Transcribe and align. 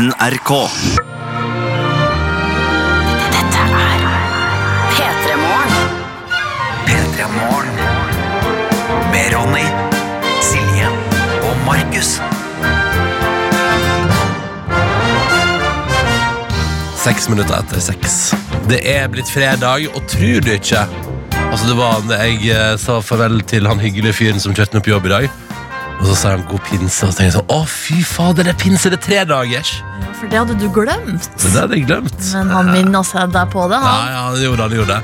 NRK. 0.00 0.50
Dette 3.34 3.64
er 3.80 4.04
P3 4.94 5.34
Morgen. 5.36 5.90
P3 6.86 7.26
Morgen. 7.34 7.82
Med 9.12 9.34
Ronny, 9.34 9.66
Silje 10.40 10.88
og 11.42 11.60
Markus. 11.66 12.14
Seks 16.96 17.28
minutter 17.28 17.58
etter 17.60 17.84
seks. 17.90 18.16
Det 18.72 18.80
er 18.80 19.04
blitt 19.12 19.28
fredag, 19.28 19.84
og 19.92 20.08
tror 20.08 20.40
du 20.40 20.54
ikke 20.54 20.86
Altså 21.50 21.66
Det 21.66 21.76
var 21.76 22.00
da 22.06 22.24
jeg 22.24 22.46
eh, 22.54 22.76
sa 22.78 23.00
farvel 23.02 23.40
til 23.42 23.66
han 23.66 23.80
hyggelige 23.82 24.14
fyren 24.16 24.40
som 24.40 24.54
kjørte 24.54 24.78
meg 24.78 24.86
på 24.86 24.94
jobb 24.94 25.10
i 25.10 25.16
dag. 25.18 25.49
Og 26.00 26.06
så 26.08 26.14
sa 26.16 26.30
han 26.32 26.42
'god 26.48 26.62
pinse', 26.64 27.04
og 27.04 27.12
så 27.12 27.16
tenkte 27.18 27.24
jeg 27.28 27.34
sånn 27.36 27.50
Å, 27.52 27.58
fy 27.68 28.02
fader, 28.04 28.44
det 28.48 28.54
er 28.54 28.58
pinse! 28.62 28.88
Det 28.90 28.98
er 28.98 29.04
tredagers! 29.04 29.72
Ja, 30.00 30.12
for 30.16 30.26
det 30.32 30.38
hadde 30.40 30.56
du 30.60 30.68
glemt. 30.72 31.28
Det 31.36 31.52
der 31.52 31.60
hadde 31.66 31.76
jeg 31.76 31.86
glemt. 31.86 32.20
Men 32.32 32.50
han 32.56 32.70
minna 32.72 33.02
seg 33.04 33.32
deg 33.34 33.50
på 33.52 33.66
det, 33.68 33.76
Ja, 33.76 33.92
han. 33.92 34.12
ja, 34.14 34.22
det 34.36 34.44
gjorde 34.48 34.62
han, 34.62 34.70
det 34.70 34.78
gjorde 34.80 34.96
det. 34.96 35.02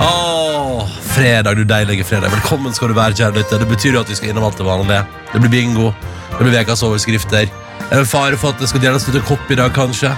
Åh, 0.00 0.86
fredag, 1.14 1.56
du 1.56 1.64
deilige 1.64 2.04
fredag. 2.04 2.30
Velkommen 2.30 2.72
skal 2.74 2.88
du 2.88 2.94
være, 2.94 3.12
kjære 3.18 3.34
lytter. 3.40 3.58
Det 3.58 3.68
betyr 3.68 3.92
jo 3.98 4.00
at 4.00 4.08
vi 4.08 4.14
skal 4.14 4.30
innom 4.30 4.44
alt 4.46 4.56
det 4.56 4.66
vanlige. 4.66 5.02
Det 5.32 5.40
blir 5.42 5.50
bingo. 5.50 5.90
Det 6.38 6.46
blir 6.46 6.60
ukas 6.62 6.82
overskrifter. 6.86 7.50
Er 7.90 7.98
en 7.98 8.06
fare 8.06 8.36
for 8.38 8.54
at 8.54 8.62
det 8.62 8.68
skal 8.70 8.80
deles 8.80 9.08
ut 9.08 9.14
en 9.18 9.26
kopp 9.26 9.50
i 9.50 9.58
dag, 9.58 9.74
kanskje. 9.74 10.14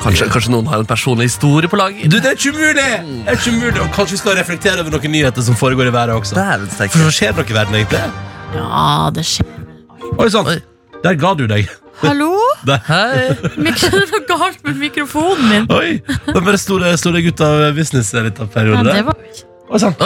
Kanskje, 0.00 0.30
kanskje 0.32 0.50
noen 0.50 0.66
har 0.66 0.80
en 0.80 0.88
personlig 0.88 1.28
historie 1.28 1.68
på 1.68 1.76
lager? 1.76 2.08
Du, 2.08 2.16
det 2.16 2.26
er 2.32 2.36
ikke 2.38 2.54
umulig! 2.56 2.88
Det 3.26 3.28
er 3.28 3.36
ikke 3.36 3.52
umulig 3.52 3.80
Og 3.84 3.90
kanskje 3.92 4.16
vi 4.16 4.20
skal 4.22 4.36
reflektere 4.40 4.80
over 4.80 4.90
noen 4.96 5.12
nyheter 5.12 5.44
som 5.44 5.54
foregår 5.54 5.90
i 5.90 5.92
været 5.92 6.16
også. 6.16 6.34
For 6.88 6.98
så 7.04 7.12
skjer 7.12 7.36
det 7.36 7.42
noe 7.44 7.50
i 7.52 7.58
verden, 7.60 7.74
egentlig? 7.74 8.29
Ja, 8.54 9.10
det 9.14 9.24
skjer. 9.28 9.46
Oi 10.20 10.26
sann, 10.32 10.48
der 11.04 11.14
ga 11.20 11.34
du 11.38 11.46
deg. 11.50 11.68
Hallo? 12.00 12.32
Hei. 12.88 13.28
Det 13.36 13.74
er 13.90 14.06
noe 14.08 14.22
galt 14.28 14.64
med 14.64 14.80
mikrofonen 14.80 15.46
min. 15.50 15.68
Oi, 15.74 16.00
Det 16.26 16.40
bare 16.40 16.58
sto 16.60 16.78
deg, 16.80 16.96
sto 17.00 17.12
det 17.14 17.22
ut 17.28 17.44
av 17.44 17.68
business 17.76 18.12
en 18.14 18.28
liten 18.28 18.50
Ja, 18.54 18.82
det 18.86 19.04
var... 19.06 19.20
Oi 19.70 19.80
sann. 19.82 19.96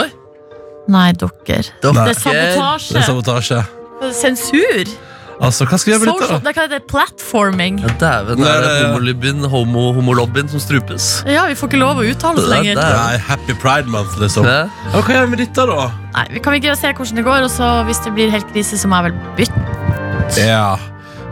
Nei, 0.91 1.09
dere. 1.17 1.31
Dere. 1.47 1.73
Det 1.81 1.89
er 1.89 2.19
sabotasje. 2.19 2.93
Det 2.93 3.01
er 3.01 3.09
sabotasje. 3.09 3.63
sabotasje. 3.63 4.13
Sensur. 4.13 4.95
Altså, 5.43 5.65
hva 5.67 5.75
skal 5.77 5.89
vi 5.89 5.93
gjøre 5.97 6.05
med 6.05 6.11
Social, 6.13 6.29
dette? 6.29 6.39
da? 6.39 6.47
det 6.47 6.53
kan 6.55 6.69
hete 6.69 6.87
platforming. 6.87 7.79
Ja, 7.83 7.89
Dæven, 7.99 8.39
Nei, 8.39 8.47
er 8.47 8.61
det 8.63 8.69
nei, 8.69 8.75
ja. 8.79 8.87
homolobbyen, 8.87 9.41
homo, 9.51 9.81
homolobbyen 9.97 10.47
som 10.51 10.61
strupes? 10.63 11.07
Ja, 11.27 11.43
vi 11.49 11.57
får 11.59 11.67
ikke 11.73 11.81
lov 11.81 11.99
å 11.99 12.05
uttale 12.07 12.39
oss 12.39 12.47
Det 12.47 12.53
er 12.53 12.63
lenger. 12.63 12.79
det. 12.79 12.85
Nei, 12.95 13.17
Happy 13.27 13.55
Pride 13.59 13.91
Month, 13.91 14.15
liksom. 14.21 14.47
Ja. 14.47 14.61
Ja, 14.93 15.01
hva 15.01 15.17
gjør 15.17 15.25
vi 15.27 15.33
med 15.35 15.41
dette, 15.43 15.65
da? 15.67 15.87
Nei, 16.15 16.25
vi 16.37 16.43
kan 16.45 16.55
ikke 16.55 16.75
se 16.79 16.93
hvordan 16.95 17.19
det 17.19 17.25
går, 17.27 17.47
og 17.49 17.51
så 17.51 17.71
hvis 17.89 17.99
det 18.05 18.13
blir 18.15 18.31
helt 18.31 18.47
krise, 18.53 18.79
så 18.79 18.87
må 18.87 19.01
jeg 19.01 19.11
vel 19.11 19.19
bytte. 19.41 20.39
Ja, 20.39 20.77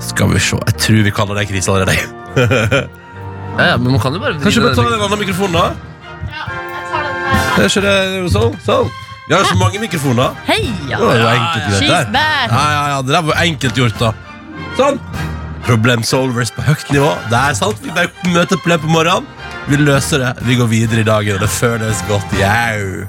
skal 0.04 0.34
vi 0.36 0.44
se. 0.44 0.60
Jeg 0.68 0.78
tror 0.84 1.04
vi 1.08 1.16
kaller 1.22 1.40
det 1.40 1.48
krise 1.54 1.72
allerede. 1.72 2.90
Ja, 3.54 3.66
ja, 3.70 3.74
men 3.78 3.92
man 3.94 4.00
kan 4.02 4.16
jo 4.16 4.18
bare 4.18 4.34
Kanskje 4.42 4.64
vi 4.64 4.66
bare 4.66 4.74
tar 4.80 4.88
en 4.96 5.02
annen 5.06 5.20
mikrofon, 5.22 5.52
da? 5.54 5.68
Er 7.62 7.68
ikke 7.68 7.84
det 7.86 8.32
sånn? 8.34 8.56
Sånn. 8.66 8.90
Vi 9.28 9.34
har 9.34 9.40
jo 9.44 9.48
så 9.54 9.56
mange 9.60 9.80
mikrofoner. 9.80 10.34
Heia! 10.48 10.98
Det 10.98 11.06
var 11.06 11.16
jo 11.16 11.28
enkelt 11.32 11.68
gjort 11.70 11.80
She's 11.80 11.92
der. 11.94 12.10
back! 12.12 12.52
Ja, 12.52 12.64
ja, 12.74 12.82
ja, 12.92 12.98
det 13.08 13.14
der 13.16 13.22
var 13.30 13.40
enkelt 13.46 13.78
gjort, 13.80 14.02
da. 14.02 14.12
Sånn. 14.76 15.00
Problem 15.64 16.04
solvers 16.04 16.52
på 16.52 16.66
høyt 16.66 16.90
nivå. 16.92 17.14
Det 17.32 17.40
er 17.40 17.56
sant. 17.56 17.80
Vi 17.86 17.94
bare 17.96 18.12
møter 18.34 18.60
problem 18.60 18.82
på 18.84 18.92
morgenen. 18.92 19.30
Vi 19.70 19.80
løser 19.80 20.20
det. 20.26 20.32
Vi 20.44 20.58
går 20.60 20.68
videre 20.68 21.06
i 21.06 21.08
dagen, 21.08 21.38
og 21.38 21.46
det 21.46 21.52
føles 21.56 22.02
godt. 22.10 22.36
Jau. 22.36 23.06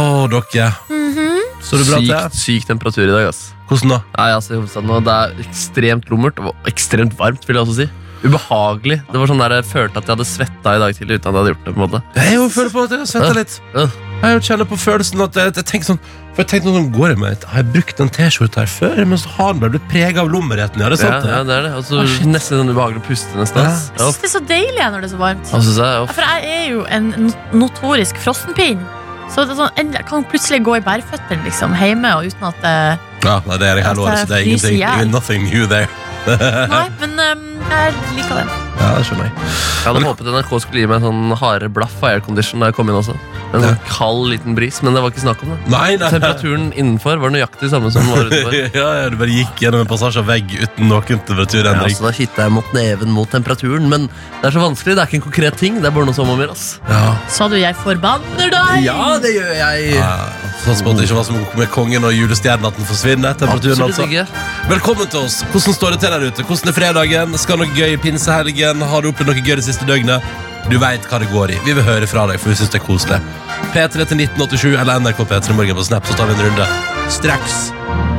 Å, 0.00 0.04
dere. 0.32 0.70
Så 1.62 1.78
det 1.78 1.84
bra 1.90 1.98
til? 2.00 2.08
Sykt, 2.08 2.38
syk 2.40 2.70
temperatur 2.70 3.04
i 3.04 3.12
dag, 3.12 3.28
ass. 3.28 3.50
Hvordan 3.68 3.92
da? 3.92 3.98
Nei, 4.16 4.30
altså, 4.38 4.54
i 4.54 4.56
hovedstaden 4.56 4.88
nå, 4.88 5.02
Det 5.04 5.18
er 5.18 5.44
ekstremt 5.44 6.08
lummert 6.12 6.40
og 6.40 6.68
ekstremt 6.68 7.12
varmt, 7.20 7.44
vil 7.48 7.60
jeg 7.60 7.66
også 7.68 7.76
si. 7.82 7.90
Ubehagelig. 8.22 9.00
Det 9.10 9.18
var 9.18 9.26
sånn 9.26 9.40
der 9.42 9.50
Jeg 9.58 9.64
følte 9.66 9.98
at 9.98 10.06
jeg 10.06 10.14
hadde 10.16 10.26
svetta 10.28 10.76
i 10.76 10.80
dag 10.82 10.94
tidlig 10.94 11.18
uten 11.18 11.28
at 11.28 11.34
jeg 11.34 11.40
hadde 11.42 11.52
gjort 11.52 11.64
det. 11.66 11.74
på 11.74 11.78
en 11.82 11.84
måte 11.90 12.02
Jeg 12.22 12.34
jo 12.36 12.48
føler 12.48 12.70
på 12.70 12.82
at 12.84 12.90
jeg 12.94 12.98
har 13.02 13.10
svetta 13.10 13.34
litt. 13.34 13.60
Jeg 14.22 14.42
kjenner 14.46 14.68
på 14.70 14.76
følelsen 14.78 15.24
at 15.24 15.34
jeg, 15.40 15.54
jeg 15.58 15.66
tenker 15.66 15.88
sånn 15.90 15.98
For 16.32 16.44
jeg 16.44 16.48
tenkte 16.52 16.70
sånn, 16.76 16.86
går 16.94 17.10
i 17.12 17.16
meg 17.18 17.42
Har 17.50 17.58
jeg 17.64 17.72
brukt 17.74 17.96
den 17.98 18.08
T-skjorta 18.14 18.62
her 18.62 18.70
før? 18.70 19.02
Men 19.10 19.18
så 19.18 19.28
har 19.34 19.52
den 19.52 19.60
bare 19.64 19.74
blitt 19.74 19.88
prega 19.90 20.22
av 20.22 20.30
lommeretten. 20.30 20.80
Ja, 20.80 20.88
det 20.92 21.00
er 21.00 21.02
sant, 21.02 21.26
ja, 21.26 21.42
det? 21.42 21.48
det 21.50 21.56
er 21.58 21.62
det. 21.66 21.72
Altså, 21.80 21.98
Ah, 21.98 22.06
shit. 22.06 22.26
nesten 22.30 22.62
sånn 22.62 22.70
ubehagelig 22.72 23.02
å 23.02 23.06
puste, 23.10 23.34
nesten. 23.36 23.66
ass. 23.66 23.90
Jeg 23.90 23.98
Ja, 23.98 24.06
synes 24.06 24.20
det 24.22 24.28
er 24.30 24.34
så 24.38 24.44
deilig 24.54 24.78
jeg, 24.78 24.92
når 24.94 25.00
det 25.02 25.10
er 25.10 25.14
så 25.16 25.20
varmt. 25.20 25.50
ja, 25.52 25.58
synes 25.66 25.78
jeg. 25.82 26.08
For 26.14 26.22
jeg 26.22 26.56
er 26.62 26.66
jo 26.70 26.84
en 26.88 27.10
no- 27.26 27.66
notorisk 27.66 28.16
frossenpinn. 28.22 28.80
Så 29.32 29.44
det 29.48 29.52
er 29.56 29.60
sånn, 29.64 29.92
jeg 29.96 30.06
kan 30.06 30.24
plutselig 30.28 30.62
gå 30.64 30.76
i 30.76 30.80
bærføttene 30.84 31.42
liksom, 31.44 31.74
hjemme 31.74 32.14
og 32.16 32.26
uten 32.30 32.44
at 32.48 32.62
det 32.62 32.98
Ja, 33.26 33.40
nei, 33.46 33.56
det 33.58 33.68
er 33.68 33.78
At 33.90 33.96
året, 33.96 34.18
så 34.22 34.26
det 34.28 34.36
er 34.38 34.44
ingenting. 34.46 35.10
Nothing 35.10 35.44
new 35.50 35.66
there. 35.66 35.88
Nei, 36.26 36.84
men 37.00 37.18
um, 37.18 37.48
jeg 37.70 37.94
liker 38.16 38.42
det. 38.42 38.61
Ja, 38.82 38.96
det 38.98 39.04
skjønner 39.06 39.28
jeg. 39.28 39.34
Jeg 39.82 39.86
hadde 39.86 40.02
håpet 40.08 40.28
NRK 40.32 40.52
skulle 40.64 40.82
gi 40.82 40.88
meg 40.90 40.98
en 40.98 41.06
sånn 41.06 41.36
hardere 41.38 41.70
blaff 41.72 41.94
av 42.02 42.08
aircondition 42.16 42.62
da 42.62 42.70
jeg 42.70 42.76
kom 42.78 42.90
inn 42.90 42.98
også. 42.98 43.14
En 43.52 43.62
sånn 43.62 43.78
kald 43.86 44.30
liten 44.32 44.56
bris, 44.58 44.80
men 44.82 44.96
det 44.96 45.02
var 45.04 45.12
ikke 45.12 45.22
snakk 45.22 45.44
om 45.46 45.52
det. 45.52 45.58
Nei, 45.70 45.94
nei. 46.00 46.10
Temperaturen 46.10 46.68
innenfor 46.72 47.20
var 47.22 47.34
nøyaktig 47.34 47.70
samme 47.70 47.92
som 47.94 48.06
den 48.06 48.14
var 48.16 48.30
utenfor. 48.30 48.56
ja, 48.80 48.88
ja, 49.02 49.08
du 49.12 49.18
bare 49.20 49.36
gikk 49.38 49.62
gjennom 49.62 49.84
en 49.84 49.90
passasje 49.90 50.22
av 50.22 50.30
vegg 50.32 50.50
uten 50.56 50.88
noen 50.88 50.98
Ja, 50.98 51.08
temperaturendring. 51.12 51.96
så 51.98 52.08
da 52.08 52.14
hitta 52.16 52.46
jeg 52.48 52.56
mot 52.58 52.74
neven 52.76 53.12
mot 53.14 53.30
temperaturen, 53.30 53.86
men 53.92 54.08
det 54.40 54.50
er 54.50 54.56
så 54.56 54.64
vanskelig. 54.64 54.96
Det 54.96 55.04
er 55.04 55.10
ikke 55.12 55.20
en 55.20 55.26
konkret 55.28 55.60
ting. 55.62 55.80
Det 55.82 55.90
er 55.90 55.94
bare 55.94 56.08
noe 56.08 56.16
som 56.16 56.32
om 56.32 56.42
oss. 56.48 56.66
Ja. 56.88 57.16
Sa 57.28 57.48
du 57.48 57.56
'jeg 57.56 57.76
forbanner 57.76 58.50
deg'? 58.50 58.82
Ja, 58.82 59.18
det 59.18 59.36
gjør 59.36 59.54
jeg. 59.54 59.94
Ja, 59.94 60.16
Sånn 60.62 60.78
på 60.84 60.92
at 60.92 60.98
det 61.00 61.08
ikke 61.08 61.16
var 61.18 61.24
som 61.26 61.38
med 61.58 61.70
kongen 61.74 62.04
og 62.06 62.12
julestjernen 62.14 62.68
at 62.68 62.76
den 62.78 62.86
forsvinner. 62.86 63.34
Temperaturen, 63.34 63.82
Absolutt 63.82 63.98
altså. 63.98 64.04
ikke. 64.06 64.70
Velkommen 64.70 65.08
til 65.10 65.20
oss. 65.26 65.42
Hvordan 65.50 65.74
står 65.74 65.90
det 65.90 65.98
til 66.00 66.10
der 66.14 66.26
ute? 66.28 66.44
Hvordan 66.46 66.68
er 66.70 66.76
fredagen? 66.76 67.38
Skal 67.42 67.58
noe 67.58 67.66
gøy 67.74 67.90
i 67.96 67.98
pinsehelgen? 67.98 68.71
Har 68.80 69.02
du 69.02 69.10
opplevd 69.10 69.32
noe 69.32 69.44
gøy 69.44 69.58
det 69.58 69.66
siste 69.66 69.88
døgnet? 69.88 70.24
Du 70.70 70.78
veit 70.78 71.04
hva 71.10 71.18
det 71.18 71.28
går 71.32 71.52
i. 71.52 71.60
Vi 71.66 71.74
vil 71.74 71.84
høre 71.84 72.06
fra 72.06 72.24
deg, 72.30 72.40
for 72.40 72.52
vi 72.52 72.58
syns 72.60 72.72
det 72.72 72.80
er 72.80 72.86
koselig. 72.86 73.20
P3 73.74 74.06
til 74.06 74.24
1987 74.24 74.78
eller 74.78 75.02
NRK 75.02 75.24
P3 75.26 75.58
Morgen 75.58 75.78
på 75.78 75.86
Snap, 75.90 76.06
så 76.06 76.16
tar 76.16 76.30
vi 76.30 76.38
en 76.38 76.44
runde 76.46 76.72
straks. 77.10 78.11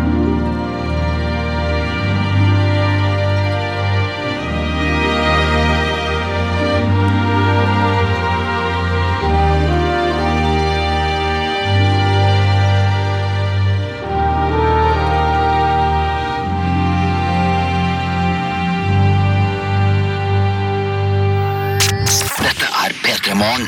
P3morgen. 23.34 23.68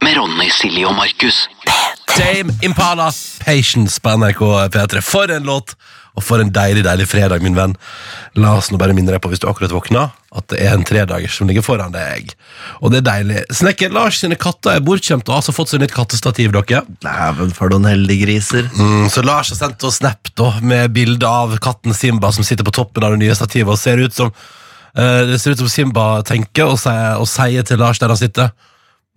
Med 0.00 0.16
Ronny, 0.16 0.50
Silje 0.50 0.86
og 0.86 0.94
Markus. 0.94 1.48
Dame 2.18 2.54
Impala, 2.62 3.10
'Patience' 3.10 4.00
på 4.00 4.16
NRK 4.16 4.42
P3. 4.70 5.00
For 5.02 5.30
en 5.30 5.42
låt! 5.42 5.74
Og 6.14 6.24
for 6.26 6.42
en 6.42 6.50
deilig 6.50 6.82
deilig 6.84 7.08
fredag, 7.08 7.42
min 7.42 7.54
venn. 7.54 7.76
La 8.34 8.56
oss 8.58 8.70
nå 8.70 8.78
bare 8.78 8.94
minne 8.94 9.12
deg 9.14 9.22
på 9.22 9.30
hvis 9.30 9.40
du 9.42 9.46
akkurat 9.48 9.72
våkna, 9.72 10.02
at 10.34 10.46
det 10.50 10.58
er 10.62 10.74
en 10.74 10.82
tredager 10.84 11.30
som 11.30 11.46
ligger 11.48 11.62
foran 11.62 11.94
deg. 11.94 12.34
Og 12.82 12.90
det 12.90 13.00
er 13.00 13.06
deilig. 13.08 13.44
Snekker 13.60 13.94
Lars 13.94 14.18
sine 14.22 14.38
katter 14.38 14.76
er 14.76 14.84
bortkjemt, 14.84 15.26
og 15.26 15.34
har 15.34 15.42
altså 15.42 15.54
fått 15.54 15.70
seg 15.70 15.82
nytt 15.82 15.94
kattestativ. 15.94 16.52
dere. 16.54 16.82
Nei, 17.06 17.50
for 17.54 17.70
noen 17.70 17.88
heldige 17.90 18.26
griser. 18.26 18.70
Mm, 18.74 19.08
så 19.10 19.22
Lars 19.26 19.54
har 19.54 19.62
sendt 19.62 19.86
oss 19.86 19.98
snap 20.02 20.30
da, 20.34 20.52
med 20.62 20.94
bilde 20.94 21.26
av 21.26 21.56
katten 21.58 21.94
Simba 21.94 22.30
som 22.34 22.46
sitter 22.46 22.66
på 22.66 22.74
toppen 22.78 23.06
av 23.06 23.14
det 23.14 23.22
nye 23.24 23.38
stativet 23.38 23.70
og 23.70 23.78
ser 23.78 24.02
ut 24.02 24.14
som 24.14 24.34
eh, 24.96 25.22
Det 25.30 25.40
ser 25.40 25.54
ut 25.54 25.62
som 25.64 25.70
Simba 25.72 26.08
tenker 26.26 26.70
og 26.72 26.78
sier, 26.82 27.16
og 27.20 27.28
sier 27.30 27.66
til 27.66 27.80
Lars 27.80 27.98
der 28.02 28.12
han 28.12 28.20
sitter 28.20 28.52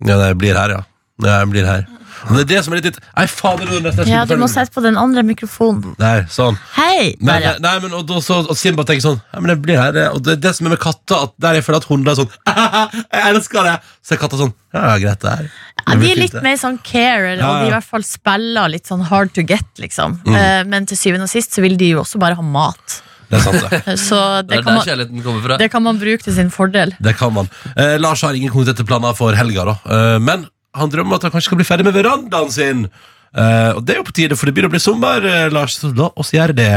Ja, 0.04 0.18
jeg 0.26 0.38
blir 0.38 0.56
her, 0.58 0.78
ja. 0.78 0.82
ja 1.24 1.38
jeg 1.42 1.52
blir 1.54 1.66
her. 1.68 1.84
Og 2.24 2.36
det 2.38 2.42
er 2.44 2.48
det 2.54 2.60
som 2.64 2.72
er 2.72 2.78
litt 2.80 2.86
litt 2.88 2.98
Nei, 3.02 3.24
fader, 3.28 3.66
det 3.68 3.76
er 3.80 3.82
nesten 3.84 4.08
Ja, 4.08 4.22
du 4.28 4.36
må 4.40 4.46
sette 4.48 4.72
på 4.72 4.80
den 4.84 4.96
andre 5.00 5.24
mikrofonen. 5.26 5.94
Nei, 6.00 6.22
sånn. 6.32 6.56
Hei! 6.76 7.14
Nei, 7.20 7.34
Der, 7.40 7.46
ja. 7.46 7.52
nei, 7.64 7.74
men 7.82 7.96
og, 7.98 8.04
da, 8.08 8.20
så, 8.24 8.38
og 8.46 8.56
Simba 8.58 8.86
tenker 8.88 9.04
sånn 9.04 9.18
Ja, 9.18 9.42
men 9.42 9.52
jeg 9.52 9.60
blir 9.64 9.80
her. 9.80 9.98
Og 10.14 10.22
det 10.24 10.36
er 10.36 10.42
det 10.46 10.54
som 10.56 10.68
er 10.68 10.76
med 10.76 10.80
katter, 10.82 11.26
at 11.26 11.34
der 11.42 11.58
jeg 11.58 11.66
føler 11.66 11.82
at 11.82 11.88
hunder 11.90 12.14
er 12.14 12.20
sånn 12.22 12.30
Jeg 13.18 13.24
elsker 13.32 13.68
det! 13.68 13.74
Så 14.04 14.16
er 14.16 14.22
katter 14.22 14.40
sånn 14.44 14.54
Ja, 14.74 14.94
greit, 15.02 15.20
det 15.24 15.34
her. 15.34 15.50
Ja, 15.84 15.96
de 16.00 16.12
er 16.14 16.22
litt 16.22 16.38
mer 16.46 16.56
sånn 16.60 16.78
care, 16.86 17.34
Ja, 17.34 17.48
og 17.50 17.64
de 17.64 17.66
i 17.68 17.72
ja. 17.72 17.74
hvert 17.76 17.90
fall 17.90 18.06
spiller 18.08 18.72
litt 18.72 18.88
sånn 18.88 19.04
hard 19.10 19.34
to 19.36 19.44
get, 19.46 19.66
liksom. 19.82 20.16
Mm. 20.24 20.38
Eh, 20.38 20.60
Men 20.70 20.88
til 20.88 21.00
syvende 21.00 21.28
og 21.28 21.34
sist 21.34 21.52
så 21.56 21.64
vil 21.66 21.76
de 21.80 21.92
jo 21.92 22.00
også 22.06 22.22
bare 22.22 22.38
ha 22.38 22.46
mat. 22.46 23.02
Det 23.34 23.40
er 23.40 23.44
sant, 23.44 23.64
det. 23.86 23.96
Så 24.08 24.18
Det 24.42 24.48
det 24.52 24.58
er 24.58 24.62
kan 24.62 24.70
der 24.70 24.78
man, 24.78 24.86
kjærligheten 24.88 25.24
kommer 25.26 25.42
fra. 25.48 25.56
det 25.60 25.70
kan 25.72 25.82
man 25.82 25.98
bruke 26.00 26.22
til 26.26 26.36
sin 26.36 26.50
fordel. 26.54 26.94
Det 27.02 27.16
kan 27.18 27.32
man. 27.34 27.50
Eh, 27.74 27.96
Lars 28.00 28.22
har 28.22 28.34
ingen 28.38 28.52
konkrete 28.54 28.86
planer 28.86 29.16
for 29.18 29.34
helga, 29.34 29.64
da. 29.72 29.76
Eh, 29.84 30.18
men 30.22 30.46
han 30.74 30.90
drømmer 30.90 31.18
at 31.18 31.26
han 31.28 31.34
kanskje 31.34 31.50
skal 31.50 31.60
bli 31.60 31.66
ferdig 31.68 31.84
med 31.86 31.94
verandaen 31.98 32.50
sin. 32.54 32.86
Eh, 33.34 33.72
og 33.74 33.82
det 33.86 33.96
er 33.96 34.00
jo 34.00 34.06
på 34.06 34.14
tide, 34.14 34.38
for 34.38 34.46
det 34.46 34.54
begynner 34.54 34.70
å 34.70 34.74
bli 34.76 34.82
sommer, 34.82 35.24
eh, 35.26 35.48
Lars. 35.54 35.76
Så 35.82 35.90
la 35.94 36.08
oss 36.18 36.30
gjøre 36.34 36.54
det. 36.54 36.70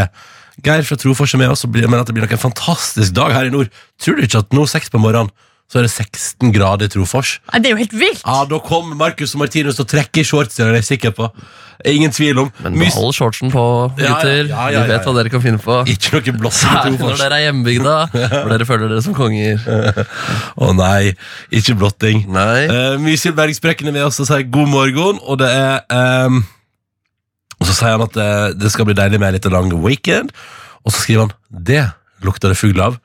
Geir 0.65 0.81
fra 0.85 0.97
Trofors 0.97 1.35
er 1.35 1.41
med 1.43 1.51
oss 1.53 1.65
og 1.67 1.73
mener 1.77 2.01
at 2.01 2.09
det 2.09 2.15
blir 2.17 2.25
nok 2.25 2.33
en 2.33 2.41
fantastisk 2.47 3.13
dag 3.13 3.29
her 3.35 3.45
i 3.45 3.53
nord. 3.53 3.69
Tror 4.01 4.17
du 4.17 4.23
ikke 4.25 4.39
at 4.41 4.55
nå 4.57 4.63
seks 4.69 4.89
på 4.89 4.97
morgenen 5.01 5.29
så 5.67 5.81
er 5.81 5.83
det 5.87 5.91
16 5.91 6.51
grader 6.55 6.87
i 6.87 6.91
Trofors. 6.93 7.37
Nei, 7.51 7.59
det 7.59 7.69
er 7.69 7.73
jo 7.75 7.79
helt 7.81 7.95
vilt! 7.99 8.21
Ja, 8.23 8.43
Da 8.47 8.59
kommer 8.63 8.95
Marcus 8.95 9.33
og 9.35 9.41
Martinus 9.41 9.81
og 9.83 9.87
trekker 9.91 10.23
shorts, 10.23 10.55
det 10.55 10.63
er 10.63 10.77
jeg 10.79 10.85
sikker 10.87 11.11
på. 11.17 11.27
Ingen 11.85 12.09
tvil 12.15 12.39
om. 12.41 12.47
Men 12.63 12.77
behold 12.79 13.11
shortsen 13.13 13.51
på, 13.53 13.63
Ja, 13.99 14.05
ja, 14.05 14.13
gutter. 14.15 14.47
ja, 14.49 14.69
ja, 14.73 14.79
Vi 14.81 14.93
vet 14.93 15.03
hva 15.05 15.13
dere 15.19 15.29
kan 15.29 15.43
finne 15.43 15.59
på. 15.61 15.75
Ikke 15.91 16.15
noe 16.15 16.33
blåser 16.39 16.71
i 16.71 16.77
Særlig 16.77 16.99
når 17.03 17.19
dere 17.19 17.37
er 17.37 17.43
hjemmebygda, 17.45 17.95
hvor 18.39 18.53
dere 18.53 18.67
føler 18.69 18.93
dere 18.93 19.03
som 19.05 19.17
konger. 19.17 19.61
Å 20.55 20.71
nei, 20.79 21.11
ikke 21.59 21.75
blotting. 21.77 22.23
Nei. 22.33 22.63
Uh, 22.71 22.95
Mysil 23.03 23.35
Bergsprekken 23.37 23.91
er 23.91 23.97
med 23.99 24.07
oss 24.07 24.17
og 24.23 24.29
sier 24.31 24.47
god 24.47 24.71
morgen, 24.71 25.19
og 25.21 25.37
det 25.43 25.51
er 25.51 25.83
um, 26.31 26.39
Og 27.59 27.67
så 27.69 27.75
sier 27.75 27.93
han 27.97 28.07
at 28.07 28.15
det, 28.17 28.31
det 28.63 28.71
skal 28.73 28.87
bli 28.87 28.95
deilig 28.97 29.19
med 29.19 29.29
en 29.33 29.37
litt 29.37 29.51
lang 29.51 29.69
weekend, 29.83 30.31
og 30.85 30.93
så 30.95 31.03
skriver 31.03 31.27
han 31.27 31.35
det 31.67 31.83
lukter 32.25 32.49
det 32.55 32.57
fugl 32.57 32.81
av. 32.81 32.97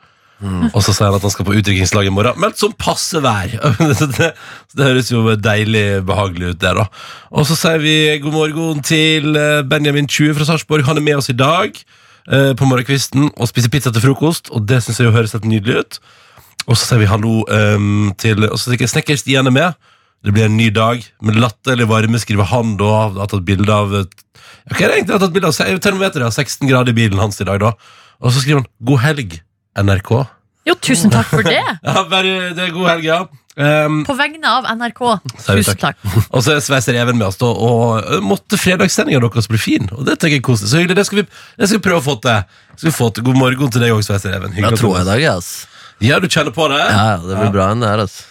Og 0.43 0.81
så 0.83 0.95
sier 0.95 1.09
han 1.09 1.17
at 1.19 1.25
han 1.27 1.33
skal 1.33 1.47
på 1.47 1.55
utdrikningslag 1.59 2.09
i 2.09 2.13
morgen, 2.15 2.39
men 2.43 2.55
som 2.59 2.75
passe 2.75 3.21
vær. 3.23 3.53
Det, 4.13 4.33
det 4.77 4.87
høres 4.87 5.11
jo 5.13 5.23
deilig 5.39 6.03
behagelig 6.09 6.53
ut, 6.53 6.61
det, 6.63 6.73
da. 6.79 6.87
Og 7.31 7.47
så 7.49 7.57
sier 7.59 7.83
vi 7.83 7.95
god 8.23 8.35
morgen 8.35 8.83
til 8.87 9.37
eh, 9.39 9.63
Benjamin 9.69 10.09
20 10.09 10.37
fra 10.39 10.47
Sarpsborg. 10.49 10.85
Han 10.89 10.99
er 10.99 11.07
med 11.07 11.21
oss 11.21 11.31
i 11.33 11.37
dag 11.37 11.77
eh, 11.77 12.53
på 12.59 12.69
morgenkvisten 12.69 13.31
og 13.31 13.51
spiser 13.51 13.73
pizza 13.73 13.93
til 13.95 14.05
frokost, 14.05 14.51
og 14.53 14.67
det 14.69 14.83
syns 14.83 15.01
jeg 15.01 15.09
jo 15.09 15.15
høres 15.15 15.35
helt 15.37 15.49
nydelig 15.49 15.83
ut. 15.83 16.01
Og 16.67 16.77
så 16.77 16.87
sier 16.87 17.03
vi 17.03 17.11
hallo 17.11 17.43
um, 17.49 18.13
til 18.23 18.45
Og 18.47 18.55
så 18.55 18.71
stikker 18.71 18.91
Snekker 18.91 19.19
Stian 19.19 19.51
er 19.51 19.55
med. 19.55 19.79
Det 20.23 20.31
blir 20.35 20.47
en 20.47 20.57
ny 20.57 20.69
dag 20.71 21.03
med 21.21 21.39
eller 21.67 21.89
varme, 21.91 22.19
skriver 22.23 22.47
han 22.53 22.77
da. 22.79 22.91
Har 23.19 23.31
tatt 23.31 23.47
bilde 23.47 23.73
av 23.73 23.91
ja, 23.91 24.05
Hva 24.71 24.85
er 24.85 24.93
det 24.93 24.97
egentlig? 25.01 25.17
Har 25.17 25.25
tatt 25.25 25.35
bilde 25.35 25.51
av 25.51 25.81
termometeret, 25.83 26.35
16 26.35 26.69
grader 26.71 26.95
i 26.95 26.99
bilen 27.01 27.19
hans 27.19 27.41
i 27.43 27.49
dag, 27.49 27.59
da. 27.59 27.73
Og 28.23 28.31
så 28.31 28.43
skriver 28.43 28.63
han 28.63 28.71
'God 28.87 29.03
helg, 29.03 29.41
NRK'. 29.79 30.27
Jo, 30.69 30.75
tusen 30.79 31.11
takk 31.11 31.27
for 31.31 31.43
det! 31.47 31.59
Ja, 31.83 32.03
bare, 32.11 32.53
det 32.55 32.69
er 32.69 32.75
god 32.75 32.89
helg, 32.93 33.07
ja. 33.09 33.23
Um, 33.53 33.99
På 34.09 34.15
vegne 34.17 34.49
av 34.49 34.65
NRK, 34.79 35.01
tusen 35.45 35.77
takk. 35.77 35.99
takk. 36.01 36.15
og 36.33 36.41
så 36.45 36.55
er 36.55 36.63
Sveiser 36.65 36.97
Even 36.97 37.19
med 37.19 37.27
oss, 37.27 37.37
da, 37.41 37.51
og 37.51 38.23
måtte 38.25 38.57
fredagssendinga 38.57 39.21
deres 39.27 39.51
bli 39.51 39.61
fin. 39.61 39.91
Og 39.93 40.07
det 40.09 40.17
tenker 40.23 40.39
jeg 40.39 40.47
koselig. 40.47 40.71
Så 40.73 40.81
hyggelig. 40.81 40.97
Det 41.03 41.05
skal 41.11 41.21
vi, 41.21 41.27
det 41.59 41.69
skal 41.69 41.81
vi 41.81 41.85
prøve 41.85 42.01
å 42.01 42.07
få 42.07 42.17
til. 42.25 42.47
Skal 42.79 42.89
vi 42.89 42.95
få 42.97 43.11
til. 43.13 43.27
God 43.29 43.41
morgen 43.43 43.75
til 43.75 43.85
deg 43.85 43.93
òg, 43.93 44.01
Sveiser 44.07 44.39
Even. 44.39 44.55
Hyggelig 44.57 44.79
Jeg 44.79 44.81
tror 44.81 44.97
jeg 44.97 45.05
i 45.05 45.11
dag, 45.11 45.27
ass. 45.35 45.51
Ja, 46.03 46.19
du 46.23 46.31
kjenner 46.33 46.55
på 46.57 46.69
det? 46.73 46.81
Ja, 46.81 47.03
ja, 47.13 47.19
det 47.27 47.37
blir 47.43 47.53
bra 47.55 47.69
enn 47.75 47.85
det 47.85 47.91
her, 47.93 48.07
altså. 48.07 48.29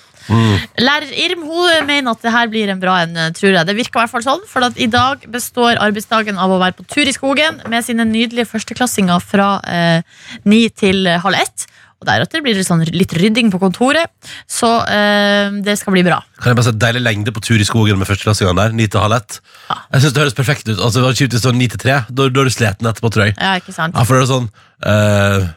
Lærer 0.82 1.12
Irm 1.26 1.46
hun 1.48 1.88
mener 1.88 2.14
at 2.14 2.24
det 2.24 2.34
her 2.34 2.52
blir 2.52 2.72
en 2.72 2.82
bra 2.82 3.02
en, 3.06 3.20
tror 3.38 3.52
jeg. 3.52 3.68
Det 3.68 3.78
virker 3.78 4.00
i 4.00 4.04
hvert 4.04 4.14
fall 4.16 4.26
sånn, 4.26 4.46
for 4.50 4.68
at 4.68 4.80
i 4.82 4.90
dag 4.92 5.26
består 5.32 5.82
arbeidsdagen 5.82 6.40
av 6.42 6.54
å 6.54 6.62
være 6.62 6.80
på 6.80 6.88
tur 6.92 7.08
i 7.08 7.16
skogen 7.16 7.62
med 7.72 7.86
sine 7.86 8.08
nydelige 8.08 8.50
førsteklassinger 8.52 9.22
fra 9.24 9.54
eh, 9.68 10.26
ni 10.50 10.66
til 10.70 11.06
eh, 11.10 11.22
halv 11.22 11.42
ett. 11.42 11.68
Og 12.02 12.08
deretter 12.10 12.42
blir 12.42 12.58
det 12.58 12.66
sånn 12.66 12.82
litt 12.98 13.12
rydding 13.14 13.52
på 13.54 13.60
kontoret, 13.62 14.10
så 14.50 14.72
eh, 14.90 15.54
det 15.62 15.76
skal 15.78 15.94
bli 15.94 16.02
bra. 16.08 16.18
Kan 16.42 16.50
jeg 16.50 16.58
bare 16.58 16.72
si 16.72 16.80
Deilig 16.82 17.04
lengde 17.06 17.34
på 17.36 17.44
tur 17.46 17.62
i 17.62 17.68
skogen 17.68 18.00
med 18.02 18.10
førsteklassingene 18.10 18.58
der. 18.58 18.74
Ni 18.74 18.88
til 18.90 19.04
halv 19.04 19.20
ett. 19.20 19.38
Jeg 19.70 20.02
synes 20.02 20.16
det 20.16 20.24
høres 20.24 20.38
perfekt 20.38 20.66
ut. 20.72 20.80
Altså, 20.80 20.98
det 20.98 21.06
var 21.06 21.20
kjipt 21.20 21.36
hvis 21.36 21.46
det 21.46 21.52
var 21.52 21.60
ni 21.60 21.70
til 21.70 21.84
tre. 21.84 22.00
Da, 22.10 22.26
da 22.26 22.42
er 22.42 22.50
du 22.50 22.56
sliten 22.56 22.90
etterpå, 22.90 23.14
tror 23.14 23.28
jeg. 23.30 23.36
Ja, 23.38 23.54
ikke 23.62 23.76
sant? 23.76 23.94
Ja, 23.94 24.08
for 24.10 24.18
det 24.18 24.26
er 24.26 24.32
sånn 24.32 24.50
uh, 24.50 25.52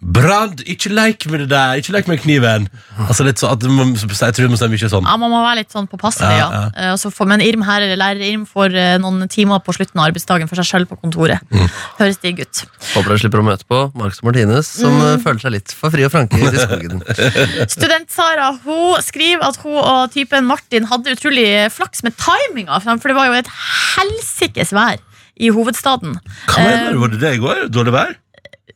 Brand, 0.00 0.60
ikke 0.68 0.90
leik 0.92 1.24
med 1.30 1.40
det 1.40 1.48
der! 1.50 1.78
Ikke 1.80 1.92
leik 1.94 2.06
med 2.08 2.20
kniven! 2.20 2.68
Altså 3.08 3.24
litt 3.24 3.38
sånn 3.40 3.52
at 3.52 3.62
man- 3.64 3.94
Jeg 3.96 4.34
tror 4.36 4.48
det 4.48 4.58
si 4.58 4.68
mye 4.68 4.90
sånn. 4.92 5.04
Ja, 5.08 5.16
Man 5.16 5.30
må 5.30 5.40
være 5.42 5.56
litt 5.62 5.70
sånn 5.72 5.88
påpasselig, 5.88 6.36
ja. 6.36 6.50
Ja, 6.50 6.60
ja. 6.60 6.70
Eh, 6.76 6.92
og 6.92 6.98
så 6.98 7.10
får- 7.10 7.26
men 7.26 7.40
Irm 7.40 7.62
her, 7.64 7.80
eller 7.82 7.96
lærer 7.96 8.20
Irm 8.22 8.44
får 8.46 8.74
eh, 8.76 8.98
noen 8.98 9.26
timer 9.28 9.58
på 9.64 9.72
slutten 9.74 9.98
av 10.00 10.10
arbeidsdagen 10.12 10.48
for 10.48 10.56
seg 10.56 10.66
selv 10.66 10.88
på 10.88 10.98
kontoret. 11.00 11.40
Mm. 11.50 11.68
Høres 11.98 12.18
digg 12.20 12.40
ut. 12.40 12.64
Håper 12.94 13.08
dere 13.08 13.18
slipper 13.18 13.40
å 13.40 13.46
møte 13.48 13.64
på 13.68 13.80
Marcus 13.94 14.22
Martines 14.22 14.66
som 14.66 14.92
Mm. 14.92 15.14
eh, 15.14 15.22
føler 15.24 15.40
seg 15.40 15.52
litt 15.52 15.72
for 15.72 15.90
fri 15.90 16.04
og 16.04 16.12
franke 16.12 16.36
ute 16.36 16.54
i 16.54 16.66
skogen. 16.66 17.02
Student-Sara 17.76 18.52
hun 18.64 19.00
skriver 19.02 19.42
at 19.48 19.56
hun 19.64 19.76
og 19.80 20.12
typen 20.12 20.44
Martin 20.46 20.84
hadde 20.86 21.16
utrolig 21.16 21.70
flaks 21.72 22.02
med 22.04 22.14
timinga, 22.16 22.80
for 22.82 23.08
det 23.08 23.16
var 23.16 23.26
jo 23.26 23.32
et 23.40 23.48
helsikes 23.96 24.72
vær 24.76 24.98
i 25.38 25.50
hovedstaden. 25.52 26.16
Hva 26.48 26.62
mener 26.64 26.92
du? 26.92 27.00
Var 27.02 27.08
det 27.12 27.20
det 27.20 27.32
i 27.36 27.40
går? 27.42 27.66
Dårlig 27.68 27.92
vær? 27.92 28.14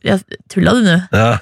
Ja, 0.03 0.15
Tulla 0.49 0.73
du 0.73 0.81
nå? 0.85 0.95
Ja. 1.13 1.37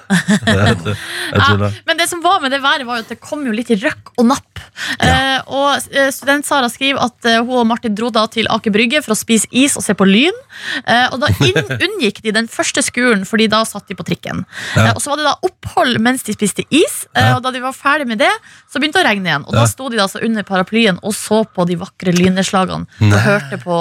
Jeg 0.45 0.57
jeg. 0.59 0.95
Ja, 1.39 1.69
men 1.87 1.97
det 1.99 2.07
som 2.09 2.19
var 2.23 2.39
med 2.43 2.51
det 2.51 2.59
været, 2.63 2.83
var 2.87 2.99
jo 2.99 3.05
at 3.05 3.11
det 3.13 3.19
kom 3.23 3.43
jo 3.47 3.53
litt 3.55 3.69
i 3.71 3.77
røkk 3.79 4.09
og 4.19 4.25
napp. 4.31 4.59
Eh, 4.99 5.37
og 5.47 5.85
eh, 5.93 6.09
Student-Sara 6.13 6.67
skriver 6.71 6.99
at 7.05 7.27
eh, 7.29 7.37
hun 7.45 7.61
og 7.61 7.67
Martin 7.69 7.93
dro 7.95 8.09
da 8.13 8.23
til 8.31 8.47
Aker 8.51 8.73
Brygge 8.73 9.01
for 9.05 9.13
å 9.13 9.17
spise 9.19 9.47
is 9.55 9.77
og 9.79 9.85
se 9.85 9.93
på 9.97 10.07
Lyn. 10.09 10.35
Eh, 10.83 11.05
og 11.13 11.21
da 11.21 11.29
unngikk 11.85 12.21
de 12.25 12.33
den 12.35 12.49
første 12.51 12.83
skuren, 12.85 13.23
Fordi 13.29 13.47
da 13.51 13.61
satt 13.67 13.87
de 13.91 13.95
på 13.99 14.05
trikken. 14.07 14.43
Ja. 14.75 14.89
Eh, 14.89 14.91
og 14.95 15.01
så 15.03 15.13
var 15.13 15.21
det 15.21 15.27
da 15.29 15.35
opphold 15.49 15.99
mens 16.03 16.25
de 16.27 16.35
spiste 16.35 16.65
is, 16.73 17.03
eh, 17.15 17.31
og 17.37 17.43
da 17.45 17.53
de 17.55 17.61
var 17.63 17.75
ferdig 17.77 18.09
med 18.09 18.19
det, 18.23 18.31
så 18.71 18.81
begynte 18.81 18.99
det 18.99 19.05
å 19.05 19.09
regne 19.09 19.29
igjen. 19.31 19.45
Og 19.47 19.53
Ja. 19.55 19.61
da 19.63 19.69
sto 19.71 19.89
de 19.93 19.99
da 19.99 20.07
altså 20.07 20.23
under 20.25 20.43
paraplyen 20.47 20.99
og 21.03 21.13
så 21.15 21.43
på 21.47 21.67
de 21.69 21.77
vakre 21.79 22.11
lynnedslagene 22.15 22.87
og 23.07 23.19
hørte 23.23 23.61
på 23.63 23.79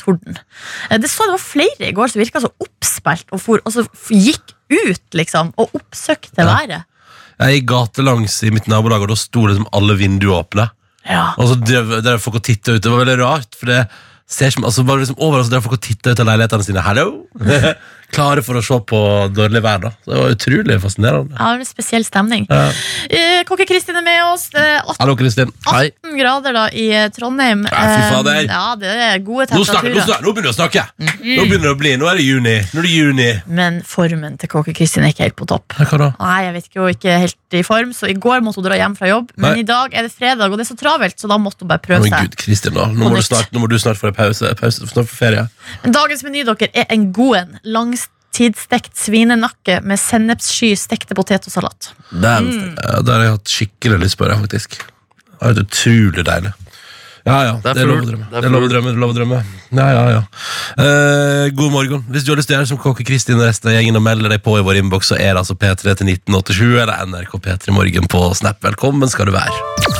torden. 0.00 0.36
Det 0.90 1.08
så 1.10 1.24
det 1.28 1.36
var 1.36 1.42
flere 1.44 1.88
i 1.88 1.94
går 1.96 2.10
som 2.12 2.20
virka 2.20 2.42
så 2.44 2.50
oppspilt 2.62 3.30
og, 3.32 3.40
for, 3.42 3.62
og 3.64 3.72
så 3.74 3.84
gikk 4.18 4.54
ut, 4.68 5.04
liksom, 5.16 5.52
og 5.56 5.70
oppsøkte 5.78 6.42
Ja. 6.44 6.50
været. 6.54 6.84
Jeg 7.38 7.60
gikk 7.60 7.68
gatelangs 7.70 8.42
i 8.44 8.50
mitt 8.50 8.66
nabolag, 8.68 9.02
og 9.06 9.08
da 9.12 9.16
sto 9.16 9.46
liksom 9.46 9.66
alle 9.72 9.94
vinduer 9.96 10.42
åpne. 10.42 10.70
Ja. 11.08 11.32
Og 11.38 11.48
så 11.52 11.54
drev, 11.62 12.02
drev 12.02 12.18
folk 12.20 12.36
og 12.40 12.44
titta 12.44 12.74
ut. 12.76 12.82
Det 12.82 12.90
var 12.90 13.04
veldig 13.04 13.18
rart, 13.22 13.54
for 13.56 13.66
det 13.70 13.88
ser 14.28 14.50
som, 14.52 14.64
altså 14.68 14.84
bare 14.84 15.00
liksom 15.04 15.16
overalt 15.24 15.46
så 15.46 15.54
drev 15.54 15.62
folk 15.64 15.78
og 15.78 15.84
titta 15.86 16.10
ut 16.12 16.20
av 16.20 16.26
leilighetene 16.28 16.66
sine. 16.66 16.82
Hallo! 16.84 17.06
Klare 18.14 18.40
for 18.42 18.56
å 18.56 18.62
se 18.64 18.76
på 18.88 18.98
dårlig 19.36 19.60
vær, 19.62 19.80
da. 19.82 19.90
Det 20.08 20.16
var 20.16 20.30
utrolig 20.32 20.78
fascinerende. 20.80 21.34
Ja, 21.36 21.50
det 21.52 21.58
var 21.58 21.64
en 21.64 21.68
spesiell 21.68 22.04
stemning. 22.06 22.46
Ja. 22.48 22.70
Eh, 23.10 23.42
Kokke 23.48 23.66
Kristin 23.68 23.98
er 24.00 24.04
med 24.06 24.20
oss. 24.24 24.46
Eh, 24.54 24.62
er 24.62 24.80
18 24.80 24.96
Hallo, 25.02 25.14
Kristin. 25.20 25.52
Hei. 25.68 25.90
grader 26.16 26.56
da 26.56 26.64
i 26.72 26.86
eh, 26.96 27.08
Trondheim. 27.14 27.66
Ja, 27.68 27.82
fy 27.92 28.14
fader. 28.14 28.38
Eh, 28.40 28.46
Ja, 28.48 28.74
det 28.80 28.88
er 28.88 29.18
gode 29.20 29.46
Nå, 29.52 29.60
snakker, 29.64 29.92
nå, 29.92 30.00
temperaturer. 30.00 30.06
snakker, 30.08 30.24
nå 30.24 30.32
begynner 30.32 30.48
du 30.48 30.54
å 30.54 30.56
snakke! 30.56 30.84
Nå 30.98 31.44
begynner 31.44 31.68
det 31.68 31.74
å 31.74 31.78
bli, 31.78 31.92
nå 32.00 32.08
er 32.10 32.16
det 32.20 32.24
juni. 32.24 32.56
Nå 32.72 32.80
er 32.80 32.88
det 32.88 32.94
juni. 32.96 33.28
Men 33.60 33.82
formen 33.86 34.38
til 34.40 34.48
Kokke 34.52 34.74
Kristin 34.76 35.04
er 35.04 35.12
ikke 35.12 35.26
helt 35.28 35.36
på 35.38 35.46
topp. 35.52 35.76
Hva 35.76 36.00
da? 36.00 36.08
Nei, 36.18 36.38
jeg 36.48 36.56
vet 36.56 36.70
ikke, 36.70 36.80
hun 36.80 36.88
er 36.88 36.96
ikke 36.96 37.18
helt 37.26 37.58
i 37.60 37.62
form, 37.64 37.92
så 37.96 38.08
i 38.08 38.16
går 38.16 38.40
måtte 38.44 38.60
hun 38.62 38.66
dra 38.70 38.76
hjem 38.80 38.96
fra 38.98 39.08
jobb. 39.12 39.30
Men 39.36 39.52
Nei. 39.52 39.60
i 39.62 39.68
dag 39.68 39.92
er 39.96 40.08
det 40.08 40.12
fredag, 40.16 40.48
og 40.48 40.56
det 40.58 40.64
er 40.66 40.70
så 40.72 40.78
travelt, 40.80 41.16
så 41.20 41.28
da 41.30 41.38
måtte 41.40 41.64
hun 41.64 41.70
bare 41.70 41.84
prøve 41.84 42.08
Men 42.08 42.12
seg. 42.16 42.28
gud, 42.32 42.36
Kristin, 42.40 42.74
da. 42.76 42.88
Nå 42.88 43.04
må, 43.08 43.14
du 43.20 43.22
snart, 43.28 43.52
nå 43.52 43.60
må 43.62 43.68
du 43.68 43.76
snart 43.80 44.00
få 44.00 44.10
deg 44.10 44.16
pause. 44.18 44.54
pause 44.58 44.88
snart 44.88 45.08
få 45.12 45.20
ferie. 45.26 45.46
Dagens 45.84 46.24
meny 46.24 46.44
dere 46.48 46.68
er 46.72 46.88
en 46.96 47.08
god 47.12 47.36
en. 47.42 47.58
Langtidsstekt 48.38 48.96
svinenakke 48.96 49.80
med 49.82 49.98
sennepssky, 49.98 50.76
stekte 50.76 51.16
potet 51.16 51.46
og 51.48 51.52
salat. 51.52 51.90
Mm. 52.12 52.76
Det 52.76 53.10
har 53.10 53.24
jeg 53.24 53.32
hatt 53.34 53.50
skikkelig 53.50 53.98
lyst 54.04 54.18
på, 54.18 54.28
det, 54.28 54.36
faktisk. 54.38 54.76
Det 55.40 55.48
er 55.48 55.62
utrolig 55.64 56.24
deilig. 56.26 56.52
Ja, 57.24 57.38
ja. 57.44 57.56
Det 57.62 57.70
er 57.70 57.74
Det 57.74 57.82
er 57.82 57.88
lov 57.88 57.98
å 57.98 58.06
drømme. 58.06 58.28
Det 58.30 58.44
er 58.44 58.52
lov 58.52 58.62
å 58.62 58.68
drømme. 58.70 58.92
lov 58.94 59.10
å 59.10 59.16
drømme. 59.16 59.40
Ja, 59.74 59.88
ja, 59.90 60.04
ja. 60.10 60.22
Eh, 60.78 61.50
god 61.50 61.72
morgen. 61.72 62.04
Hvis 62.08 62.24
du 62.24 62.30
har 62.30 62.38
lyst 62.38 62.48
til 62.48 62.56
å 62.56 62.60
gjøre 62.60 62.70
som 62.70 62.78
Kokke 62.78 63.04
Kristin 63.04 63.40
og 63.40 63.48
resten 63.48 63.72
av 63.72 63.74
gjengen 63.74 63.96
og 63.96 64.06
melde 64.06 64.30
deg 64.30 64.42
på 64.44 64.56
i 64.58 64.62
vår 64.62 64.82
innboks, 64.84 65.10
så 65.10 65.18
er 65.18 65.34
det 65.34 65.42
altså 65.42 65.58
P3 65.58 65.96
til 65.98 66.14
1987 66.14 66.78
eller 66.78 67.06
NRK 67.10 67.34
P3 67.42 67.74
Morgen 67.74 68.06
på 68.06 68.22
Snap. 68.38 68.62
Velkommen 68.62 69.10
skal 69.10 69.26
du 69.26 69.34
være. 69.34 69.97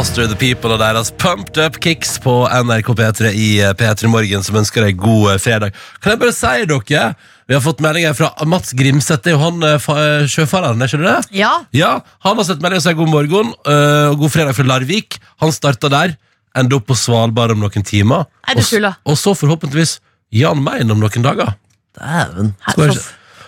Foster 0.00 0.24
the 0.24 0.36
People 0.38 0.72
og 0.72 0.78
deres 0.80 1.10
Pumped 1.20 1.58
Up 1.60 1.74
Kicks 1.84 2.14
på 2.24 2.32
NRK 2.48 2.86
P3 2.96 3.32
i 3.36 3.48
eh, 3.60 3.74
P3 3.76 4.08
Morgen, 4.08 4.40
som 4.46 4.56
ønsker 4.56 4.86
deg 4.86 4.96
god 4.96 5.34
eh, 5.34 5.40
fredag. 5.44 5.74
Kan 6.00 6.14
jeg 6.14 6.20
bare 6.22 6.32
si 6.32 6.52
dere, 6.70 7.02
vi 7.44 7.56
har 7.58 7.60
fått 7.60 7.82
meldinger 7.84 8.16
fra 8.16 8.30
Mats 8.48 8.72
Grimseth, 8.78 9.20
det 9.26 9.34
er 9.34 9.36
jo 9.36 9.42
han 9.42 9.66
eh, 9.66 9.74
fa- 9.82 10.24
sjøfareren, 10.24 10.80
er 10.80 10.88
ikke 10.88 11.02
det? 11.04 11.36
Ja, 11.36 11.50
Ja, 11.76 11.90
han 12.24 12.40
har 12.40 12.48
sett 12.48 12.64
melding 12.64 12.80
og 12.80 12.86
sier 12.86 12.96
god 12.96 13.12
morgen 13.12 13.52
og 13.52 14.16
god 14.24 14.32
fredag 14.38 14.56
fra 14.56 14.68
Larvik. 14.70 15.18
Han 15.44 15.52
starta 15.52 15.92
der, 15.92 16.16
ender 16.56 16.80
opp 16.80 16.88
på 16.88 16.96
Svalbard 16.96 17.52
om 17.52 17.60
noen 17.66 17.84
timer. 17.92 18.24
Er 18.48 18.56
du 18.56 18.64
Og. 18.64 18.94
Og 19.04 19.20
så 19.20 19.36
forhåpentligvis 19.36 19.98
Jan 20.32 20.64
Mayen 20.64 20.96
om 20.96 21.04
noen 21.04 21.28
dager. 21.28 21.52
Dæven. 22.00 22.54
her, 22.72 23.04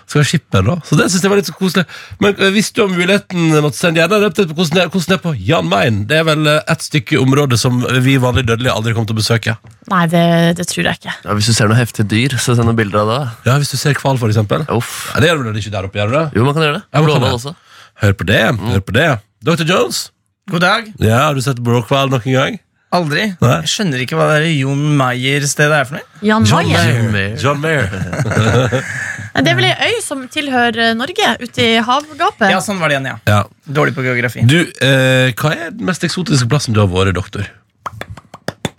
Skal 0.07 0.25
skal 0.29 0.65
da. 0.67 0.75
Så 0.85 0.97
det 0.99 1.07
synes 1.11 1.23
jeg 1.23 1.31
var 1.33 1.39
litt 1.41 1.49
så 1.49 1.55
koselig. 1.57 1.85
Men 2.21 2.35
hvis 2.55 2.71
du 2.75 2.83
har 2.83 2.91
muligheten, 2.93 3.49
måtte 3.65 3.79
send 3.79 3.97
gjerne 3.97 4.19
en 4.19 4.27
update 4.29 4.49
på 4.51 4.57
hvordan 4.59 4.75
det, 4.77 4.83
er- 4.83 4.91
hvordan 4.93 5.09
det 5.13 5.17
er 5.19 5.23
på 5.25 5.35
Jan 5.49 5.69
Mayen. 5.71 6.01
Det 6.11 6.19
er 6.19 6.25
vel 6.29 6.47
øh, 6.47 6.61
et 6.75 6.83
stykke 6.83 7.21
område 7.23 7.59
som 7.59 7.81
vi 8.05 8.17
vanlige 8.21 8.47
dødelige 8.53 8.73
aldri 8.75 8.93
kommer 8.95 9.09
til 9.13 9.17
å 9.17 9.21
besøke. 9.23 9.57
nei, 9.91 10.07
det, 10.13 10.57
det 10.59 10.67
tror 10.69 10.85
jeg 10.91 10.99
ikke. 11.01 11.15
Ja, 11.25 11.35
hvis 11.39 11.47
du 11.47 11.53
ser 11.57 11.69
noe 11.71 11.79
heftig 11.81 12.07
dyr, 12.11 12.37
så 12.39 12.55
send 12.59 12.67
noen 12.69 12.77
bilder 12.79 13.03
av 13.05 13.13
det. 13.13 13.21
Ja, 13.51 13.57
Hvis 13.63 13.71
du 13.73 13.77
ser 13.81 13.95
hval, 13.95 14.17
eksempel. 14.29 14.67
Ja, 14.69 14.81
det 15.21 15.29
gjør 15.31 15.43
du 15.43 15.49
vel 15.51 15.61
ikke 15.63 15.71
der 15.75 15.89
oppe, 15.89 15.99
gjør 16.03 16.11
du 16.13 16.19
det? 16.19 16.27
Jo, 16.37 16.45
man 16.45 16.55
kan 16.59 16.63
gjøre 16.69 16.77
det. 16.81 16.85
Ja, 16.93 16.99
man 17.01 17.01
kan 17.01 17.09
Blåhval 17.09 17.29
det. 17.29 17.39
også. 17.41 17.55
Hør 18.03 18.13
på 18.19 18.25
det. 18.29 18.43
hør 18.73 18.81
på 18.89 18.93
det. 18.99 19.09
Dr. 19.45 19.65
Jones, 19.69 20.11
God 20.51 20.61
dag. 20.61 20.93
ja, 20.99 21.19
har 21.29 21.35
du 21.35 21.41
sett 21.45 21.59
bråhval 21.63 22.11
noen 22.13 22.29
gang? 22.33 22.61
Aldri. 22.93 23.23
Nei. 23.41 23.53
Jeg 23.65 23.71
skjønner 23.73 24.03
ikke 24.05 24.17
hva 24.19 24.27
det 24.35 24.41
er 24.51 24.51
Jon 24.53 24.81
Meyer-stedet 24.99 25.77
er 25.79 25.87
for 25.89 25.97
noe. 25.97 26.05
Jan 26.29 26.45
John 26.45 26.67
Mayen. 26.69 27.07
Mayer. 27.15 27.39
John 27.41 27.61
Mayer. 27.63 27.89
Det 29.33 29.49
er 29.49 29.57
vel 29.57 29.65
ei 29.71 29.93
øy 29.95 30.01
som 30.05 30.25
tilhører 30.29 30.79
eh, 30.91 30.95
Norge, 30.99 31.29
ute 31.41 31.65
i 31.65 31.81
havgapet? 31.81 32.51
Ja, 32.53 32.61
sånn 32.65 32.81
var 32.83 32.93
det 32.93 32.99
igjen, 32.99 33.09
ja. 33.09 33.17
Ja. 33.29 33.39
Dårlig 33.65 33.95
på 33.97 34.05
geografi. 34.05 34.45
Du, 34.45 34.59
eh, 34.61 35.33
hva 35.33 35.55
er 35.55 35.71
den 35.73 35.87
mest 35.89 36.05
eksotiske 36.05 36.49
plassen 36.53 36.77
du 36.77 36.83
har 36.83 36.91
vært, 36.93 37.15
doktor? 37.17 37.49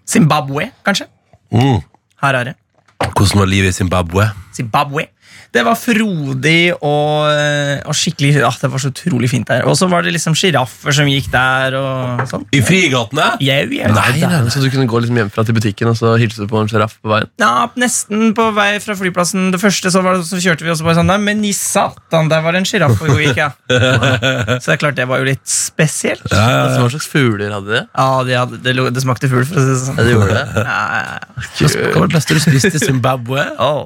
Zimbabwe, 0.05 0.69
kanskje? 0.86 1.07
Mm. 1.53 1.81
Harare. 2.22 2.53
Hvordan 3.01 3.41
var 3.41 3.50
livet 3.50 3.74
i 3.74 3.77
Zimbabwe? 3.81 4.29
Zimbabwe. 4.53 5.07
Det 5.53 5.61
var 5.61 5.77
frodig 5.77 6.73
og, 6.73 7.27
eh, 7.29 7.77
og 7.85 7.93
skikkelig 7.93 8.39
ja, 8.41 8.49
Det 8.63 8.69
var 8.73 8.81
så 8.81 8.89
utrolig 8.89 9.29
fint 9.29 9.47
der. 9.49 9.67
Og 9.69 9.77
så 9.77 9.85
var 9.91 10.05
det 10.05 10.15
liksom 10.15 10.33
sjiraffer 10.37 10.95
som 10.95 11.09
gikk 11.09 11.29
der 11.33 11.77
og 11.77 12.23
sånn. 12.29 12.47
I 12.55 12.61
frigatene? 12.65 13.27
Yeah, 13.43 13.67
yeah, 13.69 13.93
Nei, 13.93 14.17
nei, 14.17 14.31
nei. 14.31 14.53
Så 14.53 14.63
du 14.63 14.69
kunne 14.73 14.87
gå 14.89 15.03
liksom 15.03 15.19
hjemmefra 15.19 15.45
til 15.45 15.57
butikken 15.57 15.91
og 15.91 15.97
så 15.99 16.15
hilse 16.21 16.47
på 16.49 16.61
en 16.61 16.71
sjiraff 16.71 16.97
på 17.03 17.11
veien? 17.11 17.29
Ja, 17.41 17.67
nesten 17.79 18.33
på 18.37 18.49
vei 18.57 18.71
fra 18.83 18.97
flyplassen. 18.97 19.51
Det 19.53 19.61
første 19.61 19.93
så, 19.93 20.01
var 20.05 20.17
det, 20.17 20.27
så 20.29 20.41
kjørte 20.41 20.65
vi 20.65 20.73
også 20.73 20.87
bare 20.87 20.97
sånn 21.01 21.13
der, 21.13 21.21
men 21.21 21.45
i 21.45 21.53
satan, 21.57 22.31
der 22.33 22.43
var 22.45 22.57
det 22.57 22.63
en 22.63 22.69
sjiraff 22.69 22.97
hvor 22.97 23.13
vi 23.13 23.29
gikk, 23.29 23.43
ja. 23.43 23.51
Så 24.63 24.71
det 24.71 24.75
er 24.75 24.81
klart 24.81 24.97
det 24.97 25.07
var 25.09 25.21
jo 25.21 25.27
litt 25.27 25.43
spesielt. 25.49 26.25
Ja, 26.31 26.43
ja, 26.43 26.61
ja. 26.73 26.77
Hva 26.81 26.91
slags 26.93 27.09
fugler 27.09 27.53
hadde 27.53 27.73
de? 27.73 27.81
Ja, 27.85 28.07
det, 28.25 28.37
hadde, 28.39 28.61
det, 28.65 28.75
det 28.95 29.03
smakte 29.05 29.29
fugl, 29.31 29.45
for 29.49 29.61
å 29.61 29.65
si 29.65 29.73
det 29.73 29.81
sånn. 29.83 29.99
Ja, 29.99 30.07
det 30.07 30.15
gjorde 30.15 30.37
det. 30.39 30.63
Ja, 30.63 30.79
ja, 30.79 31.03
ja. 31.03 31.73
Hva 31.93 31.99
var 31.99 32.09
det 32.09 32.17
beste 32.17 32.37
du 32.37 32.41
spiste 32.43 32.77
i 32.79 32.87
Zimbabwe? 32.87 33.45
Åh. 33.61 33.83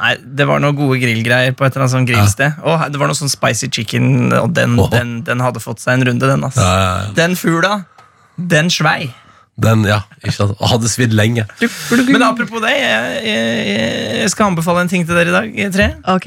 Nei, 0.00 0.14
Det 0.40 0.46
var 0.48 0.62
noen 0.62 0.76
gode 0.78 0.98
grillgreier 1.02 1.54
på 1.54 1.66
et 1.66 1.74
eller 1.74 1.84
annet 1.84 1.94
sånn 1.94 2.08
grillsted. 2.08 2.62
Og 2.66 2.86
det 2.90 3.00
var 3.00 3.10
noe 3.10 3.18
sånn 3.18 3.32
spicy 3.32 3.70
chicken, 3.72 4.32
og 4.36 4.54
den, 4.56 4.78
oh. 4.80 4.88
den, 4.92 5.20
den 5.26 5.42
hadde 5.44 5.62
fått 5.62 5.82
seg 5.84 5.98
en 5.98 6.08
runde, 6.10 6.30
den. 6.30 6.46
ass. 6.48 6.58
Ja, 6.58 6.72
ja, 6.78 6.88
ja. 7.04 7.12
Den 7.18 7.36
fugla, 7.38 7.76
den 8.36 8.72
svei. 8.74 9.12
Den, 9.54 9.84
ja, 9.86 10.00
ikke 10.18 10.34
sant? 10.34 10.56
Og 10.58 10.66
hadde 10.72 10.90
svidd 10.90 11.14
lenge. 11.14 11.46
Men 12.10 12.24
apropos 12.26 12.62
det, 12.64 12.74
jeg, 12.74 13.20
jeg, 13.22 14.16
jeg 14.24 14.32
skal 14.32 14.50
anbefale 14.50 14.82
en 14.82 14.90
ting 14.90 15.06
til 15.06 15.14
dere 15.14 15.30
i 15.30 15.36
dag. 15.36 15.74
Tre. 15.76 15.86
Ok? 16.10 16.26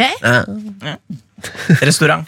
Restaurant. 1.84 2.24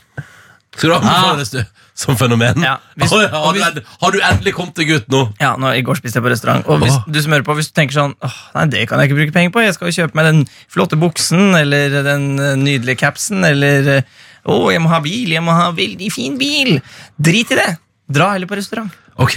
Skal 0.75 0.91
du 0.91 0.97
anbefale 0.97 1.39
det 1.39 1.47
du, 1.55 1.78
som 1.99 2.15
fenomen? 2.19 2.61
Ja, 2.63 2.77
hvis- 2.95 3.11
Oi, 3.11 3.25
har, 3.27 3.41
og 3.43 3.53
du, 3.57 3.59
hvis- 3.59 3.83
har 4.01 4.11
du 4.15 4.19
endelig 4.23 4.53
kommet 4.55 4.75
deg 4.79 4.91
ut 4.95 5.09
nå? 5.11 5.21
Ja, 5.41 5.55
nå, 5.59 5.73
I 5.75 5.81
går 5.83 5.99
spiste 5.99 6.19
jeg 6.21 6.23
på 6.23 6.31
restaurant. 6.31 6.63
Og 6.71 6.79
hvis 6.83 6.95
du 7.11 7.19
som 7.21 7.33
hører 7.35 7.43
på, 7.47 7.55
hvis 7.59 7.67
du 7.71 7.75
tenker 7.75 7.97
sånn 7.97 8.13
Åh, 8.23 8.37
nei, 8.55 8.65
det 8.71 8.85
kan 8.87 8.99
jeg 9.01 9.09
ikke 9.09 9.17
bruke 9.19 9.35
penger 9.35 9.51
på, 9.55 9.63
jeg 9.65 9.75
skal 9.75 9.91
jo 9.91 9.97
kjøpe 9.99 10.15
meg 10.19 10.29
den 10.29 10.39
flotte 10.71 10.99
buksen 10.99 11.55
eller 11.59 11.97
den 12.07 12.29
eh, 12.39 12.55
nydelige 12.59 12.97
capsen 13.03 13.43
eller 13.45 13.91
Å, 13.99 14.55
Å, 14.55 14.71
jeg 14.71 14.79
må 14.81 14.89
ha 14.93 14.99
bil, 15.03 15.29
jeg 15.35 15.43
må 15.43 15.51
ha 15.53 15.67
veldig 15.75 16.07
fin 16.15 16.37
bil. 16.39 16.77
Drit 17.19 17.51
i 17.51 17.57
det. 17.59 17.67
Dra 18.09 18.31
heller 18.33 18.47
på 18.49 18.55
restaurant. 18.57 18.89
Ok, 19.19 19.35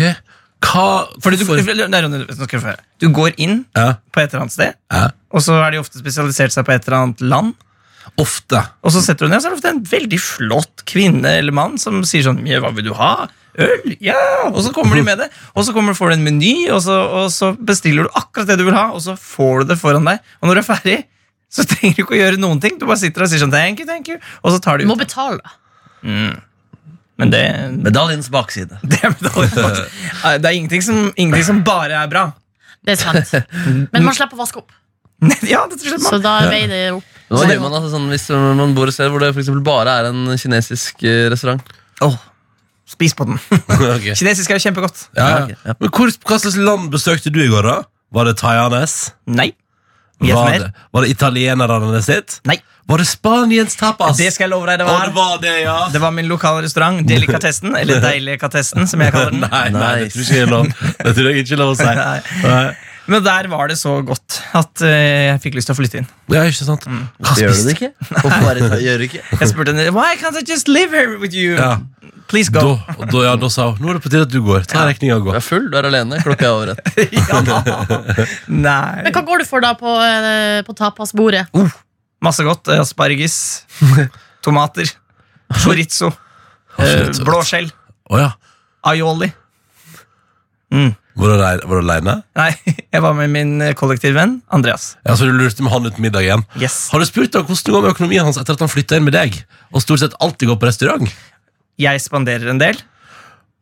hva 0.63 0.85
Fordi 1.21 1.37
du, 1.41 1.45
for- 1.45 1.59
du 3.03 3.09
går 3.11 3.35
inn 3.43 3.65
ja, 3.75 3.89
på 4.15 4.23
et 4.23 4.31
eller 4.31 4.45
annet 4.47 4.55
sted, 4.55 4.75
ja. 4.95 5.09
og 5.35 5.43
så 5.43 5.59
er 5.67 5.75
de 5.75 5.81
ofte 5.83 5.99
spesialisert 5.99 6.55
seg 6.55 6.65
på 6.65 6.73
et 6.77 6.87
eller 6.87 6.99
annet 7.03 7.21
land. 7.21 7.55
Ofte. 8.21 8.61
Og 8.85 8.93
så 8.93 9.01
setter 9.05 9.27
du 9.27 9.33
ned, 9.33 9.41
så 9.41 9.49
er 9.49 9.55
det 9.55 9.61
ofte 9.61 9.71
en 9.73 9.85
veldig 9.89 10.19
flott 10.21 10.83
kvinne 10.89 11.31
eller 11.39 11.55
mann 11.57 11.79
som 11.81 12.03
sier 12.05 12.27
sånn 12.27 12.43
«Ja, 12.47 12.61
Hva 12.61 12.73
vil 12.77 12.91
du 12.91 12.93
ha? 12.99 13.29
Øl? 13.61 13.95
Ja! 14.05 14.19
Og 14.51 14.61
så 14.65 14.73
kommer 14.77 14.97
de 14.97 15.05
med 15.07 15.19
det. 15.21 15.31
Og 15.57 15.65
så 15.67 15.75
kommer, 15.77 15.97
får 15.97 16.13
du 16.13 16.19
en 16.19 16.27
meny, 16.27 16.53
og 16.73 16.83
så, 16.85 16.99
og 17.23 17.33
så 17.33 17.53
bestiller 17.57 18.07
du 18.09 18.15
akkurat 18.21 18.49
det 18.53 18.59
du 18.61 18.67
vil 18.69 18.77
ha, 18.77 18.91
og 18.93 19.01
så 19.05 19.17
får 19.17 19.63
du 19.65 19.73
det 19.73 19.81
foran 19.81 20.09
deg. 20.09 20.21
Og 20.41 20.49
når 20.49 20.61
du 20.61 20.63
er 20.63 20.69
ferdig, 20.69 20.99
så 21.53 21.65
trenger 21.69 21.99
du 21.99 22.05
ikke 22.07 22.17
å 22.17 22.21
gjøre 22.21 22.41
noen 22.41 22.61
ting. 22.65 22.79
Du 22.81 22.87
bare 22.89 23.01
sitter 23.01 23.25
og 23.27 23.33
sier 23.33 23.43
sånn 23.43 23.53
thank 23.53 23.83
you, 23.83 23.89
thank 23.89 24.09
you, 24.09 24.21
og 24.41 24.55
så 24.55 24.61
tar 24.65 24.81
Du 24.81 24.87
du 24.87 24.93
må 24.93 24.97
ut. 24.97 25.05
betale. 25.05 25.57
Men 26.03 27.31
det, 27.33 27.43
Medaljens 27.85 28.31
bakside. 28.33 28.79
det, 28.93 29.01
er 29.05 29.17
bakside. 29.21 29.89
det 30.43 30.49
er 30.49 30.57
ingenting 30.57 30.85
som, 30.85 31.03
ingenting 31.17 31.45
som 31.49 31.65
bare 31.67 32.01
er 32.05 32.09
bra. 32.13 32.29
Det 32.83 32.97
er 32.97 33.03
sant. 33.03 33.35
Men 33.93 34.05
man 34.09 34.17
slipper 34.17 34.39
å 34.39 34.43
vaske 34.43 34.63
opp, 34.65 34.73
Ja, 35.47 35.67
det 35.71 35.79
tror 35.79 35.93
jeg 35.95 36.03
så 36.03 36.19
da 36.19 36.39
veier 36.51 36.71
det 36.73 36.81
opp. 36.97 37.09
Hva 37.33 37.47
gjør 37.49 37.63
man 37.65 37.79
altså, 37.79 37.93
sånn, 37.95 38.11
hvis 38.13 38.27
man 38.61 38.75
bor 38.77 38.91
et 38.91 38.97
sted 38.97 39.09
hvor 39.13 39.23
det 39.23 39.33
for 39.37 39.63
bare 39.67 39.97
er 40.03 40.11
en 40.11 40.27
kinesisk 40.39 41.03
eh, 41.09 41.25
restaurant? 41.33 41.63
Åh, 42.05 42.19
spis 42.93 43.15
på 43.17 43.27
den. 43.29 43.41
okay. 43.97 44.15
Kinesisk 44.19 44.53
er 44.53 44.61
jo 44.61 44.67
kjempegodt. 44.69 45.07
Ja, 45.17 45.31
Ja. 45.49 45.77
Men 45.79 45.91
hvor, 45.95 46.13
hva 46.29 46.39
slags 46.43 46.59
land 46.61 46.91
besøkte 46.93 47.33
du 47.33 47.41
i 47.45 47.49
går, 47.53 47.69
da? 47.69 47.79
Var 48.13 48.29
det 48.29 48.37
Thaianes? 48.43 48.99
Nei. 49.27 49.53
Var 50.23 50.53
det, 50.55 50.69
var 50.95 51.03
det 51.03 51.11
italienerne 51.11 52.03
sitt? 52.05 52.39
Nei. 52.47 52.61
Var 52.87 52.99
det 52.99 53.07
Spaniens 53.07 53.77
tapas? 53.79 54.17
Det 54.19 54.29
skal 54.35 54.49
jeg 54.49 54.53
love 54.53 54.67
deg 54.67 54.81
det 54.83 54.87
var. 54.87 55.07
det 55.07 55.15
var 55.17 55.37
det, 55.43 55.53
ja. 55.63 55.77
Det 55.93 56.01
var 56.03 56.11
min 56.15 56.29
lokale 56.31 56.65
restaurant, 56.67 57.03
Delikatessen, 57.09 57.77
eller 57.79 58.03
Deilikatessen, 58.07 58.87
som 58.91 59.03
jeg 59.03 59.15
kaller 59.15 59.31
den. 59.35 59.45
Nei, 59.47 59.69
nei, 59.75 59.93
det 60.03 60.09
Nice. 60.09 60.15
tror 60.15 60.25
ikke 60.27 60.41
er 60.43 60.51
lov. 60.51 60.73
Det 60.99 61.15
tror 61.17 61.29
jeg 61.31 61.45
ikke 61.45 61.55
er 61.57 61.63
lov 61.63 61.73
å 61.73 61.79
si. 61.79 61.93
Nei. 62.53 62.65
Men 63.11 63.25
der 63.25 63.49
var 63.51 63.67
det 63.69 63.77
så 63.81 63.97
godt 64.07 64.37
at 64.55 64.83
eh, 64.87 65.33
jeg 65.33 65.41
fikk 65.43 65.57
lyst 65.59 65.67
til 65.71 65.75
å 65.75 65.79
flytte 65.81 65.99
inn. 66.03 66.07
Ja, 66.31 66.45
ikke 66.47 66.67
sant? 66.69 66.85
Hva 66.87 67.33
Gjør 67.41 67.57
du 67.57 67.63
det 67.67 67.75
ikke? 67.75 67.89
Hvorfor 68.13 68.45
bare 68.47 68.69
ta- 68.71 68.79
gjør 68.79 69.01
du 69.03 69.07
ikke? 69.09 69.23
Jeg 69.41 69.49
spurte 69.51 69.73
henne 69.75 69.89
Why 69.97 70.13
can't 70.21 70.39
I 70.39 70.45
just 70.47 70.69
live 70.71 70.95
here 70.95 71.19
with 71.19 71.35
you? 71.35 71.57
Ja. 71.59 71.73
Please 72.31 72.49
go. 72.55 72.77
Da, 72.87 73.05
da, 73.11 73.23
ja, 73.27 73.33
da 73.37 73.49
sa 73.53 73.67
hun 73.75 73.83
nå 73.83 73.91
er 73.91 73.99
det 73.99 74.05
på 74.07 74.13
tide 74.13 74.23
at 74.25 74.31
du 74.33 74.39
går. 74.47 74.63
Ta 74.71 74.87
regninga 74.89 75.19
og 75.19 75.25
Du 75.27 75.31
gå. 75.31 75.35
er 75.37 75.43
full, 75.45 75.67
du 75.69 75.77
er 75.77 75.89
alene. 75.91 76.21
Klokka 76.23 76.47
er 76.47 76.55
over 76.55 76.71
ett. 76.73 76.81
Nei. 78.49 79.03
Men 79.03 79.13
hva 79.13 79.23
går 79.27 79.43
du 79.43 79.49
for 79.51 79.61
da 79.67 79.75
på, 79.77 79.93
eh, 80.07 80.63
på 80.65 80.73
tapasbordet? 80.79 81.45
Masse 82.23 82.47
godt. 82.47 82.71
eh, 82.73 82.81
Asparges, 82.81 83.37
tomater, 84.47 84.89
chorizo, 85.65 86.13
blåskjell, 86.79 87.69
Oh, 88.13 88.19
ja. 88.23 88.31
aioli. 88.89 89.29
Var 91.19 91.29
du 91.29 91.35
alene- 91.37 91.67
var 91.69 91.81
du 91.81 91.83
aleine? 91.87 92.15
Nei, 92.39 92.51
jeg 92.95 93.03
var 93.05 93.17
med 93.19 93.33
min 93.35 93.51
eh, 93.65 93.75
kollektivvenn 93.77 94.39
Andreas. 94.53 94.95
Ja, 95.05 95.17
så 95.19 95.29
du 95.29 95.35
lurte 95.37 95.65
med 95.65 95.73
han 95.75 95.87
ut 95.91 95.99
middagen? 96.01 96.47
Yes. 96.61 96.87
Har 96.93 97.03
du 97.03 97.09
spurt 97.09 97.35
deg 97.35 97.45
hvordan 97.45 97.67
det 97.69 97.75
går 97.77 97.85
med 97.85 97.93
økonomien 97.97 98.25
hans 98.29 98.41
etter 98.41 98.57
at 98.57 98.65
han 98.65 98.73
flytta 98.73 98.97
inn 99.01 99.05
med 99.09 99.17
deg? 99.17 99.37
Og 99.73 99.85
stort 99.85 100.01
sett 100.05 100.17
alltid 100.25 100.49
går 100.53 100.61
på 100.63 100.71
restaurant? 100.71 101.13
Jeg 101.81 102.01
spanderer 102.05 102.49
en 102.53 102.61
del, 102.63 102.81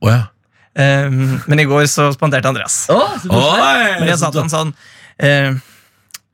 Oh, 0.01 0.09
ja. 0.09 0.23
Um, 0.81 1.41
men 1.51 1.61
i 1.61 1.67
går 1.69 1.85
så 1.91 2.07
spanderte 2.15 2.49
Andreas. 2.49 2.87
Men 2.89 4.07
jeg 4.09 4.17
sa 4.21 4.31
til 4.31 4.41
han 4.41 4.53
sånn 4.53 4.71
uh, 4.73 5.59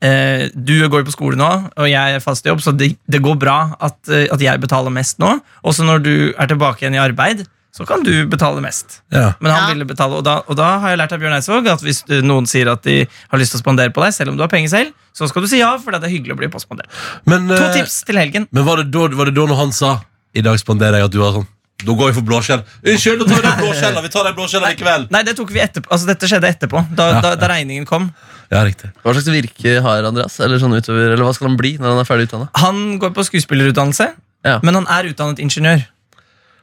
uh, 0.05 0.43
Du 0.55 0.75
går 0.93 1.01
jo 1.03 1.07
på 1.09 1.15
skole 1.15 1.39
nå, 1.41 1.49
og 1.75 1.89
jeg 1.91 2.19
er 2.19 2.23
fast 2.23 2.47
i 2.47 2.53
jobb, 2.53 2.63
så 2.63 2.75
det, 2.77 2.93
det 3.11 3.23
går 3.25 3.39
bra 3.43 3.57
at, 3.81 3.97
eh, 4.13 4.29
at 4.31 4.45
jeg 4.45 4.63
betaler 4.63 4.93
mest 4.95 5.19
nå. 5.23 5.33
Også 5.67 5.87
når 5.89 6.05
du 6.05 6.15
er 6.37 6.51
tilbake 6.53 6.85
igjen 6.85 6.99
i 6.99 7.03
arbeid, 7.03 7.43
så 7.77 7.85
kan 7.87 8.03
du 8.03 8.27
betale 8.27 8.61
mest. 8.65 9.01
ja. 9.13 9.35
Men 9.41 9.53
han 9.53 9.63
Ja. 9.69 9.75
ville 9.75 9.85
betale, 9.85 10.17
og 10.17 10.25
da, 10.25 10.39
og 10.49 10.57
da 10.57 10.79
har 10.81 10.89
jeg 10.95 10.99
lært 10.99 11.13
av 11.13 11.21
Bjørn 11.21 11.35
Eidsvåg 11.37 11.69
at 11.69 11.81
hvis 11.85 12.03
noen 12.25 12.47
sier 12.49 12.71
at 12.73 12.83
de 12.83 13.07
har 13.31 13.39
lyst 13.39 13.53
til 13.53 13.61
å 13.61 13.65
spandere 13.65 13.93
på 13.93 14.03
deg, 14.03 14.15
selv 14.15 14.31
om 14.31 14.37
du 14.37 14.43
har 14.43 14.49
penger 14.49 14.69
selv, 14.73 14.93
så 15.13 15.29
skal 15.29 15.43
du 15.43 15.49
si 15.49 15.59
ja, 15.59 15.77
for 15.79 15.93
det 15.93 16.03
er 16.05 16.09
hyggelig 16.13 16.33
å 16.35 16.41
bli 16.41 16.49
påspandert. 16.49 16.89
Men, 17.27 17.49
To 17.49 17.55
eh, 17.55 17.73
tips 17.75 18.03
til 18.05 18.17
helgen. 18.17 18.49
men 18.51 18.65
var, 18.65 18.77
det 18.83 18.91
da, 18.91 19.09
var 19.09 19.25
det 19.27 19.35
da 19.35 19.45
når 19.47 19.57
han 19.57 19.73
sa 19.73 20.01
I 20.35 20.41
dag 20.43 20.59
spanderer 20.59 20.99
jeg 21.01 21.05
at 21.05 21.13
du 21.13 21.19
var 21.21 21.33
sånn 21.33 21.47
Da 21.85 21.93
går 21.93 22.09
vi 22.09 22.13
for 22.17 22.25
blåskjell. 22.25 22.63
Unnskyld, 22.89 23.19
nå 23.21 23.25
tar 23.29 23.37
vi 23.37 23.43
den 23.45 23.59
blåskjella. 23.61 24.01
Vi 24.03 24.09
tar 24.09 24.25
den 24.25 24.35
blåskjella 24.35 24.69
likevel. 24.73 25.03
Nei, 25.13 25.23
det 25.29 25.35
tok 25.37 25.51
vi 25.53 25.61
etterpå. 25.61 25.91
Altså, 25.93 26.07
dette 26.09 26.25
skjedde 26.27 26.49
etterpå, 26.49 26.81
da, 26.97 27.11
Ja. 27.13 27.21
da, 27.21 27.35
da 27.37 27.49
regningen 27.53 27.85
kom. 27.87 28.15
Ja, 28.51 28.63
riktig. 28.65 28.89
Hva 29.05 29.13
slags 29.13 29.29
virke 29.29 29.83
har 29.83 30.03
Andreas? 30.09 30.41
Eller 30.41 30.57
sånn 30.59 30.73
utover, 30.73 31.13
eller 31.13 31.25
hva 31.25 31.35
skal 31.35 31.49
han 31.49 31.57
bli 31.59 31.77
når 31.77 31.85
han 31.93 31.99
er 32.01 32.09
ferdig 32.09 32.29
utdanna? 32.31 32.49
Han 32.57 32.99
går 32.99 33.11
på 33.13 33.25
skuespillerutdannelse, 33.29 34.09
Ja. 34.45 34.59
men 34.63 34.75
han 34.75 34.87
er 34.89 35.11
utdannet 35.13 35.39
ingeniør. 35.39 35.85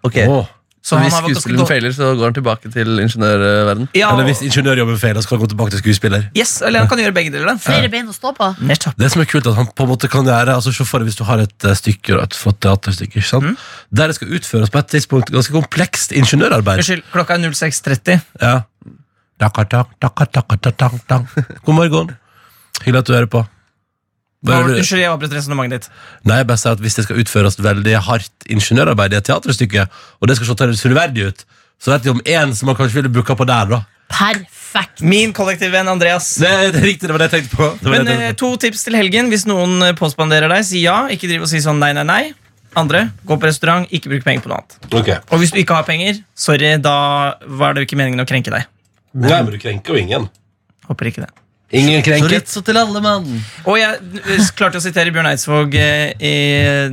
Ok, 0.03 0.17
Åh. 0.27 0.47
Så 0.83 0.97
hvis 0.99 1.15
skuespilleren 1.15 1.67
feiler, 1.69 1.93
så 1.95 2.09
går 2.19 2.25
han 2.27 2.35
tilbake 2.35 2.69
til 2.73 2.97
ingeniørverden 2.99 3.87
Ja, 3.95 4.09
Eller 4.11 4.27
hvis 4.27 4.41
ingeniørjobben 4.43 4.97
feiler, 4.99 5.23
så 5.23 5.29
kan 5.31 5.37
han 5.37 5.45
gå 5.45 5.49
tilbake 5.53 5.71
til 5.71 5.79
skuespiller. 5.79 6.25
yes, 6.35 6.57
eller 6.61 6.83
han 6.83 6.89
kan 6.91 6.99
gjøre 6.99 7.15
begge 7.15 7.31
deler. 7.31 7.55
Flere 7.63 7.87
bein 7.89 8.09
å 8.11 8.15
stå 8.15 8.33
på? 8.35 8.49
Nettopp. 8.59 8.97
Det 8.99 9.11
som 9.13 9.23
er 9.23 9.29
kult, 9.31 9.47
at 9.47 9.55
han 9.55 9.71
på 9.71 9.87
en 9.87 9.93
måte 9.93 10.11
kan 10.11 10.27
gjøre 10.27 10.57
altså 10.59 10.73
Se 10.75 10.83
for 10.83 10.99
deg 10.99 11.07
hvis 11.07 11.19
du 11.21 11.23
har 11.23 11.39
et 11.39 11.69
stykke 11.79 11.93
stykke, 12.03 12.19
et 12.23 12.35
flott 12.37 12.59
teaterstykke, 12.63 13.21
ikke 13.21 13.27
sant? 13.29 13.59
der 13.91 14.11
det 14.11 14.17
skal 14.17 14.33
utføres 14.35 14.69
på 14.73 14.81
et 14.81 14.91
tidspunkt 14.91 15.31
ganske 15.31 15.53
komplekst 15.53 16.11
ingeniørarbeid. 16.11 16.81
Unnskyld, 16.83 17.03
klokka 17.13 17.37
er 17.37 17.53
06.30. 17.53 18.21
Ja. 18.41 18.61
God 21.65 21.75
morgen. 21.75 22.11
Hyggelig 22.83 22.99
at 22.99 23.07
du 23.07 23.13
hører 23.13 23.29
på. 23.29 23.43
Unnskyld, 24.43 24.99
jeg 24.99 25.07
avbrøt 25.11 25.33
resonnementet 25.37 25.85
ditt. 25.85 26.01
Nei, 26.27 26.41
jeg 26.41 26.47
bare 26.49 26.59
sier 26.59 26.75
at 26.75 26.81
Hvis 26.83 26.97
det 26.99 27.05
skal 27.05 27.21
utføres 27.23 27.55
veldig 27.63 27.95
hardt 28.09 28.47
ingeniørarbeid 28.51 29.15
i 29.15 29.19
et 29.21 29.27
teaterstykke, 29.29 29.87
og 30.19 30.27
det 30.27 30.35
skal 30.39 30.51
se 30.51 30.57
troverdig 30.83 31.29
ut, 31.31 31.45
så 31.79 31.93
vet 31.93 32.05
jeg 32.07 32.15
om 32.15 32.21
én 32.27 32.53
som 32.55 32.67
man 32.67 32.75
kanskje 32.79 33.01
ville 33.01 33.11
booka 33.11 33.35
på 33.39 33.47
der. 33.47 33.71
da 33.71 33.81
Perfekt. 34.13 35.01
Min 35.01 35.33
kollektivvenn 35.33 35.87
Andreas. 35.89 36.35
Det, 36.41 36.51
det 36.73 36.81
er 36.81 36.85
riktig, 36.85 37.07
det 37.07 37.15
var 37.15 37.23
det 37.23 37.29
jeg 37.31 37.35
tenkte 37.39 37.57
på. 37.57 37.69
Det 37.79 37.87
var 37.87 37.95
Men 37.95 38.05
det 38.05 38.13
eh, 38.13 38.19
tenkte 38.19 38.35
på. 38.35 38.39
to 38.43 38.61
tips 38.65 38.83
til 38.87 38.97
helgen. 38.99 39.31
Hvis 39.33 39.45
noen 39.49 39.81
eh, 39.87 39.95
påspanderer 39.97 40.51
deg, 40.51 40.65
si 40.67 40.83
ja. 40.83 41.03
Ikke 41.13 41.29
driv 41.31 41.45
og 41.47 41.51
si 41.51 41.61
sånn 41.63 41.81
nei, 41.81 41.93
nei, 41.97 42.05
nei. 42.07 42.23
Andre, 42.79 43.07
gå 43.27 43.37
på 43.37 43.45
restaurant, 43.45 43.85
ikke 43.93 44.09
bruk 44.09 44.23
penger 44.25 44.45
på 44.45 44.49
noe 44.49 44.61
annet. 44.61 44.77
Okay. 44.89 45.19
Og 45.29 45.41
hvis 45.41 45.53
du 45.53 45.59
ikke 45.61 45.77
har 45.77 45.85
penger, 45.85 46.23
sorry, 46.33 46.71
da 46.81 46.95
var 47.45 47.75
det 47.75 47.83
jo 47.83 47.89
ikke 47.89 47.99
meningen 47.99 48.23
å 48.23 48.27
krenke 48.29 48.53
deg. 48.53 48.65
Nei, 49.13 49.39
men 49.45 49.51
du 49.53 49.59
krenker 49.61 49.93
jo 49.93 50.01
ingen. 50.01 50.25
Håper 50.89 51.11
ikke 51.11 51.27
det. 51.27 51.29
Ingen 51.73 52.03
krenket. 52.05 52.29
Chorizo 52.29 52.61
til 52.65 52.77
alle, 52.77 53.01
mann! 53.01 53.25
Og 53.65 53.79
jeg 53.79 53.97
eh, 54.21 54.51
klarte 54.57 54.77
å 54.77 54.83
sitere 54.83 55.13
Bjørn 55.13 55.31
Eidsvåg 55.31 55.73
eh, 55.79 56.11
i 56.21 56.35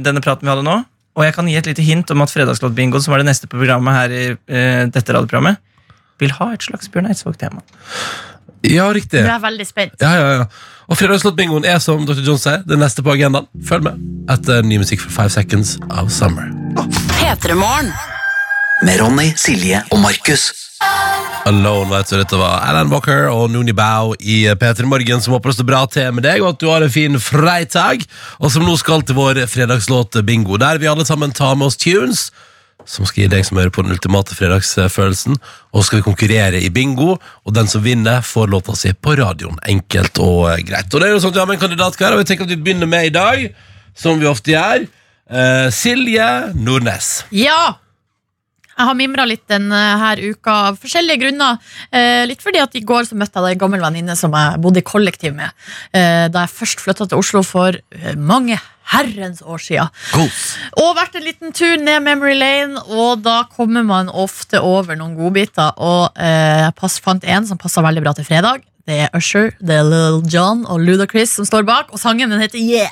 denne 0.01 0.23
praten 0.25 0.49
vi 0.49 0.55
hadde 0.55 0.65
nå. 0.65 0.79
Og 1.19 1.27
jeg 1.27 1.35
kan 1.37 1.49
gi 1.51 1.59
et 1.59 1.69
lite 1.69 1.85
hint 1.85 2.11
om 2.15 2.25
at 2.25 2.33
Fredagslåtbingo, 2.33 3.01
som 3.05 3.13
er 3.13 3.21
det 3.21 3.29
neste 3.29 3.51
programmet 3.51 3.97
her 3.97 4.15
i 4.15 4.25
uh, 4.33 4.85
dette 4.89 5.13
radioprogrammet, 5.13 5.59
vil 6.23 6.33
ha 6.39 6.53
et 6.55 6.65
slags 6.65 6.89
Bjørn 6.93 7.11
Eidsvåg-tema. 7.11 7.65
Ja, 8.71 8.87
riktig. 8.95 9.25
Du 9.25 9.33
er 9.33 9.43
veldig 9.43 9.67
spent. 9.69 9.97
Ja, 10.01 10.13
ja, 10.17 10.31
ja. 10.39 10.47
Og 10.91 10.99
Fredagslåtbingoen 11.01 11.67
er 11.69 11.81
som 11.83 12.07
Dr. 12.07 12.23
John 12.25 12.41
sier, 12.41 12.65
det 12.67 12.79
neste 12.81 13.05
på 13.05 13.13
agendaen. 13.15 13.51
Følg 13.67 13.87
med 13.91 14.31
etter 14.33 14.65
ny 14.67 14.81
musikk 14.83 15.05
fra 15.05 15.13
Five 15.21 15.35
Seconds 15.37 15.77
of 15.91 16.13
Summer. 16.15 16.49
P3 17.19 17.59
Morgen. 17.59 17.93
Med 18.81 18.97
Ronny, 18.97 19.27
Silje 19.37 19.83
og 19.93 19.99
Markus. 20.01 20.47
Alone, 21.45 21.91
vet 21.93 22.09
du. 22.09 22.15
Dette 22.17 22.39
var 22.41 22.63
Alan 22.65 22.89
Walker 22.89 23.27
og 23.29 23.51
Nooni 23.53 23.75
Bao 23.77 24.15
i 24.17 24.47
P3 24.57 24.87
Morgen, 24.89 25.21
som 25.21 25.35
håper 25.35 25.53
det 25.53 25.59
står 25.59 25.67
bra 25.69 25.81
til 25.93 26.15
med 26.17 26.25
deg, 26.25 26.41
og 26.41 26.55
at 26.55 26.63
du 26.63 26.71
har 26.71 26.85
en 26.87 26.93
fin 26.93 27.19
freitag. 27.21 28.07
Og 28.41 28.53
som 28.55 28.65
nå 28.65 28.77
skal 28.81 29.05
til 29.05 29.19
vår 29.19 29.43
fredagslåt 29.53 30.17
bingo, 30.25 30.57
der 30.61 30.81
vi 30.81 30.89
alle 30.89 31.05
sammen 31.05 31.35
tar 31.37 31.59
med 31.61 31.69
oss 31.69 31.77
tunes. 31.81 32.31
Som 32.89 33.05
skal 33.05 33.27
gi 33.27 33.29
deg 33.35 33.45
som 33.45 33.61
hører 33.61 33.75
på 33.75 33.85
den 33.85 33.93
ultimate 33.93 34.39
fredagsfølelsen. 34.39 35.37
Og 35.75 35.83
så 35.83 35.91
skal 35.91 36.01
vi 36.01 36.07
konkurrere 36.09 36.65
i 36.65 36.73
bingo, 36.73 37.19
og 37.21 37.57
den 37.57 37.69
som 37.69 37.85
vinner, 37.85 38.25
får 38.25 38.49
låta 38.49 38.79
si 38.81 38.95
på 38.97 39.19
radioen. 39.21 39.61
Enkelt 39.69 40.23
og 40.25 40.47
eh, 40.55 40.65
greit. 40.65 40.89
Og 40.89 41.05
det 41.05 41.11
er 41.11 41.15
jo 41.19 41.21
sånn 41.21 41.35
at 41.35 41.37
vi 41.37 41.45
har 41.45 41.53
med 41.53 41.61
en 41.61 41.67
kandidat 41.67 42.01
hver, 42.01 42.17
og 42.17 42.25
vi 42.25 42.31
tenker 42.33 42.49
at 42.49 42.57
vi 42.57 42.63
begynner 42.65 42.89
med 42.89 43.11
i 43.11 43.15
dag, 43.19 43.45
som 43.93 44.17
vi 44.17 44.31
ofte 44.31 44.57
gjør. 44.57 44.89
Uh, 45.31 45.69
Silje 45.69 46.33
Nordnes. 46.57 47.13
Ja! 47.37 47.77
Jeg 48.81 48.89
har 48.89 48.97
mimra 48.97 49.27
litt 49.29 49.45
denne 49.51 49.79
uka 50.25 50.53
av 50.71 50.79
forskjellige 50.81 51.21
grunner. 51.21 51.59
Eh, 51.93 52.25
litt 52.25 52.41
fordi 52.41 52.63
at 52.63 52.77
i 52.79 52.81
går 52.81 53.11
så 53.11 53.19
møtte 53.19 53.43
jeg 53.45 53.59
ei 53.59 53.61
gammel 53.61 53.83
venninne 53.85 54.17
som 54.17 54.33
jeg 54.33 54.61
bodde 54.65 54.81
i 54.81 54.87
kollektiv 54.87 55.35
med. 55.37 55.53
Eh, 55.93 56.29
da 56.33 56.47
jeg 56.47 56.55
først 56.55 56.81
flytta 56.81 57.11
til 57.11 57.21
Oslo 57.21 57.43
for 57.45 57.77
eh, 57.77 58.15
mange 58.17 58.57
herrens 58.91 59.45
år 59.45 59.61
sia. 59.63 59.85
Og 60.81 60.97
vært 60.97 61.21
en 61.21 61.27
liten 61.29 61.53
tur 61.53 61.77
ned 61.77 62.01
Memory 62.07 62.35
Lane, 62.41 62.81
og 62.89 63.21
da 63.27 63.43
kommer 63.53 63.85
man 63.87 64.09
ofte 64.09 64.65
over 64.65 64.97
noen 64.97 65.13
godbiter. 65.19 65.77
Og 65.77 66.17
eh, 66.17 66.65
jeg 66.65 66.77
pass, 66.81 66.97
fant 67.05 67.25
en 67.29 67.47
som 67.47 67.61
passa 67.61 67.85
veldig 67.85 68.07
bra 68.07 68.17
til 68.17 68.27
fredag. 68.33 68.65
Det 68.89 68.97
er 69.05 69.13
Usher, 69.15 69.53
det 69.61 69.77
er 69.77 69.85
Lil 69.87 70.23
John 70.33 70.65
og 70.65 70.81
Ludacris 70.81 71.37
som 71.37 71.45
står 71.47 71.69
bak, 71.69 71.93
og 71.93 72.01
sangen 72.01 72.33
den 72.33 72.41
heter 72.41 72.59
Yeah. 72.59 72.89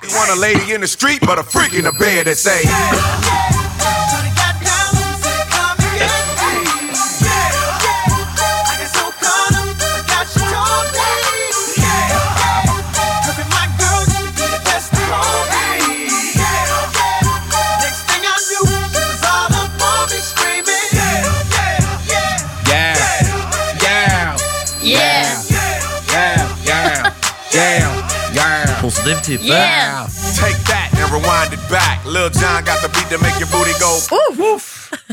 Yeah, 27.59 27.79
yeah, 27.79 28.35
yeah. 28.35 28.81
Positiv 28.83 29.19
type. 29.27 29.43
Yeah! 29.43 30.07
Take 30.39 30.59
that 30.71 30.95
and 30.95 31.11
rewind 31.11 31.53
it 31.53 31.63
back. 31.71 32.05
Lil 32.07 32.31
John 32.31 32.63
got 32.65 32.79
the 32.83 32.91
beat 32.95 33.09
to 33.11 33.19
make 33.19 33.39
your 33.43 33.51
booty 33.51 33.75
go. 33.83 33.91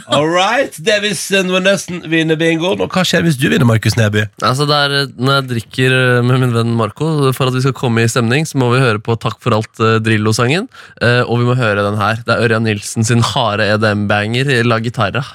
All 0.08 0.28
right. 0.30 0.70
Det 0.78 0.94
er 0.94 1.02
hvis 1.04 1.24
eh, 1.34 1.48
nesten 1.66 2.04
vinner 2.12 2.38
bingoen. 2.40 2.84
Og 2.84 2.92
hva 2.94 3.04
skjer 3.08 3.26
hvis 3.26 3.40
du 3.42 3.48
vinner, 3.50 3.66
Markus 3.68 3.98
Neby? 3.98 4.28
Altså 4.46 4.68
det 4.70 4.78
er, 4.78 4.96
eh, 5.00 5.16
Når 5.18 5.40
jeg 5.40 5.48
drikker 5.54 5.98
eh, 5.98 6.22
med 6.28 6.44
min 6.44 6.54
venn 6.56 6.76
Marco, 6.78 7.10
for 7.34 7.50
at 7.50 7.58
vi 7.58 7.66
skal 7.66 7.76
komme 7.78 8.06
i 8.06 8.12
stemning, 8.12 8.46
så 8.46 8.62
må 8.62 8.70
vi 8.76 8.84
høre 8.84 9.02
på 9.02 9.18
Takk 9.18 9.42
for 9.44 9.58
alt 9.58 9.82
eh, 9.82 9.98
Drillo-sangen. 10.06 10.70
Eh, 11.02 11.24
og 11.26 11.42
vi 11.42 11.50
må 11.50 11.58
høre 11.58 11.82
den 11.88 12.00
her. 12.02 12.22
Det 12.22 12.36
er 12.36 12.46
Ørjan 12.46 12.68
Nilsen 12.70 13.08
sin 13.08 13.26
harde 13.34 13.66
EDM-banger, 13.76 14.58
La 14.68 14.80
Guitarra. 14.84 15.26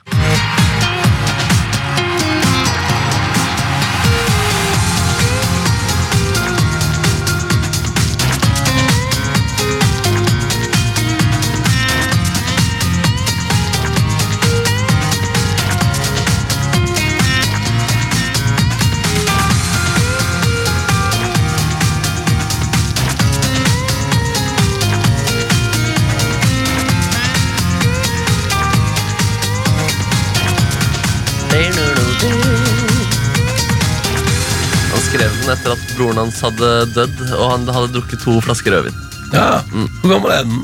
Etter 35.61 35.75
at 35.77 35.91
broren 35.99 36.17
hans 36.23 36.41
hadde 36.41 36.69
dødd, 36.97 37.19
og 37.37 37.45
han 37.53 37.69
hadde 37.69 37.93
drukket 37.93 38.23
to 38.25 38.39
flasker 38.45 38.73
rødvin. 38.73 38.97
Ja. 39.35 39.61
Hvor 40.01 40.15
gammel 40.15 40.33
er 40.33 40.47
den? 40.49 40.63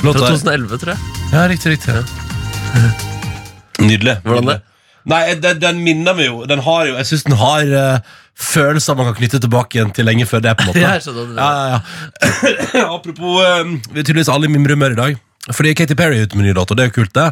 Fra 0.00 0.08
Låta 0.08 0.24
er- 0.24 0.38
2011, 0.40 0.78
tror 0.80 0.94
jeg. 0.94 1.00
Ja, 1.30 1.42
riktig, 1.50 1.74
riktig. 1.76 1.94
Nydelig. 3.90 4.16
Hvordan 4.24 4.48
det? 4.48 4.56
Nei, 5.10 5.20
den, 5.40 5.60
den 5.62 5.78
minner 5.80 6.12
meg 6.12 6.26
jo 6.28 6.42
Den 6.44 6.60
har 6.60 6.82
jo, 6.84 6.92
Jeg 6.98 7.06
syns 7.08 7.22
den 7.24 7.32
har 7.40 7.70
uh, 7.72 8.18
følelser 8.36 8.98
man 8.98 9.08
kan 9.08 9.16
knytte 9.16 9.40
tilbake 9.40 9.78
igjen 9.78 9.94
til 9.96 10.04
lenge 10.04 10.26
før 10.28 10.42
det. 10.44 10.52
på 10.58 10.66
en 10.66 10.68
måte 10.70 10.82
jeg 10.84 11.04
skjønner 11.06 11.30
det. 11.30 11.38
ja, 11.40 11.52
ja, 11.56 11.78
ja. 12.76 12.84
Apropos 12.98 13.40
uh, 13.40 13.72
Vi 13.94 13.96
er 14.02 14.04
tydeligvis 14.04 14.32
alle 14.32 14.50
i 14.50 14.52
mimrehumør 14.52 14.96
i 14.96 15.00
dag. 15.00 15.16
Fordi 15.48 15.72
Katy 15.76 15.96
Perry 15.96 16.20
er 16.20 16.28
ute 16.28 16.36
med 16.36 16.50
ny 16.50 16.52
låt, 16.56 16.70
og 16.70 16.76
det 16.76 16.84
er 16.84 16.90
jo 16.92 16.98
kult, 17.00 17.14
det. 17.16 17.30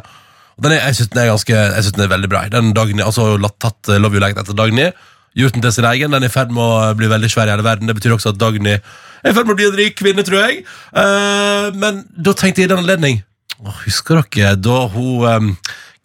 Den 0.59 0.75
er, 0.75 0.81
jeg 0.89 0.97
syns 0.99 1.13
den 1.13 1.93
den 2.01 2.05
er 2.07 2.13
veldig 2.15 2.31
bra. 2.33 2.41
Den 2.51 2.73
Dagny, 2.75 3.05
altså 3.05 3.29
tatt 3.61 3.93
eh, 3.93 4.01
Love 4.01 4.17
You 4.17 4.25
Like 4.25 4.41
etter 4.41 4.57
Dagny. 4.59 4.89
Gjort 5.37 5.55
den 5.55 5.63
til 5.63 5.73
sin 5.73 5.85
egen. 5.85 6.13
Den 6.15 6.25
er 6.25 6.31
i 6.31 6.33
ferd 6.33 6.53
med 6.55 6.63
å 6.63 6.95
bli 6.99 7.11
veldig 7.11 7.31
svær 7.33 7.51
i 7.51 7.53
hele 7.53 7.67
verden. 7.67 7.91
Det 7.91 7.97
betyr 7.99 8.17
også 8.17 8.33
at 8.33 8.41
Dagny 8.41 8.79
er 8.79 8.81
i 9.27 9.35
ferd 9.35 9.49
med 9.49 9.57
å 9.57 9.59
bli 9.59 9.69
en 9.69 9.79
rik 9.79 9.99
kvinne, 9.99 10.25
tror 10.27 10.45
jeg. 10.47 10.63
Eh, 10.95 11.69
men 11.79 12.05
da 12.15 12.35
tenkte 12.39 12.63
jeg 12.63 12.71
i 12.71 12.73
den 12.73 12.83
anledning 12.85 13.23
Åh, 13.59 13.79
Husker 13.85 14.21
dere 14.31 14.55
da 14.55 14.85
hun 14.93 15.25
um, 15.27 15.49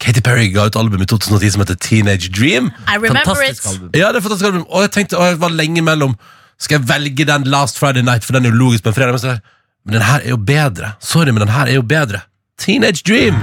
Katy 0.02 0.24
Perry 0.26 0.48
ga 0.50 0.66
ut 0.66 0.78
album 0.78 1.04
i 1.04 1.06
2010 1.06 1.54
som 1.54 1.62
heter 1.62 1.78
Teenage 1.78 2.32
Dream? 2.34 2.72
I 2.90 2.98
remember 2.98 3.20
it. 3.20 3.28
Fantastisk 3.28 3.68
album. 3.70 3.90
Ja, 3.94 4.10
det 4.10 4.18
er 4.18 4.26
fantastisk 4.26 4.48
album 4.50 4.64
Og 4.68 4.82
jeg 4.82 4.94
tenkte, 4.96 5.18
og 5.20 5.28
jeg 5.30 5.40
var 5.44 5.54
lenge 5.54 5.84
mellom 5.86 6.16
Skal 6.58 6.80
jeg 6.80 6.88
velge 6.90 7.28
den 7.30 7.46
Last 7.54 7.78
Friday 7.78 8.02
Night 8.02 8.26
For 8.26 8.34
den 8.34 8.48
er 8.48 8.54
jo 8.54 8.58
logisk 8.58 8.86
på 8.86 8.90
en 8.90 8.98
fredag 8.98 9.14
Men, 9.14 9.22
så, 9.22 9.36
men 9.86 9.98
den 10.00 10.06
her 10.08 10.24
er 10.24 10.34
jo 10.34 10.40
bedre 10.50 10.94
Sorry, 10.98 11.30
men 11.30 11.46
den 11.46 11.54
her 11.54 11.70
er 11.70 11.78
jo 11.78 11.86
bedre 11.94 12.24
Teenage 12.58 13.06
Dream 13.06 13.38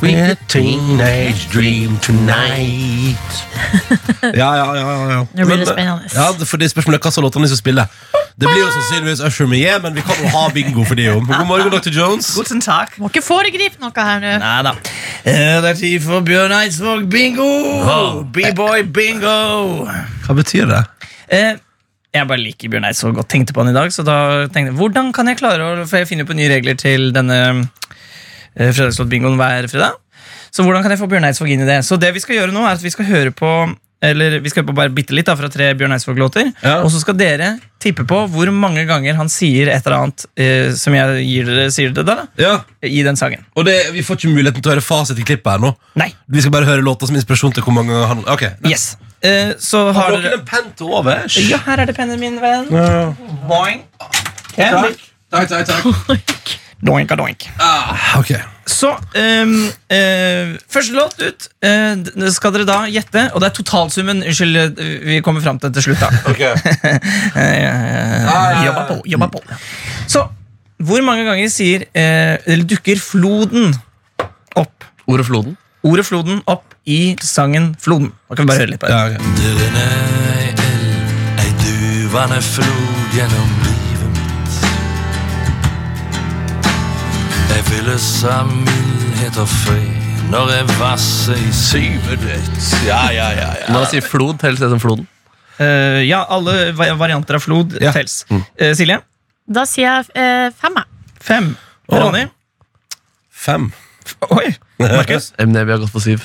We're 0.00 0.30
a 0.30 0.36
teenage 0.46 1.50
dream 1.50 1.98
tonight 1.98 3.32
Ja, 4.22 4.54
ja, 4.60 4.74
ja, 4.76 4.76
ja, 4.76 5.10
ja. 5.10 5.26
Nå 5.34 5.46
blir 5.46 5.56
det 5.56 5.66
spennende. 5.68 6.06
Ja, 6.14 6.28
for 6.46 6.56
det 6.62 6.70
spørsmålet 6.70 7.00
er 7.00 7.02
hva 7.02 7.10
låter 7.10 7.24
låtene 7.26 7.48
skal 7.50 7.58
spille 7.58 7.86
Det 8.38 8.46
blir 8.46 8.60
jo 8.60 8.68
sannsynligvis 8.76 9.24
Usher 9.26 9.50
med 9.50 9.58
yeah, 9.58 9.82
Men 9.82 9.94
vi 9.98 10.04
kan 10.06 10.22
jo 10.22 10.30
ha 10.36 10.44
bingo 10.54 10.84
for 10.86 10.94
de 10.94 11.08
om 11.10 11.26
God 11.26 11.46
morgen, 11.50 11.74
Dr. 11.74 11.90
Jones 11.90 12.30
Godsen 12.36 12.62
takk. 12.62 12.94
Må 13.02 13.10
ikke 13.10 13.24
foregripe 13.26 13.82
noe 13.82 13.90
her 14.06 14.22
nå. 14.22 14.38
Nei 14.44 14.62
da. 14.68 14.76
Eh, 15.26 15.58
Det 15.66 15.70
er 15.74 15.78
tid 15.82 16.00
for 16.06 16.22
Bjørn 16.22 16.54
Eidsvåg 16.60 17.08
bingo! 17.10 17.50
B-boy 18.30 18.86
bingo! 18.94 19.88
Hva 20.28 20.38
betyr 20.38 20.70
det? 20.70 20.84
Eh, 21.26 21.56
jeg 22.14 22.28
bare 22.30 22.40
liker 22.40 22.70
Bjørn 22.70 22.86
Eidsvåg 22.88 23.16
godt. 23.18 23.30
Tenkte 23.32 23.54
på 23.54 23.64
han 23.64 23.72
i 23.72 23.76
dag, 23.76 23.90
så 23.94 24.04
da 24.06 24.16
tenkte 24.46 24.70
jeg 24.70 24.78
hvordan 24.78 25.10
kan 25.16 25.30
jeg 25.30 25.40
klare 25.40 25.66
å 25.66 25.86
For 25.88 26.00
jeg 26.00 26.10
finner 26.10 26.26
jo 26.26 26.30
på 26.30 26.38
nye 26.38 26.50
regler 26.52 26.78
til 26.78 27.10
denne 27.14 27.38
eh, 27.50 28.70
fredagslåtbingoen 28.70 29.38
hver 29.40 29.68
fredag. 29.72 29.98
Så 30.54 30.62
hvordan 30.62 30.84
kan 30.84 30.94
jeg 30.94 31.00
få 31.00 31.08
Bjørn 31.10 31.26
Eidsvåg 31.26 31.50
inn 31.50 31.64
i 31.64 31.68
det? 31.68 31.80
Så 31.86 31.98
det 31.98 32.12
vi 32.14 32.22
skal 32.22 32.38
gjøre 32.38 32.54
nå, 32.54 32.62
er 32.62 32.78
at 32.78 32.84
vi 32.84 32.92
skal 32.94 33.08
høre 33.10 33.34
på 33.34 33.50
eller 34.10 34.38
vi 34.44 34.50
skal 34.52 34.64
bare 34.68 34.92
bitte 34.94 35.14
litt 35.16 35.26
da, 35.28 35.34
fra 35.38 35.48
tre 35.52 35.70
Bjørn 35.78 35.94
Eidsvåg-låter. 35.96 36.50
Ja. 36.62 36.76
Og 36.84 36.90
så 36.94 37.00
skal 37.02 37.16
dere 37.18 37.54
tippe 37.84 38.04
på 38.08 38.18
hvor 38.32 38.50
mange 38.54 38.84
ganger 38.88 39.16
han 39.18 39.28
sier 39.32 39.68
et 39.72 39.84
eller 39.86 39.98
annet 40.06 40.24
eh, 40.40 40.70
som 40.78 40.94
jeg 40.96 41.24
gir 41.26 41.48
dere, 41.50 41.66
sier 41.74 41.92
det 41.96 42.04
da, 42.08 42.14
Ja, 42.40 42.54
i 42.80 43.02
den 43.04 43.16
sangen. 43.20 43.42
og 43.54 43.66
det, 43.68 43.74
vi 43.92 44.02
får 44.06 44.16
ikke 44.20 44.32
muligheten 44.32 44.62
til 44.64 44.70
å 44.72 44.74
høre 44.76 44.84
fasit 44.84 45.18
i 45.20 45.26
klippet 45.26 45.52
her 45.52 45.60
nå 45.60 45.74
Nei. 46.00 46.08
Vi 46.32 46.40
skal 46.44 46.54
bare 46.54 46.68
høre 46.70 46.84
låta 46.86 47.06
som 47.10 47.16
inspirasjon 47.18 47.52
til 47.58 47.66
hvor 47.66 47.76
mange 47.76 47.92
ganger 47.92 48.08
han 48.14 48.24
Ok, 48.32 48.46
Yes. 48.70 48.94
Eh, 49.24 49.52
så 49.60 49.86
har 49.92 50.00
har 50.12 50.16
dere 50.20 50.38
en 50.38 50.46
penn 50.48 50.72
til 50.76 50.90
overs? 50.92 51.36
Ja, 51.48 51.56
her 51.64 51.80
er 51.80 51.88
det 51.88 51.94
pennen 51.96 52.20
min, 52.20 52.40
venn. 52.42 52.66
Boing. 53.48 53.84
Takk, 54.56 54.98
takk, 55.32 55.48
takk, 55.48 55.84
takk. 56.08 56.58
Doink 56.84 57.08
doink. 57.16 57.46
Ah, 57.58 58.18
Ok 58.20 58.34
Så, 58.66 58.90
um, 58.94 59.54
uh, 59.92 60.54
første 60.72 60.94
låt 60.96 61.18
ut 61.20 61.48
uh, 61.66 62.30
skal 62.32 62.54
dere 62.54 62.66
da 62.68 62.78
gjette, 62.90 63.26
og 63.34 63.42
det 63.42 63.50
er 63.50 63.56
totalsummen. 63.58 64.22
Unnskyld, 64.24 64.56
eh, 64.56 64.94
vi 65.04 65.18
kommer 65.24 65.44
fram 65.44 65.58
til 65.60 65.68
det 65.70 65.80
til 65.82 65.90
slutt. 65.90 66.00
da 66.00 66.08
Ok 66.32 66.42
Eh, 67.44 68.64
Jobba 68.64 68.84
på, 68.88 68.96
jobba 69.06 69.28
på. 69.32 69.42
Så, 70.08 70.24
Hvor 70.84 71.02
mange 71.06 71.24
ganger 71.24 71.48
sier 71.52 71.84
eh, 71.94 72.36
Eller 72.46 72.64
dukker 72.68 72.98
floden 73.00 73.74
opp? 74.56 74.84
Ordet 75.06 75.26
floden. 75.26 75.56
Ordet 75.84 76.06
floden 76.06 76.40
opp 76.46 76.74
i 76.88 77.16
sangen 77.22 77.74
Floden. 77.80 78.12
Da 78.28 78.36
kan 78.36 78.44
vi 78.44 78.48
bare 78.52 78.64
høre 78.64 78.72
litt 78.72 78.80
på 78.80 78.88
det. 78.88 78.94
Ja, 78.94 79.04
okay. 79.06 79.18
Ei 80.24 80.52
elv, 80.52 80.64
ei 81.44 81.50
duvende 81.60 82.40
flod 82.44 83.16
gjennom 83.16 83.50
livet 83.64 83.93
Jeg 87.54 87.64
ville 87.70 87.94
sa 88.02 88.40
mildhet 88.48 89.36
og 89.40 89.48
fred 89.50 89.90
når 90.32 90.50
jeg 90.54 90.66
vasser 90.80 91.36
i 91.38 91.50
syvet 91.54 92.22
ditt. 92.24 92.68
ja, 92.88 93.02
ja, 93.12 93.26
ja, 93.36 93.48
ja. 93.60 93.66
Når 93.68 93.84
man 93.84 93.90
sier 93.92 94.02
flod, 94.04 94.38
telles 94.40 94.58
det 94.62 94.70
som 94.72 94.80
floden. 94.82 95.04
Eh, 95.62 96.00
ja, 96.08 96.22
alle 96.32 96.72
varianter 96.74 97.36
av 97.38 97.44
flod 97.44 97.76
Ja. 97.82 97.92
tels. 97.94 98.24
Eh, 98.58 98.72
Silje? 98.74 98.96
Da 99.46 99.66
sier 99.68 99.84
jeg 100.00 100.08
eh, 100.18 100.48
fem, 100.58 100.80
jeg. 100.80 101.12
Fem. 101.22 101.50
Ronny? 101.92 102.24
Fem. 103.30 103.68
Oi! 104.32 104.48
Markus? 104.80 105.30
Emne, 105.42 105.62
vi 105.68 105.74
har 105.76 105.82
gått 105.84 105.92
på 105.94 106.02
syv. 106.02 106.24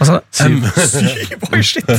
Hva 0.00 0.06
sa 0.08 0.14
du? 0.16 0.22
Syv. 0.32 0.62
Syv. 0.88 1.42
Oi, 1.52 1.60
shit. 1.60 1.90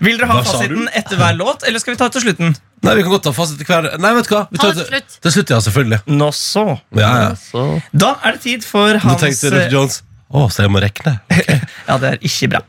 Vil 0.00 0.16
dere 0.16 0.28
ha 0.30 0.38
fasiten 0.40 0.86
etter 0.96 1.18
hver 1.20 1.36
låt, 1.36 1.66
eller 1.68 1.82
skal 1.82 1.92
vi 1.92 1.98
ta 2.00 2.08
til 2.14 2.24
slutten? 2.24 2.54
Nei, 2.86 2.94
vi 2.96 3.04
kan 3.04 3.12
godt 3.12 3.26
ta 3.26 3.32
fasit 3.36 3.60
til 3.60 3.68
hver 3.68 3.90
Nei, 4.00 4.12
vet 4.16 4.28
du 4.28 4.32
hva? 4.32 4.42
Vi 4.48 4.60
tar 4.62 4.72
til 4.76 4.86
slutt. 4.88 5.16
Til 5.26 5.34
slutt, 5.34 5.52
ja, 5.52 5.58
selvfølgelig. 5.66 5.98
Nå 6.16 6.30
så. 6.36 6.64
Ja, 6.96 7.10
ja. 7.26 7.64
Da 7.92 8.14
er 8.24 8.38
det 8.38 8.44
tid 8.46 8.64
for 8.64 8.96
hans 8.96 9.12
Nå 9.12 9.16
tenkte 9.20 9.52
Ruff 9.52 9.72
Jones 9.74 9.98
Å, 10.26 10.46
så 10.50 10.64
jeg 10.64 10.72
må 10.74 10.80
rekne? 10.82 11.18
Ja, 11.86 12.00
det 12.02 12.08
er 12.08 12.22
ikke 12.26 12.48
bra. 12.50 12.62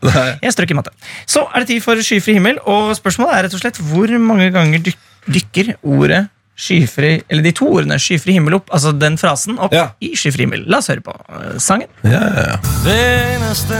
Jeg 0.43 0.53
strøk 0.53 0.75
i 0.75 0.77
matte. 0.77 0.91
Så 1.25 1.41
er 1.47 1.63
det 1.63 1.71
tid 1.71 1.81
for 1.81 1.97
skyfri 2.05 2.35
himmel, 2.37 2.59
og 2.69 2.91
spørsmålet 2.99 3.33
er 3.33 3.47
rett 3.47 3.55
og 3.57 3.63
slett 3.63 3.79
hvor 3.81 4.11
mange 4.21 4.51
ganger 4.53 4.83
dykker 5.25 5.71
ordet 5.81 6.27
skyfri 6.57 7.21
Eller 7.29 7.43
de 7.45 7.51
to 7.55 7.67
ordene 7.69 7.99
skyfri 8.01 8.33
himmel 8.37 8.57
opp, 8.57 8.71
altså 8.73 8.91
den 8.97 9.17
frasen, 9.17 9.59
opp 9.59 9.73
Ja. 9.73 9.89
i 10.01 10.13
skyfri 10.17 10.47
himmel. 10.47 10.63
La 10.67 10.77
oss 10.81 10.87
høre 10.91 11.01
på 11.05 11.13
eh, 11.29 11.57
sangen. 11.61 11.87
Ja, 12.03 12.21
ja, 12.23 12.47
ja. 12.53 12.57
Det 12.85 12.97
eneste 13.35 13.77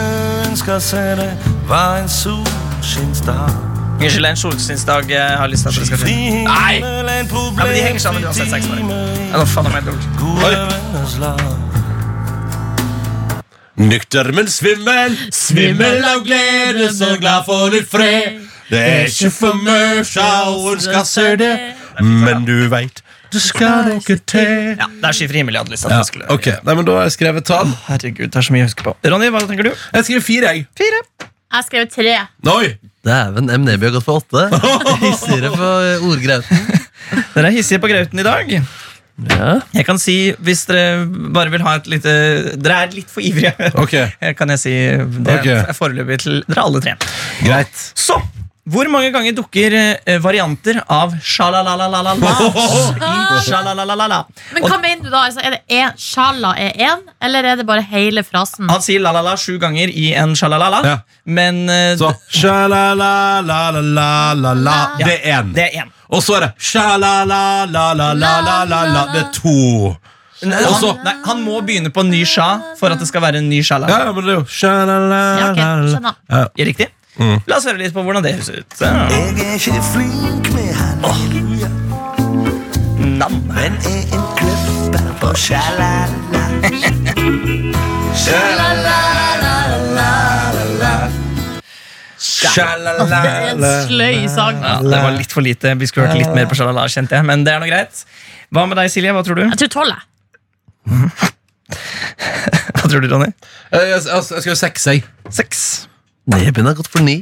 en 0.47 0.57
skal 0.57 0.81
se 0.81 1.01
det, 1.21 1.31
var 1.67 1.97
en 2.03 2.09
solskinnsdag. 2.09 3.49
Unnskyld, 3.97 4.21
det 4.21 4.29
er 4.29 4.35
en 4.35 4.37
solskinnsdag 4.37 5.09
jeg 5.09 5.37
har 5.41 5.47
lyst 5.49 5.65
til 5.65 5.69
at 5.69 5.75
dere 5.79 5.85
skal 5.89 5.97
finne. 5.97 6.43
Nei! 6.45 6.75
en 6.77 7.31
Ja, 7.57 7.63
men 7.65 7.73
de 7.73 7.81
henger 7.81 7.99
sammen 7.99 8.23
uansett, 8.23 8.49
seks 8.51 8.67
år. 8.69 8.83
Ja, 9.31 9.39
nå 9.41 9.45
faen 9.49 9.71
dårlig. 9.85 10.11
Gode 10.19 10.51
venners 10.69 11.17
lag. 11.23 11.41
Nykter, 13.77 14.31
men 14.33 14.47
svimmel. 14.49 15.17
Svimmel 15.33 16.05
av 16.05 16.23
glede, 16.25 16.91
så 16.93 17.17
glad 17.21 17.45
for 17.45 17.73
litt 17.73 17.89
fred. 17.89 18.45
Det 18.69 18.79
er 18.83 19.05
ikke 19.07 19.29
for 19.31 19.57
mye, 19.63 20.03
hun 20.03 20.79
skal 20.83 21.05
se 21.07 21.27
det. 21.39 21.51
Men 22.01 22.45
du 22.47 22.53
veit, 22.71 23.01
det 23.33 23.41
skal 23.43 23.89
ikke 23.97 24.17
til. 24.29 24.75
Ja, 24.79 24.87
det 24.87 25.09
er 25.09 25.15
skyfri 25.17 25.41
himmel 25.41 25.57
jeg 25.57 25.63
hadde 25.65 25.73
lyst 25.75 25.83
til 25.83 25.89
at 25.91 25.95
Ja, 25.95 26.01
jeg 26.03 26.09
skulle 26.11 26.27
ok, 26.37 26.47
Nei, 26.63 26.75
men 26.79 26.85
Da 26.87 26.97
har 26.99 27.07
jeg 27.09 27.15
skrevet 27.17 27.45
tall. 27.49 27.71
Herregud, 27.87 28.29
det 28.31 28.39
er 28.41 28.45
så 28.47 28.53
mye 28.55 28.63
å 28.65 28.69
huske 28.69 28.85
på. 28.87 28.93
Ronny, 29.11 29.29
hva 29.33 29.41
tenker 29.47 29.67
du? 29.69 29.73
Jeg 29.97 30.07
skriver 30.07 30.25
fire. 30.29 30.53
jeg 30.55 30.67
Fire. 30.77 31.01
Jeg 31.57 31.63
skrev 31.69 31.87
tre. 31.91 32.15
Oi! 32.53 32.73
Dæven, 33.07 33.47
MNB 33.61 33.83
har 33.87 33.93
gått 33.95 34.03
for 34.03 34.19
åtte. 34.19 34.47
Hissigere 35.05 35.51
på 35.55 35.69
ordgrauten. 36.11 36.65
Dere 37.37 37.47
er 37.47 37.55
hissige 37.55 37.79
på 37.79 37.87
grauten 37.87 38.19
i 38.19 38.25
dag. 38.25 38.49
Ja. 39.31 39.53
Jeg 39.73 39.85
kan 39.87 39.97
si, 39.97 40.15
hvis 40.45 40.65
dere 40.69 41.05
bare 41.33 41.49
vil 41.49 41.63
ha 41.65 41.71
et 41.79 41.87
lite 41.89 42.11
Dere 42.61 42.75
er 42.83 42.91
litt 42.93 43.09
for 43.09 43.23
ivrige. 43.25 43.53
Ok, 43.79 43.95
Kan 44.37 44.51
jeg 44.53 44.59
si 44.61 44.73
Det 45.25 45.37
Ok. 45.39 45.47
er 45.47 45.73
foreløpig 45.73 46.19
til 46.21 46.43
dere 46.45 46.65
alle 46.67 46.81
tre. 46.83 46.93
Greit. 47.41 47.79
Så, 47.97 48.19
hvor 48.67 48.83
mange 48.91 49.11
ganger 49.15 49.31
dukker 49.37 49.71
eh, 49.79 50.17
varianter 50.19 50.81
av 50.91 51.13
sjalalalalala 51.23 52.15
i 52.17 52.19
sjalalalala? 53.47 54.17
Men 54.53 54.63
hva 54.67 54.77
mener 54.83 55.03
du 55.05 55.09
da? 55.13 55.21
Altså, 55.29 55.39
er 55.47 55.51
det 55.55 55.61
en, 55.77 55.91
sjala 55.97 56.51
er 56.59 56.71
én, 56.89 56.99
eller 57.23 57.41
er 57.51 57.55
det 57.61 57.65
bare 57.69 57.81
hele 57.93 58.23
frasen? 58.27 58.67
Han 58.69 58.81
sier 58.83 58.99
la-la-la 59.03 59.35
sju 59.39 59.55
ganger 59.61 59.87
i 59.93 60.09
en 60.19 60.35
sjalalala, 60.35 60.81
Ja. 60.85 60.97
men 61.25 61.69
eh, 61.69 61.95
Så 61.99 62.11
sja-la-la-la-la-la-la. 62.29 64.77
Ja, 64.99 65.05
Det 65.05 65.19
er 65.23 65.41
én. 65.41 65.53
det 65.55 65.63
er 65.63 65.69
én. 65.83 65.89
Og 66.09 66.21
så 66.23 66.35
er 66.37 66.41
det 66.47 66.51
sja-la-la-la-la-la-la. 66.59 69.03
Det 69.13 69.21
er 69.23 69.29
to. 69.35 69.95
Nei, 70.43 70.63
Og 70.63 70.73
han, 70.73 70.81
så- 70.81 70.97
nei, 71.03 71.13
han 71.25 71.41
må 71.43 71.61
begynne 71.65 71.89
på 71.89 72.03
ny 72.05 72.23
sja 72.25 72.59
for 72.77 72.89
at 72.93 72.99
det 72.99 73.07
skal 73.09 73.21
være 73.23 73.35
en 73.41 73.49
ny 73.49 73.61
shala. 73.63 73.87
Ja, 73.89 73.97
ja, 74.05 74.11
men 74.13 74.23
det 74.23 74.29
er 74.31 74.35
jo 74.35 74.39
Ja, 74.39 74.43
ok, 74.43 74.49
sja-la-la-la-la. 74.59 75.87
skjønner. 75.95 76.13
Ja. 76.29 76.45
Riktig? 76.65 76.87
Mm. 77.17 77.39
La 77.49 77.57
oss 77.57 77.65
høre 77.65 77.79
litt 77.81 77.93
på 77.95 78.03
hvordan 78.05 78.23
det 78.25 78.33
høres 78.37 78.49
ut. 78.53 78.77
Jeg 78.81 79.31
er 79.41 79.55
ikke 79.57 79.81
flink 79.91 80.49
med 80.53 80.69
halleluja, 80.77 81.69
Nam. 83.17 83.39
men 83.49 83.77
er 83.89 84.03
en 84.17 84.27
kløpper 84.37 85.07
på 85.21 85.31
sjalala. 85.47 86.43
Sja-la-la-la. 92.27 93.47
En 93.51 93.63
sløy 93.87 94.27
sang. 94.31 94.57
Ja, 94.63 94.77
det 94.81 94.99
var 95.03 95.13
litt 95.17 95.33
for 95.33 95.45
lite. 95.45 95.73
Vi 95.79 95.87
skulle 95.89 96.07
hørt 96.09 96.19
litt 96.21 96.33
mer 96.35 96.47
på 96.49 96.57
sjalala, 96.57 96.85
kjente 96.91 97.17
jeg. 97.17 97.25
Men 97.27 97.43
det 97.45 97.53
er 97.53 97.59
noe 97.63 97.69
greit. 97.69 98.03
Hva 98.53 98.63
med 98.69 98.79
deg, 98.79 98.89
Silje? 98.93 99.11
Hva 99.15 99.23
tror 99.27 99.37
du? 99.39 99.43
Jeg 99.47 99.59
tror 99.63 99.71
tolv. 99.79 99.97
Hva 102.77 102.85
tror 102.87 103.03
du, 103.03 103.07
Ronny? 103.11 103.29
Eh, 103.73 103.83
Jeg, 103.89 103.89
jeg, 103.91 104.01
jeg 104.07 104.23
skal 104.43 104.51
jo 104.53 104.57
seks, 104.59 104.87
jeg. 104.87 105.03
Seks. 105.35 105.59
Neben 106.27 106.65
har 106.67 106.75
gått 106.77 106.89
for 106.91 107.03
ni. 107.05 107.17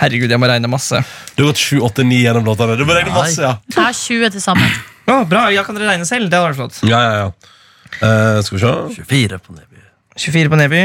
Herregud, 0.00 0.30
jeg 0.32 0.40
må 0.40 0.48
regne 0.48 0.70
masse. 0.70 1.00
Du 1.36 1.42
har 1.44 1.50
gått 1.52 1.60
sju, 1.60 1.78
åtte, 1.84 2.04
ni 2.06 2.22
gjennom 2.22 2.46
låtene. 2.46 2.76
Du 2.78 2.84
må 2.88 2.94
regne 2.96 3.12
masse, 3.14 3.42
ja. 3.44 3.56
Jeg 3.74 3.82
har 3.84 3.96
20 3.96 4.30
til 4.36 4.42
sammen. 4.42 4.70
Ja, 5.08 5.20
bra, 5.28 5.46
ja, 5.54 5.62
Kan 5.66 5.76
dere 5.78 5.90
regne 5.92 6.06
selv? 6.08 6.28
Det 6.30 6.38
hadde 6.38 6.50
vært 6.50 6.58
flott. 6.60 6.80
Ja, 6.88 7.00
ja, 7.04 7.12
ja. 7.22 7.54
Eh, 7.98 8.40
skal 8.44 8.58
vi 8.58 8.62
se. 8.62 8.72
24 9.08 9.38
på 9.44 9.54
Neby. 9.56 9.82
24 10.18 10.52
på 10.52 10.58
Neby. 10.60 10.82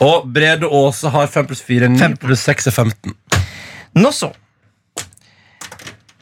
Og 0.00 0.28
Brede 0.32 0.68
Aase 0.72 1.10
har 1.12 1.28
5 1.30 1.48
pluss 1.50 1.60
4, 1.66 1.90
9 1.92 2.00
Fem. 2.00 2.14
pluss 2.22 2.44
6 2.48 2.70
er 2.70 2.76
15. 2.76 3.14
Nå 4.00 4.12
så. 4.16 4.30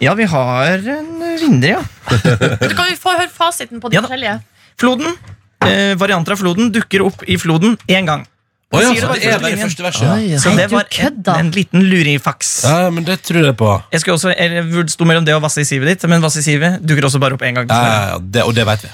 Ja, 0.02 0.14
vi 0.18 0.26
har 0.30 0.78
en 0.78 1.12
vinner, 1.40 1.68
ja. 1.78 1.82
Du 2.68 2.74
kan 2.78 2.86
vi 2.90 2.96
få 2.98 3.14
høre 3.18 3.30
fasiten 3.34 3.80
på 3.82 3.90
de 3.90 3.98
Ja 3.98 4.02
da. 4.02 4.08
forskjellige. 4.08 4.36
Floden. 4.78 5.14
Eh, 5.66 5.94
varianter 5.98 6.34
av 6.36 6.38
floden 6.42 6.70
dukker 6.74 7.02
opp 7.06 7.24
i 7.26 7.36
floden 7.38 7.76
én 7.90 8.06
gang. 8.06 8.26
Å 8.68 8.80
ja, 8.82 8.88
det 8.92 9.00
så 9.00 9.12
det 9.16 9.28
er 9.32 9.38
bare 9.40 9.56
første 9.62 9.84
verset, 9.86 10.24
ja. 10.28 10.38
Så 10.42 10.50
det 10.52 10.66
var 10.68 10.84
en, 11.00 11.22
en 11.32 11.46
liten 11.54 11.86
lurifaks. 11.88 12.50
Ja, 12.68 12.90
men 12.92 13.06
det 13.06 13.22
tror 13.24 13.46
jeg 13.46 13.56
på. 13.56 13.70
Jeg 13.94 14.02
skulle 14.02 14.18
også, 14.18 14.34
jeg 14.36 14.90
sto 14.92 15.06
mellom 15.08 15.24
det 15.24 15.32
og 15.38 15.40
Vasse 15.46 15.62
i 15.64 15.68
sivet 15.68 15.88
ditt, 15.88 16.04
men 16.12 16.20
Vasse 16.20 16.42
i 16.42 16.44
sivet 16.44 16.76
dukker 16.84 17.08
også 17.08 17.20
bare 17.22 17.38
opp 17.38 17.46
én 17.48 17.56
gang. 17.56 17.70
Ja, 17.72 18.18
det, 18.20 18.44
og 18.44 18.52
det 18.58 18.66
vet 18.68 18.84
vi. 18.84 18.90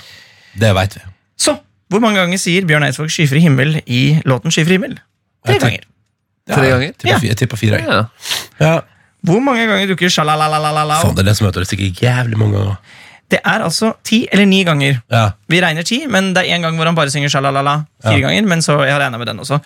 Det 0.62 0.70
vet 0.78 0.94
vi. 1.00 1.02
Så, 1.42 1.56
hvor 1.90 2.04
mange 2.04 2.22
ganger 2.22 2.38
sier 2.38 2.68
Bjørn 2.70 2.86
Eidsvåg 2.86 3.10
'Skyfri 3.10 3.42
himmel' 3.42 3.80
i 3.90 4.04
låten 4.30 4.54
'Skyfri 4.54 4.78
himmel'? 4.78 4.94
Tre 5.44 5.58
ganger. 5.58 5.82
Ja, 6.46 6.54
Tre 6.54 6.70
ganger? 6.70 6.92
Ja. 7.10 7.18
Jeg 7.24 7.36
tipper 7.42 7.58
fire. 7.58 7.82
Ja. 7.82 8.04
Ja. 8.62 8.74
Hvor 9.26 9.42
mange 9.42 9.66
ganger 9.66 9.90
dukker 9.90 10.06
'sjalalalala'? 10.06 11.00
Faen, 11.02 11.16
det 11.18 11.24
er 11.26 11.32
det 11.32 11.36
som 11.40 11.48
heter 11.48 11.66
det 11.66 11.70
sikkert 11.72 12.02
jævlig 12.04 12.38
mange 12.38 12.60
ganger. 12.62 12.78
Det 13.34 13.40
er 13.42 13.64
altså 13.66 13.88
ti 14.06 14.20
eller 14.30 14.46
ni 14.46 14.60
ganger. 14.66 15.00
Ja. 15.10 15.24
Vi 15.50 15.58
regner 15.64 15.82
ti, 15.86 16.04
men 16.10 16.28
det 16.36 16.44
er 16.44 16.54
én 16.54 16.62
gang 16.62 16.76
hvor 16.78 16.86
han 16.86 16.94
bare 16.94 17.10
synger 17.10 17.32
sjalalala 17.32 17.80
fire 18.04 18.20
Ja. 18.20 18.28
ganger. 18.28 18.46
Men 18.46 18.62
så 18.62 18.76
jeg 18.86 18.94
har 18.94 19.02
med 19.18 19.26
den 19.26 19.40
også. 19.42 19.58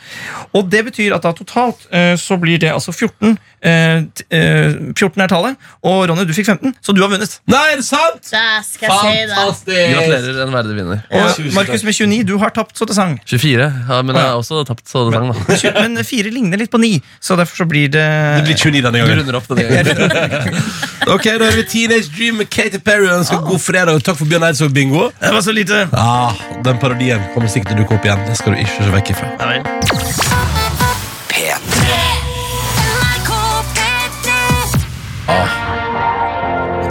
Og 0.57 0.71
det 0.73 0.85
betyr 0.87 1.15
at 1.19 1.23
da 1.27 1.33
totalt 1.37 1.85
eh, 1.93 2.15
så 2.17 2.39
blir 2.41 2.59
det 2.63 2.73
altså 2.73 2.93
14. 2.97 3.37
Eh, 3.63 4.03
t- 4.15 4.25
eh, 4.31 4.73
14 4.95 5.23
er 5.25 5.29
tallet. 5.33 5.57
Og 5.83 6.05
Ronny, 6.11 6.25
du 6.29 6.33
fikk 6.37 6.47
15, 6.53 6.75
så 6.85 6.95
du 6.95 7.01
har 7.03 7.11
vunnet. 7.11 7.39
Nei, 7.51 7.63
er 7.73 7.81
det 7.81 7.87
sant?! 7.89 8.23
Der 8.31 8.63
skal 8.63 8.89
jeg 8.89 8.99
si 9.01 9.15
det. 9.27 9.35
Fantastisk! 9.35 9.95
Gratulerer, 9.95 10.41
en 10.47 10.53
verdig 10.55 10.77
vinner. 10.79 11.01
Og 11.11 11.41
Markus 11.57 11.83
med 11.89 11.95
29, 11.99 12.23
du 12.29 12.37
har 12.39 12.51
tapt 12.55 12.79
så 12.79 12.87
det 12.87 12.95
sang. 12.99 13.17
24, 13.27 13.67
ja, 13.89 14.03
men 14.03 14.15
jeg 14.17 14.25
har 14.29 14.39
også 14.39 14.63
tapt 14.69 14.87
så 14.89 15.07
det 15.09 15.17
sang, 15.19 15.33
da. 15.33 15.81
Men 15.83 16.05
fire 16.07 16.31
ligner 16.35 16.59
litt 16.63 16.71
på 16.71 16.79
ni, 16.83 16.93
så 17.21 17.37
derfor 17.39 17.65
så 17.65 17.69
blir 17.69 17.89
det 17.91 18.07
Det 18.39 18.45
blir 18.47 18.59
29 18.59 18.83
denne 18.87 18.93
Du 18.93 18.99
gangen. 19.03 19.19
runder 19.25 19.41
opp 19.41 19.49
denne 19.51 19.67
gangen. 19.67 20.63
Ok, 21.09 21.25
Da 21.41 21.47
er 21.47 21.55
vi 21.57 21.63
Teenage 21.65 22.11
Dream 22.13 22.37
med 22.43 22.51
Katy 22.53 22.79
Perry. 22.85 23.07
og 23.09 23.21
Ønsker 23.23 23.41
god 23.47 23.61
fredag 23.65 23.95
og 23.97 24.03
takk 24.05 24.19
for 24.19 24.29
Bjørn 24.29 24.45
Eidsvåg 24.51 24.75
Bingo. 24.77 25.07
Det 25.23 25.31
var 25.33 25.41
så 25.47 25.55
lite. 25.57 25.87
Ah, 25.97 26.35
den 26.67 26.77
parodien 26.83 27.23
kommer 27.35 27.49
sikkert 27.49 27.73
til 27.73 27.79
å 27.79 27.83
dukke 27.87 27.97
opp 27.97 28.05
igjen. 28.11 28.27
Det 28.29 28.37
skal 28.37 28.53
du 28.53 28.61
ikke 28.61 28.85
se 28.85 28.93
vekk 28.99 29.15
ifra. 29.17 29.33
Ja, 29.41 30.28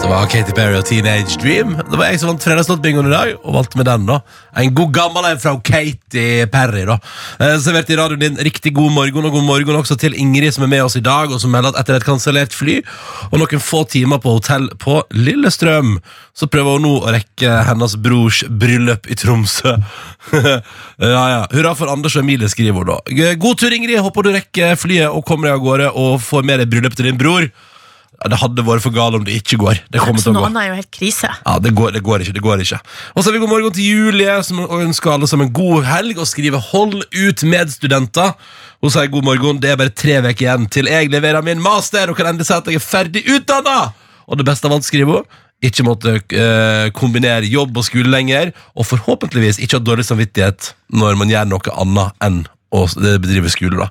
Det 0.07 0.13
var 0.13 0.27
Katy 0.31 0.53
Perry 0.55 0.77
og 0.79 0.85
Teenage 0.87 1.35
Dream. 1.41 1.73
Det 1.83 1.97
var 1.99 2.07
jeg 2.07 2.21
som 2.21 2.29
vant 2.29 2.45
fredagslåtbingoen 2.45 3.09
i 3.09 3.11
dag, 3.11 3.31
og 3.41 3.57
valgte 3.57 3.75
med 3.75 3.89
den. 3.89 4.05
da 4.07 4.21
En 4.55 4.69
god 4.71 4.93
gammel 4.95 5.27
en 5.27 5.41
fra 5.43 5.51
Katy 5.59 6.45
Perry. 6.47 6.85
da 6.87 6.95
eh, 7.43 7.57
Servert 7.59 7.91
i 7.91 7.97
radioen 7.99 8.21
din 8.21 8.39
riktig 8.47 8.71
god 8.73 8.93
morgen, 8.95 9.27
og 9.27 9.35
god 9.35 9.43
morgen 9.43 9.75
også 9.75 9.99
til 9.99 10.15
Ingrid 10.15 10.55
som 10.55 10.63
er 10.63 10.71
med 10.71 10.85
oss 10.85 10.95
i 10.95 11.03
dag, 11.03 11.27
og 11.27 11.43
som 11.43 11.51
melder 11.51 11.75
at 11.75 11.81
etter 11.83 11.99
et 11.99 12.07
kansellert 12.07 12.55
fly 12.55 12.77
og 13.33 13.37
noen 13.41 13.59
få 13.59 13.83
timer 13.83 14.23
på 14.23 14.37
hotell 14.37 14.71
på 14.79 15.01
Lillestrøm, 15.11 15.97
så 16.31 16.47
prøver 16.47 16.79
hun 16.79 16.87
nå 16.87 16.95
å 17.03 17.11
rekke 17.11 17.61
hennes 17.67 17.99
brors 17.99 18.45
bryllup 18.47 19.11
i 19.11 19.19
Tromsø. 19.19 19.75
ja, 21.03 21.23
ja. 21.35 21.45
Hurra 21.51 21.75
for 21.75 21.91
Anders 21.91 22.15
og 22.15 22.23
Emilie, 22.23 22.47
skriver 22.47 22.79
hun 22.79 22.93
da. 22.95 23.01
God 23.35 23.59
tur, 23.59 23.75
Ingrid. 23.75 23.99
Håper 24.07 24.23
du 24.23 24.37
rekker 24.39 24.79
flyet 24.79 25.11
og 25.11 25.27
kommer 25.27 25.51
deg 25.51 25.59
av 25.59 25.65
gårde 25.67 25.95
og 25.99 26.21
får 26.23 26.47
med 26.47 26.63
deg 26.63 26.71
bryllupet 26.71 27.03
til 27.03 27.11
din 27.11 27.19
bror. 27.19 27.51
Det 28.25 28.39
hadde 28.41 28.63
vært 28.65 28.81
for 28.81 28.95
galt 28.95 29.15
om 29.19 29.25
det 29.25 29.35
ikke 29.37 29.59
går. 29.61 29.81
Det 29.93 30.01
kommer 30.01 30.23
til 30.23 30.33
å 30.33 30.41
gå. 30.41 30.47
er 30.49 30.71
jo 30.71 30.77
helt 30.79 30.93
krise. 30.93 31.29
Ja, 31.43 31.57
det 31.61 31.73
går, 31.77 31.91
det 31.93 32.01
går 32.05 32.25
ikke. 32.25 32.33
det 32.33 32.41
går 32.41 32.63
ikke 32.63 32.79
Og 33.13 33.21
så 33.21 33.29
har 33.29 33.35
vi 33.35 33.41
god 33.43 33.51
morgen 33.51 33.75
til 33.75 33.85
Julie, 33.85 34.37
som 34.43 34.63
ønsker 34.65 35.13
alle 35.13 35.29
en 35.29 35.53
god 35.53 35.85
helg 35.85 36.17
og 36.17 36.25
skriver 36.25 36.57
'Hold 36.57 37.05
ut, 37.13 37.43
med 37.43 37.69
studenter'. 37.69 38.33
Hun 38.81 38.89
sier 38.89 39.07
god 39.09 39.23
morgen, 39.23 39.61
det 39.61 39.69
er 39.71 39.77
bare 39.77 39.93
tre 39.93 40.17
uker 40.21 40.45
igjen 40.45 40.69
til 40.69 40.85
jeg 40.85 41.09
leverer 41.09 41.43
min 41.43 41.61
master 41.61 42.09
og 42.09 42.17
kan 42.17 42.27
endelig 42.27 42.47
si 42.47 42.53
at 42.53 42.65
jeg 42.65 42.75
er 42.75 42.79
ferdig 42.79 43.23
utdanna! 43.25 43.93
Og 44.27 44.37
det 44.37 44.45
beste 44.45 44.65
av 44.67 44.73
alt, 44.73 44.85
skriver 44.85 45.21
hun, 45.21 45.23
ikke 45.63 45.85
måtte 45.85 46.19
eh, 46.29 46.89
kombinere 46.93 47.45
jobb 47.49 47.77
og 47.77 47.85
skole 47.85 48.09
lenger, 48.09 48.51
og 48.77 48.85
forhåpentligvis 48.85 49.57
ikke 49.57 49.79
ha 49.79 49.83
dårlig 49.83 50.05
samvittighet 50.05 50.73
når 50.93 51.17
man 51.17 51.29
gjør 51.29 51.49
noe 51.49 51.73
annet 51.73 52.13
enn 52.21 52.45
å 52.73 52.85
bedrive 53.21 53.49
skole. 53.49 53.77
da. 53.77 53.89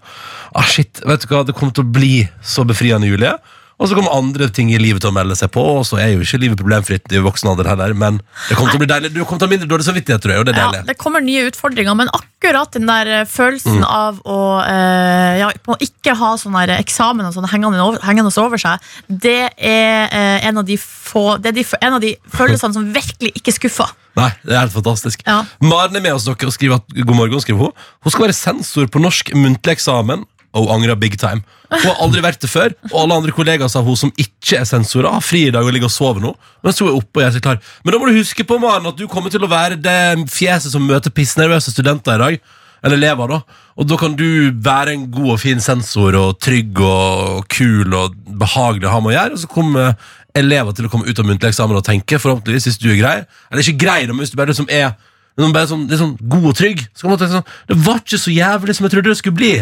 Ah, 0.55 0.67
shit, 0.67 1.01
vet 1.07 1.25
du 1.25 1.33
hva, 1.33 1.45
Det 1.45 1.55
kommer 1.57 1.73
til 1.73 1.87
å 1.87 1.93
bli 1.93 2.29
så 2.43 2.65
befriende, 2.65 3.09
Julie. 3.09 3.33
Og 3.77 3.91
så 3.91 3.97
kommer 3.99 4.15
andre 4.17 4.47
ting 4.57 4.71
i 4.73 4.79
livet 4.81 5.03
til 5.05 5.11
å 5.11 5.12
melde 5.12 5.35
seg 5.37 5.51
på, 5.53 5.61
og 5.61 5.83
så 5.85 5.99
er 6.01 6.15
jo 6.15 6.23
ikke 6.25 6.39
livet 6.41 6.57
problemfritt 6.57 7.12
i 7.12 7.21
voksen 7.21 7.51
alder 7.51 7.69
heller, 7.69 7.93
men 7.93 8.23
det 8.49 8.57
kommer 8.57 8.73
til 8.73 8.79
å 8.79 8.83
bli 8.87 8.89
deilig. 8.89 9.11
Du 9.12 9.19
kommer 9.21 9.43
til 9.43 9.45
å 9.45 9.49
ha 9.51 9.53
mindre 9.53 9.69
dårlig 9.69 9.85
samvittighet, 9.85 10.23
tror 10.25 10.33
jeg, 10.33 10.41
og 10.41 10.47
det 10.49 10.55
er 10.55 10.61
Ja, 10.62 10.71
deilig. 10.73 10.87
det 10.89 10.97
kommer 11.03 11.21
nye 11.21 11.43
utfordringer, 11.51 11.95
men 11.99 12.09
akkurat 12.17 12.73
den 12.73 12.87
der 12.89 13.11
følelsen 13.29 13.77
Mm. 13.83 13.85
av 13.85 14.23
å, 14.25 14.39
eh, 14.65 15.39
ja, 15.43 15.51
å 15.69 15.77
ikke 15.77 16.17
ha 16.17 16.31
sånne 16.41 16.79
eksamen 16.81 17.27
og 17.29 17.35
sånn 17.37 17.49
hengende 17.53 18.01
hengende 18.01 18.33
over 18.41 18.57
seg, 18.57 18.81
det 19.12 19.53
er 19.59 20.09
eh, 20.11 20.47
en 20.49 20.57
av 20.59 20.65
de 20.65 20.77
få 20.79 21.37
Det 21.41 21.49
er 21.53 21.53
de, 21.62 21.65
en 21.83 21.93
av 21.95 22.01
de 22.01 22.17
følelsene 22.33 22.73
som 22.73 22.93
virkelig 22.93 23.33
ikke 23.37 23.53
skuffer. 23.53 23.93
Nei, 24.17 24.31
det 24.45 24.55
er 24.57 24.61
helt 24.65 24.73
fantastisk. 24.73 25.21
Ja. 25.27 25.45
Maren 25.61 25.95
er 25.97 26.01
med 26.01 26.15
oss 26.15 26.25
dere 26.25 26.49
og 26.49 26.53
skriver 26.57 26.77
at 26.81 26.89
god 27.07 27.15
morgen, 27.17 27.41
skriver 27.41 27.59
hun. 27.69 27.73
Hun 28.03 28.11
skal 28.11 28.25
være 28.27 28.35
sensor 28.35 28.87
på 28.89 29.01
norsk 29.01 29.33
muntlig 29.37 29.77
eksamen, 29.77 30.25
og 30.57 30.64
hun 30.64 30.75
angrer 30.79 30.99
big 30.99 31.19
time. 31.21 31.45
Hun 31.69 31.85
har 31.85 32.03
aldri 32.05 32.23
vært 32.25 32.40
det 32.40 32.51
før, 32.51 32.75
og 32.92 32.99
alle 33.03 33.19
andre 33.21 33.35
kollegaer 33.37 33.71
sa 33.71 33.83
hun 33.85 33.99
som 33.99 34.12
ikke 34.16 34.61
er 34.61 34.69
sensorer, 34.69 35.11
har 35.12 35.25
fri 35.25 35.47
i 35.49 35.55
dag 35.55 35.66
og 35.66 35.75
ligger 35.75 35.90
og 35.90 35.95
sover 35.95 36.23
nå. 36.25 36.33
Mens 36.64 36.81
hun 36.81 36.88
er 36.90 36.99
oppe 36.99 37.21
og 37.21 37.27
gjør 37.27 37.35
seg 37.37 37.45
klar. 37.45 37.59
Men 37.85 37.95
da 37.95 38.01
må 38.01 38.09
du 38.09 38.19
huske 38.19 38.47
på, 38.47 38.59
Maren, 38.62 38.88
at 38.88 38.99
du 38.99 39.07
kommer 39.11 39.33
til 39.35 39.45
å 39.45 39.51
være 39.51 39.79
det 39.83 39.99
fjeset 40.33 40.73
som 40.73 40.87
møter 40.87 41.14
pissnervøse 41.14 41.75
studenter 41.75 42.16
i 42.16 42.23
dag. 42.25 42.38
Eller 42.87 43.01
elever, 43.01 43.33
da. 43.33 43.40
Og 43.77 43.88
da 43.88 43.99
kan 43.99 44.14
du 44.16 44.27
være 44.62 44.95
en 44.95 45.09
god 45.12 45.33
og 45.35 45.42
fin 45.42 45.61
sensor, 45.62 46.16
og 46.21 46.38
trygg 46.45 46.79
og 46.81 47.49
kul 47.53 47.92
og 47.97 48.14
behagelig 48.40 48.88
å 48.88 48.95
ha 48.95 49.03
med 49.03 49.12
å 49.12 49.16
gjøre. 49.16 49.37
Og 49.37 49.42
så 49.42 49.51
kommer 49.51 49.97
elever 50.37 50.77
til 50.77 50.87
å 50.87 50.92
komme 50.92 51.09
ut 51.09 51.21
av 51.21 51.27
muntlig 51.27 51.51
eksamen 51.51 51.79
og 51.79 51.85
tenke, 51.87 52.21
forhåpentligvis, 52.23 52.71
hvis 52.71 52.81
du 52.81 52.90
er 52.92 53.01
grei. 53.01 53.19
Eller 53.51 53.64
ikke 53.64 53.85
grei, 53.87 54.01
men 54.09 54.23
hvis 54.23 54.33
du 54.33 54.38
bare 54.38 54.53
liksom 54.53 54.71
er 54.71 54.92
liksom 55.37 55.53
bare 55.53 55.69
sånn, 55.71 55.87
sånn 56.01 56.14
god 56.33 56.51
og 56.53 56.57
trygg. 56.57 56.85
Så 56.92 57.05
kan 57.05 57.12
man 57.12 57.21
tenke 57.21 57.38
sånn, 57.38 57.51
Det 57.69 57.79
var 57.87 57.99
ikke 58.01 58.21
så 58.21 58.33
jævlig 58.33 58.77
som 58.77 58.87
jeg 58.87 58.95
trodde 58.95 59.12
det 59.12 59.19
skulle 59.21 59.40
bli. 59.40 59.55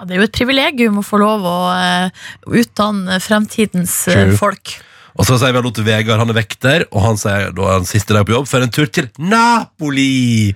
Ja, 0.00 0.06
det 0.08 0.14
er 0.14 0.22
jo 0.22 0.26
et 0.30 0.36
privilegium 0.38 0.94
å 0.96 1.02
få 1.04 1.18
lov 1.20 1.42
å 1.44 1.56
eh, 1.76 2.22
utdanne 2.56 3.18
fremtidens 3.20 3.92
eh, 4.08 4.30
True. 4.30 4.38
folk. 4.38 4.72
Og 5.20 5.26
så 5.28 5.36
sier 5.36 5.52
vi 5.52 5.60
hallo 5.60 5.72
til 5.76 5.84
Vegard, 5.84 6.22
han 6.22 6.32
er 6.32 6.38
vekter, 6.38 6.86
og 6.88 7.04
han 7.04 7.20
sier 7.20 7.50
da 7.52 7.66
er 7.66 7.76
han 7.76 7.88
siste 7.88 8.16
dag 8.16 8.24
på 8.24 8.32
jobb 8.32 8.48
for 8.48 8.64
en 8.64 8.72
tur 8.72 8.88
til 8.88 9.10
Napoli. 9.20 10.54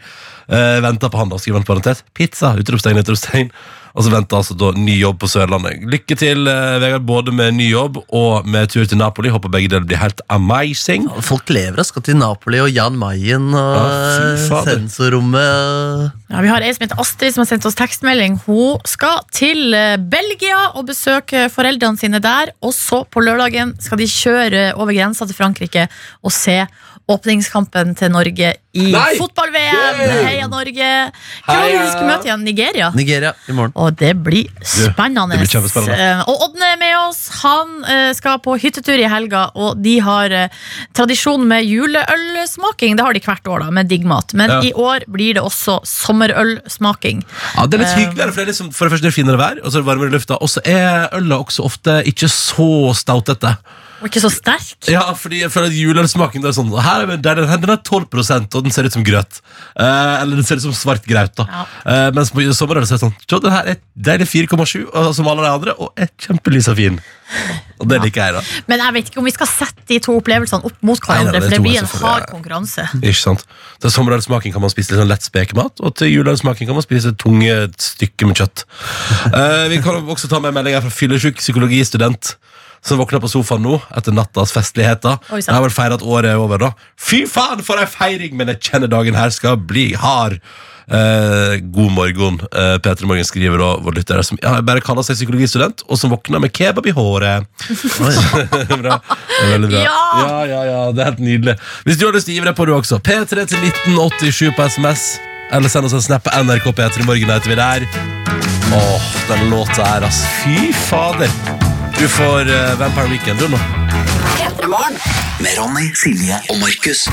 Uh, 0.48 0.80
venter 0.85 1.12
på 1.12 1.20
han, 1.20 1.28
da, 1.28 1.37
skriver 1.42 1.61
han 1.61 1.68
parentes. 1.68 2.00
Pizza! 2.16 2.54
Utropstegn, 2.57 3.02
utropstegn. 3.02 3.52
Og 3.94 4.02
så 4.02 4.11
venter 4.11 4.40
altså 4.40 4.57
da 4.59 4.72
ny 4.74 4.96
jobb 4.98 5.20
på 5.22 5.28
Sørlandet. 5.30 5.85
Lykke 5.87 6.16
til, 6.18 6.48
eh, 6.50 6.78
Vegard, 6.83 7.04
både 7.07 7.30
med 7.30 7.54
ny 7.54 7.68
jobb 7.70 8.00
og 8.11 8.46
med 8.50 8.66
tur 8.72 8.88
til 8.90 8.98
Napoli. 8.98 9.30
Håper 9.30 9.52
begge 9.54 9.68
deler 9.70 9.87
blir 9.87 10.00
helt 10.00 10.20
amazing. 10.35 11.07
Folk 11.22 11.48
lever 11.54 11.78
og 11.78 11.87
skal 11.87 12.02
til 12.02 12.16
Napoli 12.18 12.59
og 12.59 12.72
Jan 12.74 12.96
Mayen 12.98 13.52
og 13.54 13.76
Ja, 13.78 14.35
fy 14.35 14.48
fader. 14.48 14.80
sensorrommet. 14.80 16.12
Ja, 16.28 16.40
vi 16.42 16.48
har 16.50 16.61
ei 16.66 16.72
som 16.74 16.88
heter 16.88 16.98
Astrid 16.98 17.35
som 17.37 17.44
har 17.44 17.50
sendt 17.52 17.66
oss 17.70 17.78
tekstmelding. 17.78 18.40
Hun 18.48 18.80
skal 18.85 19.20
til 19.30 19.72
eh, 19.78 19.96
Belgia 19.96 20.72
og 20.74 20.88
besøke 20.90 21.46
foreldrene 21.54 21.98
sine 22.00 22.18
der. 22.20 22.50
Og 22.62 22.74
så 22.74 23.04
på 23.07 23.22
lørdagen 23.22 23.76
skal 23.80 23.98
de 23.98 24.11
kjøre 24.11 24.64
over 24.74 24.90
grensa 24.92 25.26
til 25.26 25.38
Frankrike 25.38 25.87
og 26.24 26.33
se 26.35 26.64
åpningskampen 27.11 27.93
til 27.99 28.09
Norge 28.14 28.55
i 28.75 28.85
fotball-VM. 29.19 29.99
Heia 30.25 30.47
Norge! 30.51 30.87
Hvem 31.47 31.67
de 31.69 31.83
skulle 31.93 32.09
møte 32.09 32.27
igjen? 32.31 32.45
Nigeria? 32.47 32.88
Nigeria 32.97 33.35
i 33.49 33.53
morgen. 33.55 33.75
Og 33.79 33.95
det 34.01 34.14
blir 34.25 34.49
spennende. 34.64 35.37
det 35.37 35.51
blir. 35.53 35.93
Eh, 35.95 36.23
Og 36.31 36.43
Ådne 36.49 36.71
er 36.73 36.81
med 36.81 36.95
oss. 36.99 37.21
Han 37.43 37.85
eh, 37.85 38.09
skal 38.17 38.40
på 38.43 38.57
hyttetur 38.59 38.99
i 38.99 39.07
helga, 39.11 39.45
og 39.55 39.79
de 39.85 39.99
har 40.03 40.33
eh, 40.33 40.49
tradisjon 40.97 41.45
med 41.51 41.69
juleølsmaking. 41.69 42.97
Det 42.99 43.05
har 43.07 43.14
de 43.14 43.23
hvert 43.29 43.47
år, 43.53 43.67
da, 43.67 43.71
med 43.71 43.93
diggmat. 43.93 44.35
Men 44.35 44.51
Ja. 44.55 44.61
i 44.62 44.73
år 44.73 45.05
blir 45.11 45.35
det 45.38 45.43
også 45.45 45.81
sommerølsmaking. 45.87 47.23
Ja, 47.57 47.67
Det 47.67 47.79
er 47.81 47.85
litt 47.85 47.97
hyggeligere, 48.01 48.33
for 48.33 48.40
det 48.40 48.49
er 48.49 48.53
liksom, 48.53 48.73
for 48.75 48.87
det 48.88 48.97
første 48.97 49.07
er 49.07 49.11
det 49.12 49.19
finere 49.21 49.38
vær, 49.40 49.61
og 49.62 49.71
så 49.71 49.79
er 49.79 49.85
det 49.85 49.88
varmere 49.93 50.09
i 50.11 50.17
lufta. 50.17 50.40
Og 50.40 50.49
så 50.51 50.61
er 50.64 51.09
øla 51.14 51.38
også 51.45 51.64
ofte 51.64 52.01
ikke 52.11 52.29
så 52.33 52.95
stautete. 52.97 53.57
Og 54.05 54.11
ikke 54.11 54.21
så 54.21 54.29
sterk. 54.29 54.75
Ja, 54.93 55.01
fordi 55.17 55.38
føler 55.49 55.71
at 55.73 55.77
juleølsmaken 55.79 56.45
er 56.45 56.53
sånn 56.53 56.69
her 56.85 57.07
er, 57.07 57.17
der, 57.25 57.38
Den 57.40 57.71
er 57.73 57.79
12 57.81 58.05
og 58.53 58.59
den 58.67 58.71
ser 58.75 58.85
ut 58.85 58.93
som 58.93 59.05
grøt. 59.07 59.40
Eh, 59.81 60.21
eller 60.21 60.37
den 60.37 60.45
ser 60.45 60.61
ut 60.61 60.67
som 60.67 60.75
svart 60.77 61.07
graut. 61.09 61.33
da 61.40 61.47
Ja. 61.49 61.62
Eh, 61.88 62.11
Mens 62.12 62.29
på 62.31 62.45
sommerøl 62.53 62.85
så 62.85 62.95
er 62.95 62.99
det 62.99 63.07
sånn 63.07 63.14
Se, 63.25 63.38
den 63.40 63.51
her 63.55 63.64
er 63.73 63.77
deilig 63.97 64.29
4,7, 64.29 64.85
og- 64.93 65.14
som 65.17 65.27
alle 65.27 65.40
de 65.40 65.49
andre, 65.49 65.73
og 65.81 65.95
er 65.97 66.11
kjempelys 66.21 66.69
og 66.69 66.77
fin. 66.77 67.01
Og 67.81 67.88
det 67.88 68.03
liker 68.03 68.21
jeg, 68.21 68.35
da. 68.35 68.43
Men 68.69 68.79
jeg 68.79 68.93
vet 68.93 69.09
ikke 69.11 69.19
om 69.19 69.25
vi 69.25 69.31
skal 69.33 69.47
sette 69.47 69.87
de 69.88 69.99
to 69.99 70.12
opplevelsene 70.21 70.62
opp 70.69 70.77
mot 70.83 71.01
Nei, 71.01 71.25
nei, 71.25 71.25
hverandre, 71.25 71.33
det 71.33 71.43
for 71.43 71.49
det 71.49 71.57
tror 71.57 71.64
jeg 71.64 71.64
blir 71.64 71.79
en 71.81 71.87
selvfølgelig. 71.87 72.12
hard 72.12 72.29
konkurranse. 72.31 72.85
Ikke 73.01 73.23
sant? 73.23 73.45
Til 73.81 73.90
sommerølsmaking 73.90 74.53
kan 74.53 74.61
man 74.61 74.71
spise 74.71 74.93
litt 74.93 75.01
sånn 75.01 75.09
lett 75.09 75.23
spekemat, 75.25 75.81
og 75.81 75.95
til 75.97 76.12
juleølsmaking 76.12 76.69
kan 76.69 76.77
man 76.77 76.85
spise 76.85 77.17
tunge 77.17 77.73
stykker 77.81 78.27
med 78.29 78.37
kjøtt. 78.37 78.64
Eh, 79.33 79.69
vi 79.73 79.81
kan 79.81 80.05
også 80.05 80.29
ta 80.29 80.38
med 80.45 80.53
meldinga 80.53 80.83
fra 80.85 80.90
fyllesyk 80.93 81.40
psykologistudent. 81.40 82.37
Som 82.85 83.01
våkner 83.01 83.23
på 83.23 83.31
sofaen 83.33 83.64
nå 83.64 83.79
etter 83.97 84.12
nattas 84.12 84.53
festligheter. 84.53 85.16
Oi, 85.33 85.40
sant. 85.40 85.55
har 85.57 85.64
vel 85.64 85.73
feira 85.73 85.97
at 85.97 86.05
året 86.05 86.35
er 86.35 86.40
over, 86.40 86.61
da. 86.61 86.75
Fy 87.01 87.25
faen, 87.31 87.64
for 87.64 87.81
ei 87.81 87.88
feiring! 87.88 88.37
Men 88.37 88.53
jeg 88.53 88.70
kjenner 88.70 88.92
dagen 88.92 89.16
her 89.16 89.33
skal 89.33 89.57
bli 89.57 89.92
hard. 89.99 90.40
Eh, 90.85 91.61
god 91.61 91.92
morgen, 91.92 92.40
uh, 92.53 92.79
Peter 92.79 93.07
Morgen 93.07 93.25
skriver 93.25 93.59
da 93.59 93.70
vår 93.81 93.97
lytter 93.97 94.20
som 94.23 94.37
ja, 94.42 94.59
bare 94.61 94.83
kaller 94.85 95.07
seg 95.07 95.16
psykologistudent, 95.16 95.81
og 95.88 95.97
som 95.97 96.12
våkner 96.12 96.42
med 96.44 96.53
kebab 96.53 96.87
i 96.87 96.92
håret. 96.92 97.49
bra. 98.83 98.99
Det 99.01 99.47
er 99.47 99.53
veldig 99.55 99.70
bra. 99.73 99.85
Ja! 99.85 100.01
ja, 100.20 100.40
ja, 100.53 100.62
ja, 100.68 100.81
det 100.92 101.05
er 101.05 101.12
helt 101.12 101.25
nydelig. 101.25 101.57
Hvis 101.88 102.01
du 102.01 102.09
har 102.09 102.16
lyst 102.16 102.29
til 102.29 102.37
å 102.37 102.40
gi 102.40 102.49
deg 102.51 102.59
på, 102.59 102.68
du 102.68 102.75
også. 102.77 103.01
P3 103.01 103.49
til 103.49 103.68
1987 103.97 104.53
på 104.57 104.68
SMS. 104.68 105.14
Eller 105.55 105.73
send 105.73 105.88
oss 105.88 105.97
en 105.97 106.05
snap 106.05 106.25
på 106.25 106.33
NRK 106.44 106.73
P3 106.73 107.07
Morgen 107.09 107.33
heter 107.33 107.53
vi 107.53 107.61
der. 107.61 107.88
Åh, 108.75 109.12
den 109.31 109.49
låta 109.53 109.87
her, 109.87 110.09
ass. 110.09 110.25
Fy 110.42 110.73
fader. 110.88 111.73
Du 111.98 112.09
får 112.09 112.40
uh, 112.40 112.78
Vampire 112.78 113.09
Weekend, 113.09 113.38
du 113.38 113.48
nå. 113.48 113.59
Med 115.40 115.59
Ronny, 115.59 115.92
Silje 115.94 116.38
og 116.50 116.59
Markus. 116.59 117.04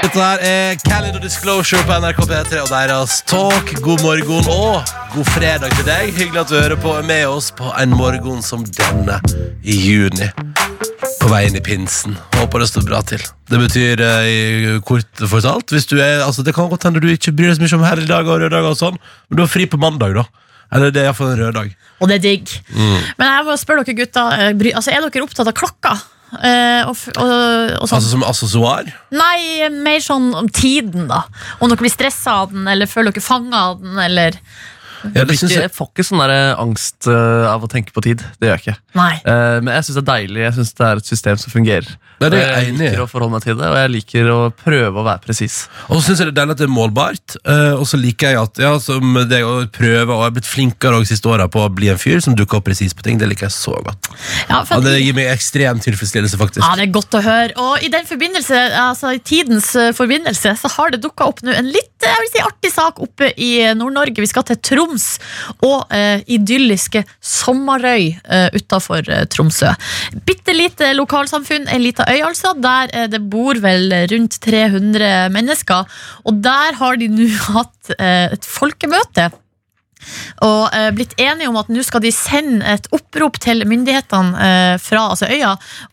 Dette 0.00 0.16
her 0.18 0.42
er 0.42 0.80
Calid 0.82 1.14
og 1.14 1.22
Disclosure 1.22 1.82
på 1.86 1.98
NRK 2.02 2.18
P3 2.24 2.62
og 2.64 2.70
deres 2.72 3.20
talk. 3.30 3.70
God 3.84 4.02
morgen 4.02 4.50
og 4.50 4.90
god 5.14 5.30
fredag 5.30 5.76
til 5.76 5.86
deg. 5.86 6.10
Hyggelig 6.16 6.42
at 6.42 6.50
du 6.50 6.56
hører 6.58 6.80
på 6.80 6.96
med 7.06 7.26
oss 7.30 7.52
på 7.54 7.70
en 7.78 7.94
morgen 7.94 8.42
som 8.42 8.64
denne 8.66 9.20
i 9.62 9.76
juni. 9.78 10.30
På 11.20 11.30
vei 11.30 11.44
inn 11.46 11.60
i 11.60 11.62
pinsen. 11.64 12.18
Håper 12.40 12.64
det 12.64 12.70
står 12.72 12.88
bra 12.88 13.04
til. 13.06 13.22
Det 13.50 13.60
betyr 13.60 14.04
eh, 14.08 14.76
kort 14.86 15.24
fortalt 15.30 15.70
hvis 15.74 15.86
du 15.90 15.98
er, 16.00 16.24
altså 16.24 16.42
Det 16.42 16.54
kan 16.56 16.70
godt 16.70 16.88
hende 16.88 17.02
du 17.02 17.10
ikke 17.12 17.34
bryr 17.36 17.52
deg 17.52 17.60
så 17.60 17.66
mye 17.66 17.78
om 17.78 17.88
helligdager 17.92 18.34
og 18.34 18.46
røddager, 18.46 18.72
og 18.72 18.80
sånn 18.80 18.96
men 19.00 19.38
du 19.38 19.44
har 19.44 19.52
fri 19.52 19.68
på 19.70 19.78
mandag. 19.80 20.16
da 20.16 20.26
Eller 20.72 20.92
det 20.94 21.02
er 21.02 21.08
iallfall 21.10 21.32
en 21.34 21.40
rød 21.44 21.54
dag. 21.58 21.74
Og 22.00 22.08
det 22.08 22.16
er 22.20 22.24
digg. 22.24 22.52
Mm. 22.72 22.98
Men 23.18 23.26
jeg 23.32 23.44
må 23.48 23.56
spørre 23.60 23.84
dere 23.84 23.98
gutta, 24.04 24.24
eh, 24.38 24.52
bry, 24.56 24.72
altså, 24.78 24.92
er 24.94 25.02
dere 25.06 25.24
opptatt 25.26 25.50
av 25.50 25.56
klokka? 25.58 25.94
Eh, 26.30 26.82
og, 26.86 26.92
f- 26.94 27.10
og, 27.18 27.26
og 27.26 27.88
sånn? 27.90 27.96
Altså 27.98 28.10
som 28.12 28.22
assessoar. 28.22 28.90
Nei, 29.10 29.66
mer 29.82 29.98
sånn 30.04 30.28
om 30.38 30.46
tiden, 30.54 31.08
da. 31.10 31.24
Om 31.58 31.72
dere 31.72 31.82
blir 31.82 31.90
stressa 31.92 32.36
av 32.44 32.52
den, 32.54 32.68
eller 32.70 32.86
føler 32.86 33.10
dere 33.16 33.24
fanga 33.26 33.64
av 33.72 33.80
den, 33.82 33.98
eller 33.98 34.38
Ja, 35.14 35.24
det 35.24 35.36
Jeg, 35.38 35.50
jeg, 35.54 35.72
får 35.72 35.90
ikke 35.90 36.06
sånn 36.06 36.22
der 36.22 36.54
angst 36.60 37.08
eh, 37.10 37.46
av 37.48 37.64
å 37.64 37.70
tenke 37.70 37.94
på 37.96 38.04
tid. 38.04 38.22
Det 38.40 38.50
gjør 38.50 38.58
jeg 38.58 38.64
ikke. 38.64 38.76
Nei. 38.98 39.12
Eh, 39.24 39.56
men 39.64 39.74
jeg 39.76 39.88
syns 39.88 39.98
det 39.98 40.02
er 40.02 40.10
deilig. 40.10 40.42
Jeg 40.44 40.56
synes 40.58 40.72
det 40.76 40.86
er 40.86 41.02
et 41.02 41.10
system 41.10 41.40
som 41.40 41.54
fungerer. 41.54 41.90
Det 42.20 42.28
er 42.28 42.34
Og 42.34 42.40
jeg 42.40 42.50
jeg 42.50 42.72
enig 42.74 42.84
liker 42.84 43.02
å 43.04 43.08
forholde 43.08 43.32
meg 43.32 43.44
til 43.46 43.56
det, 43.56 43.68
og 43.70 43.78
jeg 43.80 43.90
liker 43.94 44.26
å 44.28 44.38
prøve 44.52 45.00
å 45.00 45.04
være 45.06 45.22
presis. 45.24 45.56
Og 45.88 45.96
så 45.96 46.10
synes 46.10 46.20
jeg 46.20 46.28
det 46.28 46.34
er 46.34 46.38
deilig 46.40 46.56
at 46.56 46.60
det 46.60 46.66
er 46.66 46.72
målbart. 46.74 47.36
uh, 47.48 47.80
og 47.80 47.86
så 47.88 48.00
liker 48.00 48.34
jeg 48.34 48.40
at 48.40 48.60
ja, 48.60 48.72
som 48.82 49.16
det 49.30 49.40
å 49.46 49.54
prøve, 49.72 50.10
og 50.10 50.20
jeg 50.20 50.26
har 50.26 50.34
blitt 50.36 50.50
flinkere 50.50 51.00
de 51.00 51.08
siste 51.08 51.30
åra 51.32 51.48
på 51.48 51.64
å 51.64 51.70
bli 51.72 51.88
en 51.92 52.00
fyr 52.00 52.20
som 52.24 52.36
dukker 52.36 52.60
opp 52.60 52.68
presis 52.68 52.92
på 52.96 53.06
ting. 53.06 53.16
Det 53.20 53.28
liker 53.30 53.48
jeg 53.48 53.56
så 53.56 53.78
godt. 53.86 54.10
Ja, 54.50 54.60
for 54.68 54.84
det 54.84 54.98
gir 55.00 55.16
meg 55.16 55.30
ekstrem 55.32 55.80
tilfredsstillelse, 55.80 56.40
faktisk. 56.40 56.64
Ja, 56.66 56.74
det 56.76 56.90
er 56.90 56.92
godt 56.98 57.16
å 57.16 57.22
høre. 57.24 57.54
Og 57.62 57.86
i 57.86 57.92
den 57.92 58.04
forbindelse, 58.08 58.66
altså 58.82 59.14
i 59.16 59.22
tidens 59.24 59.72
eh, 59.78 59.94
forbindelse, 59.96 60.52
så 60.60 60.72
har 60.76 60.92
det 60.92 61.00
dukka 61.06 61.30
opp 61.30 61.40
nå 61.46 61.56
en 61.56 61.72
litt 61.72 61.88
jeg 62.00 62.20
vil 62.22 62.30
si, 62.32 62.40
artig 62.40 62.70
sak 62.72 63.00
oppe 63.04 63.28
i 63.36 63.50
Nord-Norge. 63.76 64.22
Vi 64.22 64.28
skal 64.30 64.44
til 64.48 64.56
Troms 64.64 64.89
og 65.66 65.92
eh, 65.94 66.24
idylliske 66.26 67.04
Sommarøy 67.20 68.10
eh, 68.10 68.48
utafor 68.56 69.06
eh, 69.06 69.26
Tromsø. 69.30 69.72
Bitte 70.26 70.54
lite 70.56 70.92
lokalsamfunn, 70.98 71.68
ei 71.70 71.80
lita 71.82 72.06
øy 72.10 72.22
altså, 72.26 72.54
der 72.58 72.90
eh, 72.94 73.08
det 73.10 73.22
bor 73.30 73.58
vel 73.62 73.92
rundt 74.10 74.40
300 74.42 75.28
mennesker. 75.34 76.00
Og 76.24 76.42
der 76.44 76.78
har 76.80 76.98
de 77.00 77.10
nå 77.12 77.28
hatt 77.54 77.94
eh, 77.98 78.32
et 78.34 78.48
folkemøte. 78.48 79.30
og 80.40 80.72
eh, 80.72 80.88
blitt 80.96 81.12
enige 81.20 81.50
om 81.50 81.58
at 81.60 81.68
nå 81.68 81.82
skal 81.84 82.00
de 82.00 82.12
sende 82.14 82.64
et 82.64 82.86
opprop 82.96 83.36
til 83.42 83.66
myndighetene 83.68 84.46
eh, 84.46 84.76
fra 84.80 85.02
altså 85.12 85.28
øya 85.28 85.50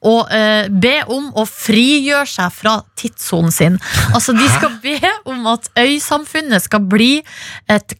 og 0.08 0.32
be 0.72 0.94
om 1.12 1.28
å 1.36 1.44
frigjøre 1.50 2.30
seg 2.32 2.54
fra 2.56 2.78
tidssonen 2.96 3.52
sin. 3.52 3.78
Altså 4.14 4.36
De 4.38 4.48
skal 4.54 4.78
be 4.84 4.98
om 5.28 5.48
at 5.52 5.68
øysamfunnet 5.78 6.64
skal 6.64 6.88
bli 6.88 7.18
et 7.68 7.98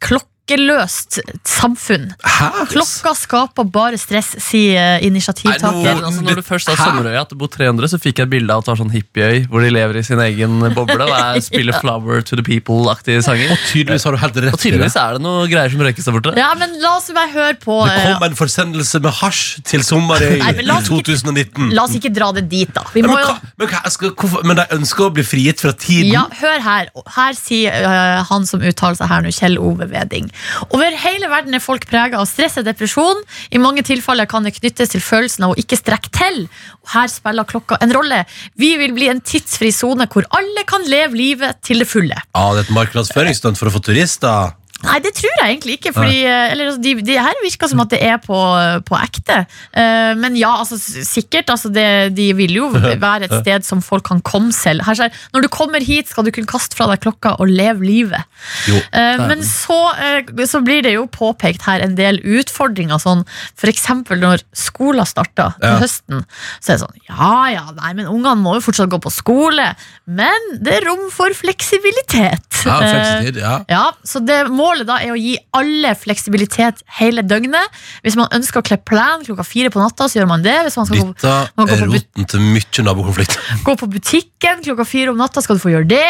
klokkeløst 0.48 1.20
samfunn. 1.48 2.12
Hæ? 2.24 2.68
Klokka 2.72 3.14
skaper 3.18 3.68
bare 3.72 3.98
stress, 4.00 4.36
sier 4.40 4.98
Nei, 4.98 5.08
initiativtaker. 5.08 5.72
nå- 5.72 6.06
Altså, 6.08 6.22
når 6.22 6.36
du 6.36 6.42
først 6.42 6.68
har? 6.70 6.76
Sommerøya, 6.78 7.22
at 7.22 7.30
det 7.30 7.38
bor 7.38 7.48
300, 7.48 7.88
så 7.88 8.00
fikk 8.00 8.18
jeg 8.20 8.24
et 8.24 8.30
bilde 8.30 8.52
av 8.52 8.60
at 8.60 8.66
det 8.66 8.72
var 8.72 8.86
sånn 8.86 8.94
hippieøy, 8.94 9.48
hvor 9.50 9.62
de 9.62 9.70
lever 9.70 9.98
i 9.98 10.02
sin 10.04 10.20
egen 10.20 10.60
boble 10.74 11.04
og 11.04 11.10
er, 11.10 11.40
spiller 11.50 11.80
Flower 11.80 12.22
to 12.22 12.36
the 12.36 12.44
People-aktige 12.44 13.22
sanger. 13.24 13.52
Og 13.52 13.58
tydeligvis 13.68 14.04
har 14.04 14.12
du 14.12 14.18
helt 14.18 14.36
rett 14.36 14.54
Og 14.54 14.60
tydeligvis 14.60 14.96
er 14.96 15.14
det 15.14 15.22
noe 15.22 15.48
greier 15.48 15.70
som 15.70 15.80
røykes 15.82 16.06
der 16.06 16.12
borte. 16.14 16.38
Ja, 16.38 16.54
men 16.56 16.80
la 16.82 16.96
oss 16.98 17.12
bare 17.12 17.32
høre 17.32 17.56
på 17.60 17.86
Det 17.88 17.98
eh, 17.98 18.14
kom 18.14 18.24
en 18.24 18.36
forsendelse 18.36 19.02
med 19.02 19.12
hasj 19.12 19.62
til 19.68 19.84
Sommerøy 19.84 20.40
Nei, 20.40 20.54
i 20.64 20.84
2019. 20.88 21.74
La 21.74 21.84
oss 21.84 21.96
ikke 21.96 22.14
dra 22.14 22.32
det 22.32 22.48
dit, 22.50 22.72
da. 22.74 22.84
Vi 22.94 23.02
men, 23.02 23.12
jo 23.12 23.36
men, 23.58 23.68
skal, 23.90 24.12
hvorfor, 24.12 24.44
men 24.46 24.56
de 24.58 24.66
ønsker 24.72 25.08
å 25.08 25.12
bli 25.14 25.24
frigitt 25.24 25.60
fra 25.60 25.74
tiden? 25.74 26.14
Ja, 26.14 26.28
hør 26.40 26.62
her. 26.62 26.92
Her 27.18 27.34
sier 27.34 27.74
uh, 27.84 28.24
han 28.30 28.46
som 28.48 28.62
uttaler 28.62 28.96
seg 28.96 29.12
her 29.12 29.22
nå, 29.26 29.34
Kjell 29.36 29.58
Ove 29.60 29.90
Veding. 29.92 30.32
Over 30.70 30.96
hele 31.04 31.30
verden 31.32 31.58
er 31.58 31.64
folk 31.64 31.88
prega 31.90 32.20
av 32.22 32.28
stress 32.30 32.58
og 32.62 32.68
depresjon. 32.68 33.24
I 33.54 33.62
mange 33.62 33.84
tilfeller 33.88 34.30
kan 34.30 34.46
det 34.48 34.56
knyttes 34.58 34.94
til 34.94 35.04
følelsen 35.04 35.48
av 35.48 35.56
å 35.56 35.60
ikke 35.60 35.80
strekke 35.80 36.14
til. 36.18 36.46
Og 36.84 36.94
her 36.96 37.12
spiller 37.12 37.48
klokka 37.48 37.80
en 37.84 37.94
rolle. 37.96 38.24
Vi 38.60 38.74
vil 38.82 38.96
bli 38.98 39.10
en 39.12 39.24
tidsfri 39.24 39.72
sone 39.76 40.10
hvor 40.12 40.28
alle 40.38 40.66
kan 40.70 40.86
leve 40.90 41.18
livet 41.18 41.62
til 41.66 41.84
det 41.84 41.90
fulle. 41.90 42.18
Ja, 42.18 42.48
det 42.54 42.64
er 42.64 42.68
et 42.68 42.78
markedsføringsstunt 42.78 43.60
for 43.60 43.70
å 43.70 43.76
få 43.78 43.84
turister. 43.90 44.56
Nei, 44.86 45.00
det 45.02 45.14
tror 45.18 45.34
jeg 45.40 45.56
egentlig 45.56 45.78
ikke. 45.80 45.92
Fordi, 45.96 46.20
eh, 46.22 46.52
eller, 46.54 46.70
altså, 46.70 46.82
de, 46.84 46.94
de 47.06 47.16
her 47.18 47.40
virker 47.42 47.72
som 47.72 47.82
at 47.82 47.94
det 47.94 48.00
er 48.06 48.20
på, 48.22 48.38
på 48.86 48.98
ekte. 49.00 49.40
Uh, 49.74 50.14
men 50.20 50.38
ja, 50.38 50.52
altså, 50.62 50.78
sikkert. 50.78 51.50
Altså, 51.54 51.72
det, 51.74 51.88
de 52.18 52.28
vil 52.38 52.54
jo 52.60 52.70
være 53.08 53.26
et 53.26 53.36
sted 53.42 53.66
som 53.66 53.82
folk 53.86 54.06
kan 54.12 54.22
komme 54.26 54.54
selv. 54.56 54.86
Her, 54.86 55.10
når 55.34 55.48
du 55.48 55.50
kommer 55.54 55.84
hit, 55.84 56.12
skal 56.12 56.28
du 56.28 56.32
kunne 56.36 56.50
kaste 56.50 56.78
fra 56.78 56.90
deg 56.92 57.02
klokka 57.06 57.36
og 57.42 57.50
leve 57.50 57.86
livet. 57.88 58.30
Jo. 58.70 58.78
uh, 58.94 59.26
men 59.26 59.42
så, 59.46 59.80
uh, 59.98 60.46
så 60.46 60.62
blir 60.66 60.86
det 60.86 60.94
jo 60.94 61.08
påpekt 61.10 61.66
her 61.68 61.82
en 61.86 61.98
del 61.98 62.22
utfordringer. 62.22 63.02
Sånn, 63.02 63.26
eksempel 63.68 64.22
når 64.22 64.46
skolen 64.56 65.06
starter 65.10 65.58
til 65.58 65.74
Ja. 65.74 65.80
høsten. 65.82 66.24
Så 66.62 66.72
er 66.72 66.78
det 66.78 66.84
sånn 66.86 67.02
Ja 67.10 67.50
ja, 67.52 67.66
nei, 67.76 67.92
men 67.98 68.08
ungene 68.08 68.40
må 68.40 68.56
jo 68.58 68.64
fortsatt 68.64 68.90
gå 68.94 69.00
på 69.04 69.12
skole. 69.12 69.74
Men 70.06 70.48
det 70.64 70.78
er 70.78 70.88
rom 70.88 71.10
for 71.12 71.34
fleksibilitet. 71.36 72.47
Ja, 72.66 72.88
Eh, 72.88 72.94
fleksitid, 72.94 73.42
ja. 73.42 73.54
ja, 73.68 73.84
så 74.04 74.22
det 74.24 74.38
Målet 74.54 74.88
da 74.88 75.00
er 75.04 75.14
å 75.14 75.20
gi 75.20 75.36
alle 75.56 75.94
fleksibilitet 75.98 76.82
hele 77.00 77.24
døgnet. 77.26 77.74
Hvis 78.06 78.18
man 78.20 78.30
ønsker 78.34 78.62
å 78.62 78.66
kle 78.66 78.78
plen 78.80 79.26
klokka 79.28 79.46
fire 79.48 79.72
på 79.74 79.82
natta, 79.82 80.08
så 80.08 80.20
gjør 80.20 80.30
man 80.30 80.46
det. 80.46 80.56
Hvis 80.68 80.78
man 80.80 80.88
skal 80.90 81.02
gå, 81.02 81.08
Dette 81.18 81.34
man 81.60 81.72
er 81.74 81.84
roten 81.84 82.30
til 82.32 82.44
mye 82.44 82.86
nabokonflikt. 82.88 83.38
gå 83.68 83.76
på 83.80 83.90
butikken 83.98 84.64
klokka 84.66 84.88
fire 84.88 85.14
om 85.14 85.20
natta, 85.20 85.44
skal 85.44 85.60
du 85.60 85.64
få 85.64 85.74
gjøre 85.74 85.90
det. 85.92 86.06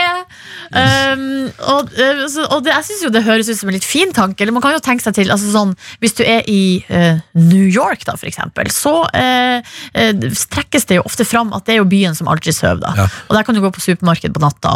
Um, 0.71 1.47
og 1.73 1.93
eh, 1.95 2.23
og 2.47 2.63
det, 2.65 2.73
jeg 2.73 2.85
syns 2.89 3.03
jo 3.05 3.11
det 3.13 3.23
høres 3.25 3.49
ut 3.49 3.59
som 3.59 3.71
en 3.71 3.77
litt 3.77 3.87
fin 3.87 4.13
tanke. 4.15 4.43
Eller 4.43 4.55
man 4.55 4.63
kan 4.65 4.75
jo 4.75 4.83
tenke 4.83 5.05
seg 5.05 5.15
til 5.17 5.31
altså 5.33 5.49
sånn, 5.53 5.73
Hvis 6.03 6.17
du 6.19 6.23
er 6.25 6.45
i 6.51 6.83
uh, 6.91 7.19
New 7.37 7.65
York, 7.65 8.05
da, 8.07 8.17
for 8.19 8.29
eksempel, 8.29 8.69
så 8.73 8.95
uh, 9.07 9.75
trekkes 10.53 10.87
det 10.89 10.99
jo 10.99 11.07
ofte 11.07 11.25
fram 11.27 11.53
at 11.57 11.67
det 11.67 11.77
er 11.77 11.81
jo 11.81 11.89
byen 11.89 12.15
som 12.17 12.29
aldri 12.31 12.53
sover. 12.55 12.81
da. 12.83 12.93
Ja. 13.03 13.07
Og 13.27 13.37
der 13.37 13.47
kan 13.47 13.57
du 13.57 13.63
gå 13.63 13.71
på 13.73 13.83
supermarked 13.83 14.35
på 14.35 14.43
natta. 14.43 14.73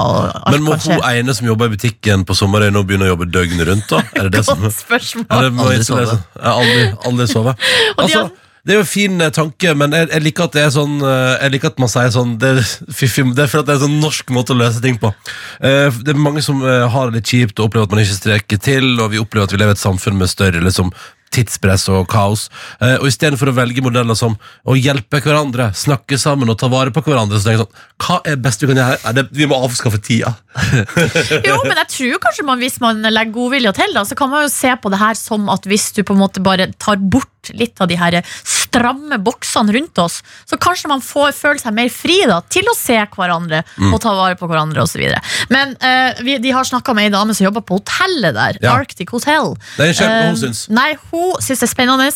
Men 0.49 0.65
må 0.65 0.77
hun 0.81 1.03
ene 1.11 1.35
som 1.37 1.47
jobber 1.47 1.60
i 1.67 1.73
butikken 1.73 2.23
på 2.27 2.35
Sommerøy 2.37 2.69
nå 2.73 2.83
begynner 2.87 3.09
å 3.09 3.15
jobbe 3.15 3.27
døgnet 3.31 3.67
rundt? 3.69 3.89
da? 3.91 4.01
Er 4.15 4.29
det 4.29 4.37
det 4.39 4.45
som... 4.47 4.61
Godt 4.61 4.79
spørsmål. 4.79 5.25
Er 5.29 5.47
det 5.47 5.51
Aldri 5.65 5.83
sove. 5.87 6.17
Aldri, 6.53 6.87
aldri 7.09 7.27
sove. 7.31 7.55
Altså, 8.01 8.29
det 8.61 8.73
er 8.73 8.77
jo 8.77 8.83
en 8.83 8.89
fin 8.91 9.21
eh, 9.25 9.31
tanke, 9.33 9.73
men 9.77 9.93
jeg, 9.97 10.09
jeg 10.11 10.23
liker 10.25 10.45
at 10.45 10.53
det 10.57 10.61
er 10.67 10.73
sånn 10.73 10.99
eh, 11.01 11.31
Jeg 11.41 11.53
liker 11.55 11.71
at 11.71 11.79
man 11.81 11.89
sier 11.89 12.11
sånn 12.13 12.35
Det 12.41 12.51
det 12.59 13.45
er 13.45 13.49
for 13.49 13.61
at 13.63 13.65
det 13.65 13.73
er 13.73 13.79
en 13.79 13.85
sånn 13.87 13.97
norsk 14.03 14.33
måte 14.35 14.53
å 14.53 14.59
løse 14.59 14.83
ting 14.83 14.99
på. 15.01 15.09
Eh, 15.65 15.89
Det 15.89 16.13
er 16.13 16.21
mange 16.21 16.43
som 16.45 16.61
har 16.61 17.09
det 17.09 17.21
litt 17.21 17.31
kjipt 17.33 17.57
og 17.57 17.69
opplever 17.69 17.89
at 17.89 17.95
man 17.95 18.03
ikke 18.03 18.19
streker 18.19 18.61
til, 18.61 18.93
og 19.01 19.15
vi 19.15 19.21
opplever 19.21 19.49
at 19.49 19.55
vi 19.55 19.61
lever 19.61 19.73
i 19.73 19.79
et 19.79 19.81
samfunn 19.81 20.19
med 20.19 20.29
større 20.29 20.61
liksom, 20.61 20.93
tidspress 21.31 21.87
og 21.93 22.07
kaos. 22.11 22.49
Eh, 22.81 22.97
og 22.99 23.07
istedenfor 23.09 23.51
å 23.51 23.55
velge 23.55 23.83
modeller 23.85 24.17
som 24.19 24.35
å 24.67 24.75
hjelpe 24.77 25.21
hverandre, 25.23 25.69
snakke 25.77 26.19
sammen 26.21 26.49
og 26.51 26.59
ta 26.59 26.67
vare 26.71 26.91
på 26.91 27.03
hverandre, 27.05 27.39
så 27.39 27.49
tenker 27.49 27.61
jeg 27.61 27.65
sånn 27.65 28.05
Hva 28.05 28.17
er 28.27 28.39
best 28.43 28.61
vi 28.63 28.67
kan 28.71 28.81
gjøre? 28.81 29.13
Det, 29.17 29.25
vi 29.39 29.47
må 29.51 29.59
avskaffe 29.65 30.01
tida. 30.03 30.35
Jo, 31.47 31.57
men 31.65 31.77
jeg 31.83 31.89
tror 31.95 32.19
kanskje 32.27 32.45
man, 32.47 32.59
hvis 32.61 32.79
man 32.83 33.01
legger 33.07 33.33
godvilje 33.35 33.71
til, 33.77 33.93
da, 33.95 34.03
så 34.07 34.17
kan 34.19 34.31
man 34.31 34.45
jo 34.45 34.51
se 34.53 34.73
på 34.83 34.91
det 34.91 34.99
her 35.01 35.15
som 35.19 35.47
at 35.53 35.67
hvis 35.69 35.89
du 35.95 36.03
på 36.07 36.15
en 36.15 36.21
måte 36.23 36.43
bare 36.43 36.69
tar 36.81 36.99
bort 37.01 37.27
litt 37.57 37.79
av 37.81 37.87
de 37.89 37.95
her 37.97 38.19
stramme 38.45 39.17
boksene 39.25 39.73
rundt 39.73 39.97
oss, 40.03 40.19
så 40.47 40.59
kanskje 40.61 40.91
man 40.91 41.01
får 41.03 41.31
føle 41.35 41.61
seg 41.61 41.73
mer 41.73 41.89
fri 41.93 42.19
da, 42.29 42.37
til 42.53 42.67
å 42.69 42.75
se 42.77 42.99
hverandre 43.15 43.63
Mm. 43.81 43.93
og 43.95 44.01
ta 44.03 44.11
vare 44.13 44.35
på 44.37 44.47
hverandre 44.49 44.83
osv. 44.83 45.01
Men 45.53 45.73
eh, 45.81 46.19
vi, 46.25 46.35
de 46.43 46.51
har 46.53 46.65
snakka 46.67 46.93
med 46.97 47.07
ei 47.07 47.13
dame 47.13 47.33
som 47.37 47.45
jobber 47.47 47.63
på 47.65 47.79
hotellet 47.79 48.35
der, 48.35 48.59
Ja. 48.61 48.75
Arctic 48.77 49.09
Hotel. 49.13 49.53
Det 49.77 49.85
er 49.85 49.91
en 49.93 49.97
kjempe, 49.97 50.19
Eh, 50.21 50.27
hun 50.29 50.39
syns. 50.41 50.61
Nei, 50.73 50.89
hun 51.11 51.20
syns 51.43 51.61
det 51.63 51.67
er 51.67 51.71
spennende, 51.71 52.07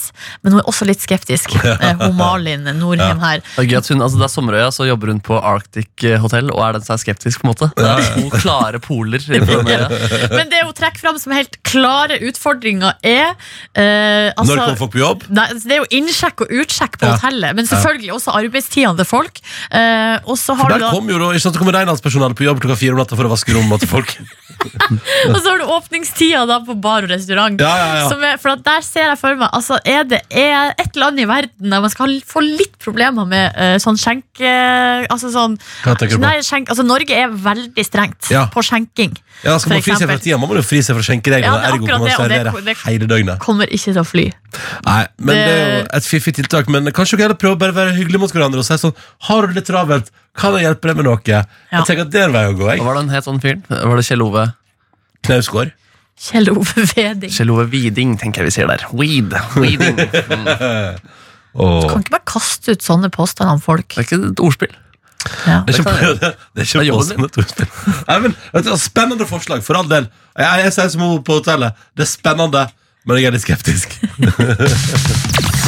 men 0.43 0.55
hun 0.55 0.61
er 0.61 0.69
også 0.71 0.87
litt 0.89 1.03
skeptisk. 1.03 1.55
Eh, 1.75 1.97
hun 1.99 2.15
Malin 2.17 2.63
Nordheim 2.79 3.19
her. 3.19 3.41
Det 3.43 3.63
er 3.65 3.67
gøy 3.67 3.77
at 3.81 3.87
hun, 3.91 4.01
altså 4.05 4.19
det 4.19 4.25
er 4.27 4.31
Sommerøya, 4.31 4.67
så 4.73 4.85
jobber 4.87 5.09
hun 5.11 5.19
på 5.25 5.35
Arctic 5.37 6.05
eh, 6.07 6.15
Hotel 6.23 6.47
og 6.53 6.61
er 6.63 6.77
den 6.77 6.85
er 6.93 6.99
skeptisk. 7.01 7.41
på 7.41 7.47
en 7.47 7.51
måte 7.51 7.67
Det 7.75 7.87
er 7.89 8.05
to 8.15 8.29
klare 8.39 8.79
poler. 8.83 9.23
Men 10.37 10.49
det 10.53 10.61
hun 10.63 10.73
trekker 10.77 11.03
fram 11.03 11.19
som 11.21 11.33
helt 11.35 11.57
klare 11.67 12.17
utfordringer, 12.29 12.95
er 13.03 13.33
eh, 13.75 14.31
altså, 14.31 14.47
Når 14.53 14.61
kommer 14.63 14.79
folk 14.79 14.93
på 14.95 15.01
jobb? 15.01 15.25
Nei, 15.35 15.47
altså, 15.51 15.67
det 15.67 15.77
er 15.77 15.81
jo 15.83 15.89
innsjekk 15.99 16.45
og 16.45 16.55
utsjekk 16.63 16.97
på 17.01 17.09
Ja. 17.09 17.17
hotellet, 17.19 17.55
men 17.59 17.67
selvfølgelig 17.69 18.13
også 18.15 18.33
arbeidstidene 18.39 18.97
til 19.01 19.09
folk. 19.09 19.43
Eh, 19.69 20.15
og 20.23 20.39
så 20.39 20.55
For 20.55 20.63
har 20.63 20.75
der 20.75 20.81
du 20.81 20.87
da 20.87 20.93
kommer 20.95 21.15
jo 21.15 21.19
da, 21.21 21.29
ikke 21.35 21.45
sant, 21.45 21.57
det 21.57 21.61
kommer 21.65 21.77
renholdspersonale 21.77 22.37
på 22.39 22.47
jobb 22.47 22.63
klokka 22.63 22.79
fire 22.79 22.95
om 22.95 23.03
natta 23.03 23.19
for 23.19 23.27
å 23.29 23.33
vaske 23.35 23.53
rommet 23.57 23.83
til 23.83 23.91
folk. 23.91 24.15
Og 24.65 25.35
så 25.41 25.49
har 25.51 25.59
du 25.59 25.65
åpningstida 25.75 26.45
da 26.49 26.59
på 26.65 26.75
bar 26.81 27.05
og 27.05 27.11
restaurant. 27.11 27.59
Ja, 27.61 27.71
ja, 27.77 27.87
ja. 27.99 28.05
Som 28.09 28.23
er, 28.25 28.37
for 28.41 28.53
at 28.55 28.63
der 28.65 28.83
ser 28.95 29.09
jeg 29.09 29.17
for 29.19 29.35
meg 29.39 29.51
altså, 29.53 29.77
Er 29.85 30.05
det 30.07 30.21
er 30.31 30.71
et 30.81 30.95
land 30.99 31.19
i 31.19 31.27
verden 31.29 31.73
der 31.73 31.83
man 31.83 31.91
skal 31.93 32.15
få 32.25 32.41
litt 32.45 32.77
problemer 32.81 33.27
med 33.29 33.53
uh, 33.59 33.75
sånn 33.83 33.99
skjenke... 33.99 34.51
Altså 35.11 35.29
sånn 35.33 35.57
Hva 35.83 35.93
tenker 35.99 36.15
du 36.15 36.21
på? 36.21 36.23
Nei, 36.23 36.39
skjenk, 36.45 36.71
altså, 36.73 36.85
Norge 36.87 37.17
er 37.19 37.33
veldig 37.45 37.85
strengt 37.85 38.31
Ja. 38.33 38.45
på 38.53 38.63
skjenking. 38.65 39.13
Ja, 39.43 39.57
skal 39.59 39.75
man 39.75 39.83
fri 39.85 39.95
seg 39.99 40.07
fra 40.09 40.17
tida, 40.23 40.39
må 40.41 40.47
man 40.49 40.61
jo 40.61 40.65
fri 40.65 40.79
seg 40.85 40.95
fra 40.97 41.03
skjenkereglene. 41.05 41.51
Ja, 41.51 41.59
det 41.59 41.67
er 41.67 41.75
ergo 41.75 41.89
kan 41.91 41.99
man 41.99 42.07
det- 42.09 42.17
servere 42.17 42.65
det- 42.65 42.77
hele 42.87 43.09
døgnet. 43.11 43.39
Kommer 43.43 43.67
ikke 43.69 43.91
til 43.91 44.01
å 44.01 44.05
fly. 44.07 44.25
Nei, 44.87 45.01
men 45.19 45.35
det, 45.35 45.45
Det- 45.45 45.55
er 45.59 45.79
jo 45.81 45.87
et 45.99 46.09
fiffig 46.09 46.35
tiltak. 46.39 46.69
Men 46.71 46.85
kanskje 46.95 47.17
dere 47.19 47.27
heller 47.27 47.41
prøve 47.43 47.59
å 47.59 47.73
være 47.75 47.95
hyggelige 47.99 48.23
mot 48.23 48.31
hverandre 48.31 48.63
og 48.63 48.65
si 48.65 48.79
sånn 48.79 48.95
Har 49.27 49.41
du 49.41 49.47
det 49.53 49.55
litt 49.61 49.67
travelt? 49.67 50.09
Kan 50.35 50.53
jeg 50.55 50.63
hjelpe 50.65 50.87
deg 50.87 50.95
med 50.95 51.05
noe? 51.05 51.19
Jeg 51.25 51.45
tenker 51.85 52.01
at 52.07 52.11
det 52.11 52.21
er 52.21 52.29
en 52.29 52.33
vei 52.33 52.45
å 52.47 52.55
gå. 52.55 52.63
Hva 52.65 52.75
Jeg. 52.75 52.85
var 52.85 52.93
det 52.95 53.01
han 53.03 53.09
het, 53.09 53.23
sånn 53.27 53.41
fyren? 53.43 53.63
Var 53.69 53.95
det 53.95 54.05
Kjell 54.07 54.23
Ove? 54.23 54.53
Knausgård. 55.25 55.71
Kjell 56.15 56.49
Ove 56.53 56.85
Veding. 56.95 57.31
Kjell 57.31 57.51
Ove 57.51 57.65
Viding, 57.71 58.15
tenker 58.19 58.43
jeg 58.43 58.51
vi 58.51 58.55
sier 58.55 58.69
der. 58.71 58.85
Weed. 58.95 59.35
Weeding. 59.59 59.99
Mm. 59.99 60.47
Åh. 61.55 61.85
Kan 61.87 62.03
ikke 62.03 62.15
bare 62.17 62.27
kaste 62.27 62.75
ut 62.75 62.83
sånne 62.83 63.11
påstander 63.13 63.55
om 63.55 63.61
folk. 63.63 63.87
Det 63.91 64.01
er 64.01 64.07
ikke 64.07 64.21
et 64.31 64.43
ordspill. 64.43 64.73
Ja. 65.47 65.61
Det 65.65 65.73
er 65.73 65.79
ikke, 65.81 65.93
det, 66.21 66.31
det 66.53 66.63
er 66.63 66.67
ikke 66.67 66.81
Det 66.83 67.15
er 67.15 67.39
ordspill. 67.43 67.69
Nei, 68.07 68.17
men, 68.25 68.35
vet 68.53 68.67
du, 68.67 68.73
spennende 68.79 69.27
forslag, 69.29 69.63
for 69.65 69.79
all 69.79 69.87
del. 69.91 70.09
Jeg, 70.35 70.65
jeg 70.65 70.75
sier 70.75 70.91
som 70.95 71.05
hun 71.07 71.23
på 71.25 71.39
hotellet. 71.39 71.85
Det 71.95 72.05
er 72.05 72.11
spennende, 72.11 72.65
men 73.07 73.21
jeg 73.21 73.31
er 73.31 73.37
litt 73.37 73.47
skeptisk. 73.47 73.95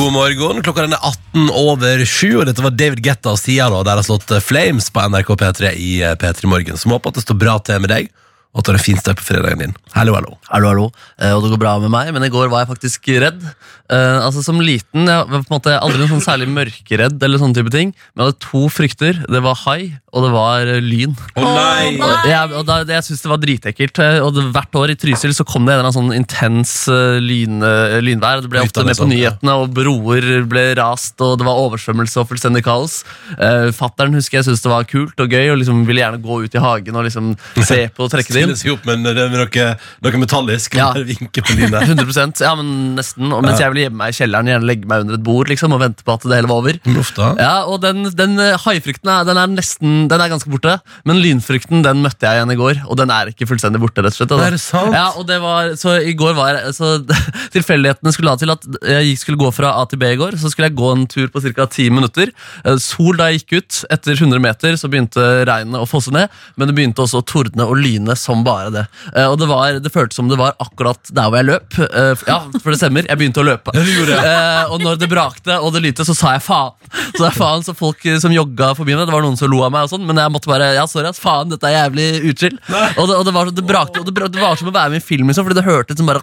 God 0.00 0.12
morgen. 0.12 0.62
Klokka 0.64 0.86
den 0.86 0.94
er 0.96 1.02
18 1.04 1.50
over 1.60 2.02
7, 2.08 2.38
og 2.40 2.46
dette 2.48 2.62
var 2.64 2.72
David 2.72 3.02
Guetta 3.04 3.34
og 3.34 3.40
Sia, 3.40 3.66
da, 3.68 3.82
der 3.84 3.98
har 3.98 4.06
slått 4.06 4.30
eh, 4.32 4.40
Flames 4.40 4.86
på 4.88 5.02
NRK 5.12 5.34
P3 5.42 5.72
i 5.76 5.90
eh, 6.00 6.14
P3 6.16 6.48
Morgen. 6.48 6.78
Så 6.80 6.88
håper 6.88 7.12
at 7.12 7.18
det 7.18 7.24
står 7.26 7.36
bra 7.36 7.58
til 7.66 7.82
med 7.84 7.92
deg, 7.92 8.08
og 8.54 8.62
at 8.62 8.64
du 8.64 8.70
har 8.70 8.78
en 8.78 8.84
fin 8.86 8.96
start 8.96 9.20
på 9.20 9.26
fredagen 9.26 9.60
din. 9.60 9.74
Hallo, 9.92 10.14
hallo. 10.16 10.38
Hallo, 10.48 10.70
hallo. 10.70 10.86
Eh, 11.20 11.34
og 11.34 11.44
det 11.44 11.50
går 11.52 11.60
bra 11.66 11.74
med 11.84 11.92
meg, 11.92 12.14
men 12.16 12.24
i 12.24 12.32
går 12.32 12.48
var 12.48 12.64
jeg 12.64 12.70
faktisk 12.70 13.10
redd. 13.26 13.44
Eh, 13.90 14.18
altså 14.22 14.42
Som 14.44 14.60
liten 14.62 15.08
jeg 15.08 15.26
var 15.26 15.42
på 15.42 15.50
en 15.50 15.56
måte 15.56 15.74
aldri 15.82 15.98
noen 15.98 16.12
sånn 16.12 16.22
særlig 16.22 16.46
mørkeredd, 16.52 17.18
eller 17.26 17.40
sånne 17.42 17.58
type 17.58 17.72
ting 17.74 17.90
men 17.90 18.22
jeg 18.22 18.28
hadde 18.28 18.42
to 18.44 18.60
frykter. 18.72 19.18
Det 19.30 19.40
var 19.42 19.56
hai, 19.64 19.92
og 20.14 20.24
det 20.24 20.30
var 20.34 20.68
eh, 20.70 20.80
lyn. 20.84 21.14
Å 21.34 21.44
nei! 21.46 21.96
Og 21.98 22.28
jeg, 22.28 22.52
og 22.60 22.66
da, 22.68 22.78
det, 22.86 22.96
jeg 22.98 23.06
synes 23.08 23.24
det 23.24 23.30
var 23.32 23.40
dritekkelt. 23.42 24.00
eh, 24.04 24.18
Og 24.24 24.34
det, 24.36 24.44
hvert 24.54 24.78
år 24.80 24.92
i 24.94 24.96
Trysil 25.00 25.34
så 25.36 25.46
kom 25.48 25.66
det 25.66 25.74
en 25.74 25.80
eller 25.80 25.88
annen 25.88 25.96
sånn 25.96 26.16
intens 26.16 26.74
uh, 26.90 27.18
lyn, 27.22 27.62
lynvær. 28.04 28.44
Det 28.44 28.52
ble 28.52 28.62
ofte 28.62 28.84
med 28.84 28.92
på 28.92 29.06
liksom, 29.06 29.12
nyhetene, 29.14 29.56
og 29.62 29.74
broer 29.74 30.28
ble 30.50 30.64
rast, 30.78 31.16
og 31.24 31.38
det 31.40 31.48
var 31.48 31.62
oversvømmelse 31.64 32.22
og 32.22 32.30
fullstendig 32.30 32.62
kaos. 32.66 33.00
Uh, 33.34 33.70
Fattern 33.74 34.14
husker 34.18 34.40
jeg 34.40 34.48
syntes 34.50 34.64
det 34.66 34.72
var 34.72 34.86
kult 34.90 35.22
og 35.22 35.34
gøy, 35.34 35.50
og 35.54 35.60
liksom 35.62 35.82
ville 35.88 36.04
gjerne 36.04 36.22
gå 36.22 36.40
ut 36.44 36.58
i 36.58 36.62
hagen 36.62 37.00
og 37.00 37.06
liksom 37.08 37.32
se 37.58 37.82
på 37.94 38.06
og 38.06 38.12
trekke 38.12 38.34
det 38.34 38.44
inn. 38.44 38.54
Stille 38.54 38.62
seg 38.62 38.74
opp 38.76 38.86
med, 38.90 39.02
med 39.06 39.18
noe, 39.34 39.68
noe 40.06 40.22
metallisk. 40.22 40.78
Ja. 40.78 40.92
og 40.94 41.06
Vinke 41.10 41.42
på 41.46 41.56
lynet. 41.58 41.82
100% 41.90 42.44
ja, 42.44 42.54
men 42.58 42.94
nesten. 42.98 43.30
Og 43.34 43.42
mens 43.46 43.58
jeg 43.62 43.72
ville 43.72 43.79
gjemme 43.84 44.00
meg 44.00 44.12
i 44.14 44.16
kjelleren, 44.20 44.48
gjerne 44.52 44.68
legge 44.68 44.88
meg 44.90 45.04
under 45.04 45.16
et 45.18 45.24
bord 45.26 45.48
liksom, 45.50 45.74
og 45.76 45.80
vente 45.82 46.04
på 46.06 46.14
at 46.16 46.26
det 46.28 46.38
hele 46.38 46.50
var 46.50 46.60
over. 46.62 46.78
Lufta. 46.94 47.30
Ja, 47.40 47.52
og 47.70 47.80
den, 47.84 48.04
den 48.16 48.38
eh, 48.42 48.56
haifrykten 48.64 49.10
er, 49.12 49.24
den 49.28 49.38
er 49.40 49.50
nesten 49.50 50.06
Den 50.10 50.20
er 50.24 50.30
ganske 50.32 50.50
borte. 50.52 50.76
Men 51.08 51.20
lynfrykten 51.22 51.82
den 51.86 52.02
møtte 52.04 52.26
jeg 52.28 52.40
igjen 52.40 52.54
i 52.54 52.58
går, 52.60 52.82
og 52.90 52.96
den 53.00 53.10
er 53.14 53.30
ikke 53.32 53.48
fullstendig 53.50 53.80
borte. 53.82 54.02
rett 54.04 54.14
og 54.14 54.18
slett 54.20 54.34
altså. 54.36 54.46
Er 54.46 54.56
det 54.56 54.62
sant? 54.64 54.94
Ja, 54.96 55.06
og 55.16 55.26
det 55.28 55.40
var, 55.42 55.72
så 55.80 55.96
i 56.02 56.12
går 56.18 56.34
var 56.38 56.54
jeg 56.58 56.74
så 56.76 56.92
Tilfeldighetene 57.54 58.12
skulle 58.14 58.32
ha 58.34 58.38
til 58.40 58.52
at 58.52 58.66
jeg 58.86 59.16
skulle 59.20 59.40
gå 59.40 59.50
fra 59.54 59.72
A 59.80 59.86
til 59.90 59.98
B 60.00 60.10
i 60.14 60.18
går. 60.20 60.36
Så 60.40 60.50
skulle 60.52 60.68
jeg 60.70 60.76
gå 60.78 60.90
en 60.94 61.06
tur 61.10 61.28
på 61.32 61.42
ca. 61.44 61.66
10 61.66 61.90
minutter. 61.94 62.30
Eh, 62.64 62.76
Sol 62.82 63.16
da 63.18 63.30
jeg 63.30 63.42
gikk 63.42 63.56
ut. 63.62 63.80
Etter 63.96 64.16
100 64.18 64.42
meter 64.44 64.76
så 64.80 64.90
begynte 64.92 65.24
regnet 65.48 65.80
å 65.80 65.86
fosse 65.88 66.12
ned, 66.14 66.30
men 66.56 66.70
det 66.70 66.76
begynte 66.76 67.02
også 67.04 67.20
å 67.22 67.26
tordne 67.26 67.66
og 67.66 67.78
lyne 67.80 68.16
som 68.18 68.44
bare 68.46 68.70
det. 68.74 68.84
Eh, 69.14 69.26
Og 69.30 69.38
det, 69.40 69.48
var, 69.50 69.78
det 69.82 69.92
føltes 69.94 70.18
som 70.20 70.28
det 70.30 70.38
var 70.40 70.54
akkurat 70.62 71.00
der 71.10 71.30
hvor 71.30 71.40
jeg 71.40 71.48
løp. 71.50 71.78
Eh, 71.88 72.14
Ja, 72.30 72.40
for 72.60 72.70
det 72.74 72.78
stemmer. 72.80 73.06
Jeg 73.08 73.18
begynte 73.20 73.42
å 73.42 73.46
løpe. 73.46 73.69
Det. 73.74 74.16
Eh, 74.16 74.72
og 74.72 74.82
når 74.82 74.98
det 75.00 75.08
brakte 75.10 75.58
og 75.60 75.74
det 75.74 75.82
lynte, 75.84 76.06
så 76.06 76.16
sa 76.16 76.34
jeg 76.36 76.44
faen. 76.44 76.76
Så 76.90 77.20
det 77.20 77.28
er 77.30 77.36
faen 77.36 77.64
så 77.66 77.74
folk 77.76 78.04
eh, 78.08 78.18
som 78.22 78.34
jogga 78.34 78.72
forbi 78.78 78.96
meg, 78.96 79.06
det 79.08 79.14
var 79.14 79.24
noen 79.24 79.38
som 79.38 79.50
lo 79.50 79.62
av 79.66 79.74
meg, 79.74 79.86
og 79.86 79.92
sånn, 79.92 80.06
men 80.08 80.20
jeg 80.20 80.34
måtte 80.34 80.50
bare 80.50 80.72
Ja, 80.76 80.86
sorry, 80.90 81.10
ass, 81.10 81.22
faen, 81.22 81.50
dette 81.52 81.68
er 81.68 81.76
jævlig 81.76 82.08
utskill. 82.32 82.58
Og, 82.70 83.04
det, 83.10 83.18
og 83.18 83.24
det, 83.26 83.34
var, 83.36 83.52
det 83.54 83.66
brakte, 83.66 84.02
og 84.02 84.08
det, 84.08 84.16
brakte, 84.16 84.38
det 84.38 84.44
var 84.44 84.60
som 84.60 84.70
å 84.70 84.76
være 84.76 84.94
med 84.94 85.00
i 85.00 85.02
en 85.02 85.08
film, 85.10 85.30
liksom, 85.30 85.46
fordi 85.48 85.60
det 85.60 85.68
hørtes 85.68 86.00
som 86.00 86.10
bare 86.10 86.22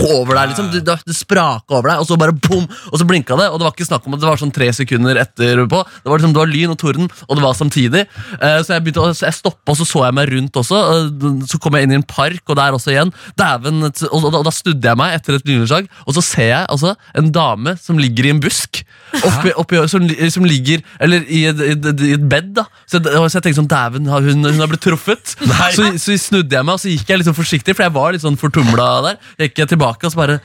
over 0.00 0.36
deg, 0.36 0.52
liksom. 0.52 0.70
Det, 0.72 0.82
det, 0.86 1.16
spraka 1.16 1.78
over 1.78 1.92
deg, 1.92 2.02
og 2.02 2.08
så 2.08 2.18
bare 2.20 2.34
bom, 2.36 2.64
og 2.64 2.98
så 2.98 3.06
blinka 3.08 3.36
det. 3.38 3.48
Og 3.50 3.60
det 3.60 3.66
var 3.66 3.74
ikke 3.74 3.88
snakk 3.88 4.06
om 4.08 4.16
at 4.16 4.22
det 4.22 4.28
var 4.28 4.40
sånn 4.40 4.54
tre 4.54 4.68
sekunder 4.74 5.20
etterpå. 5.22 5.82
Det 6.02 6.10
var 6.10 6.20
liksom, 6.20 6.34
det 6.34 6.42
var 6.42 6.52
lyn 6.52 6.74
og 6.74 6.78
torden, 6.80 7.10
og 7.28 7.38
det 7.38 7.44
var 7.44 7.58
samtidig. 7.58 8.04
Eh, 8.38 8.58
så 8.64 8.76
jeg 8.76 8.86
begynte, 8.86 9.12
så 9.18 9.28
jeg 9.28 9.38
stoppa, 9.38 9.74
og 9.74 9.78
så 9.78 9.88
så 9.88 10.04
jeg 10.06 10.16
meg 10.18 10.32
rundt 10.32 10.60
også. 10.62 10.80
Og 10.82 11.46
så 11.50 11.60
kom 11.62 11.78
jeg 11.78 11.88
inn 11.88 11.96
i 11.96 12.00
en 12.00 12.06
park, 12.06 12.42
og 12.48 12.58
der 12.58 12.78
også 12.78 12.94
igjen. 12.94 13.12
Dæven, 13.38 13.82
og, 13.88 14.04
og, 14.10 14.28
og 14.30 14.46
da 14.48 14.54
snudde 14.54 14.92
jeg 14.92 15.00
meg 15.00 15.18
etter 15.18 15.38
et 15.38 15.48
lynnedslag, 15.48 15.90
og 16.06 16.16
så 16.16 16.21
ser 16.24 16.48
jeg 16.50 16.66
altså 16.72 16.94
en 17.18 17.28
dame 17.34 17.74
som 17.82 17.98
ligger 18.00 18.28
i 18.28 18.32
en 18.34 18.40
busk. 18.42 18.82
Oppi, 19.12 19.52
oppi, 19.60 19.76
som, 19.92 20.06
som 20.32 20.46
ligger 20.48 20.80
Eller 21.04 21.26
i 21.28 21.42
et, 21.50 21.58
i 21.60 21.74
et, 21.74 21.88
i 22.08 22.14
et 22.16 22.22
bed, 22.32 22.54
da. 22.56 22.64
Så 22.88 22.96
jeg, 23.02 23.12
så 23.12 23.36
jeg 23.36 23.44
tenkte 23.48 23.58
sånn, 23.60 23.68
dæven, 23.68 24.08
hun, 24.08 24.46
hun 24.48 24.62
har 24.64 24.70
blitt 24.72 24.82
truffet. 24.86 25.34
Så, 25.76 25.90
så 26.00 26.16
snudde 26.16 26.56
jeg 26.56 26.64
meg, 26.64 26.78
og 26.78 26.80
så 26.80 26.88
gikk 26.94 27.12
jeg 27.12 27.20
litt 27.20 27.28
sånn 27.28 27.36
forsiktig, 27.36 27.76
for 27.76 27.84
jeg 27.84 27.92
var 27.98 28.16
litt 28.16 28.24
sånn 28.24 28.40
fortumla 28.40 28.88
der. 29.10 29.20
Gikk 29.44 29.60
jeg 29.66 29.72
tilbake, 29.74 30.08
og 30.08 30.14
så 30.14 30.22
bare 30.22 30.38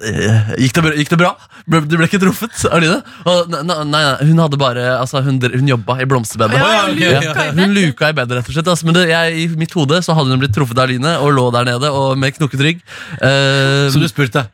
eh, 0.00 0.54
Gikk 0.64 0.78
det, 0.78 0.82
bra- 0.86 0.94
gikk 0.96 1.10
det 1.12 1.18
bra? 1.20 1.30
Ble, 1.68 1.82
du 1.84 1.96
ble 1.98 2.06
ikke 2.08 2.20
truffet 2.22 2.64
Aline? 2.72 3.02
Og, 3.28 3.50
nei, 3.52 3.60
nei, 3.68 3.78
nei, 3.92 4.02
hun 4.30 4.40
hadde 4.46 4.58
bare 4.60 4.84
Altså, 4.96 5.20
hun, 5.26 5.36
hun 5.42 5.68
jobba 5.74 5.98
i 6.00 6.06
blomsterbedet. 6.08 6.56
Ja, 6.56 7.20
ja. 7.20 7.46
Hun 7.58 7.74
luka 7.76 8.08
i 8.12 8.16
bedet, 8.16 8.38
rett 8.40 8.48
og 8.48 8.56
slett. 8.56 8.70
Altså, 8.72 8.88
men 8.88 8.96
det, 8.96 9.08
jeg, 9.12 9.36
I 9.44 9.48
mitt 9.60 9.74
hode 9.76 10.00
så 10.06 10.16
hadde 10.16 10.32
hun 10.32 10.40
blitt 10.40 10.54
truffet 10.56 10.78
av 10.80 10.86
Aline 10.88 11.18
og 11.20 11.34
lå 11.36 11.50
der 11.58 11.68
nede 11.74 11.92
og 11.92 12.16
med 12.22 12.32
knokket 12.38 12.64
rygg. 12.70 12.84
Uh, 13.20 13.90
Så 13.92 14.00
du 14.00 14.08
spurte 14.08 14.46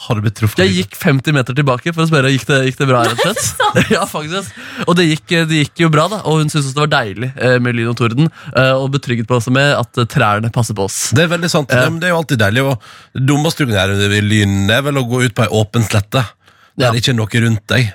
Har 0.00 0.16
du 0.16 0.22
blitt 0.24 0.36
truffet? 0.38 0.60
jeg 0.64 0.72
gikk 0.78 0.94
50 0.96 1.34
meter 1.36 1.56
tilbake 1.56 1.92
for 1.92 2.02
å 2.02 2.08
spørre 2.08 2.30
gikk 2.32 2.46
det 2.48 2.58
gikk 2.70 2.78
det 2.80 2.86
bra. 2.88 3.02
rett 3.04 3.20
og 3.20 3.36
slett 3.36 3.90
Ja, 3.96 4.06
faktisk 4.08 4.54
Og 4.88 4.96
det 4.96 5.04
gikk, 5.10 5.26
det 5.50 5.58
gikk 5.60 5.82
jo 5.84 5.90
bra, 5.92 6.06
da 6.08 6.22
og 6.24 6.40
hun 6.40 6.48
syntes 6.52 6.72
det 6.72 6.80
var 6.80 6.90
deilig 6.94 7.30
eh, 7.36 7.58
med 7.60 7.76
lyn 7.76 7.90
og 7.92 7.98
torden. 8.00 8.30
eh, 8.56 8.72
Og 8.80 8.88
betrygget 8.96 9.28
på 9.28 9.36
også 9.36 9.52
med 9.52 9.74
at 9.76 10.00
eh, 10.00 10.08
trærne 10.10 10.50
passer 10.54 10.74
på 10.78 10.86
oss. 10.88 11.10
Det 11.12 11.26
er 11.26 11.32
veldig 11.34 11.50
sant. 11.52 11.70
Ja. 11.76 11.84
Ja. 11.84 11.92
det 12.00 12.08
er 12.08 12.14
jo 12.14 12.20
alltid 12.22 12.40
deilig. 12.40 12.64
Og 12.72 13.24
dummeste 13.28 13.66
du 13.66 13.70
kan 13.74 13.76
gjøre 13.82 14.08
i 14.16 14.24
lyn, 14.24 14.56
er 14.72 14.82
vel 14.88 15.02
å 15.02 15.06
gå 15.10 15.20
ut 15.26 15.36
på 15.36 15.44
ei 15.44 15.52
åpen 15.60 15.84
slette. 15.86 16.24
Der 16.78 16.86
Ja. 16.86 16.90
det 16.94 17.02
ikke 17.02 17.12
er 17.12 17.18
noe 17.18 17.40
rundt 17.44 17.66
deg. 17.68 17.92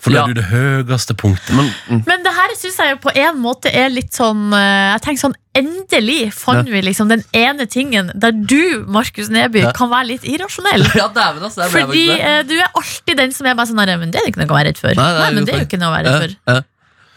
For 0.00 0.10
da 0.14 0.16
Ja. 0.18 0.22
er 0.24 0.32
du 0.34 0.34
det 0.40 0.44
høyeste 0.50 1.14
punktet. 1.18 1.50
Men, 1.56 1.72
mm, 1.90 2.02
Men 2.06 2.22
det 2.22 2.32
her 2.36 2.54
syns 2.56 2.76
jeg 2.78 2.90
jo 2.94 2.98
på 3.02 3.12
en 3.16 3.38
måte 3.42 3.66
er 3.74 3.88
litt 3.90 4.12
sånn 4.14 4.52
eh, 4.54 4.92
Jeg 4.94 5.02
tenker 5.02 5.22
sånn 5.28 5.34
Endelig 5.58 6.32
fant 6.38 6.68
vi 6.70 6.80
liksom 6.86 7.08
den 7.10 7.24
ene 7.34 7.66
tingen 7.66 8.12
der 8.14 8.30
du, 8.30 8.84
Markus 8.86 9.28
Neby, 9.28 9.64
Ja. 9.64 9.72
kan 9.74 9.90
være 9.90 10.06
litt 10.12 10.22
irrasjonell. 10.22 10.84
ja, 10.94 11.08
dæven, 11.08 11.42
altså. 11.42 11.66
Fordi 11.72 12.06
det. 12.06 12.20
eh, 12.20 12.42
du 12.46 12.54
er 12.60 12.68
alltid 12.78 13.16
den 13.18 13.32
som 13.34 13.46
er 13.50 13.54
bare 13.58 13.66
sånn 13.66 13.80
Nei, 13.82 13.96
Men 13.96 14.12
det 14.14 14.20
er 14.22 14.28
ikke 14.30 14.38
noe 14.44 14.54
å 14.54 14.58
være 14.60 14.68
redd 14.70 14.78
for. 14.78 14.94
Nei, 14.94 15.08
det 15.18 15.24
er 15.26 15.34
men 15.34 15.44
det 15.48 15.54
er 15.54 15.58
jo 15.58 15.66
ikke 15.66 15.80
noe 15.82 15.90
å 15.90 15.96
være 15.96 16.06
Ja, 16.12 16.18
redd 16.20 16.36
for. 16.46 16.64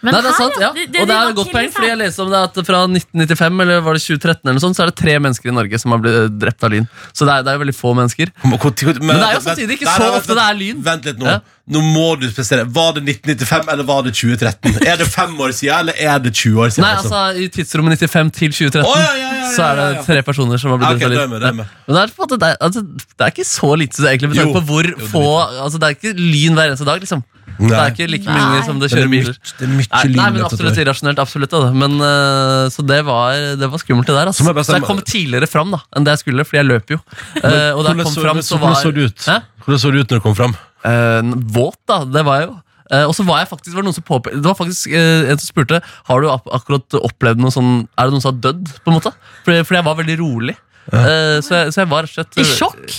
Men 0.01 0.15
Nei, 0.15 0.21
det 0.25 0.31
er 0.31 0.37
sant, 0.37 0.55
ja. 0.57 0.71
det- 0.73 1.01
Og 1.01 1.07
det 1.07 1.15
er 1.15 1.29
et 1.29 1.35
godt 1.37 1.51
poeng, 1.53 1.71
fordi 1.71 1.87
jeg 1.91 1.97
leste 2.01 2.23
om 2.23 2.29
det 2.31 2.39
at 2.41 2.55
fra 2.65 2.79
1995 2.89 3.61
eller 3.61 3.81
var 3.85 3.93
det 3.93 4.01
2013 4.01 4.41
eller 4.41 4.57
noe 4.57 4.63
sånt, 4.65 4.77
så 4.77 4.83
er 4.83 4.89
det 4.89 4.97
tre 4.97 5.13
mennesker 5.21 5.51
i 5.51 5.53
Norge 5.53 5.79
som 5.79 5.93
har 5.93 6.01
blitt 6.01 6.39
drept 6.41 6.63
av 6.63 6.71
lyn. 6.73 6.87
Så 7.13 7.27
det 7.27 7.35
er, 7.35 7.43
det 7.45 7.53
er 7.53 7.59
jo 7.59 7.63
veldig 7.65 7.77
få 7.77 7.93
mennesker. 7.99 8.31
Men, 8.41 8.57
men 9.05 9.15
det 9.21 9.27
er 9.27 9.35
jo 9.37 9.43
samtidig 9.45 9.77
ikke 9.77 9.93
så 9.93 10.09
ofte 10.17 10.37
det 10.37 10.45
er 10.47 10.57
lyn. 10.57 10.81
Vent 10.83 11.05
litt 11.05 11.21
nå. 11.21 11.29
Ja. 11.29 11.39
Nå 11.71 11.79
må 11.85 12.07
du 12.19 12.25
spesere. 12.31 12.65
Var 12.65 12.95
det 12.97 13.03
1995 13.05 13.69
eller 13.71 13.85
var 13.87 14.01
det 14.03 14.13
2013? 14.17 14.81
Er 14.91 14.97
det 14.99 15.07
fem 15.07 15.37
år 15.39 15.53
siden, 15.55 15.85
eller 15.85 15.93
er 15.95 16.17
det 16.19 16.33
20 16.33 16.57
år 16.65 16.73
siden? 16.73 16.87
Nei, 16.87 16.95
altså 16.97 17.21
I 17.37 17.47
tidsrommet 17.53 18.01
95 18.01 18.31
til 18.35 18.55
2013 18.57 18.81
oh, 18.81 18.97
ja, 18.97 19.11
ja, 19.13 19.21
ja, 19.21 19.29
ja, 19.37 19.51
så 19.55 19.67
er 19.69 19.79
det 19.79 20.05
tre 20.07 20.17
personer 20.25 20.59
som 20.59 20.73
har 20.73 20.81
blitt 20.81 20.97
okay, 20.97 21.11
drept 21.13 21.21
av 21.21 21.29
lyn. 21.29 21.35
med, 21.35 21.45
det. 21.45 21.67
Men 21.85 21.95
det 21.95 22.01
er, 22.01 22.15
på 22.17 22.25
en 22.25 22.25
måte, 22.25 22.39
det, 22.41 22.49
er, 22.49 22.57
altså, 22.67 22.83
det 22.83 23.27
er 23.27 23.35
ikke 23.35 23.47
så 23.47 23.69
lite, 23.79 24.01
egentlig, 24.09 24.33
med 24.33 24.41
tanke 24.41 24.57
på 24.57 24.65
hvor 24.71 24.89
Jo, 24.89 24.97
det 24.97 25.11
få 25.13 25.23
altså, 25.39 25.77
Det 25.77 25.87
er 25.87 25.95
ikke 25.99 26.13
lyn 26.17 26.57
hver 26.57 26.73
eneste 26.73 26.89
dag, 26.89 27.05
liksom. 27.05 27.23
Det 27.59 27.71
er 27.77 27.91
ikke 27.91 28.07
like 28.09 28.25
Nei. 28.25 28.35
mange 28.39 28.63
som 28.65 28.79
det 28.79 28.89
Det 28.89 28.97
er 28.97 29.01
kjører 29.01 29.11
biler. 29.11 29.35
mye- 29.35 29.57
det 29.59 29.65
er 29.67 29.71
mye 29.71 29.87
Nei, 29.91 30.03
nei, 30.15 30.29
men 30.31 30.41
absolutt 30.47 30.77
irrasjonelt. 30.81 31.19
absolutt 31.19 31.49
da. 31.51 31.71
Men, 31.71 31.91
uh, 32.01 32.69
Så 32.69 32.85
det 32.85 33.01
var, 33.05 33.33
det 33.59 33.69
var 33.71 33.77
skummelt, 33.83 34.07
det 34.07 34.15
der. 34.15 34.27
Altså. 34.31 34.43
Så 34.43 34.47
jeg 34.47 34.55
bare 34.55 34.63
Så 34.65 34.73
jeg 34.79 34.87
kom 34.87 35.01
tidligere 35.01 35.47
fram 35.47 35.71
da, 35.71 35.79
enn 35.95 36.03
det 36.07 36.11
jeg 36.15 36.19
skulle, 36.25 36.45
fordi 36.45 36.57
jeg 36.61 36.67
løp 36.71 36.87
jo. 36.95 36.99
Eh, 37.43 37.71
og 37.75 37.83
da 37.83 37.91
jeg 37.91 37.97
Hvordan 37.97 38.03
kom 38.03 38.13
så, 38.13 38.21
fram, 38.25 38.37
så, 38.41 38.47
så 38.55 38.57
hvordan 38.57 38.75
så 38.81 38.91
det 38.95 39.03
ut? 39.11 39.25
Hæ? 39.27 39.37
Hvordan 39.65 39.79
så 39.79 39.91
det 39.91 39.99
ut 40.01 40.09
når 40.11 40.17
du 40.17 40.25
kom 40.25 40.35
fram? 40.35 40.55
Uh, 40.85 41.21
våt, 41.53 41.77
da. 41.87 42.03
Det 42.05 42.25
var 42.25 42.39
jeg 42.39 42.47
jo. 42.49 42.55
Uh, 42.91 43.05
og 43.07 43.13
så 43.15 43.23
var 43.23 43.37
jeg 43.39 43.47
faktisk, 43.47 43.71
var 43.75 43.81
det 43.83 43.87
noen 43.87 43.95
som 43.95 44.03
påpe 44.03 44.31
Det 44.35 44.43
var 44.43 44.55
faktisk 44.57 44.91
uh, 44.91 45.29
en 45.31 45.37
som 45.39 45.47
spurte 45.47 45.77
Har 46.09 46.19
du 46.19 46.27
ak 46.27 46.43
akkurat 46.51 46.97
opplevd 46.99 47.39
noe 47.39 47.47
sånn 47.55 47.87
Er 47.95 48.09
det 48.09 48.11
noen 48.17 48.19
som 48.25 48.33
har 48.33 48.41
dødd. 48.51 48.65
på 48.83 48.91
en 48.91 48.97
måte 48.97 49.13
Fordi, 49.45 49.61
fordi 49.63 49.77
jeg 49.79 49.85
var 49.85 49.95
veldig 49.95 50.17
rolig. 50.19 50.55
Eh, 50.89 51.37
så, 51.45 51.55
jeg, 51.59 51.73
så 51.75 51.83
jeg 51.83 51.89
var 51.91 52.07
rett 52.07 52.15
og 52.17 52.17
slett 52.17 52.39
I 52.41 52.47
sjokk? 52.47 52.95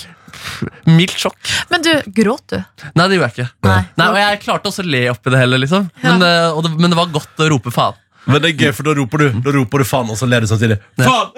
Mildt 0.89 1.17
sjokk. 1.19 1.51
Men 1.71 1.83
du, 1.85 1.91
gråt 2.15 2.45
du? 2.53 2.57
Nei, 2.97 3.07
det 3.09 3.17
gjorde 3.19 3.29
jeg 3.29 3.35
ikke. 3.37 3.49
Nei. 3.67 3.81
Nei, 3.99 4.07
Og 4.11 4.17
jeg 4.21 4.39
klarte 4.45 4.71
også 4.71 4.83
å 4.85 4.89
le 4.89 5.03
oppi 5.11 5.33
det 5.33 5.41
hele, 5.43 5.59
liksom. 5.61 5.89
Men, 6.03 6.23
eh, 6.25 6.47
og 6.51 6.63
det, 6.65 6.73
men 6.79 6.93
det 6.93 6.99
var 6.99 7.11
godt 7.13 7.43
å 7.43 7.49
rope 7.53 7.73
faen. 7.75 7.99
Men 8.23 8.39
det 8.39 8.53
er 8.53 8.61
gøy, 8.67 8.71
for 8.71 8.87
da 8.87 8.93
roper 8.95 9.19
du 9.19 9.39
Da 9.43 9.51
roper 9.51 9.81
du 9.83 9.87
faen, 9.87 10.07
og 10.13 10.15
så 10.15 10.27
ler 10.31 10.45
du 10.45 10.47
samtidig. 10.47 10.77
Faen! 11.01 11.33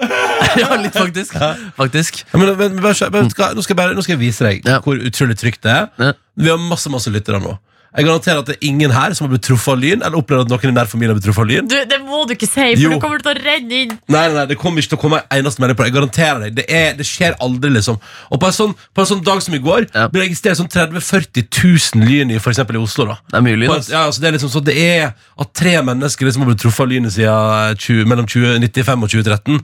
ja, 0.60 0.68
litt 0.78 0.94
faktisk. 0.94 1.34
faktisk. 1.76 2.20
Ja, 2.30 2.38
men, 2.38 2.52
men, 2.60 2.76
men, 2.78 2.94
men, 3.10 3.30
skal, 3.32 3.56
nå, 3.56 3.64
skal 3.64 3.74
jeg 3.74 3.80
bare, 3.80 3.96
nå 3.96 4.04
skal 4.06 4.14
jeg 4.14 4.22
vise 4.22 4.46
deg 4.46 4.68
Ja. 4.68 4.78
hvor 4.84 5.00
utrolig 5.00 5.34
trygt 5.40 5.64
det 5.66 5.72
er. 5.72 5.88
Ja. 5.98 6.12
Vi 6.38 6.52
har 6.52 6.60
masse 6.62 6.92
masse 6.92 7.10
lyttere 7.10 7.40
nå. 7.42 7.56
Jeg 7.96 8.04
garanterer 8.04 8.38
at 8.42 8.46
det 8.50 8.56
er 8.58 8.66
ingen 8.68 8.90
her 8.92 9.14
som 9.16 9.24
har 9.26 9.30
blitt 9.32 9.46
truffet 9.48 9.72
av 9.72 9.78
lyn. 9.80 10.02
Eller 10.04 10.18
opplevd 10.20 10.44
at 10.44 10.50
noen 10.52 10.68
i 10.68 10.74
nær 10.76 10.88
familie 10.90 11.14
har 11.14 11.16
blitt 11.16 11.24
truffet 11.24 11.42
av 11.44 11.48
lyn. 11.48 11.68
Du, 11.70 11.76
Det 11.88 11.98
må 12.04 12.26
du 12.28 12.34
ikke 12.34 12.46
si, 12.48 12.66
for 12.74 12.82
Jo. 12.82 12.90
du 12.92 13.00
kommer 13.00 13.22
til 13.24 13.32
å 13.32 13.44
renne 13.44 13.72
inn. 13.72 13.94
Nei, 14.08 14.26
nei, 14.28 14.34
nei, 14.34 14.44
Det 14.46 14.58
kommer 14.60 14.82
ikke 14.84 14.92
til 14.92 14.98
å 14.98 15.00
komme 15.00 15.22
en 15.22 15.38
eneste 15.40 15.60
melding 15.64 15.76
på 15.78 15.82
det. 15.84 15.88
Jeg 15.92 15.96
garanterer 15.96 16.40
deg. 16.44 16.54
Det, 16.58 16.66
er, 16.68 16.92
det 16.98 17.06
skjer 17.08 17.36
aldri, 17.40 17.70
liksom. 17.72 17.96
Og 18.30 18.40
på 18.42 18.46
en 18.50 18.56
sånn, 18.58 18.74
på 18.94 19.00
en 19.00 19.10
sånn 19.12 19.24
dag 19.24 19.40
som 19.42 19.54
i 19.54 19.58
går 19.64 19.86
Ja. 19.94 20.08
ble 20.08 20.20
det 20.20 20.28
registrert 20.28 20.60
sånn 20.60 20.68
30 20.68 20.92
000-40 21.00 21.48
000 21.96 22.04
lyn 22.06 22.30
i, 22.30 22.38
for 22.38 22.50
eksempel 22.52 22.76
i 22.76 22.82
Oslo. 22.84 23.06
da 23.06 23.16
Det 23.30 23.38
er 23.38 23.46
mye 23.48 23.56
lyn. 23.56 23.68
På 23.72 23.76
en- 23.80 23.88
ja, 23.88 24.04
altså 24.06 24.20
det 24.20 24.28
er 24.28 24.38
liksom 24.38 24.50
så 24.52 24.60
det 24.64 24.76
er 24.76 25.14
At 25.38 25.52
tre 25.54 25.80
mennesker 25.82 26.26
liksom 26.26 26.42
har 26.44 26.52
blitt 26.52 26.60
truffet 26.60 26.80
av 26.80 26.88
lynet 26.88 27.12
siden 27.12 27.76
20, 27.76 28.04
mellom 28.04 28.26
1995 28.26 29.02
og 29.02 29.08
2013, 29.10 29.60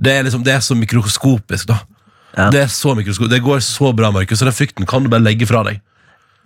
det 0.00 0.12
er 0.12 0.22
liksom 0.24 0.44
Det 0.44 0.52
er 0.54 0.60
så 0.60 0.74
mikroskopisk, 0.76 1.66
da. 1.66 1.80
Ja. 2.36 2.50
Det 2.50 2.60
er 2.62 2.66
så 2.68 2.94
mikroskopisk 2.94 3.30
Det 3.30 3.42
går 3.42 3.58
så 3.64 3.92
bra, 3.96 4.10
Markus, 4.10 4.38
så 4.38 4.44
den 4.44 4.52
frykten 4.52 4.86
kan 4.86 5.02
du 5.02 5.08
bare 5.08 5.20
legge 5.24 5.46
fra 5.46 5.62
deg. 5.64 5.80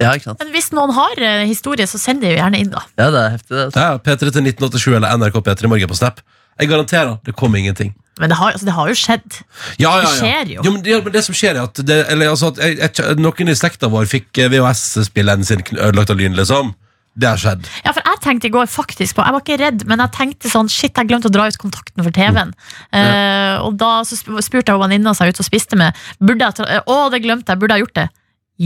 Ja, 0.03 0.13
ikke 0.17 0.31
sant? 0.33 0.41
Men 0.43 0.51
hvis 0.55 0.71
noen 0.75 0.91
har 0.97 1.21
eh, 1.23 1.45
historie, 1.47 1.87
så 1.87 1.99
send 2.03 2.21
det 2.25 2.33
jo 2.35 2.39
gjerne 2.41 2.59
inn, 2.59 2.71
da. 2.73 2.83
Ja, 2.99 3.11
det 3.15 3.21
er 3.21 3.35
heftig. 3.37 3.53
det, 3.55 3.65
Altså. 3.69 3.85
Ja, 3.85 3.99
P3 3.99 4.31
til 4.35 4.49
1987 4.51 4.97
eller 4.99 5.19
NRK 5.21 5.37
P3 5.47 5.71
Morgen 5.71 5.89
på 5.93 5.99
Snap. 5.99 6.21
Jeg 6.59 6.69
garanterer, 6.71 7.17
det 7.27 7.35
kommer 7.35 7.59
ingenting. 7.59 7.95
Men 8.21 8.31
det 8.31 8.37
har, 8.39 8.53
altså, 8.55 8.67
det 8.69 8.75
har 8.77 8.89
jo 8.91 8.95
skjedd. 8.95 9.41
Ja, 9.83 9.91
ja, 9.91 9.95
ja. 9.99 10.03
Det 10.07 10.19
skjer 10.21 10.51
jo. 10.55 10.63
men, 10.71 10.83
det, 10.87 10.99
men 11.03 11.13
det 11.15 11.23
som 11.27 11.35
skjer 11.35 11.57
er 11.59 11.65
at, 11.67 11.81
det, 11.87 11.97
eller, 12.13 12.31
altså, 12.31 12.53
at 12.53 12.61
jeg, 12.63 12.77
jeg, 12.79 13.17
Noen 13.19 13.51
i 13.51 13.57
slekta 13.59 13.89
vår 13.91 14.07
fikk 14.11 14.39
eh, 14.39 14.51
VHS-spilleren 14.53 15.43
sin 15.47 15.63
kn- 15.67 15.81
ødelagt 15.89 16.11
av 16.15 16.21
lyn, 16.23 16.37
liksom. 16.39 16.75
Det 17.15 17.29
har 17.31 17.39
skjedd. 17.39 17.67
Ja, 17.87 17.93
for 17.95 18.03
Jeg 18.07 18.19
tenkte 18.25 18.49
i 18.49 18.51
går 18.51 18.67
faktisk 18.67 19.15
på 19.15 19.23
Jeg 19.23 19.35
var 19.37 19.43
ikke 19.45 19.59
redd, 19.61 19.83
men 19.87 20.01
jeg 20.03 20.11
tenkte 20.17 20.51
sånn 20.51 20.67
Shit, 20.73 20.97
jeg 20.99 21.07
glemte 21.07 21.29
å 21.31 21.35
dra 21.35 21.45
ut 21.47 21.59
kontakten 21.63 22.03
for 22.03 22.11
TV-en. 22.11 22.51
Eh, 22.91 23.55
og 23.63 23.77
da 23.79 24.01
så 24.03 24.19
sp- 24.19 24.43
spurte 24.43 24.73
jeg 24.75 24.81
venninna 24.83 25.13
som 25.15 25.23
jeg 25.23 25.31
var 25.31 25.37
ute 25.39 25.45
og 25.45 25.47
spiste 25.47 25.79
med 25.79 25.95
Burde 26.19 26.43
jeg 26.49 26.57
tra 26.59 26.81
Å, 26.91 26.97
det 27.15 27.21
glemte 27.23 27.55
jeg. 27.55 27.61
Burde 27.63 27.77
jeg 27.79 27.85
gjort 27.87 27.99
det? 28.01 28.07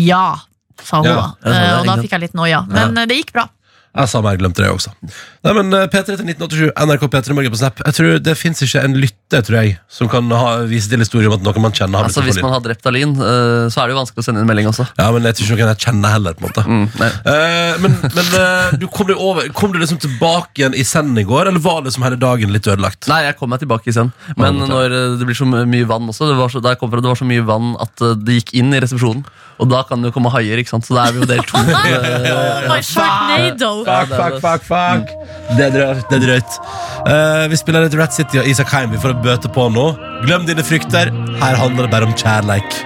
Ja, 0.06 0.22
sa 0.84 1.02
hun 1.02 1.10
Ja, 1.10 1.14
da. 1.14 1.28
det 1.44 1.54
Eh, 1.58 1.78
og 1.78 1.86
da 1.86 1.94
ikke 1.94 2.06
fikk 2.06 2.16
jeg 2.18 2.26
litt 2.28 2.36
noia. 2.38 2.64
Men 2.68 2.98
eh, 2.98 3.08
det 3.08 3.22
gikk 3.22 3.32
bra. 3.36 3.48
Jeg 3.98 4.10
sa 4.12 4.20
meg, 4.22 4.36
glemte 4.38 4.62
det 4.62 4.68
også. 4.70 4.92
Nei, 5.46 5.52
men 5.56 5.72
eh, 5.74 5.86
P3 5.90 6.18
til 6.20 6.28
1987, 6.28 6.70
NRK 6.76 7.04
P3 7.10 7.34
Morgen 7.34 7.54
på 7.54 7.58
Snap. 7.58 7.80
Jeg 7.86 7.96
tror 7.96 8.18
Det 8.22 8.34
fins 8.38 8.60
ikke 8.62 8.82
en 8.84 8.94
lytter, 9.00 9.42
tror 9.46 9.56
jeg, 9.58 9.78
som 9.90 10.10
kan 10.12 10.28
ha, 10.30 10.50
vise 10.68 10.90
til 10.92 11.02
historien 11.02 11.32
om 11.32 11.38
at 11.38 11.46
noen 11.46 11.64
man 11.64 11.74
kjenner 11.74 12.02
har 12.02 12.06
blitt 12.06 12.18
Altså, 12.18 12.26
Hvis 12.26 12.38
man 12.44 12.54
har 12.54 12.62
drept 12.64 12.86
Alin, 12.90 13.16
lyn, 13.16 13.72
så 13.72 13.82
er 13.82 13.88
det 13.88 13.96
jo 13.96 14.00
vanskelig 14.02 14.22
å 14.22 14.26
sende 14.28 14.44
inn 14.44 14.50
melding 14.50 14.68
også. 14.70 14.86
Ja, 15.00 15.08
men 15.14 15.26
jeg 15.26 15.38
tror 15.38 15.48
ikke 15.48 15.64
noen 15.64 15.72
jeg 15.72 15.82
kjenner 15.88 16.14
heller, 16.14 16.36
på 16.36 16.44
en 16.44 16.48
måte. 16.48 16.66
Mm. 16.68 16.84
Eh, 17.32 17.80
men 17.82 17.98
men 18.18 18.30
eh, 18.42 18.78
du 18.78 18.86
kom, 18.92 19.08
deg 19.08 19.24
over, 19.24 19.50
kom 19.56 19.74
du 19.74 19.80
liksom 19.80 20.00
tilbake 20.04 20.62
igjen 20.62 20.78
i 20.78 20.86
senden 20.86 21.18
i 21.18 21.26
går, 21.26 21.50
eller 21.50 21.64
var 21.64 21.82
det 21.86 21.96
som 21.96 22.06
hele 22.06 22.20
dagen 22.20 22.54
litt 22.54 22.68
ødelagt? 22.68 23.08
Nei, 23.10 23.22
jeg 23.26 23.38
kom 23.40 23.50
meg 23.54 23.64
tilbake 23.64 23.90
i 23.90 23.96
send. 23.96 24.14
Men 24.38 24.60
når 24.68 24.94
det 25.18 25.26
blir 25.26 25.38
så 25.38 25.48
mye 25.48 25.88
vann 25.88 26.08
også 26.10 26.28
Det 26.28 26.38
var 26.38 26.52
så, 26.52 26.60
der 26.62 26.76
kom 26.78 26.92
fra, 26.92 27.02
det 27.02 27.10
var 27.10 27.18
så 27.18 27.26
mye 27.28 27.44
vann 27.48 27.74
at 27.82 28.04
det 28.22 28.42
gikk 28.42 28.54
inn 28.60 28.74
i 28.76 28.82
resepsjonen. 28.84 29.24
Og 29.58 29.66
da 29.70 29.82
kan 29.86 30.02
det 30.02 30.12
jo 30.12 30.14
komme 30.14 30.30
haier, 30.30 30.60
ikke 30.62 30.70
sant? 30.70 30.86
så 30.86 30.94
da 30.94 31.08
er 31.08 31.16
vi 31.16 31.22
jo 31.24 31.28
del 31.28 31.42
to. 31.48 31.58
Oi, 32.74 32.80
Sharknado! 32.86 33.72
fuck, 33.88 34.12
fuck, 34.14 34.38
fuck, 34.44 34.68
fuck. 34.68 35.14
Det 35.58 35.66
er 35.66 35.74
drøyt. 35.74 36.04
Det 36.10 36.20
er 36.20 36.26
drøyt. 36.26 36.58
Eh, 37.10 37.44
vi 37.50 37.58
spiller 37.58 37.86
litt 37.86 37.96
Rat 37.98 38.14
City 38.14 38.38
og 38.38 38.46
Isak 38.50 38.70
Heim. 38.74 38.94
Vi 38.94 39.02
får 39.02 39.18
bøte 39.24 39.50
på 39.50 39.66
nå. 39.74 39.90
Glem 40.26 40.46
dine 40.46 40.62
frykter. 40.66 41.10
Her 41.42 41.58
handler 41.58 41.88
det 41.88 41.94
bare 41.94 42.06
om 42.06 42.14
kjærleik. 42.14 42.78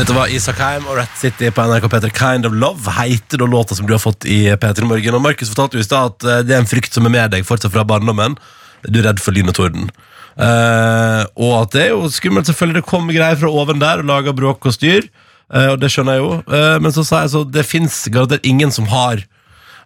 Dette 0.00 0.14
var 0.16 0.30
Isak 0.32 0.56
Heim 0.62 0.86
og 0.88 0.96
Rat 0.96 1.16
City 1.20 1.50
på 1.52 1.64
NRK 1.68 1.84
P3. 1.92 2.08
Kind 2.16 2.48
of 2.48 2.54
Love 2.56 2.94
heter 2.96 3.42
da 3.42 3.44
låta 3.44 3.76
som 3.76 3.84
du 3.84 3.92
har 3.92 4.00
fått 4.00 4.24
i 4.24 4.46
P3 4.48 4.86
Morgen. 4.88 5.18
Og 5.18 5.20
Markus 5.20 5.50
fortalte 5.52 5.76
jo 5.76 5.84
i 5.84 5.84
stad 5.84 6.14
at 6.14 6.24
eh, 6.24 6.40
det 6.48 6.56
er 6.56 6.62
en 6.62 6.70
frykt 6.70 6.96
som 6.96 7.04
er 7.04 7.12
med 7.12 7.34
deg 7.34 7.44
fortsatt 7.44 7.74
fra 7.74 7.84
barndommen. 7.84 8.38
Du 8.86 9.00
er 9.00 9.10
redd 9.10 9.22
for 9.22 9.36
lyn 9.36 9.50
og 9.52 9.56
torden. 9.58 9.90
Eh, 10.40 11.24
og 11.36 11.56
at 11.62 11.74
det 11.74 11.82
er 11.88 11.90
jo 11.94 12.08
skummelt, 12.12 12.48
selvfølgelig. 12.48 12.80
Det 12.80 12.88
kommer 12.88 13.16
greier 13.16 13.40
fra 13.40 13.50
oven 13.50 13.82
der 13.82 14.04
og 14.04 14.08
lager 14.12 14.36
bråk 14.36 14.70
og 14.70 14.76
styr. 14.76 15.10
Eh, 15.50 15.72
og 15.72 15.80
det 15.82 15.90
skjønner 15.92 16.16
jeg 16.16 16.24
jo. 16.24 16.38
Eh, 16.46 16.78
men 16.84 16.94
så 16.94 17.04
sa 17.06 17.24
jeg 17.24 17.34
så 17.34 17.44
det 17.44 17.66
fins 17.68 18.02
garantert 18.12 18.46
ingen 18.46 18.72
som 18.74 18.88
har 18.92 19.26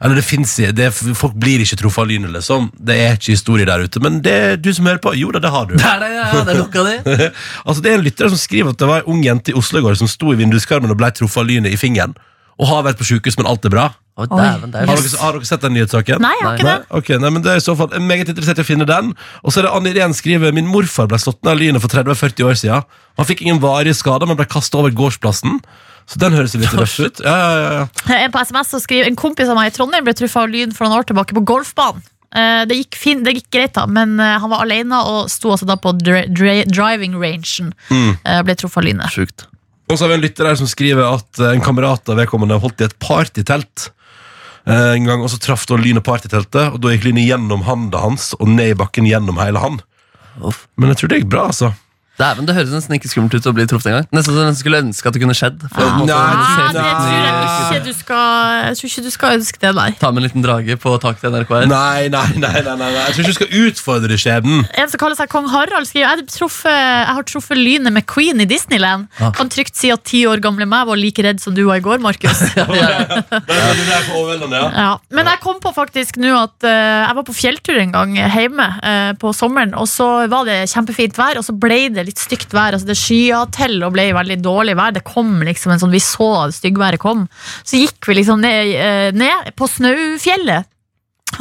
eller 0.04 0.18
det 0.18 0.24
finnes, 0.26 0.52
det, 0.76 0.88
Folk 1.16 1.36
blir 1.40 1.62
ikke 1.62 1.78
truffet 1.80 2.02
av 2.02 2.08
lynet, 2.10 2.32
liksom. 2.34 2.66
Det 2.76 2.96
er 3.00 3.14
ikke 3.16 3.36
historie 3.36 3.64
der 3.68 3.86
ute. 3.86 4.02
Men 4.04 4.18
det 4.24 4.60
du 4.60 4.68
som 4.74 4.88
hører 4.88 5.00
på, 5.00 5.14
jo 5.16 5.30
da, 5.32 5.40
det 5.40 5.52
har 5.54 5.68
du. 5.70 5.76
Det 5.78 5.86
er 5.86 6.02
det, 6.02 6.10
ja, 6.12 6.26
det 6.34 6.52
er 6.52 6.60
nok 6.60 6.78
av 6.80 6.88
det. 6.90 7.28
altså 7.66 7.84
Det 7.84 7.92
er 7.92 7.98
en 7.98 8.04
lytter 8.04 8.32
som 8.32 8.40
skriver 8.40 8.74
at 8.74 8.82
det 8.82 8.90
var 8.90 9.04
en 9.04 9.14
ung 9.14 9.22
jente 9.24 9.54
i 9.54 9.56
Oslo 9.56 9.80
i 9.80 9.86
går 9.86 9.96
som 10.00 10.10
sto 10.10 10.34
i 10.34 10.38
vinduskarmen 10.40 10.92
og 10.92 10.98
ble 11.00 11.12
truffet 11.14 11.40
av 11.40 11.48
lynet 11.48 11.72
i 11.72 11.80
fingeren. 11.80 12.12
Og 12.60 12.68
har 12.68 12.84
vært 12.86 13.00
på 13.00 13.06
sykehus, 13.08 13.38
men 13.40 13.48
alt 13.50 13.64
er 13.64 13.72
bra. 13.72 13.86
Å, 14.14 14.28
dæven, 14.30 14.70
det 14.70 14.78
er 14.78 14.86
Har 14.86 15.00
dere, 15.02 15.18
har 15.18 15.32
dere 15.34 15.46
sett 15.48 15.62
den 15.64 15.72
nyhetssaken? 15.74 16.20
Nei, 16.22 16.34
jeg 16.38 16.44
har 16.46 16.58
ikke 16.60 16.66
Nei? 16.68 16.74
det. 16.78 16.98
Ok, 17.00 17.08
nei, 17.18 17.30
men 17.34 17.42
det 17.42 17.50
er 17.50 17.58
i 17.58 17.64
så 17.64 17.74
fall 17.74 17.88
jeg 17.90 17.98
er 17.98 18.04
meget 18.06 18.28
interessert 18.30 18.60
i 18.60 18.62
å 18.62 18.68
finne 18.68 18.86
den. 18.86 19.08
Og 19.42 19.50
så 19.50 19.58
er 19.60 19.66
det 19.66 19.72
Anne 19.74 19.90
Irén 19.90 20.14
skriver 20.14 20.54
Min 20.54 20.68
morfar 20.70 21.08
ble 21.10 21.18
slått 21.18 21.40
ned 21.42 21.50
av 21.50 21.58
lynet 21.58 21.82
for 21.82 21.90
30-40 21.90 22.46
år 22.46 22.60
siden. 22.60 22.86
Han 23.18 23.26
fikk 23.26 23.42
ingen 23.42 23.58
varige 23.62 23.96
skader, 23.98 24.30
men 24.30 24.38
ble 24.38 24.46
kastet 24.46 24.78
over 24.78 24.94
gårdsplassen. 24.94 25.58
Så 26.06 26.20
den 26.22 26.36
høres 26.36 26.54
jo 26.54 26.60
litt 26.62 26.74
røff 26.78 26.94
ut. 27.00 27.22
Ja, 27.24 27.34
ja, 27.34 27.54
ja, 27.58 27.72
ja. 27.80 28.18
En 28.20 28.30
på 28.34 28.42
SMS 28.44 28.70
så 28.74 28.78
skriver 28.82 29.08
En 29.08 29.16
kompis 29.18 29.48
av 29.50 29.56
meg 29.58 29.72
i 29.72 29.74
Trondheim 29.74 30.04
ble 30.06 30.14
truffet 30.14 30.42
av 30.44 30.52
lyn 30.52 30.74
for 30.76 30.86
noen 30.86 31.00
år 31.00 31.08
tilbake 31.10 31.34
på 31.34 31.42
golfbanen. 31.50 32.04
Eh, 32.34 32.62
Det 32.70 32.76
gikk, 32.78 32.98
fin, 33.00 33.24
det 33.26 33.34
gikk 33.38 33.48
greit, 33.56 33.72
da, 33.74 33.86
men 33.90 34.14
eh, 34.20 34.36
han 34.42 34.52
var 34.52 34.62
alene 34.66 35.00
og 35.10 35.26
sto 35.32 35.50
altså 35.56 35.66
da 35.66 35.74
på 35.80 35.90
dri 35.98 36.22
dri 36.30 36.60
driving 36.70 37.18
rangen. 37.18 37.72
Eh, 37.90 38.40
Ble 38.46 38.54
truffet 38.62 38.78
av 38.82 38.86
lynet. 38.86 39.10
Sjukt. 39.14 39.46
Og 39.90 39.98
så 39.98 40.04
har 40.06 40.14
vi 40.14 40.20
en 40.20 40.24
lytter 40.24 40.46
her 40.48 40.56
som 40.60 40.68
skriver 40.70 41.02
at 41.08 41.40
eh, 41.42 41.50
en 41.56 41.64
kamerat 41.64 42.08
av 42.14 42.20
vedkommende 42.22 42.60
holdt 42.62 42.84
i 42.84 42.88
et 42.88 42.98
partytelt. 43.02 43.90
Eh, 44.66 44.90
En 44.96 45.08
gang, 45.08 45.22
og 45.22 45.30
så 45.32 45.40
traff 45.42 45.66
da 45.70 45.78
lynet 45.80 46.06
partyteltet, 46.06 46.74
og 46.74 46.80
da 46.82 46.92
gikk 46.94 47.08
lynet 47.08 47.28
gjennom 47.28 47.64
handa 47.68 48.02
hans 48.04 48.32
og 48.38 48.48
ned 48.50 48.74
i 48.74 48.78
bakken 48.78 49.08
gjennom 49.08 49.40
hele 49.42 49.62
han. 49.62 49.80
Men 50.76 50.92
jeg 50.92 51.00
tror 51.00 51.12
det 51.12 51.22
gikk 51.22 51.32
bra, 51.32 51.48
altså. 51.52 51.72
Dæven, 52.14 52.46
Det 52.46 52.54
høres 52.54 52.70
nesten 52.70 52.94
ikke 52.94 53.08
skummelt 53.10 53.34
ut 53.34 53.46
å 53.50 53.52
bli 53.56 53.64
truffet 53.66 53.90
engang. 53.90 54.04
Nesten 54.14 54.36
som 54.36 54.46
jeg 54.46 54.58
skulle 54.60 54.78
ønske 54.84 55.10
at 55.10 55.16
det 55.16 55.22
kunne 55.24 55.34
skjedd. 55.34 55.64
For 55.72 55.82
ah, 55.82 55.96
Nei, 55.98 56.06
Nei, 56.06 56.66
det 56.70 56.82
tror 56.94 57.14
jeg 57.18 57.64
ikke 57.64 57.80
du 57.88 57.94
skal 57.98 58.60
Jeg 58.68 58.76
tror 58.78 58.90
ikke 58.90 59.02
du 59.02 59.10
skal 59.10 59.38
ønske 59.40 59.62
det, 59.64 59.72
nei. 59.74 59.88
Ta 59.98 60.10
med 60.14 60.22
en 60.22 60.26
liten 60.28 60.44
drage 60.44 60.76
på 60.78 60.92
taket 61.02 61.24
til 61.24 61.34
NRK 61.34 61.50
her. 61.56 61.66
Nei, 61.72 62.06
nei, 62.14 62.28
nei, 62.38 62.52
nei, 62.62 62.76
nei. 62.78 62.90
Jeg 62.94 63.16
tror 63.16 63.24
ikke 63.24 63.32
du 63.32 63.38
skal 63.40 63.50
utfordre 63.64 64.18
skjebnen. 64.20 64.62
En 64.78 64.92
som 64.92 65.02
kaller 65.02 65.18
seg 65.18 65.32
Kong 65.32 65.48
Harald, 65.50 65.88
skriver 65.90 66.22
jeg, 66.22 66.28
truffet, 66.36 66.70
jeg 66.70 67.16
har 67.18 67.26
truffet 67.32 67.58
lynet 67.58 67.96
med 67.96 68.06
Queen 68.10 68.44
i 68.44 68.46
Disneyland. 68.46 69.08
Ah. 69.18 69.34
Kan 69.34 69.50
trygt 69.50 69.74
si 69.80 69.90
at 69.94 70.06
ti 70.06 70.22
år 70.30 70.42
gamle 70.44 70.68
meg 70.70 70.86
var 70.86 71.00
like 71.00 71.24
redd 71.26 71.42
som 71.42 71.56
du 71.56 71.64
var 71.66 71.82
i 71.82 71.84
går, 71.84 71.98
Markus. 72.04 72.44
Ja. 74.54 74.90
Men 75.14 75.28
jeg 75.28 75.40
kom 75.42 75.58
på 75.62 75.70
faktisk 75.74 76.16
nå 76.20 76.30
at 76.36 76.64
uh, 76.66 76.70
jeg 76.70 77.16
var 77.16 77.24
på 77.26 77.34
fjelltur 77.36 77.78
en 77.80 77.92
gang 77.94 78.14
hjemme 78.16 78.66
uh, 78.78 79.12
på 79.18 79.32
sommeren, 79.36 79.74
og 79.78 79.88
så 79.90 80.08
var 80.30 80.46
det 80.48 80.64
kjempefint 80.70 81.16
vær, 81.18 81.38
og 81.40 81.46
så 81.46 81.54
ble 81.56 81.88
det 81.94 82.03
litt 82.06 82.20
stygt 82.20 82.54
vær. 82.54 82.76
Altså 82.76 82.88
det 82.90 82.98
skya 82.98 83.44
til 83.54 83.80
og 83.84 83.94
ble 83.96 84.10
veldig 84.16 84.38
dårlig 84.44 84.76
vær. 84.78 84.94
Det 84.96 85.04
kom 85.06 85.36
liksom 85.46 85.74
en 85.74 85.82
sånn, 85.82 85.94
Vi 85.94 86.02
så 86.02 86.30
at 86.44 86.56
styggværet 86.56 87.02
kom. 87.02 87.26
Så 87.62 87.80
gikk 87.80 88.08
vi 88.08 88.20
liksom 88.20 88.44
ned, 88.44 88.74
eh, 88.74 89.10
ned 89.16 89.52
på 89.58 89.68
Snaufjellet. 89.70 90.70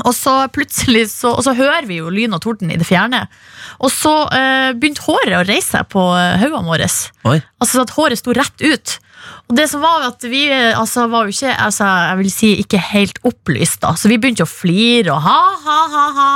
Og 0.07 0.14
så 0.18 0.47
plutselig 0.49 1.05
så, 1.11 1.36
og 1.38 1.43
så 1.45 1.53
hører 1.53 1.86
vi 1.86 1.99
jo 1.99 2.09
lyn 2.09 2.34
og 2.34 2.41
torden 2.41 2.72
i 2.74 2.78
det 2.80 2.88
fjerne. 2.88 3.28
Og 3.84 3.91
så 3.93 4.14
eh, 4.34 4.72
begynte 4.74 5.05
håret 5.05 5.38
å 5.38 5.45
reise 5.45 5.76
seg 5.76 5.89
på 5.93 6.01
hodene 6.41 6.66
våre. 6.66 6.89
Altså 7.61 7.84
at 7.84 7.93
håret 7.93 8.22
sto 8.22 8.34
rett 8.34 8.66
ut. 8.66 8.97
Og 9.49 9.57
det 9.57 9.65
som 9.71 9.84
var 9.84 10.05
at 10.07 10.24
vi 10.28 10.45
altså, 10.51 11.05
var 11.11 11.28
jo 11.28 11.34
ikke 11.34 11.51
altså, 11.65 11.88
jeg 12.09 12.19
vil 12.19 12.32
si, 12.32 12.49
ikke 12.63 12.80
helt 12.91 13.19
opplyst, 13.28 13.82
da. 13.84 13.93
Så 13.99 14.11
vi 14.11 14.17
begynte 14.21 14.45
å 14.45 14.49
flire 14.49 15.13
og 15.13 15.21
ha, 15.26 15.39
ha, 15.65 15.78
ha, 15.93 16.05
ha. 16.17 16.30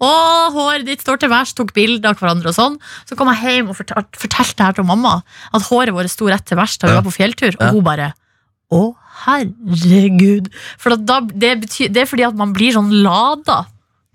Å, 0.00 0.10
håret 0.56 0.86
ditt 0.88 1.04
står 1.04 1.22
til 1.22 1.32
værs, 1.32 1.54
tok 1.56 1.74
bilder 1.76 2.12
av 2.12 2.20
hverandre 2.20 2.52
og 2.52 2.56
sånn. 2.56 2.78
Så 3.08 3.18
kom 3.18 3.30
jeg 3.32 3.58
hjem 3.60 3.72
og 3.72 3.78
fortalte, 3.78 4.20
fortalte 4.20 4.58
det 4.60 4.68
her 4.68 4.78
til 4.80 4.88
mamma, 4.88 5.18
at 5.54 5.68
håret 5.68 5.96
vårt 5.96 6.12
sto 6.12 6.28
rett 6.30 6.46
til 6.48 6.60
værs 6.60 6.76
da 6.80 6.90
vi 6.90 6.98
var 6.98 7.06
på 7.06 7.16
fjelltur. 7.18 7.56
Og 7.60 7.78
hun 7.78 7.86
bare 7.86 8.12
Å, 8.74 8.82
herregud. 9.26 10.48
For 10.80 10.96
da, 10.98 11.20
det, 11.30 11.52
betyr, 11.62 11.92
det 11.94 12.04
er 12.04 12.10
fordi 12.10 12.26
at 12.26 12.38
man 12.38 12.54
blir 12.56 12.74
sånn 12.74 12.90
lada. 13.04 13.64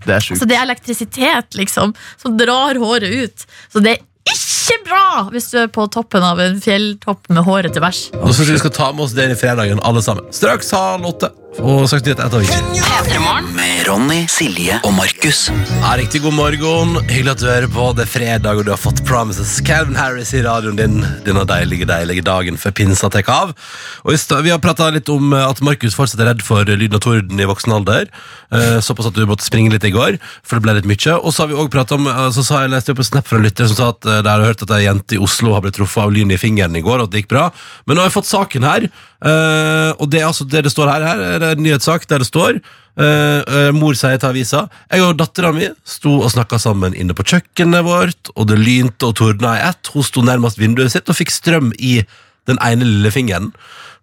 Det 0.05 0.15
er 0.15 0.25
sjukt. 0.25 0.41
Så 0.41 0.47
det 0.49 0.57
er 0.57 0.65
elektrisitet 0.65 1.57
liksom 1.59 1.93
som 2.19 2.37
drar 2.39 2.79
håret 2.81 3.13
ut. 3.23 3.45
Så 3.71 3.83
det 3.83 3.97
er 3.97 4.33
ikke 4.33 4.58
bra 4.85 5.27
hvis 5.33 5.49
du 5.53 5.59
er 5.63 5.69
på 5.73 5.85
toppen 5.91 6.25
av 6.25 6.39
en 6.43 6.59
fjelltopp 6.63 7.29
med 7.33 7.45
håret 7.47 7.75
til 7.75 7.83
værs. 7.83 8.01
Nå 8.15 8.33
så 8.33 8.45
jeg 8.45 8.57
vi 8.57 8.63
skal 8.63 8.75
ta 8.75 8.89
med 8.93 9.07
oss 9.07 9.15
det 9.17 9.29
i 9.33 9.37
fredagen, 9.39 9.81
alle 9.83 10.03
sammen. 10.05 10.27
Straks 10.35 10.73
halv 10.75 11.09
åtte. 11.09 11.31
Og 11.57 11.87
sagt 11.89 12.05
nyhet 12.05 12.19
etter 12.21 12.43
hvert 12.45 13.47
Med 13.55 13.79
Ronny, 13.87 14.19
Silje 14.29 14.75
og 14.85 14.93
Markus. 14.93 15.47
Ja, 15.49 15.95
riktig 15.97 16.21
god 16.21 16.35
morgen. 16.37 16.91
Hyggelig 17.09 17.31
at 17.33 17.41
du 17.41 17.47
hører 17.49 17.71
på. 17.73 17.87
Det 17.97 18.03
er 18.05 18.11
fredag, 18.11 18.59
og 18.59 18.67
du 18.67 18.71
har 18.71 18.79
fått 18.79 19.01
Promises. 19.07 19.55
Calvin 19.65 19.97
Harris 19.97 20.29
i 20.37 20.43
radioen 20.45 20.77
din 20.77 20.99
denne 21.25 21.45
deilige, 21.49 21.87
deilige 21.89 22.23
dagen 22.27 22.59
før 22.61 22.75
pinsa 22.77 23.09
tar 23.09 23.25
av. 23.33 23.55
Og 24.05 24.13
Vi 24.13 24.53
har 24.53 24.61
prata 24.61 24.91
litt 24.93 25.09
om 25.09 25.33
eh, 25.33 25.47
at 25.47 25.61
Markus 25.65 25.97
fortsatt 25.97 26.21
er 26.21 26.29
redd 26.33 26.45
for 26.45 26.63
lyden 26.69 26.99
av 26.99 27.01
torden 27.03 27.41
i 27.41 27.49
voksen 27.49 27.73
alder. 27.73 28.11
Eh, 28.53 28.77
Såpass 28.85 29.09
at 29.09 29.17
du 29.17 29.25
måtte 29.25 29.47
springe 29.47 29.73
litt 29.73 29.83
i 29.83 29.93
går, 29.95 30.19
for 30.43 30.59
det 30.59 30.67
ble 30.67 30.77
litt 30.77 30.89
mye. 30.91 31.17
Og 31.17 31.33
så 31.33 31.43
har 31.43 31.49
vi 31.51 31.57
også 31.57 31.73
pratet 31.73 31.97
om 31.97 32.07
eh, 32.11 32.29
Så 32.35 32.45
sa 32.45 32.61
jeg 32.63 32.75
leste 32.75 32.93
opp 32.93 33.01
en 33.01 33.09
Snap 33.09 33.27
fra 33.27 33.41
en 33.41 33.47
lytter 33.47 33.71
som 33.71 33.79
sa 33.79 33.89
at 33.95 34.05
de 34.05 34.29
har 34.29 34.45
hørt 34.45 34.61
at 34.67 34.75
ei 34.77 34.83
jente 34.85 35.17
i 35.17 35.23
Oslo 35.23 35.55
har 35.55 35.65
blitt 35.65 35.79
truffet 35.79 36.05
av 36.05 36.13
lyn 36.13 36.29
i 36.29 36.37
fingeren 36.39 36.77
i 36.77 36.85
går, 36.85 37.01
og 37.01 37.09
at 37.09 37.15
det 37.15 37.23
gikk 37.23 37.33
bra. 37.33 37.49
Men 37.87 37.97
nå 37.97 38.05
har 38.05 38.11
jeg 38.11 38.19
fått 38.19 38.29
saken 38.29 38.67
her, 38.69 38.85
eh, 39.25 39.91
og 39.97 40.05
det 40.13 40.21
er 40.21 40.29
altså 40.29 40.45
det 40.45 40.67
det 40.67 40.75
står 40.75 40.93
her. 40.93 41.07
Her 41.09 41.38
er 41.39 41.55
det 41.55 41.57
en 41.57 41.65
nyhetssak 41.65 42.05
der 42.09 42.23
det 42.23 42.29
står 42.29 42.61
Uh, 42.99 43.45
uh, 43.47 43.69
mor 43.71 43.95
sier 43.95 44.17
til 44.19 44.27
avisa 44.27 44.65
Jeg 44.91 45.03
og 45.05 45.13
dattera 45.21 45.53
mi 45.55 45.69
sto 45.87 46.17
og 46.17 46.31
snakka 46.33 46.57
sammen 46.59 46.97
inne 46.99 47.15
på 47.15 47.23
kjøkkenet 47.31 47.85
vårt, 47.85 48.31
og 48.35 48.49
det 48.49 48.57
lynte 48.59 49.07
og 49.07 49.13
tordna 49.15 49.53
i 49.55 49.61
ett. 49.69 49.91
Hun 49.93 50.03
sto 50.03 50.23
nærmest 50.25 50.59
vinduet 50.59 50.91
sitt 50.91 51.07
og 51.07 51.15
fikk 51.15 51.31
strøm 51.31 51.69
i 51.77 52.01
den 52.49 52.59
ene 52.65 52.83
lille 52.83 53.11
fingeren. 53.13 53.53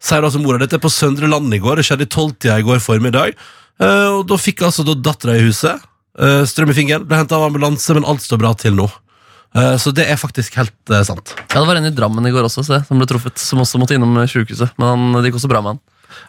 Sier 0.00 0.24
altså 0.24 0.40
mora 0.40 0.62
dette 0.62 0.80
på 0.80 0.88
Søndre 0.92 1.28
Land 1.28 1.52
i 1.52 1.60
går. 1.60 1.76
Det 1.76 1.88
skjedde 1.90 2.06
i 2.06 2.12
tolvtida 2.14 2.56
i 2.62 2.64
går 2.64 2.80
formiddag. 2.80 3.36
Uh, 3.76 4.22
og 4.22 4.22
da 4.30 4.38
fikk 4.40 4.64
altså 4.64 4.86
da 4.86 4.94
dattera 4.96 5.34
i 5.36 5.44
huset 5.44 5.82
uh, 6.16 6.46
strøm 6.48 6.72
i 6.72 6.78
fingeren. 6.78 7.04
Ble 7.04 7.18
henta 7.20 7.36
av 7.36 7.50
ambulanse, 7.50 7.98
men 7.98 8.06
alt 8.08 8.24
står 8.24 8.40
bra 8.40 8.54
til 8.56 8.78
nå. 8.78 8.88
Så 9.80 9.88
det 9.96 10.04
er 10.04 10.18
faktisk 10.20 10.58
helt 10.58 10.90
sant. 11.06 11.30
Ja, 11.54 11.62
Det 11.62 11.68
var 11.68 11.78
en 11.78 11.86
i 11.88 11.92
Drammen 11.94 12.26
i 12.28 12.32
går 12.34 12.44
også, 12.44 12.60
se, 12.66 12.76
som 12.84 12.98
ble 13.00 13.06
truffet, 13.08 13.40
som 13.40 13.62
også 13.62 13.78
måtte 13.80 13.94
innom 13.96 14.18
sykehuset. 14.28 14.74
Men 14.76 15.14
det 15.16 15.30
gikk 15.30 15.38
også 15.38 15.48
bra 15.48 15.62
med 15.64 15.70
han. 15.72 15.78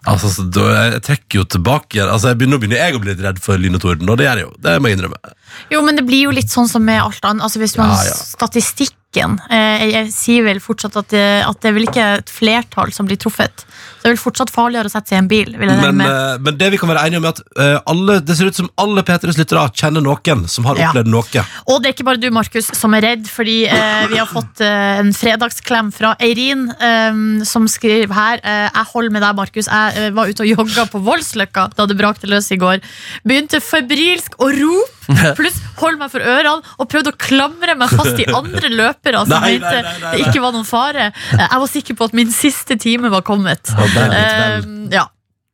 Altså, 0.08 0.30
så 0.32 0.46
da, 0.54 0.68
jeg 0.92 1.02
trekker 1.08 1.42
jo 1.42 1.46
tilbake. 1.58 2.00
Altså, 2.04 2.32
jeg 2.32 2.40
begynner, 2.40 2.58
nå 2.58 2.62
begynner 2.64 2.82
jeg 2.82 2.96
å 2.98 3.02
bli 3.04 3.12
litt 3.14 3.24
redd 3.26 3.42
for 3.44 3.60
lyn 3.62 3.78
og 3.78 3.84
torden, 3.84 4.10
og 4.10 4.20
det 4.20 4.28
gjør 4.28 4.42
jeg 4.42 4.48
jo. 4.48 4.54
Det 4.68 4.76
må 4.82 4.92
jeg 4.92 5.00
innrømme. 5.00 5.36
Jo, 5.74 5.82
men 5.86 6.00
det 6.00 6.06
blir 6.08 6.28
jo 6.28 6.36
litt 6.36 6.54
sånn 6.54 6.70
som 6.72 6.86
med 6.86 7.02
alt 7.04 7.28
annet. 7.28 7.44
Altså, 7.48 7.62
hvis 7.64 7.78
man 7.80 7.94
Ja, 7.96 8.04
ja. 8.10 8.16
Statistikken 8.18 8.96
eh, 9.16 9.78
jeg, 9.82 9.92
jeg 9.94 10.12
sier 10.14 10.44
vel 10.46 10.60
fortsatt 10.62 10.98
at 11.00 11.10
det, 11.14 11.26
at 11.48 11.62
det 11.64 11.70
er 11.70 11.76
vel 11.78 11.88
ikke 11.88 12.08
et 12.20 12.30
flertall 12.30 12.92
som 12.94 13.08
blir 13.08 13.18
truffet. 13.18 13.64
Så 13.98 14.04
det 14.04 14.10
er 14.12 14.14
vel 14.16 14.20
fortsatt 14.22 14.52
farligere 14.54 14.90
å 14.90 14.94
sette 14.94 15.10
seg 15.10 15.18
i 15.18 15.22
en 15.24 15.30
bil. 15.32 15.54
Men, 15.58 16.02
eh, 16.04 16.38
men 16.44 16.58
det 16.60 16.70
vi 16.74 16.78
kan 16.82 16.90
være 16.92 17.06
enige 17.08 17.22
om 17.22 17.26
er 17.26 17.34
at 17.34 17.42
eh, 17.58 17.78
alle, 17.90 18.20
det 18.22 18.36
ser 18.38 18.52
ut 18.52 18.60
som 18.60 18.70
alle 18.78 19.04
P3s 19.08 19.40
lyttere 19.40 19.64
kjenner 19.74 20.04
noen 20.06 20.44
som 20.52 20.68
har 20.70 20.78
Ja. 20.78 20.90
opplevd 20.92 21.10
noe. 21.12 21.44
Og 21.68 21.82
det 21.82 21.90
er 21.90 21.96
ikke 21.96 22.06
bare 22.10 22.22
du, 22.22 22.30
Markus, 22.36 22.70
som 22.78 22.94
er 22.94 23.02
redd, 23.08 23.26
fordi 23.32 23.58
eh, 23.66 24.08
vi 24.12 24.20
har 24.20 24.28
fått 24.30 24.62
eh, 24.62 25.00
en 25.02 25.14
fredagsklem 25.16 25.90
fra 25.96 26.14
Eirin, 26.20 26.68
eh, 26.78 27.24
som 27.48 27.68
skriver 27.68 28.14
her 28.14 28.44
Jeg 28.44 28.86
holder 28.94 29.12
med 29.14 29.22
deg, 29.26 29.36
Markus. 29.36 29.68
Jeg 29.72 30.14
var 30.14 30.30
ute 30.30 30.44
og 30.46 30.52
jogga 30.54 30.86
på 30.92 31.02
Voldsløkka 31.04 31.70
da 31.78 31.86
det 31.90 31.98
brakte 32.00 32.30
løs 32.30 32.52
i 32.54 32.60
går. 32.62 32.80
Begynte 33.28 33.60
febrilsk 33.64 34.38
å 34.40 34.52
rope, 34.54 34.94
pluss 35.40 35.60
holdt 35.80 36.00
meg 36.02 36.12
for 36.14 36.24
ørene, 36.24 36.62
og 36.78 36.90
prøvde 36.92 37.14
å 37.14 37.20
klamre 37.22 37.76
meg 37.80 37.94
fast 37.96 38.20
i 38.20 38.28
andre 38.30 38.72
løpere 38.74 39.26
som 39.26 39.36
Nei, 39.38 39.58
nei, 39.58 39.60
mente 39.60 39.76
nei, 39.84 40.00
nei, 40.04 40.16
det 40.16 40.26
ikke 40.28 40.42
var 40.44 40.56
noen 40.56 40.68
fare. 40.68 41.12
Jeg 41.38 41.62
var 41.64 41.70
sikker 41.72 42.00
på 42.00 42.10
at 42.10 42.18
min 42.18 42.34
siste 42.34 42.80
time 42.82 43.12
var 43.14 43.24
kommet. 43.28 43.72
det 43.76 44.08
er 44.08 44.18
Eh, 44.18 44.66
ja. 44.94 45.06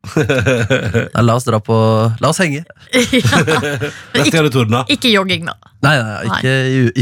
Ja, 1.14 1.22
la 1.24 1.36
oss 1.38 1.46
dra 1.48 1.60
på 1.64 1.76
La 2.20 2.30
oss 2.34 2.40
henge. 2.44 2.64
ja. 2.92 3.40
ikke. 4.20 4.42
Ikke 4.92 5.12
jogging, 5.14 5.48
da. 5.48 5.56
Nei, 5.84 5.94
nei, 6.00 6.18
ikke, 6.28 6.54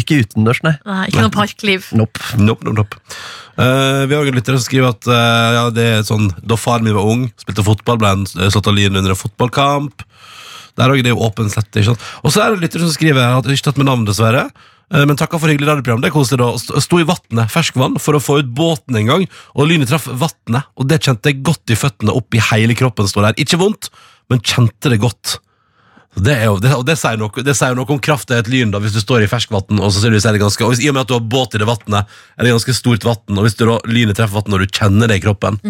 ikke 0.02 0.20
utendørs, 0.24 0.62
nei. 0.66 0.76
Nei, 0.88 1.06
ikke 1.10 1.26
noe 1.26 1.34
parkliv. 1.34 1.88
Nope. 1.98 2.22
Nope, 2.38 2.66
nope, 2.66 2.78
nope. 2.84 3.02
Uh, 3.60 4.08
vi 4.10 4.16
har 4.16 4.26
en 4.26 4.38
lytter 4.38 4.56
som 4.58 4.64
skriver 4.66 4.94
at 4.94 5.10
uh, 5.10 5.50
ja, 5.58 5.64
det 5.76 5.88
er 5.98 6.06
sånn, 6.08 6.30
da 6.40 6.58
faren 6.58 6.88
min 6.88 6.96
var 6.98 7.10
ung, 7.10 7.28
spilte 7.42 7.66
fotball, 7.66 8.00
ble 8.02 8.14
han 8.14 8.24
eh, 8.40 8.50
slått 8.54 8.70
av 8.72 8.78
lyn 8.78 8.96
under 8.98 9.14
en 9.14 9.20
fotballkamp. 9.20 10.06
Der 10.78 10.94
det 10.96 11.06
er 11.12 11.16
jo 11.16 11.24
åpen 11.28 11.50
slett, 11.50 11.72
ikke 11.76 11.92
sant? 11.92 12.00
Og 12.24 12.32
så 12.32 12.44
er 12.46 12.52
det 12.56 12.62
lytter 12.66 12.80
som 12.80 12.92
skriver, 12.94 13.22
har 13.34 13.42
ikke 13.42 13.68
tatt 13.70 13.78
med 13.82 13.90
navn 13.92 14.06
dessverre, 14.06 14.50
Eh, 14.92 15.06
Men 15.08 15.16
takka 15.16 15.40
for 15.40 15.48
hyggelig 15.48 15.70
radioprogram. 15.70 16.02
Det 16.04 16.10
er 16.10 16.12
koselig 16.12 16.38
da. 16.42 16.50
St- 16.60 16.82
Sto 16.84 16.98
i 17.00 17.06
vannet, 17.08 17.48
ferskvann, 17.50 17.94
for 17.98 18.12
å 18.14 18.20
få 18.20 18.40
ut 18.42 18.50
båten 18.54 18.98
en 19.00 19.06
gang, 19.08 19.24
og 19.56 19.70
lynet 19.70 19.88
traff 19.88 20.04
vannet, 20.12 20.66
og 20.76 20.90
det 20.92 20.98
kjente 21.00 21.32
jeg 21.32 21.40
godt 21.48 21.72
i 21.72 21.78
føttene, 21.80 22.12
opp 22.12 22.36
i 22.36 22.42
hele 22.52 22.76
kroppen, 22.76 23.08
står 23.08 23.30
der. 23.30 23.40
Ikke 23.40 23.56
vondt, 23.62 23.88
men 24.30 24.42
kjente 24.44 24.92
det 24.92 25.00
godt. 25.00 25.38
Det 26.12 26.34
er 26.36 26.50
jo, 26.50 26.58
det, 26.60 26.74
og 26.76 26.84
det 26.84 26.98
sier, 27.00 27.16
noe, 27.20 27.44
det 27.46 27.54
sier 27.56 27.76
noe 27.78 27.88
om 27.94 28.00
krafta 28.04 28.36
i 28.36 28.42
et 28.44 28.50
lyn, 28.52 28.72
da, 28.74 28.82
hvis 28.84 28.92
du 28.92 29.00
står 29.00 29.24
i 29.24 29.30
ferskvann, 29.32 29.80
og 29.80 29.88
så 29.88 29.96
sannsynligvis 29.96 30.28
er 30.28 30.36
det 30.36 30.42
ganske, 30.42 30.66
og 30.66 30.74
hvis, 30.74 30.82
i 30.84 30.90
og 30.92 30.98
med 30.98 31.06
at 31.06 31.12
du 31.12 31.16
har 31.16 31.24
båt 31.24 31.56
i 31.56 31.62
det 31.62 31.68
vannet, 31.70 32.12
er 32.36 32.48
det 32.48 32.52
ganske 32.52 32.76
stort 32.76 33.08
vann, 33.08 33.38
og 33.38 33.48
hvis 33.48 33.56
du 33.56 33.64
da, 33.64 33.78
lynet 33.88 34.20
treffer 34.20 34.42
vannet 34.42 34.58
og 34.58 34.66
du 34.66 34.76
kjenner 34.76 35.08
det 35.08 35.22
i 35.22 35.24
kroppen, 35.24 35.62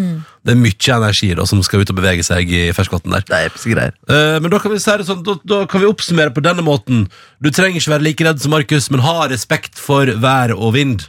det 0.41 0.55
er 0.55 0.57
mye 0.57 0.97
energi 0.97 1.29
da, 1.37 1.45
som 1.45 1.61
skal 1.65 1.85
ut 1.85 1.93
og 1.93 1.99
bevege 2.01 2.25
seg 2.25 2.49
i 2.49 2.63
ferskvann 2.73 3.13
der. 3.13 3.27
Det 3.29 3.37
er 3.37 3.69
greier. 3.75 3.95
Uh, 4.09 4.41
men 4.41 4.49
da 4.49 4.61
kan 4.63 4.73
vi 4.73 4.81
si 4.81 4.97
det 4.97 5.07
sånn, 5.11 5.21
da, 5.27 5.37
da 5.45 5.61
kan 5.69 5.83
vi 5.83 5.89
oppsummere 5.91 6.33
på 6.33 6.43
denne 6.43 6.65
måten. 6.65 7.05
Du 7.37 7.51
trenger 7.53 7.77
ikke 7.77 7.93
være 7.93 8.07
like 8.09 8.25
redd 8.25 8.41
som 8.41 8.55
Markus, 8.55 8.89
men 8.89 9.05
ha 9.05 9.29
respekt 9.29 9.77
for 9.77 10.09
vær 10.25 10.55
og 10.57 10.73
vind. 10.79 11.05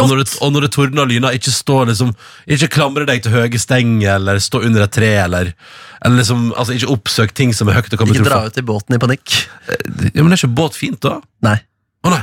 Og 0.00 0.08
når, 0.08 0.22
det, 0.22 0.26
og 0.40 0.52
når 0.54 0.64
det 0.66 0.70
tordner 0.72 1.04
og 1.04 1.10
lyner, 1.10 1.34
ikke 1.36 1.52
stå 1.52 1.82
liksom 1.90 2.14
Ikke 2.54 2.70
klamre 2.72 3.04
deg 3.08 3.20
til 3.24 3.34
høye 3.34 3.60
stenger 3.60 4.14
eller 4.14 4.40
stå 4.40 4.62
under 4.64 4.86
et 4.86 4.94
tre, 4.94 5.10
eller, 5.20 5.52
eller 6.00 6.22
liksom, 6.22 6.46
altså 6.56 6.76
ikke 6.78 6.88
oppsøk 6.94 7.34
ting 7.36 7.52
som 7.56 7.68
er 7.68 7.76
høyt 7.76 7.92
Ikke 7.92 8.08
Ikke 8.08 8.24
dra 8.26 8.40
ut 8.48 8.58
i 8.58 8.64
båten 8.64 8.96
i 8.96 9.00
panikk. 9.02 9.36
Ja, 9.68 10.22
men 10.22 10.32
er 10.32 10.40
ikke 10.40 10.54
båt 10.62 10.78
fint, 10.78 11.00
da? 11.04 11.18
Nei. 11.44 11.58
Å 12.02 12.14
nei. 12.14 12.22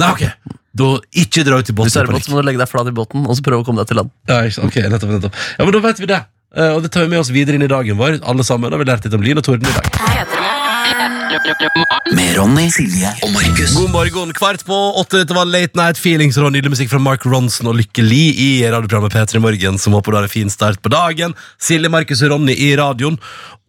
Nei, 0.00 0.10
ok. 0.14 0.56
Da 0.80 0.90
ikke 1.24 1.44
dra 1.44 1.58
ut 1.58 1.70
i 1.72 1.74
Hvis 1.74 1.96
du 1.96 2.00
er 2.00 2.10
i 2.10 2.14
båt, 2.14 2.26
så 2.28 2.32
må 2.32 2.40
du 2.40 2.46
legge 2.46 2.62
deg 2.62 2.70
flat 2.70 2.88
i 2.88 2.94
båten 2.94 3.26
og 3.26 3.34
så 3.36 3.44
prøve 3.46 3.64
å 3.64 3.66
komme 3.66 3.82
deg 3.82 3.90
til 3.90 4.00
land. 4.04 4.12
Ja, 4.30 4.42
ikke 4.46 4.68
ok, 4.68 4.78
nettopp, 4.94 5.16
nettopp. 5.16 5.40
Ja, 5.58 5.66
men 5.66 5.74
da 5.76 5.82
vet 5.88 6.02
vi 6.02 6.10
det. 6.10 6.20
Eh, 6.56 6.72
og 6.74 6.82
det 6.86 6.92
tar 6.94 7.06
vi 7.06 7.12
med 7.12 7.22
oss 7.22 7.30
videre 7.34 7.58
inn 7.58 7.66
i 7.66 7.70
dagen 7.70 7.98
vår. 7.98 8.20
Alle 8.22 8.46
sammen 8.46 8.72
har 8.72 8.80
vi 8.80 8.86
lært 8.88 9.06
litt 9.06 9.18
om 9.18 9.26
lyn 9.26 9.42
og 9.42 9.46
torden 9.46 9.66
i 9.66 9.74
dag. 9.76 11.18
Med 11.30 12.32
Ronny, 12.34 12.64
Silje 12.74 13.10
og 13.22 13.30
Markus. 13.30 13.76
God 13.76 13.92
morgen, 13.92 14.32
kvart 14.34 14.64
på 14.66 14.76
åtte. 14.98 15.20
Dette 15.20 15.34
var 15.36 15.46
Late 15.46 15.78
Night 15.78 15.98
Feelings 16.00 16.34
og 16.40 16.48
nydelig 16.50 16.72
musikk 16.72 16.90
fra 16.90 16.98
Mark 16.98 17.22
Ronson 17.22 17.70
og 17.70 17.76
Lykke 17.78 18.02
Li 18.02 18.24
i 18.34 18.48
radioprogrammet 18.64 19.14
P3 19.14 19.38
Morgen, 19.44 19.78
som 19.78 19.94
håper 19.94 20.10
du 20.10 20.18
har 20.18 20.26
en 20.26 20.32
fin 20.32 20.50
start 20.50 20.80
på 20.82 20.90
dagen. 20.90 21.36
Silje, 21.62 21.92
Markus 21.92 22.24
og 22.26 22.32
Ronny 22.32 22.56
i 22.58 22.72
radioen. 22.80 23.20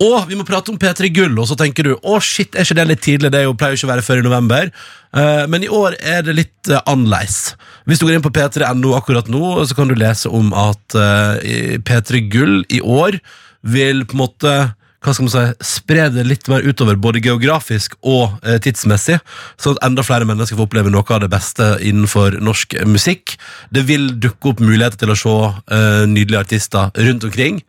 Og 0.02 0.26
vi 0.32 0.40
må 0.40 0.48
prate 0.48 0.74
om 0.74 0.82
P3 0.82 1.12
Gull, 1.14 1.38
og 1.38 1.52
så 1.52 1.60
tenker 1.60 1.86
du 1.86 1.94
å 2.02 2.18
shit, 2.26 2.58
er 2.58 2.66
ikke 2.66 2.80
det 2.82 2.88
litt 2.96 3.06
tidlig? 3.06 3.30
Det 3.30 3.44
er 3.44 3.54
pleier 3.54 3.78
jo 3.78 3.84
ikke 3.84 3.92
å 3.92 3.94
være 3.94 4.08
før 4.10 4.24
i 4.24 4.26
november. 4.26 4.74
Eh, 5.14 5.46
men 5.54 5.62
i 5.62 5.70
år 5.70 6.00
er 6.02 6.26
det 6.26 6.38
litt 6.40 6.74
uh, 6.74 6.82
annerledes. 6.82 7.54
Hvis 7.86 8.02
du 8.02 8.08
går 8.08 8.18
inn 8.18 8.26
på 8.26 8.34
p3.no 8.34 8.98
akkurat 8.98 9.30
nå, 9.30 9.46
så 9.70 9.78
kan 9.78 9.92
du 9.92 10.00
lese 10.02 10.34
om 10.34 10.50
at 10.58 10.98
eh, 10.98 11.78
P3 11.78 12.26
Gull 12.34 12.64
i 12.74 12.82
år 12.82 13.22
vil 13.62 14.08
på 14.10 14.18
en 14.18 14.26
måte 14.26 14.60
hva 15.02 15.16
skal 15.16 15.26
man 15.26 15.34
si, 15.34 15.66
spre 15.66 16.06
det 16.14 16.28
litt 16.30 16.48
mer 16.52 16.62
utover, 16.62 17.00
både 17.02 17.24
geografisk 17.26 17.96
og 18.06 18.38
eh, 18.46 18.60
tidsmessig, 18.62 19.18
sånn 19.58 19.80
at 19.80 19.88
enda 19.88 20.06
flere 20.06 20.28
mennesker 20.30 20.60
får 20.60 20.70
oppleve 20.70 20.94
noe 20.94 21.06
av 21.10 21.24
det 21.24 21.32
beste 21.32 21.74
innenfor 21.82 22.38
norsk 22.44 22.78
musikk. 22.86 23.36
Det 23.74 23.86
vil 23.90 24.12
dukke 24.22 24.54
opp 24.54 24.62
muligheter 24.62 25.02
til 25.02 25.14
å 25.14 25.18
se 25.18 25.38
eh, 25.50 26.04
nydelige 26.10 26.46
artister 26.46 26.94
rundt 27.02 27.26
omkring 27.26 27.64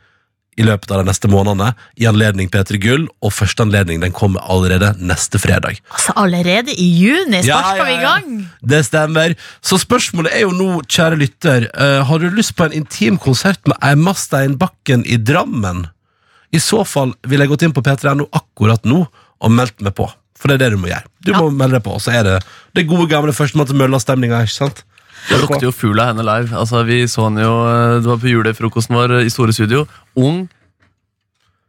i 0.60 0.64
løpet 0.66 0.90
av 0.92 1.00
de 1.00 1.08
neste 1.08 1.30
månedene, 1.32 1.70
i 1.96 2.04
anledning 2.08 2.50
P3 2.52 2.76
Gull, 2.82 3.06
og 3.24 3.32
første 3.32 3.64
anledning 3.64 4.02
den 4.02 4.12
kommer 4.12 4.44
allerede 4.52 4.90
neste 5.00 5.40
fredag. 5.40 5.80
Altså, 5.94 6.12
allerede 6.20 6.74
i 6.76 6.88
juni 7.00 7.40
Ja, 7.46 7.62
ja, 7.62 7.78
ja, 7.78 7.86
vi 7.88 7.94
i 7.94 8.02
gang. 8.02 8.28
Det 8.60 8.82
stemmer. 8.84 9.36
Så 9.64 9.80
spørsmålet 9.80 10.36
er 10.36 10.44
jo 10.44 10.52
nå, 10.56 10.68
kjære 10.84 11.20
lytter, 11.24 11.70
eh, 11.72 12.02
har 12.04 12.20
du 12.20 12.28
lyst 12.28 12.52
på 12.58 12.68
en 12.68 12.76
intim 12.82 13.16
konsert 13.16 13.64
med 13.64 13.80
Emma 13.80 14.12
Steinbakken 14.12 15.06
i 15.08 15.16
Drammen? 15.16 15.86
I 16.52 16.60
så 16.60 16.82
fall 16.86 17.14
vil 17.26 17.40
jeg 17.40 17.48
gått 17.48 17.62
inn 17.66 17.72
på 17.72 17.82
P3.no 17.84 18.26
akkurat 18.32 18.84
nå 18.84 19.06
og 19.42 19.50
meldt 19.50 19.80
meg 19.82 19.94
på. 19.98 20.08
For 20.38 20.48
det 20.50 20.58
er 20.58 20.64
det 20.66 20.70
du 20.76 20.82
må 20.82 20.88
gjøre. 20.90 21.06
Du 21.24 21.32
Ja. 21.32 21.38
må 21.40 21.50
melde 21.54 21.78
deg 21.78 21.84
på, 21.86 21.94
så 22.02 22.12
er 22.12 22.22
det 22.24 22.44
det 22.74 22.86
gode 22.88 23.08
gamle 23.08 23.32
førstemann 23.32 23.66
til 23.66 23.76
mølla-stemninga. 23.78 24.42
ikke 24.42 24.52
sant? 24.58 24.82
Det 25.28 25.38
lukter 25.40 25.62
jo 25.68 25.70
fugl 25.72 26.00
av 26.00 26.08
henne 26.16 26.24
live. 26.26 26.50
Altså, 26.58 26.84
vi 26.84 27.04
så 27.06 27.28
henne 27.28 27.42
jo, 27.44 27.52
eh, 27.68 28.00
Det 28.00 28.06
var 28.10 28.16
på 28.18 28.30
julefrokosten 28.32 28.96
vår 28.96 29.24
i 29.24 29.28
Store 29.30 29.52
Studio. 29.52 29.86
Ung, 30.16 30.48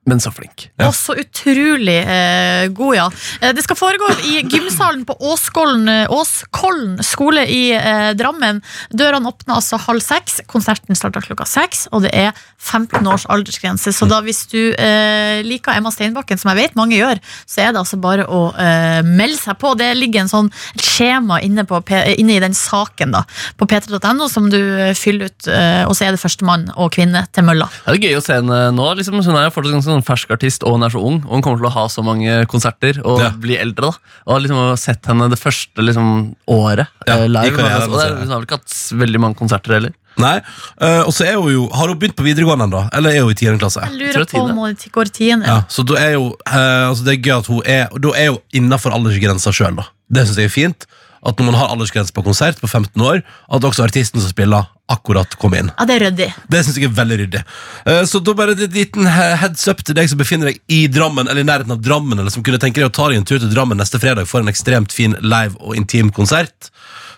men 0.06 0.20
så 0.20 0.32
flink. 0.36 0.66
Ja. 0.80 0.90
Og 0.90 0.96
så 0.98 1.16
utrolig 1.22 1.96
eh, 2.04 2.68
god, 2.76 2.96
ja. 2.98 3.06
Eh, 3.40 3.54
Det 3.56 3.64
skal 3.64 3.78
foregå 3.80 4.10
i 4.28 4.42
gymsalen 4.52 5.06
på 5.08 5.16
Åskollen, 5.32 5.88
eh, 5.88 6.12
Åskollen 6.12 6.98
skole 7.06 7.46
i 7.48 7.62
eh, 7.78 8.10
Drammen. 8.20 8.60
Dørene 8.92 9.32
åpner 9.32 9.56
altså 9.62 9.80
halv 9.86 10.04
seks. 10.04 10.42
Konserten 10.52 10.98
starter 11.00 11.24
klokka 11.24 11.48
seks, 11.48 11.86
og 11.96 12.04
det 12.04 12.12
er 12.12 12.34
15 12.60 13.08
års 13.08 13.24
aldersgrense. 13.32 13.94
Så 13.96 14.08
da 14.12 14.20
hvis 14.26 14.44
du 14.52 14.60
eh, 14.76 15.40
liker 15.48 15.78
Emma 15.78 15.92
Steinbakken, 15.94 16.40
som 16.42 16.52
jeg 16.52 16.66
vet 16.66 16.76
mange 16.80 17.00
gjør, 17.00 17.24
så 17.48 17.64
er 17.64 17.72
det 17.72 17.82
altså 17.86 18.00
bare 18.04 18.28
å 18.28 18.42
eh, 18.60 19.00
melde 19.08 19.40
seg 19.40 19.56
på. 19.64 19.72
Det 19.80 19.88
ligger 19.96 20.26
en 20.26 20.34
sånn 20.34 20.52
skjema 20.80 21.40
inne, 21.48 21.64
på, 21.70 21.80
inne 22.18 22.36
i 22.38 22.44
den 22.44 22.56
saken 22.58 23.16
da, 23.16 23.24
på 23.56 23.70
p3.no 23.72 24.28
som 24.32 24.52
du 24.52 24.60
fyller 25.00 25.32
ut, 25.32 25.48
eh, 25.48 25.84
og 25.88 25.96
så 25.96 26.10
er 26.10 26.16
det 26.18 26.22
førstemann 26.24 26.68
og 26.76 26.92
kvinne 26.96 27.24
til 27.32 27.48
mølla. 27.48 27.72
Det 27.88 27.96
er 27.96 28.04
gøy 28.10 28.20
å 28.20 28.26
se 28.28 28.40
henne 28.42 28.62
nå. 28.76 28.92
Liksom, 29.00 29.20
hun 29.24 29.40
er 29.40 29.48
jo 29.48 29.56
fortsatt 29.56 29.78
ganske 29.80 29.93
sånn 29.94 30.06
fersk 30.06 30.34
artist, 30.36 30.64
og 30.66 30.76
hun 30.78 30.84
er 30.88 30.94
så 30.94 31.02
ung. 31.02 31.22
Og 31.24 31.38
hun 31.38 31.46
kommer 31.46 31.62
til 31.62 31.70
å 31.70 31.74
ha 31.78 31.86
så 31.92 32.04
mange 32.06 32.44
konserter 32.52 33.00
og 33.06 33.22
Ja. 33.22 33.30
bli 33.32 33.58
eldre. 33.58 33.92
da 33.94 34.32
Og 34.34 34.42
liksom 34.42 34.58
har 34.58 34.78
sett 34.78 35.06
henne 35.06 35.30
det 35.30 35.40
første 35.40 35.78
liksom, 35.82 36.36
året 36.48 36.88
Ja, 37.08 37.18
eh, 37.24 37.28
live. 37.28 37.56
karrieren, 37.58 37.92
og 37.92 38.00
det, 38.00 38.20
hun 38.20 38.30
har 38.30 38.40
vel 38.40 38.48
ikke 38.48 38.60
hatt 38.60 38.76
veldig 38.94 39.20
mange 39.20 39.36
konserter 39.36 39.74
heller. 39.74 39.94
Nei, 40.18 40.36
uh, 40.78 41.02
og 41.08 41.14
så 41.16 41.26
er 41.26 41.40
hun 41.42 41.50
jo 41.50 41.64
Har 41.74 41.88
hun 41.90 41.98
begynt 41.98 42.16
på 42.16 42.22
videregående 42.26 42.68
ennå? 42.68 42.84
Eller 42.94 43.16
er 43.16 43.24
hun 43.26 43.32
i 43.32 43.34
10. 43.34 43.58
klasse? 43.58 43.82
Jeg 43.82 43.98
lurer 43.98 44.22
er 44.22 44.26
på 44.30 44.44
om 44.44 44.58
hun 44.62 44.76
går 44.94 45.10
tiende. 45.10 45.48
Ja, 45.50 45.64
så 45.68 45.86
da 45.86 45.96
er 45.98 46.14
jo 46.14 46.28
uh, 46.48 46.90
altså 46.92 47.04
Det 47.08 47.16
er 47.18 47.22
gøy 47.24 47.38
at 47.40 47.50
hun 47.50 47.62
er 47.66 47.88
Da 47.98 48.12
er 48.14 48.30
hun 48.36 48.40
innafor 48.54 48.94
aldersgrensa 48.94 49.50
sjøl, 49.56 49.76
da. 49.76 49.88
Det 50.14 50.28
syns 50.28 50.38
jeg 50.38 50.46
er 50.52 50.54
fint. 50.54 50.86
At 51.24 51.40
når 51.40 51.52
man 51.52 51.56
har 51.56 51.72
aldersgrense 51.72 52.12
på 52.16 52.24
konsert 52.26 52.60
på 52.60 52.68
15 52.68 53.00
år, 53.02 53.22
at 53.24 53.64
også 53.64 53.86
artisten 53.86 54.20
som 54.20 54.32
spiller, 54.32 54.68
akkurat 54.92 55.38
kommer 55.40 55.62
inn. 55.62 55.70
Ja, 55.78 55.86
det 55.88 55.96
er 55.96 56.04
ryddig. 56.10 56.28
Det 56.52 56.64
syns 56.66 56.78
jeg 56.78 56.90
er 56.90 56.98
veldig 56.98 57.18
ryddig. 57.22 57.44
Uh, 57.88 58.02
Så 58.10 58.20
da 58.20 58.36
bare 58.36 58.58
en 58.58 58.76
liten 58.76 59.08
heads 59.08 59.64
up 59.72 59.86
til 59.88 59.96
deg 59.96 60.12
som 60.12 60.20
befinner 60.20 60.52
deg 60.52 60.60
i 60.68 60.84
Drammen, 60.92 61.30
eller 61.32 61.46
i 61.46 61.48
nærheten 61.48 61.72
av 61.72 61.82
Drammen, 61.84 62.20
eller 62.20 62.34
som 62.34 62.44
kunne 62.44 62.60
tenke 62.62 62.82
deg 62.82 62.92
å 62.92 62.94
ta 62.94 63.08
deg 63.08 63.22
en 63.22 63.28
tur 63.30 63.40
til 63.40 63.52
Drammen 63.54 63.80
neste 63.80 64.02
fredag 64.04 64.28
for 64.28 64.44
en 64.44 64.52
ekstremt 64.52 64.92
fin 64.96 65.16
live 65.24 65.56
og 65.64 65.80
intim 65.80 66.12
konsert. 66.12 66.72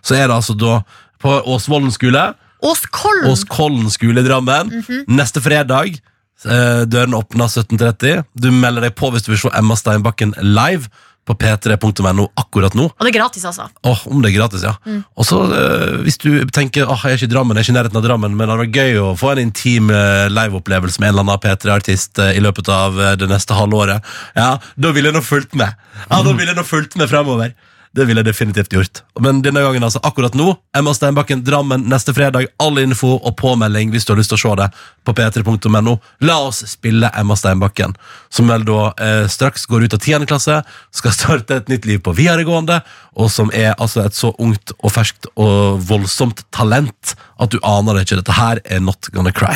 Så 0.06 0.18
er 0.20 0.28
det 0.30 0.38
altså 0.38 0.54
da 0.54 0.84
på 1.22 1.40
Åsvollen 1.56 1.94
skole, 1.94 2.34
Åskollen. 2.66 3.32
Åskollen 3.32 3.90
skole 3.94 4.22
i 4.22 4.26
Drammen, 4.26 4.72
neste 5.12 5.42
fredag. 5.44 5.98
Eh, 6.46 6.84
Dørene 6.90 7.20
åpner 7.20 7.50
17.30. 7.50 8.24
Du 8.34 8.50
melder 8.54 8.88
deg 8.88 8.96
på 8.98 9.10
hvis 9.14 9.26
du 9.26 9.32
vil 9.34 9.42
se 9.42 9.52
Emma 9.58 9.78
Steinbakken 9.78 10.34
live 10.42 10.90
på 11.26 11.34
p3.no 11.42 12.28
akkurat 12.38 12.76
nå. 12.78 12.86
Og 12.90 13.06
det 13.06 13.12
er 13.12 13.18
gratis, 13.18 13.46
altså. 13.50 13.68
Åh, 13.88 14.04
om 14.14 14.22
det 14.22 14.32
er 14.32 14.38
gratis, 14.38 14.66
ja. 14.66 14.76
Og 15.18 15.26
så 15.28 15.42
eh, 15.58 15.96
hvis 16.06 16.20
du 16.22 16.30
tenker 16.54 16.86
åh, 16.86 17.06
jeg 17.06 17.16
er 17.16 17.22
ikke 17.22 17.30
i 17.32 17.34
Drammen, 17.34 17.58
jeg 17.58 17.66
er 17.66 17.68
ikke 17.68 17.76
i 17.76 17.78
nærheten 17.80 18.02
av 18.02 18.06
Drammen, 18.06 18.36
men 18.36 18.46
det 18.46 18.54
hadde 18.54 18.66
vært 18.66 18.80
gøy 18.82 19.00
å 19.02 19.12
få 19.20 19.32
en 19.34 19.44
intim 19.48 19.90
eh, 19.94 20.26
liveopplevelse 20.30 21.02
med 21.02 21.10
en 21.10 21.16
eller 21.16 21.26
annen 21.26 21.44
P3-artist 21.46 22.22
eh, 22.22 22.36
i 22.38 22.44
løpet 22.46 22.70
av 22.74 23.00
eh, 23.02 23.16
det 23.22 23.30
neste 23.32 23.58
halvåret, 23.58 24.16
ja, 24.38 24.52
da 24.78 24.94
ville 24.96 25.10
jeg 25.10 25.18
nå 25.18 25.24
fulgt 25.26 25.58
med. 25.58 25.74
Ja, 26.06 26.22
da 26.22 26.32
ville 26.32 26.52
jeg 26.52 26.60
nå 26.60 26.66
fulgt 26.68 26.98
med 27.00 27.10
fremover. 27.10 27.56
Det 27.96 28.04
ville 28.04 28.20
jeg 28.20 28.28
definitivt 28.28 28.74
gjort. 28.76 29.02
Men 29.24 29.40
denne 29.44 29.62
gangen, 29.64 29.84
altså, 29.88 30.02
akkurat 30.04 30.36
nå, 30.36 30.50
Emma 30.76 30.92
Steinbakken, 30.94 31.46
Drammen, 31.48 31.86
neste 31.92 32.12
fredag. 32.16 32.50
All 32.60 32.80
info 32.82 33.14
og 33.16 33.38
påmelding 33.40 33.94
hvis 33.94 34.04
du 34.08 34.12
har 34.12 34.20
lyst 34.20 34.34
til 34.34 34.40
å 34.40 34.42
se 34.44 34.56
det 34.60 34.68
på 35.08 35.16
p3.no. 35.16 35.96
La 36.28 36.38
oss 36.44 36.60
spille 36.68 37.12
Emma 37.16 37.38
Steinbakken, 37.40 37.96
som 38.28 38.52
vel 38.52 38.68
da 38.68 38.90
eh, 39.00 39.24
straks 39.32 39.64
går 39.72 39.88
ut 39.88 39.96
av 39.96 40.04
10. 40.04 40.28
klasse, 40.28 40.60
skal 40.92 41.16
starte 41.16 41.62
et 41.62 41.72
nytt 41.72 41.88
liv 41.88 42.04
på 42.04 42.16
videregående, 42.18 42.82
og 43.16 43.32
som 43.32 43.54
er 43.56 43.74
altså 43.78 44.04
et 44.04 44.18
så 44.18 44.34
ungt 44.44 44.76
og 44.82 44.92
ferskt 44.92 45.32
og 45.40 45.80
voldsomt 45.88 46.44
talent 46.52 47.16
at 47.40 47.56
du 47.56 47.62
aner 47.64 47.96
det 47.96 48.08
ikke. 48.10 48.20
Dette 48.24 48.40
her 48.42 48.64
er 48.66 48.84
Not 48.84 49.12
Gonna 49.16 49.32
Cry. 49.36 49.56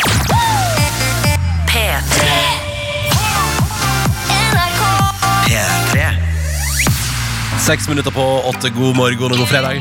Seks 7.69 7.89
minutter 7.89 8.11
på 8.11 8.21
åtte. 8.49 8.69
God 8.73 8.95
morgen 8.97 9.29
og 9.29 9.37
god 9.37 9.47
fredag. 9.47 9.77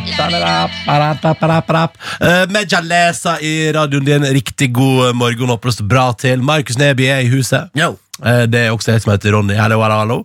Med 0.84 2.50
Meja 2.52 2.80
Lesa 2.84 3.38
i 3.40 3.72
radioen 3.72 4.04
din. 4.04 4.26
Riktig 4.36 4.74
god 4.76 5.16
morgen. 5.16 5.48
Håper 5.48 5.72
det 5.72 5.86
bra 5.88 6.10
til. 6.12 6.42
Markus 6.44 6.76
Neby 6.76 7.06
er 7.08 7.22
i 7.24 7.30
huset. 7.32 7.72
Yo. 7.72 7.94
Det 8.20 8.60
er 8.60 8.74
også 8.74 8.92
jeg 8.92 9.00
som 9.00 9.14
heter 9.14 9.32
Ronny. 9.32 9.56
Hallo, 9.56 9.80
hallo, 9.80 10.02
hallo. 10.02 10.18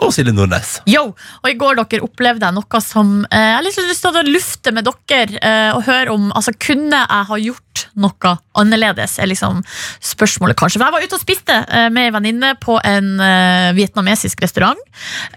Og 0.00 0.14
Silje 0.16 0.32
Nordnes. 0.32 0.78
Yo, 0.88 1.10
og 1.42 1.48
I 1.50 1.58
går 1.60 1.82
dere 1.82 2.06
opplevde 2.06 2.46
jeg 2.46 2.56
noe 2.56 2.80
som 2.86 3.12
Jeg 3.26 3.52
har 3.58 3.66
lyst 3.68 4.00
til 4.06 4.16
å 4.16 4.24
lufte 4.24 4.72
med 4.72 4.88
dere 4.88 5.52
og 5.74 5.84
høre 5.90 6.14
om 6.14 6.30
altså, 6.32 6.56
Kunne 6.56 7.04
jeg 7.04 7.28
ha 7.34 7.40
gjort 7.44 7.69
noe 7.98 8.34
annerledes? 8.60 9.18
er 9.18 9.30
liksom 9.30 9.62
spørsmålet 10.04 10.58
kanskje. 10.58 10.80
For 10.80 10.86
Jeg 10.86 10.96
var 10.96 11.06
ute 11.06 11.18
og 11.18 11.24
spiste 11.24 11.58
eh, 11.66 11.88
med 11.92 12.08
ei 12.08 12.14
venninne 12.14 12.54
på 12.60 12.78
en 12.84 13.12
eh, 13.24 13.70
vietnamesisk 13.78 14.42
restaurant. 14.44 14.80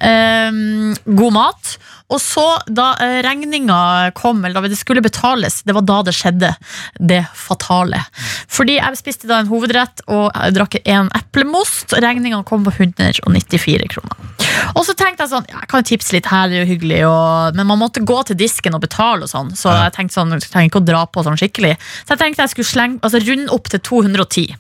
Eh, 0.01 0.61
god 1.05 1.35
mat. 1.35 1.75
Og 2.13 2.21
så, 2.21 2.45
da 2.67 2.91
uh, 2.99 3.19
regninga 3.25 4.11
kom, 4.17 4.43
eller 4.45 4.61
da 4.61 4.71
det 4.71 4.79
skulle 4.79 5.03
betales, 5.03 5.61
det 5.67 5.75
var 5.75 5.85
da 5.87 5.99
det 6.07 6.15
skjedde. 6.15 6.53
Det 6.99 7.23
fatale. 7.37 8.03
Fordi 8.51 8.77
jeg 8.77 8.99
spiste 8.99 9.29
da 9.29 9.41
en 9.41 9.49
hovedrett 9.49 10.03
og 10.07 10.29
jeg 10.29 10.55
drakk 10.57 10.77
en 10.83 11.09
eplemost. 11.17 11.95
Regninga 12.03 12.43
kom 12.47 12.65
på 12.67 12.75
194 12.77 13.89
kroner. 13.93 14.33
Og 14.77 14.85
så 14.85 14.95
tenkte 14.97 15.25
jeg 15.25 15.33
sånn, 15.33 15.49
jeg 15.49 15.69
kan 15.71 15.85
tipse 15.87 16.15
litt 16.15 16.29
her, 16.29 16.49
det 16.49 16.59
er 16.59 16.65
jo 16.65 16.71
hyggelig, 16.73 17.01
og, 17.09 17.57
men 17.57 17.67
man 17.69 17.81
måtte 17.81 18.03
gå 18.05 18.19
til 18.27 18.37
disken 18.39 18.77
og 18.77 18.83
betale 18.85 19.25
og 19.25 19.31
sånn, 19.31 19.53
så 19.57 19.73
jeg 19.75 19.95
tenkte 19.95 20.17
sånn, 20.17 20.33
jeg 20.37 20.49
trenger 20.49 20.71
ikke 20.71 20.83
å 20.83 20.87
dra 20.87 21.03
på 21.09 21.23
sånn 21.25 21.39
skikkelig. 21.39 21.75
Så 22.03 22.15
jeg 22.15 22.21
tenkte 22.21 22.45
jeg 22.45 22.53
skulle 22.53 22.71
slenge, 22.71 22.99
altså 23.03 23.21
runde 23.23 23.53
opp 23.55 23.71
til 23.73 23.83
210. 23.83 24.59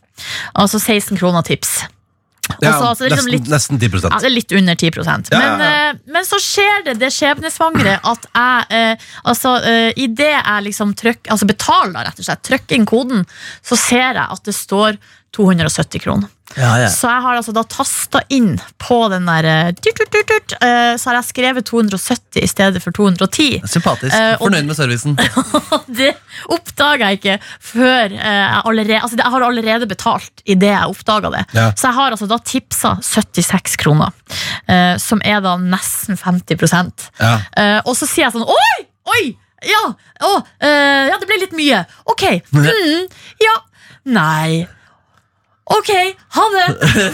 Altså 0.59 0.81
16 0.81 1.19
kroner 1.19 1.45
tips. 1.45 1.83
Ja, 2.43 2.73
så, 2.79 2.85
altså, 2.89 3.03
det 3.03 3.13
liksom 3.13 3.29
nesten, 3.31 3.77
litt, 3.79 3.79
nesten 3.79 3.79
10 3.79 4.01
ja, 4.03 4.17
det 4.19 4.27
er 4.27 4.33
litt 4.33 4.51
under 4.51 4.75
10 4.75 4.89
Ja, 4.99 5.15
men, 5.31 5.61
ja, 5.63 5.77
eh, 5.89 5.99
men 6.11 6.25
så 6.27 6.39
skjer 6.43 6.83
det 6.89 6.97
det 6.99 7.09
skjebnesvangre 7.15 7.95
at 8.03 8.27
jeg 8.27 8.65
eh, 8.75 9.05
Altså, 9.31 9.53
uh, 9.63 9.89
idet 9.95 10.33
jeg 10.33 10.65
liksom 10.67 10.91
trykk, 10.99 11.31
Altså 11.31 11.47
betaler, 11.47 12.03
rett 12.03 12.19
og 12.19 12.27
slett, 12.27 12.43
trykker 12.43 12.75
inn 12.75 12.87
koden, 12.89 13.23
så 13.63 13.79
ser 13.79 14.19
jeg 14.19 14.25
at 14.25 14.43
det 14.43 14.55
står 14.57 14.99
270 15.33 16.03
kroner. 16.03 16.31
Ja, 16.57 16.73
ja. 16.81 16.89
Så 16.91 17.09
jeg 17.09 17.21
har 17.25 17.37
altså 17.39 17.53
da 17.55 17.63
tasta 17.67 18.21
inn 18.33 18.55
på 18.81 18.97
den 19.11 19.25
der 19.29 19.47
eh, 19.49 19.71
tut, 19.77 19.97
tut, 19.97 20.13
tut, 20.29 20.55
eh, 20.59 20.93
Så 20.99 21.09
har 21.09 21.17
jeg 21.19 21.29
skrevet 21.31 21.67
270 21.69 22.43
i 22.43 22.49
stedet 22.49 22.83
for 22.83 22.95
210. 22.95 23.63
Sympatisk. 23.69 24.13
Uh, 24.13 24.35
Fornøyd 24.41 24.69
med 24.69 24.77
servicen. 24.77 25.17
Det 25.99 26.11
oppdaga 26.53 27.11
jeg 27.11 27.21
ikke 27.21 27.37
før 27.63 28.13
jeg 28.13 28.61
allerede 28.63 28.99
Altså, 29.01 29.17
jeg 29.19 29.33
har 29.35 29.45
allerede 29.47 29.89
betalt 29.89 30.43
idet 30.45 30.71
jeg 30.73 30.91
oppdaga 30.93 31.31
det. 31.33 31.43
Ja. 31.55 31.67
Så 31.77 31.89
jeg 31.89 31.97
har 31.99 32.15
altså 32.15 32.27
da 32.29 32.39
tipsa 32.43 32.95
76 33.03 33.77
kroner, 33.81 34.13
som 35.01 35.21
er 35.25 35.41
da 35.43 35.55
nesten 35.59 36.17
50 36.19 36.57
Ja. 37.19 37.33
Eh, 37.57 37.79
Og 37.85 37.95
så 37.97 38.07
sier 38.09 38.27
jeg 38.27 38.35
sånn 38.35 38.47
Oi! 38.47 38.85
Oi! 39.13 39.23
Ja! 39.63 39.83
Å, 40.27 40.31
ja, 40.63 41.17
det 41.19 41.27
ble 41.27 41.39
litt 41.45 41.53
mye. 41.55 41.83
Ok. 42.11 42.25
Mm, 42.51 43.05
ja. 43.43 43.57
Nei. 44.03 44.65
Ok, 45.71 45.89
ha 46.35 46.43
det! 46.51 46.63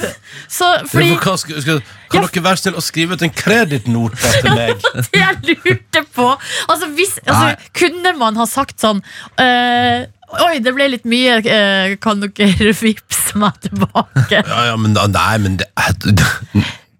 Så 0.57 0.65
fordi 0.89 1.11
hva 1.21 1.35
skal, 1.37 1.59
skal, 1.61 1.81
kan 2.09 2.23
Ja. 2.23 2.27
dere 2.33 2.41
være 2.47 2.57
snill 2.57 2.79
å 2.79 2.81
skrive 2.81 3.13
ut 3.13 3.21
en 3.27 3.33
kredittnote 3.35 4.17
til 4.41 4.55
meg? 4.57 4.81
det 5.13 5.21
jeg 5.21 5.59
lurte 5.61 6.01
på 6.15 6.25
Altså, 6.65 6.89
hvis, 6.97 7.19
altså 7.29 7.51
Kunne 7.77 8.15
man 8.17 8.39
ha 8.41 8.47
sagt 8.49 8.81
sånn 8.81 9.03
eh, 9.37 10.07
Oi, 10.47 10.55
det 10.65 10.73
ble 10.73 10.87
litt 10.95 11.05
mye, 11.09 11.37
eh, 11.45 11.93
kan 12.01 12.21
dere 12.25 12.73
vippse 12.81 13.37
meg 13.41 13.61
tilbake? 13.67 14.41
Ja, 14.41 14.65
ja, 14.71 14.75
men 14.81 14.97
da- 14.97 15.05
Nei, 15.13 15.37
men 15.45 15.59
det, 15.61 15.69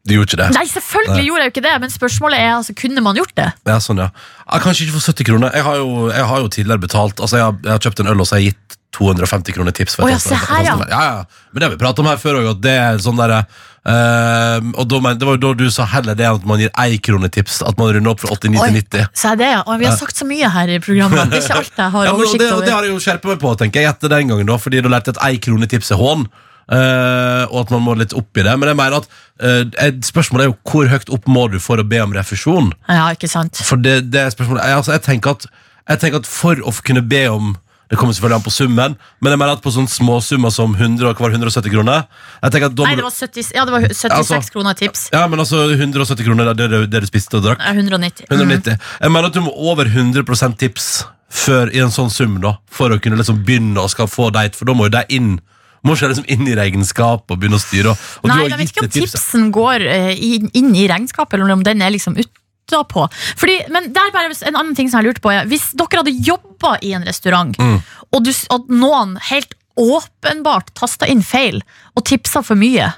du 0.08 0.16
gjorde 0.16 0.32
ikke 0.32 0.42
det. 0.42 0.50
Nei, 0.56 0.66
selvfølgelig 0.72 1.26
gjorde 1.28 1.44
jeg 1.44 1.50
jo 1.50 1.54
ikke 1.54 1.66
det, 1.66 1.76
men 1.84 1.94
spørsmålet 1.94 2.40
er 2.40 2.52
altså, 2.56 2.76
kunne 2.78 3.04
man 3.06 3.20
gjort 3.20 3.34
det? 3.38 3.50
Ja, 3.68 3.78
sånn, 3.84 4.02
ja. 4.02 4.10
Jeg 4.46 4.64
Kanskje 4.66 4.88
ikke 4.88 4.98
for 4.98 5.14
70 5.14 5.30
kroner. 5.30 5.56
Jeg 5.56 5.66
har 5.68 5.80
jo, 5.82 5.90
jeg 6.10 6.28
har 6.32 6.44
jo 6.44 6.50
tidligere 6.50 6.82
betalt 6.88 7.20
Altså, 7.20 7.38
jeg 7.38 7.46
har, 7.46 7.58
jeg 7.64 7.74
har 7.76 7.82
kjøpt 7.86 8.04
en 8.04 8.12
øl, 8.14 8.24
og 8.24 8.30
så 8.30 8.38
har 8.38 8.44
jeg 8.44 8.54
gitt 8.54 8.78
250 8.98 9.54
kroner 9.54 9.76
tips. 9.76 9.96
for 9.96 10.08
oh, 10.08 10.12
ja, 10.12 10.18
se 10.18 10.34
her, 10.34 10.64
ja. 10.66 10.78
ja, 10.90 11.02
ja. 11.06 11.50
Men 11.52 11.62
det 11.62 11.68
har 11.68 11.76
vi 11.76 11.82
pratet 11.84 12.02
om 12.02 12.10
her 12.10 12.18
før 12.22 12.40
òg, 12.40 12.48
at 12.56 12.64
det 12.64 12.78
er 12.80 13.04
sånn 13.04 13.20
derre 13.20 13.44
Uh, 13.90 14.60
og 14.76 14.90
da, 14.92 14.98
men, 15.02 15.18
Det 15.18 15.26
var 15.26 15.38
jo 15.38 15.40
da 15.42 15.50
du 15.56 15.70
sa 15.72 15.86
heller 15.88 16.18
det 16.18 16.26
at 16.28 16.44
man 16.48 16.60
gir 16.62 16.70
ei 16.78 16.98
krone 17.02 17.30
tips. 17.32 17.62
At 17.66 17.80
man 17.80 17.94
runder 17.96 18.12
opp 18.12 18.20
fra 18.22 18.36
89 18.36 18.60
Oi. 18.60 18.68
til 18.68 18.76
90. 18.84 19.08
Så 19.22 19.32
er 19.32 19.40
det, 19.40 19.48
ja. 19.56 19.62
Og 19.64 19.80
vi 19.82 19.88
har 19.88 19.96
sagt 19.98 20.20
så 20.20 20.28
mye 20.28 20.50
her 20.52 20.74
i 20.76 20.82
programmet. 20.84 21.32
Det 21.32 21.40
er 21.40 21.46
ikke 21.48 21.62
alt 21.64 21.80
jeg 21.80 21.94
har 21.96 22.06
Ja, 22.06 22.12
men, 22.12 22.20
og 22.20 22.28
oversikt 22.28 22.44
det, 22.44 22.52
det 22.68 22.76
har 22.76 22.86
jeg 22.86 22.94
jo 22.94 23.00
skjerpet 23.06 23.32
meg 23.32 23.42
på, 23.42 23.54
tenker 23.64 23.82
jeg, 23.82 23.96
etter 23.96 24.12
den 24.12 24.34
gangen, 24.34 24.52
da, 24.52 24.60
fordi 24.62 24.84
da 24.84 24.92
lærte 24.92 25.14
jeg 25.14 25.18
at 25.18 25.24
ei 25.30 25.40
krone 25.48 25.70
tips 25.72 25.94
er 25.96 26.02
hån. 26.04 26.28
Eh, 26.72 27.44
og 27.50 27.62
at 27.66 27.72
man 27.74 27.84
må 27.86 27.96
litt 28.00 28.14
opp 28.18 28.38
i 28.38 28.44
det. 28.46 28.54
Men 28.60 28.72
jeg 28.72 28.78
mener 28.80 29.00
at 29.02 29.08
eh, 29.42 29.64
et- 29.88 30.04
spørsmålet 30.06 30.46
er 30.46 30.52
jo 30.52 30.58
hvor 30.72 30.90
høyt 30.92 31.10
opp 31.16 31.28
må 31.28 31.48
du 31.52 31.60
for 31.64 31.82
å 31.82 31.88
be 31.88 32.02
om 32.04 32.14
refusjon? 32.14 32.72
Ja, 32.88 33.10
ikke 33.16 33.30
sant. 33.32 33.62
For 33.66 33.78
det, 33.82 34.12
det 34.12 34.22
er 34.26 34.36
spørsmålet 34.36 34.66
jeg, 34.68 34.78
altså, 34.82 34.94
jeg, 34.98 35.06
tenker 35.08 35.38
at, 35.38 35.48
jeg 35.90 36.00
tenker 36.04 36.22
at 36.24 36.30
for 36.30 36.62
å 36.62 36.74
kunne 36.86 37.02
be 37.06 37.26
om 37.32 37.58
Det 37.90 37.98
kommer 37.98 38.14
selvfølgelig 38.14 38.38
an 38.38 38.44
på 38.46 38.52
summen, 38.54 38.96
men 39.18 39.34
jeg 39.34 39.40
mener 39.42 39.56
at 39.56 39.64
på 39.66 39.72
sånne 39.74 39.90
småsummer 39.90 40.52
som 40.54 40.76
100, 40.78 41.08
og 41.10 41.18
hver 41.18 41.32
170 41.34 41.72
kroner 41.74 42.04
Nei, 42.06 42.50
det 42.54 43.02
var, 43.02 43.10
70, 43.10 43.48
ja, 43.56 43.64
det 43.66 43.74
var 43.74 43.82
76 43.82 44.14
Altså- 44.14 44.52
kroner 44.54 44.74
tips. 44.78 45.08
Ja, 45.12 45.24
men 45.26 45.40
altså 45.42 45.64
170 45.74 46.22
kroner 46.28 46.54
det 46.54 46.70
det, 46.70 46.84
det 46.92 47.02
du 47.02 47.08
spiste 47.10 47.40
og 47.40 47.48
drakk. 47.48 47.58
190. 47.66 48.28
190. 48.30 48.78
Mm. 48.78 48.86
Jeg 49.02 49.12
mener 49.16 49.26
at 49.32 49.34
du 49.34 49.42
må 49.42 49.56
over 49.58 49.90
100% 49.90 50.60
tips 50.62 51.04
før 51.34 51.74
i 51.74 51.82
en 51.82 51.90
sånn 51.90 52.14
sum 52.14 52.38
da 52.44 52.60
for 52.70 52.94
å 52.94 53.00
kunne 53.02 53.18
liksom 53.18 53.42
begynne 53.44 53.82
å 53.82 53.90
skal 53.90 54.06
få 54.06 54.30
date, 54.38 54.54
for 54.54 54.66
da 54.70 54.74
må 54.78 54.86
jo 54.86 54.94
de 54.94 55.04
inn 55.18 55.40
må 55.84 55.96
ikke 55.96 56.10
liksom 56.12 56.28
inn 56.36 56.48
i 56.52 56.56
regnskap 56.60 57.32
og 57.32 57.40
begynne 57.40 57.60
å 57.60 57.64
styre. 57.64 57.94
Og, 57.94 58.04
og 58.24 58.28
du 58.28 58.34
Nei, 58.34 58.38
har 58.42 58.50
jeg 58.54 58.60
vet 58.64 58.74
ikke 58.74 58.86
om 58.86 58.94
tipsen 58.98 59.50
går 59.56 59.86
eh, 59.88 60.12
inn, 60.54 60.76
i 60.76 60.88
regnskapet, 60.92 61.38
eller 61.40 61.56
om 61.56 61.64
den 61.64 61.82
er 61.86 61.94
liksom 61.96 62.18
utapå. 62.20 63.06
Fordi, 63.40 63.56
men 63.74 63.88
det 63.96 64.02
er 64.04 64.12
bare 64.16 64.34
en 64.50 64.60
annen 64.60 64.76
ting 64.78 64.90
som 64.92 65.00
jeg 65.02 65.10
lurte 65.10 65.24
på. 65.24 65.32
Hvis 65.50 65.70
dere 65.80 66.02
hadde 66.04 66.16
jobba 66.28 66.76
i 66.86 66.92
en 66.98 67.08
restaurant, 67.08 67.56
Mm. 67.60 67.80
og 68.12 68.24
du, 68.28 68.32
at 68.32 68.68
noen 68.70 69.16
helt 69.30 69.56
åpenbart 69.80 70.74
tasta 70.76 71.08
inn 71.08 71.22
feil 71.24 71.62
og 71.96 72.04
tipsa 72.10 72.42
for 72.44 72.60
mye 72.60 72.90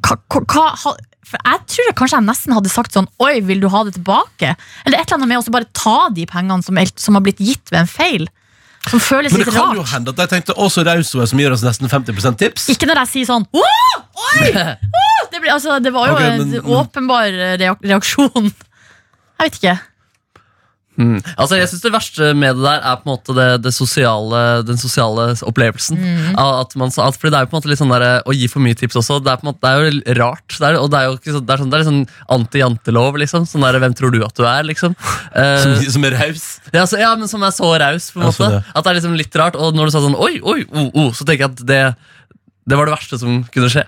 hva, 0.00 0.16
hva, 0.32 0.66
for 0.80 1.42
Jeg 1.44 1.60
tror 1.68 1.86
jeg 1.90 1.96
kanskje 1.98 2.16
jeg 2.18 2.26
nesten 2.26 2.54
hadde 2.56 2.70
sagt 2.72 2.94
sånn 2.96 3.08
Oi, 3.22 3.40
vil 3.44 3.60
du 3.60 3.68
ha 3.68 3.82
det 3.84 3.92
tilbake? 3.98 4.54
Eller 4.86 4.96
et 5.02 5.04
eller 5.10 5.18
annet 5.20 5.28
med 5.34 5.42
å 5.42 5.52
bare 5.54 5.68
ta 5.76 6.08
de 6.14 6.24
pengene 6.30 6.64
som, 6.64 6.78
er- 6.80 6.94
som 6.96 7.18
har 7.18 7.24
blitt 7.26 7.42
gitt 7.42 7.68
ved 7.70 7.82
en 7.82 7.90
feil. 7.90 8.24
Som 8.88 9.00
føles 9.04 9.32
Men 9.32 9.42
det 9.44 9.52
kan 9.52 9.74
jo 9.76 9.82
rart. 9.82 9.90
hende 9.92 10.10
at 10.14 10.22
jeg 10.24 10.28
tenkte 10.32 10.54
å, 10.56 10.66
så 10.72 10.82
raus 10.86 11.10
hun 11.12 11.20
er 11.22 11.26
som 11.28 11.38
gir 11.42 11.52
oss 11.52 11.62
nesten 11.62 11.88
50% 11.92 12.38
tips. 12.40 12.68
Ikke 12.72 12.88
når 12.88 13.02
jeg 13.04 13.10
sier 13.12 13.28
sånn 13.28 13.44
«Åh! 13.52 13.92
Oi! 14.40 14.48
Åh!» 15.02 15.20
Det, 15.30 15.38
blir, 15.42 15.52
altså, 15.52 15.76
det 15.84 15.92
var 15.94 16.08
jo 16.08 16.14
Ok, 16.16 16.22
en 16.24 16.48
men- 16.50 16.64
åpenbar 16.80 17.28
reak 17.60 17.84
reaksjon. 17.84 18.48
Jeg 18.50 19.44
vet 19.44 19.58
ikke. 19.60 19.74
Mm. 21.00 21.16
Altså, 21.40 21.56
jeg 21.56 21.68
synes 21.70 21.80
Det 21.86 21.92
verste 21.94 22.26
med 22.36 22.58
det 22.58 22.64
der 22.66 22.82
er 22.84 22.98
på 23.00 23.08
en 23.08 23.12
måte 23.14 23.34
det, 23.36 23.46
det 23.64 23.72
sosiale, 23.72 24.40
den 24.68 24.76
sosiale 24.80 25.30
opplevelsen. 25.48 25.96
Mm. 25.96 26.34
At 26.36 26.74
man, 26.76 26.92
at, 26.92 27.16
fordi 27.16 27.32
Det 27.32 27.38
er 27.38 27.46
jo 27.46 27.50
på 27.50 27.56
en 27.56 27.60
måte 27.62 27.70
litt 27.72 27.80
sånn 27.80 27.94
der, 27.94 28.04
å 28.28 28.34
gi 28.36 28.48
for 28.52 28.60
mye 28.64 28.76
tips 28.76 28.98
også. 29.00 29.16
Det 29.24 29.32
er, 29.32 29.40
på 29.40 29.46
en 29.46 29.50
måte, 29.52 29.62
det 29.64 29.70
er 29.70 29.80
jo 29.80 30.16
rart. 30.20 30.48
Det 30.58 30.66
er, 30.68 30.76
og 30.82 30.90
det 30.92 31.00
er 31.00 31.08
jo 31.08 31.16
ikke 31.16 31.32
så, 31.36 31.40
det 31.40 31.54
er 31.56 31.62
sånn, 31.62 31.70
det 31.72 31.78
er 31.78 31.82
litt 31.84 31.90
sånn 31.90 32.02
anti-jantelov. 32.36 33.18
Liksom. 33.24 33.48
Sånn 33.48 33.64
der, 33.64 33.80
Hvem 33.80 33.96
tror 33.96 34.12
du 34.14 34.20
at 34.26 34.36
du 34.36 34.44
er? 34.44 34.62
liksom 34.68 34.94
Eh, 35.40 35.62
Som, 35.62 35.74
som 35.94 36.04
er 36.08 36.16
raus. 36.18 36.44
ja, 36.74 36.82
så, 36.90 36.98
ja, 37.00 37.10
men 37.16 37.28
Som 37.30 37.42
er 37.46 37.52
så 37.54 37.68
raus. 37.80 38.10
på 38.12 38.20
en 38.20 38.26
måte 38.28 38.40
sånn, 38.42 38.56
ja. 38.58 38.62
At 38.74 38.84
det 38.84 38.90
er 38.92 38.98
liksom 39.00 39.16
litt 39.18 39.36
rart. 39.40 39.56
Og 39.56 39.76
når 39.76 39.88
du 39.88 39.94
sa 39.94 40.02
sånn 40.04 40.16
oi, 40.18 40.36
oi, 40.42 40.64
oh, 40.68 40.88
oh, 41.06 41.10
så 41.16 41.24
tenker 41.24 41.46
jeg 41.46 41.52
at 41.54 41.62
det, 41.68 41.80
det 42.68 42.76
var 42.78 42.90
det 42.90 42.94
verste 42.98 43.18
som 43.22 43.40
kunne 43.54 43.70
skje. 43.72 43.86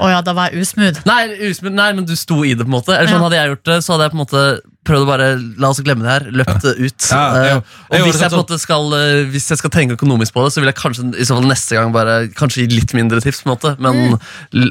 Å 0.00 0.08
ja, 0.10 0.20
da 0.26 0.32
var 0.34 0.50
jeg 0.54 0.64
usmooth. 0.64 1.02
Nei, 1.06 1.26
usmooth, 1.50 1.74
nei, 1.76 1.90
men 1.98 2.06
du 2.08 2.14
sto 2.18 2.40
i 2.46 2.54
det. 2.54 2.64
på 2.64 2.70
en 2.70 2.76
måte 2.78 2.94
Eller 2.96 3.10
sånn 3.10 3.20
Ja. 3.20 3.26
Hadde 3.28 3.40
jeg 3.42 3.52
gjort 3.52 3.66
det, 3.68 3.76
så 3.84 3.92
hadde 3.94 4.06
jeg 4.08 4.14
på 4.14 4.18
en 4.18 4.22
måte 4.24 4.44
prøvd 4.84 5.04
å 5.04 5.08
bare 5.08 5.28
la 5.60 5.70
oss 5.72 5.80
glemme 5.84 6.04
det 6.04 6.12
her. 6.12 6.26
Løpt 6.40 6.62
det 6.64 6.74
ut. 6.78 7.08
Ja, 7.10 7.22
jeg- 7.34 7.44
Eh, 7.44 7.60
jeg 7.94 8.00
og 8.02 8.06
hvis 8.08 8.20
jeg, 8.20 8.30
på 8.30 8.38
en 8.38 8.42
måte 8.44 8.58
skal, 8.60 8.94
eh, 8.94 9.24
hvis 9.32 9.48
jeg 9.48 9.58
skal 9.58 9.70
tenke 9.70 9.96
økonomisk 9.96 10.32
på 10.34 10.44
det, 10.44 10.52
så 10.52 10.60
vil 10.60 10.70
jeg 10.70 10.76
kanskje 10.76 11.06
i 11.16 11.24
så 11.24 11.36
fall 11.38 11.48
neste 11.48 11.76
gang 11.78 11.92
bare 11.92 12.28
Kanskje 12.34 12.64
gi 12.64 12.76
litt 12.80 12.92
mindre 12.94 13.20
tips. 13.20 13.42
på 13.42 13.50
en 13.50 13.56
måte 13.56 13.78
Men 13.80 13.94
mm. 14.14 14.20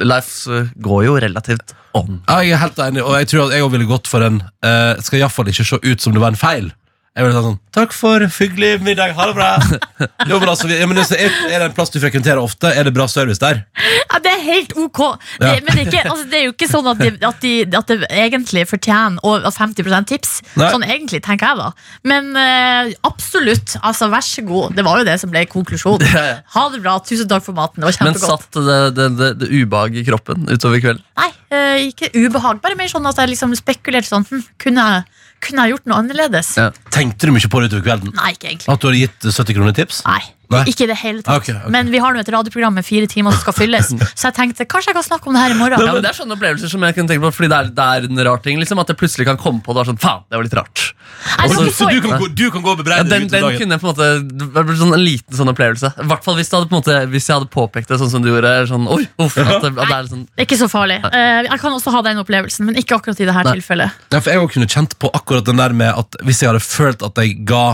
life 0.05 0.47
eh, 0.51 0.70
går 0.82 1.05
jo 1.05 1.20
relativt 1.20 1.74
on. 1.93 2.22
Ja, 2.28 2.39
jeg 2.41 2.53
er 2.53 2.57
helt 2.64 2.80
enig, 2.82 3.03
og 3.03 3.14
jeg 3.20 3.28
tror 3.30 3.45
at 3.47 3.53
jeg 3.53 3.64
også 3.64 3.72
ville 3.72 3.89
gått 3.89 4.07
for 4.09 4.24
en 4.26 4.41
uh, 4.66 4.95
Skal 5.01 5.20
iallfall 5.20 5.45
ikke 5.51 5.66
se 5.66 5.78
ut 5.84 6.01
som 6.01 6.14
det 6.14 6.22
var 6.24 6.34
en 6.34 6.39
feil. 6.39 6.72
Jeg 7.14 7.28
ville 7.28 7.34
sagt 7.38 7.45
sånn 7.45 7.59
Takk 7.74 7.91
for 7.93 8.22
hyggelig 8.22 8.84
middag, 8.86 9.11
ha 9.18 9.26
det 9.30 9.34
bra. 9.34 9.49
jo, 10.30 10.38
men 10.38 10.49
altså, 10.49 10.68
vi, 10.70 10.76
ja, 10.78 10.86
men 10.89 10.97
altså, 11.01 11.16
er, 11.18 11.34
er 11.49 11.55
det 11.64 11.68
en 11.72 11.74
plass 11.74 11.89
du 11.89 11.97
frekventerer 12.01 12.38
ofte? 12.41 12.70
Er 12.70 12.86
det 12.86 12.93
bra 12.93 13.07
service 13.09 13.41
der? 13.41 13.64
Ja, 14.11 14.20
det 14.22 14.30
er 14.30 14.43
helt 14.45 14.76
ok. 14.78 14.99
Det, 15.41 15.47
Ja. 15.47 15.53
Men 15.66 15.70
det 15.72 15.80
er, 15.80 15.88
ikke, 15.89 16.03
altså, 16.11 16.28
det 16.30 16.38
er 16.38 16.43
jo 16.45 16.53
ikke 16.53 16.68
sånn 16.70 16.89
at, 16.91 17.01
de, 17.01 17.09
at, 17.26 17.39
de, 17.41 17.53
at 17.80 17.89
det 17.89 17.97
egentlig 18.14 18.66
fortjener 18.70 19.26
over 19.26 19.49
50% 19.57 20.09
tips. 20.11 20.36
Nei. 20.61 20.68
Sånn 20.74 20.86
egentlig, 20.86 21.24
tenker 21.26 21.49
jeg 21.49 21.61
da. 21.64 21.72
Men 22.14 22.30
eh, 22.38 22.93
absolutt. 23.09 23.74
Altså, 23.82 24.09
vær 24.14 24.26
så 24.30 24.45
god. 24.45 24.78
Det 24.78 24.86
var 24.86 25.01
jo 25.01 25.07
det 25.09 25.18
som 25.24 25.34
ble 25.34 25.45
konklusjonen. 25.49 26.05
Ja, 26.14 26.24
ja. 26.30 26.38
Ha 26.53 26.68
det 26.76 26.84
bra. 26.86 26.99
Tusen 27.09 27.30
takk 27.34 27.45
for 27.49 27.57
maten. 27.57 27.82
Det 27.82 27.89
var 27.89 27.97
Men 28.05 28.14
kjempegodt. 28.14 28.45
satt 28.53 28.61
det, 28.70 28.80
det, 29.01 29.09
det, 29.18 29.32
det 29.41 29.49
ubehag 29.64 29.97
i 29.97 30.05
kroppen 30.09 30.45
utover 30.53 30.82
kvelden? 30.86 31.01
Nei, 31.18 31.32
eh, 31.49 31.89
ikke 31.89 32.14
ubehag. 32.14 32.61
Bare 32.61 32.78
mer 32.78 32.93
sånn 32.93 33.09
at 33.09 33.18
jeg 33.22 33.34
liksom 33.34 33.57
spekulerte 33.57 34.14
sånn 34.14 34.30
hm, 34.30 34.45
kunne, 34.61 34.86
jeg, 34.93 35.22
kunne 35.43 35.65
jeg 35.65 35.75
gjort 35.75 35.89
noe 35.91 35.99
annerledes? 36.03 36.53
Ja. 36.59 36.69
Tenkte 36.93 37.29
du 37.29 37.35
mye 37.35 37.51
på 37.51 37.61
det 37.63 37.71
utover 37.71 37.85
kvelden? 37.89 38.15
Nei, 38.19 38.31
ikke 38.35 38.49
egentlig. 38.51 38.69
At 38.71 38.81
du 38.83 38.89
hadde 38.89 39.01
gitt 39.03 39.27
70 39.29 39.57
kroner 39.59 39.75
tips? 39.77 40.01
Nei, 40.07 40.21
Nei? 40.53 40.63
ikke 40.71 40.85
i 40.85 40.89
det 40.91 40.97
hele 41.01 41.23
tatt. 41.25 41.41
Okay, 41.41 41.55
okay. 41.57 41.71
Men 41.73 41.91
vi 41.93 42.01
har 42.03 42.15
nå 42.15 42.21
et 42.23 42.31
radioprogram 42.33 42.77
med 42.77 42.85
fire 42.87 43.09
timer 43.11 43.35
som 43.35 43.43
skal 43.45 43.57
fylles, 43.57 43.91
så 44.19 44.29
jeg 44.29 44.37
tenkte 44.39 44.67
kanskje 44.69 44.93
jeg 44.93 44.99
kan 44.99 45.07
snakke 45.07 45.29
om 45.29 45.37
det 45.37 45.43
her 45.45 45.55
i 45.55 45.59
morgen. 45.59 45.83
Ja, 45.83 45.93
men 45.97 46.03
Det 46.05 46.11
er 46.13 46.19
sånne 46.21 46.37
opplevelser 46.37 46.71
som 46.71 46.83
jeg 46.85 46.97
kunne 46.97 47.11
tenke 47.11 47.25
på 47.25 47.33
Fordi 47.37 47.49
det 47.51 47.59
er, 47.59 47.71
det 47.73 47.87
er 47.97 48.07
en 48.09 48.23
rar 48.29 48.41
ting. 48.43 48.59
Liksom, 48.61 48.81
at 48.83 48.91
det 48.91 48.97
plutselig 48.99 49.27
kan 49.29 49.39
komme 49.41 49.63
på 49.65 49.75
det 49.75 49.83
og 49.85 49.91
sånn, 49.91 50.01
faen, 50.01 50.25
det 50.29 50.39
var 50.39 50.47
litt 50.47 50.57
rart. 50.59 50.83
Nei, 51.23 51.47
det 51.47 51.55
Så, 51.55 51.65
så 51.77 51.89
du, 51.89 51.99
kan 52.03 52.19
gå, 52.19 52.27
du 52.35 52.45
kan 52.51 52.63
gå 52.65 52.73
og 52.73 52.81
Ja, 52.83 53.03
den, 53.03 53.27
den 53.27 53.31
dagen? 53.31 53.57
kunne 53.59 53.77
jeg 53.77 53.81
på 53.81 53.87
en 53.87 53.93
måte 53.93 54.07
Det 54.43 54.63
ble 54.67 54.75
sånn 54.79 54.95
en 54.97 55.03
liten 55.03 55.37
sånn 55.37 55.51
opplevelse. 55.53 55.93
I 56.03 56.07
hvert 56.09 56.25
fall 56.25 56.35
hvis, 56.39 56.49
det 56.51 56.57
hadde, 56.57 56.69
på 56.71 56.75
en 56.77 56.81
måte, 56.81 56.97
hvis 57.13 57.29
jeg 57.29 57.37
hadde 57.37 57.49
påpekt 57.53 57.93
det 57.93 57.99
sånn 58.01 58.11
som 58.11 58.25
du 58.25 58.29
gjorde. 58.31 58.51
eller 58.57 58.69
Sånn, 58.69 58.87
oi, 58.91 59.05
uff, 59.23 59.37
at 59.39 59.63
det, 59.63 59.71
at 59.71 59.79
det 59.79 59.97
er 59.97 60.09
sånn, 60.11 60.25
Det 60.33 60.43
er 60.43 60.49
ikke 60.49 60.59
så 60.59 60.69
farlig. 60.71 60.99
Eh, 61.07 61.39
jeg 61.47 61.61
kan 61.63 61.77
også 61.77 61.93
ha 61.95 62.03
den 62.09 62.21
opplevelsen, 62.23 62.67
men 62.67 62.79
ikke 62.81 62.99
akkurat 62.99 63.23
i 63.23 63.29
det 63.29 63.37
Nei. 63.39 63.55
tilfellet. 63.57 64.03
Ja, 64.11 64.19
for 64.19 64.33
jeg 64.33 64.43
også 64.43 64.53
kunne 64.57 64.69
kjent 64.75 64.97
på 64.99 65.11
akkurat 65.15 65.47
den 65.47 65.61
der 65.61 65.75
med 65.83 65.93
at 66.03 66.19
hvis 66.23 66.43
jeg 66.43 66.51
hadde 66.51 66.63
følt 66.65 67.03
at 67.05 67.23
jeg 67.23 67.39
ga 67.49 67.65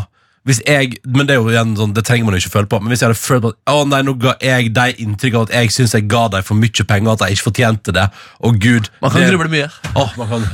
hvis 0.47 0.61
jeg, 0.63 0.95
men 1.03 1.27
det 1.27 1.35
er 1.35 1.41
jo 1.41 1.49
igjen 1.51 1.73
sånn, 1.77 1.91
det 1.93 2.05
trenger 2.07 2.25
man 2.25 2.35
jo 2.35 2.39
ikke 2.41 2.53
føle 2.53 2.69
på 2.71 2.79
Men 2.79 2.93
hvis 2.93 3.01
jeg 3.03 3.09
hadde 3.09 3.19
følt 3.19 3.43
på 3.43 3.49
at 3.51 3.73
Å 3.73 3.83
nei, 3.89 3.99
nå 4.07 4.13
ga 4.21 4.33
jeg 4.43 4.69
deg 4.73 5.01
inntrykk 5.03 5.35
av 5.35 5.47
at 5.49 5.55
jeg 5.57 5.73
syns 5.75 5.95
jeg 5.97 6.07
ga 6.09 6.23
deg 6.31 6.47
for 6.47 6.55
mye 6.59 6.85
penger, 6.91 7.11
at 7.11 7.25
jeg 7.25 7.37
ikke 7.37 7.47
fortjente 7.49 7.95
det. 7.95 8.05
og 8.39 8.59
gud 8.63 8.87
Man 9.03 9.11
kan 9.11 9.19
det, 9.21 9.29
gruble 9.33 9.51
mye. 9.51 9.67
Å, 9.93 10.07
man 10.17 10.31
kan, 10.31 10.47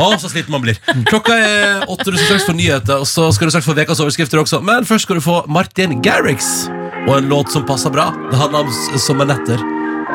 å, 0.00 0.08
så 0.22 0.32
sliten 0.32 0.54
man 0.56 0.64
blir. 0.64 0.80
Klokka 1.10 1.36
er 1.36 1.84
åtte, 1.84 2.08
du 2.10 2.16
skal 2.16 2.26
straks 2.32 2.48
få 2.48 2.56
nyheter, 2.56 3.04
og 3.04 3.08
så 3.10 3.28
skal 3.36 3.50
du 3.50 3.54
straks 3.54 3.68
få 3.68 3.76
ukas 3.76 4.02
overskrifter 4.02 4.40
også. 4.42 4.62
Men 4.64 4.88
først 4.88 5.06
skal 5.06 5.20
du 5.20 5.24
få 5.24 5.42
Martin 5.52 6.00
Garrix 6.04 6.66
og 7.06 7.18
en 7.18 7.30
låt 7.30 7.52
som 7.54 7.66
passer 7.68 7.92
bra. 7.94 8.10
Det 8.32 8.40
handler 8.40 8.66
om 8.66 8.98
sommernetter. 8.98 9.62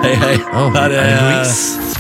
Hei, 0.02 0.16
hei. 0.18 0.36
Oh, 0.56 0.72
Her 0.74 0.90
er 0.98 1.12
Louise 1.22 1.92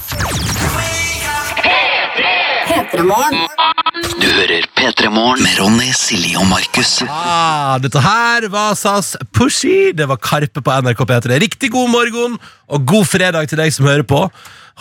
er 2.92 3.06
Grease? 3.06 3.71
Du 4.02 4.28
hører 4.28 4.66
P3 4.78 5.10
Morgen 5.14 5.44
med 5.46 5.58
Ronny, 5.60 5.90
Silje 5.96 6.40
og 6.42 6.48
Markus. 6.50 7.00
Ah, 7.06 7.78
dette 7.82 8.02
her 8.02 8.48
var 8.54 8.74
SAS 8.80 9.14
Pushy. 9.36 9.92
Det 9.98 10.08
var 10.10 10.20
Karpe 10.22 10.64
på 10.64 10.78
NRK 10.84 11.04
P3. 11.10 11.40
Riktig 11.44 11.72
god 11.74 11.92
morgen 11.94 12.38
og 12.72 12.86
god 12.90 13.06
fredag 13.10 13.50
til 13.52 13.62
deg 13.62 13.74
som 13.76 13.90
hører 13.90 14.06
på. 14.08 14.24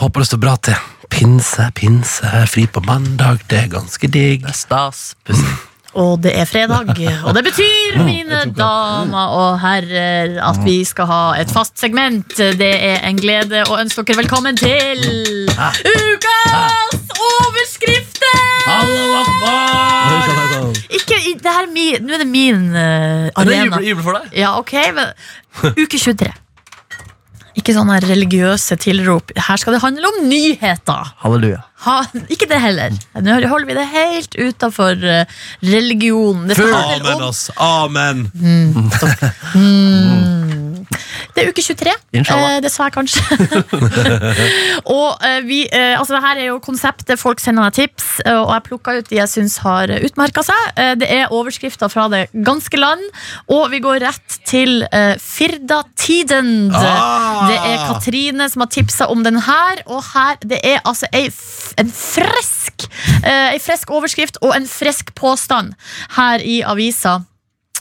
Håper 0.01 0.25
det 0.25 0.31
står 0.31 0.43
bra 0.45 0.57
til. 0.71 0.79
Pinse, 1.11 1.67
pinse, 1.77 2.31
fri 2.49 2.65
på 2.71 2.83
mandag. 2.87 3.43
Det 3.51 3.65
er 3.65 3.73
ganske 3.73 4.09
digg. 4.09 4.47
Det 4.47 4.55
er 4.55 4.61
Stas. 4.63 5.03
Pussy. 5.29 5.57
Og 5.99 6.21
det 6.23 6.33
er 6.39 6.47
fredag, 6.47 6.93
og 7.27 7.35
det 7.35 7.43
betyr, 7.49 7.99
mine 8.07 8.45
damer 8.57 9.33
og 9.35 9.61
herrer, 9.63 10.37
at 10.51 10.61
vi 10.65 10.85
skal 10.87 11.09
ha 11.11 11.23
et 11.41 11.51
fast 11.51 11.79
segment. 11.81 12.37
Det 12.37 12.71
er 12.91 13.03
en 13.09 13.19
glede 13.19 13.65
å 13.67 13.79
ønske 13.81 14.05
dere 14.07 14.23
velkommen 14.23 14.59
til 14.61 15.03
ukas 15.51 17.01
overskrifter! 17.19 18.39
Ikke, 20.91 21.17
det 21.43 21.51
her 21.51 21.67
er 21.67 21.73
min, 21.73 22.07
nå 22.07 22.15
er 22.15 22.23
det 22.23 22.29
min 22.29 22.71
arena. 22.77 23.33
Er 23.35 23.45
det 23.45 23.57
arena. 23.57 23.65
jubel, 23.65 23.89
jubel 23.91 24.07
for 24.07 24.21
deg? 24.21 24.31
Ja, 24.39 24.55
ok, 24.59 24.77
men 24.95 25.11
Uke 25.75 25.99
23. 25.99 26.31
Ikke 27.59 27.75
sånne 27.75 27.97
religiøse 28.05 28.77
tilrop. 28.79 29.33
Her 29.37 29.57
skal 29.59 29.75
det 29.75 29.81
handle 29.83 30.07
om 30.07 30.21
nyheter. 30.31 31.11
Halleluja. 31.25 31.63
Ha, 31.87 31.97
ikke 32.29 32.47
det 32.51 32.61
heller. 32.61 32.95
Nå 33.25 33.39
holder 33.49 33.67
vi 33.71 33.75
det 33.79 33.87
helt 33.89 34.37
utafor 34.37 35.01
religionen 35.65 36.53
Amen 36.53 37.25
oss, 37.25 37.47
Amen, 37.57 38.27
Mm. 38.35 38.91
ass. 38.93 39.33
Det 41.35 41.45
er 41.45 41.51
uke 41.53 41.63
23. 41.63 41.93
Inshallah. 42.17 42.57
Eh, 42.59 42.69
jeg 42.81 42.95
kanskje. 42.95 43.23
og 44.99 45.25
eh, 45.27 45.41
vi, 45.47 45.61
eh, 45.67 45.99
altså 45.99 46.17
det 46.17 46.23
her 46.25 46.41
er 46.41 46.49
jo 46.51 46.59
konseptet. 46.65 47.19
Folk 47.21 47.43
sender 47.43 47.67
meg 47.67 47.77
tips, 47.77 48.09
eh, 48.25 48.37
og 48.37 48.53
jeg 48.55 48.67
plukka 48.69 48.97
ut 48.99 49.11
de 49.11 49.21
jeg 49.21 49.33
syns 49.33 49.59
har 49.65 49.93
utmerka 50.01 50.45
seg. 50.47 50.69
Det 51.01 51.09
er 51.11 51.33
overskrifter 51.35 51.91
fra 51.93 52.07
det 52.13 52.25
ganske 52.47 52.81
land, 52.81 53.03
og 53.53 53.69
vi 53.73 53.81
går 53.83 54.01
rett 54.05 54.39
til 54.49 54.85
Firda 55.21 55.83
Tidend. 55.99 56.75
Ah! 56.77 57.47
Det 57.51 57.59
er 57.59 57.85
Katrine 57.87 58.49
som 58.51 58.65
har 58.65 58.71
tipsa 58.73 59.11
om 59.13 59.25
den 59.27 59.41
her, 59.47 59.85
og 59.87 60.03
her 60.13 60.39
det 60.45 60.61
er 60.67 60.81
altså 60.85 61.09
ei, 61.17 61.29
en 61.81 61.91
fresk 61.95 62.87
Ei 63.27 63.59
fresk 63.61 63.91
overskrift 63.93 64.39
og 64.41 64.55
en 64.57 64.67
fresk 64.69 65.13
påstand 65.19 65.75
her 66.17 66.43
i 66.45 66.61
avisa 66.67 67.21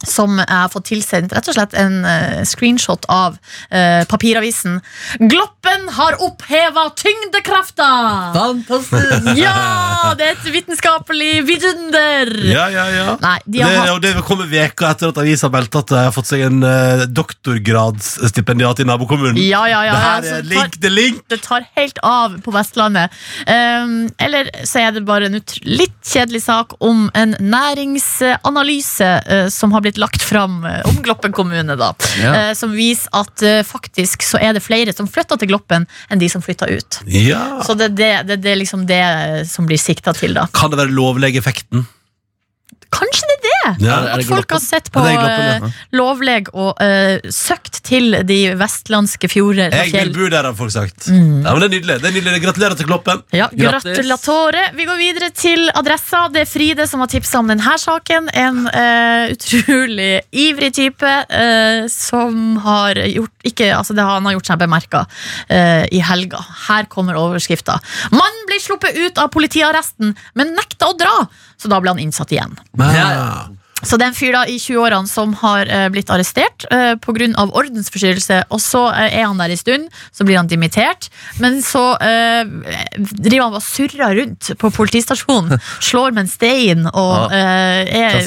som 0.08 0.38
jeg 0.40 0.50
har 0.50 0.70
fått 0.72 0.90
tilsendt 0.90 1.34
rett 1.36 1.50
og 1.52 1.58
slett 1.58 1.76
en 1.80 2.02
uh, 2.06 2.42
screenshot 2.48 3.06
av 3.12 3.36
uh, 3.36 4.04
papiravisen. 4.10 4.80
Gloppen 5.20 5.90
har 5.98 6.18
oppheva 6.24 6.88
tyngdekrafta! 7.00 7.90
Fantastisk! 8.36 9.30
Ja! 9.40 10.14
Det 10.20 10.28
er 10.28 10.38
et 10.38 10.50
vitenskapelig 10.54 11.44
vidunder! 11.48 12.32
Ja, 12.50 12.68
ja, 12.74 12.86
ja. 12.94 13.16
Nei, 13.22 13.38
de 13.46 13.60
Det, 13.60 13.70
hatt 13.76 13.94
og 13.96 14.02
det 14.04 14.14
kommer 14.28 14.50
veka 14.50 14.94
etter 14.94 15.12
at 15.12 15.20
avisa 15.22 15.50
meldte 15.52 15.84
at 15.84 15.92
de 15.92 16.00
har 16.06 16.14
fått 16.16 16.30
seg 16.32 16.46
en 16.48 16.64
uh, 16.64 17.06
doktorgradsstipendiat 17.08 18.84
i 18.84 18.88
nabokommunen. 18.90 19.40
Ja, 19.42 19.66
ja, 19.70 19.84
ja. 19.88 19.96
det 19.96 20.04
her 20.04 20.16
altså, 20.22 20.36
er 20.38 20.50
link 20.54 20.62
tar- 20.62 20.84
til 20.86 20.96
link. 20.96 21.22
det 21.32 21.42
tar 21.46 21.68
helt 21.80 22.00
av 22.06 22.40
på 22.46 22.54
Vestlandet. 22.56 23.16
Um, 23.48 24.10
eller 24.22 24.52
så 24.68 24.86
er 24.86 24.96
det 24.96 25.06
bare 25.08 25.30
en 25.30 25.40
litt 25.66 25.98
kjedelig 26.06 26.44
sak 26.46 26.78
om 26.86 27.08
en 27.18 27.36
næringsanalyse 27.40 29.10
uh, 29.26 29.48
som 29.54 29.74
har 29.76 29.84
blitt 29.86 29.89
lagt 29.98 30.22
fram 30.22 30.66
eh, 30.66 30.82
om 30.90 31.02
Gloppen 31.04 31.32
kommune. 31.32 31.76
Da, 31.80 31.94
Ja. 32.20 32.34
Eh, 32.36 32.54
som 32.54 32.72
viser 32.76 33.10
at 33.16 33.42
eh, 33.42 33.62
faktisk 33.66 34.24
så 34.24 34.38
er 34.42 34.54
det 34.54 34.64
flere 34.66 34.94
som 34.94 35.08
flytter 35.08 35.40
til 35.40 35.50
Gloppen 35.50 35.88
enn 36.10 36.20
de 36.22 36.30
som 36.30 36.44
flytter 36.46 36.70
ut. 36.76 37.00
Ja. 37.08 37.62
Så 37.66 37.74
det 37.80 37.92
er 37.92 37.96
det, 37.96 38.12
det, 38.28 38.42
det 38.44 38.58
liksom 38.60 38.86
det 38.90 39.02
som 39.50 39.66
blir 39.70 39.80
sikta 39.82 40.14
til, 40.14 40.36
da. 40.38 40.48
Kan 40.54 40.74
det 40.74 40.82
være 40.82 40.94
lovlegeeffekten? 40.94 41.88
Kanskje! 42.94 43.29
Ja. 43.84 43.98
At 44.16 44.26
folk 44.28 44.52
har 44.56 44.62
sett 44.64 44.90
på 44.94 45.04
Gloppen, 45.04 45.46
ja. 45.46 45.70
eh, 45.70 45.80
lovleg 45.96 46.50
og 46.54 46.80
uh, 46.82 47.32
søkt 47.34 47.82
til 47.88 48.18
de 48.28 48.40
vestlandske 48.60 49.30
fjorder 49.32 49.74
Jeg 49.74 49.94
vil 49.94 50.14
bo 50.16 50.30
der, 50.32 50.50
har 50.50 50.58
folk 50.58 50.74
sagt. 50.74 51.08
Mm. 51.08 51.46
Ja, 51.46 51.54
men 51.54 51.64
det 51.64 51.70
er 51.70 51.74
nydelig. 51.78 51.98
Det 52.02 52.10
er 52.10 52.16
nydelig. 52.18 52.44
Gratulerer 52.46 52.80
til 52.80 52.90
Kloppen. 52.90 53.24
Ja, 53.36 53.50
Gratulatore. 53.54 54.66
Vi 54.78 54.88
går 54.90 55.00
videre 55.02 55.32
til 55.36 55.70
adressa. 55.74 56.26
Det 56.34 56.44
er 56.46 56.50
Fride 56.50 56.88
som 56.90 57.04
har 57.04 57.12
tipsa 57.12 57.42
om 57.44 57.50
denne 57.52 57.78
saken. 57.80 58.30
En 58.34 58.64
uh, 58.68 59.34
utrolig 59.34 60.12
ivrig 60.32 60.74
type 60.78 61.16
uh, 61.30 61.86
som 61.92 62.58
har 62.66 63.00
gjort 63.10 63.40
ikke, 63.48 63.70
altså 63.76 63.96
det, 63.96 64.04
Han 64.04 64.26
har 64.28 64.38
gjort 64.38 64.50
seg 64.52 64.60
bemerka 64.62 65.06
eh, 65.48 65.86
i 65.96 66.02
helga. 66.04 66.42
Her 66.68 66.90
kommer 66.92 67.20
overskrifta. 67.20 67.80
Mann 68.16 68.44
blir 68.50 68.62
sluppet 68.64 68.98
ut 68.98 69.22
av 69.22 69.32
politiarresten, 69.34 70.16
men 70.40 70.54
nekta 70.58 70.92
å 70.92 70.98
dra, 70.98 71.16
så 71.60 71.72
da 71.72 71.80
ble 71.82 71.96
han 71.96 72.04
innsatt 72.04 72.34
igjen. 72.36 72.58
Ja. 72.80 73.48
Så 73.84 73.98
det 73.98 74.06
er 74.06 74.12
en 74.12 74.18
fyr 74.18 74.36
da 74.36 74.44
i 74.50 74.58
20-årene 74.60 75.10
som 75.10 75.34
har 75.42 75.70
uh, 75.72 75.88
blitt 75.94 76.12
arrestert 76.12 76.66
uh, 76.74 76.96
pga. 77.00 77.30
ordensforstyrrelse. 77.48 78.42
Og 78.52 78.62
så 78.64 78.86
uh, 78.92 79.06
er 79.08 79.26
han 79.26 79.40
der 79.40 79.54
en 79.54 79.62
stund, 79.62 79.88
så 80.12 80.28
blir 80.28 80.40
han 80.40 80.50
dimittert. 80.52 81.10
Men 81.40 81.62
så 81.66 81.84
uh, 81.96 82.44
driver 82.98 83.46
han 83.46 83.56
bare 83.56 83.62
og 83.62 83.66
surrer 83.66 84.16
rundt 84.20 84.52
på 84.60 84.74
politistasjonen. 84.76 85.60
Slår 85.90 86.16
med 86.16 86.26
en 86.26 86.32
stein 86.32 86.86
og 86.90 87.32
uh, 87.32 87.82
er 87.88 88.20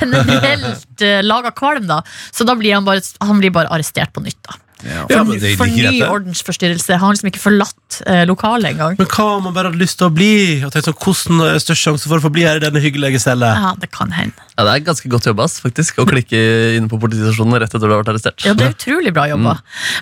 generelt 0.00 1.04
uh, 1.04 1.20
laga 1.24 1.54
kvalm, 1.56 1.88
da. 1.90 2.02
Så 2.32 2.48
da 2.48 2.56
blir 2.58 2.76
han 2.76 2.86
bare, 2.88 3.04
han 3.20 3.40
blir 3.42 3.54
bare 3.54 3.72
arrestert 3.74 4.14
på 4.14 4.24
nytt, 4.24 4.40
da. 4.48 4.63
Ja, 4.84 5.04
For, 5.10 5.66
ny 5.68 6.02
ordensforstyrrelse. 6.04 6.98
Han 6.98 7.08
har 7.08 7.16
liksom 7.16 7.30
ikke 7.30 7.42
forlatt 7.42 8.00
eh, 8.06 8.24
lokalet 8.28 8.74
engang. 8.74 8.98
Men 9.00 9.10
hva 9.10 9.28
om 9.38 9.46
man 9.48 9.56
bare 9.56 9.70
hadde 9.72 9.80
lyst 9.80 9.98
til 10.00 10.10
å 10.10 10.14
bli? 10.14 10.34
Og 10.66 10.72
tenkt 10.74 10.90
sånn, 10.90 10.98
Hvordan 11.04 11.44
er 11.46 11.60
størst 11.62 11.88
sjanse 11.88 12.10
for 12.10 12.20
å 12.20 12.24
få 12.26 12.32
bli 12.34 12.46
her 12.46 12.60
i 12.60 12.64
denne 12.64 12.82
hyggelige 12.82 13.22
cella? 13.22 13.52
Ja, 13.58 13.72
det 13.80 13.90
kan 13.94 14.12
hende. 14.14 14.44
Ja, 14.54 14.62
det 14.68 14.74
er 14.74 14.84
ganske 14.86 15.08
godt 15.10 15.26
jobba 15.26 15.48
faktisk, 15.50 15.96
å 15.98 16.06
klikke 16.06 16.38
inne 16.76 16.86
på 16.90 16.98
politistasjonen 17.02 17.58
rett 17.58 17.72
etter 17.74 17.88
du 17.88 17.90
har 17.90 18.04
vært 18.04 18.12
arrestert. 18.12 18.44
Ja, 18.46 18.52
det 18.54 18.68
er 18.68 18.76
utrolig 18.76 19.10
bra 19.14 19.26
jobba. 19.26 19.56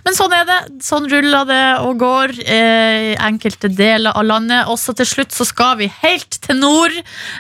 Men 0.04 0.16
sånn 0.18 0.34
er 0.36 0.44
det. 0.48 0.58
Sånn 0.84 1.08
ruller 1.08 1.46
det 1.48 1.62
og 1.86 1.96
går 2.02 2.34
eh, 2.44 3.06
i 3.12 3.14
enkelte 3.16 3.70
deler 3.72 4.12
av 4.18 4.26
landet. 4.28 4.68
Også 4.72 4.92
til 4.98 5.08
slutt 5.08 5.32
så 5.32 5.46
skal 5.48 5.78
vi 5.80 5.88
helt 6.02 6.36
til 6.44 6.60
nord. 6.60 6.98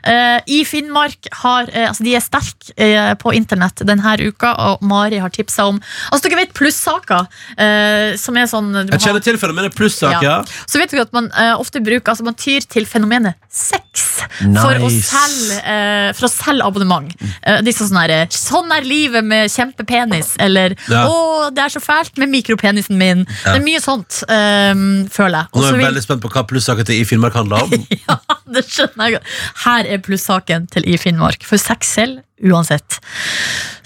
Eh, 0.08 0.38
I 0.56 0.62
Finnmark 0.68 1.28
har 1.42 1.68
eh, 1.72 1.88
Altså, 1.92 2.06
de 2.06 2.14
er 2.16 2.24
sterke 2.24 2.72
eh, 2.80 3.12
på 3.20 3.34
internett 3.36 3.82
denne 3.84 4.14
uka, 4.22 4.54
og 4.70 4.84
Mari 4.86 5.20
har 5.20 5.32
tipsa 5.34 5.66
om 5.68 5.80
Altså, 6.10 6.28
dere 6.28 6.42
vet 6.42 6.56
plussaker, 6.56 7.28
eh, 7.56 8.14
som 8.20 8.36
er 8.36 8.48
sånn 8.50 8.70
Jeg 8.90 9.00
kjenner 9.02 9.24
til 9.24 9.38
fenomenet 9.40 9.74
plussak, 9.76 10.18
ja. 10.24 10.38
Så 10.68 10.80
vet 10.80 10.92
du 10.92 11.00
at 11.02 11.12
man 11.14 11.30
uh, 11.32 11.54
ofte 11.60 11.80
bruker 11.84 12.12
Altså 12.12 12.24
man 12.26 12.36
tyr 12.38 12.64
til 12.68 12.86
fenomenet 12.88 13.38
sex 13.52 14.06
for, 14.22 14.78
å 14.80 14.88
selge, 14.88 15.58
uh, 15.60 16.10
for 16.16 16.26
å 16.26 16.30
selge 16.30 16.64
abonnement. 16.64 17.10
Eh, 17.42 17.58
disse 17.66 17.84
sånne 17.88 18.04
her, 18.06 18.30
Sånn 18.32 18.70
er 18.72 18.86
livet 18.86 19.24
med 19.26 19.50
kjempepenis. 19.52 20.34
Eller 20.40 20.76
Ja. 20.88 21.04
'Å, 21.06 21.50
det 21.54 21.64
er 21.64 21.72
så 21.74 21.82
fælt 21.82 22.16
med 22.18 22.30
mikropenisen 22.32 22.96
min'. 22.98 23.24
Det 23.26 23.56
er 23.58 23.64
mye 23.64 23.80
sånt, 23.82 24.22
føler 24.28 25.36
jeg. 25.42 25.48
Og 25.52 25.60
nå 25.60 25.66
er 25.66 25.70
jeg 25.72 25.78
vil- 25.78 25.86
veldig 25.90 26.04
spent 26.04 26.22
på 26.22 26.30
hva 26.32 26.44
plussaken 26.48 26.86
til 26.88 27.00
i 27.00 27.04
Finnmark 27.08 27.34
handler 27.36 27.64
om. 27.66 27.86
ja, 28.08 28.16
det 28.48 28.64
skjønner 28.68 29.08
jeg 29.10 29.18
godt. 29.18 29.30
Her 29.64 29.90
er 29.96 29.98
plussaken 29.98 30.68
til 30.72 30.88
i 30.88 30.96
Finnmark. 31.00 31.44
For 31.48 31.60
sex 31.60 31.92
selv, 31.98 32.22
uansett. 32.52 32.98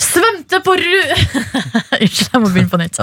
Svømte 0.00 0.60
på 0.64 0.76
ru... 0.78 0.96
Unnskyld, 2.00 2.32
jeg 2.32 2.42
må 2.42 2.50
begynne 2.50 2.72
på 2.72 2.80
nytt. 2.80 3.00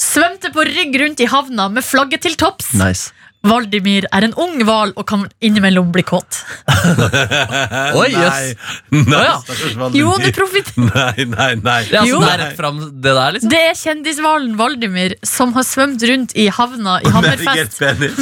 Svømte 0.00 0.52
på 0.54 0.64
rygg 0.68 0.98
rundt 1.02 1.22
i 1.24 1.28
havna 1.30 1.68
med 1.72 1.86
flagget 1.86 2.24
til 2.26 2.36
topps. 2.40 2.72
nice. 2.78 3.12
Valdimir 3.48 4.06
er 4.14 4.26
en 4.28 4.34
ung 4.38 4.58
hval 4.66 4.92
og 4.96 5.06
kan 5.08 5.24
innimellom 5.44 5.90
bli 5.94 6.02
kåt. 6.06 6.40
Oi, 7.98 8.08
jøss. 8.12 8.54
nei, 8.92 9.02
nei, 9.08 9.22
ja. 9.24 9.36
stakkars 9.42 9.76
Valdimir. 9.78 10.00
Jo, 10.02 10.14
det, 10.22 10.32
profit 10.36 10.72
Nei, 10.88 11.24
nei, 11.32 11.50
nei. 11.64 11.78
Ja, 11.92 12.02
Jo. 12.08 12.18
så 12.20 12.26
det 12.26 12.32
er 12.34 12.42
rett 12.44 12.56
fram 12.58 12.78
det 12.84 13.14
der, 13.16 13.32
liksom? 13.36 13.52
det 13.52 13.62
er 13.70 13.78
kjendishvalen 13.82 14.54
Valdimir 14.60 15.16
som 15.26 15.52
har 15.56 15.66
svømt 15.66 16.04
rundt 16.10 16.34
i 16.38 16.48
havna 16.52 16.98
i 17.02 17.08
Med 17.18 17.30
erigert 17.32 17.74
Hammerfest. 17.74 17.78
penis. 17.82 18.16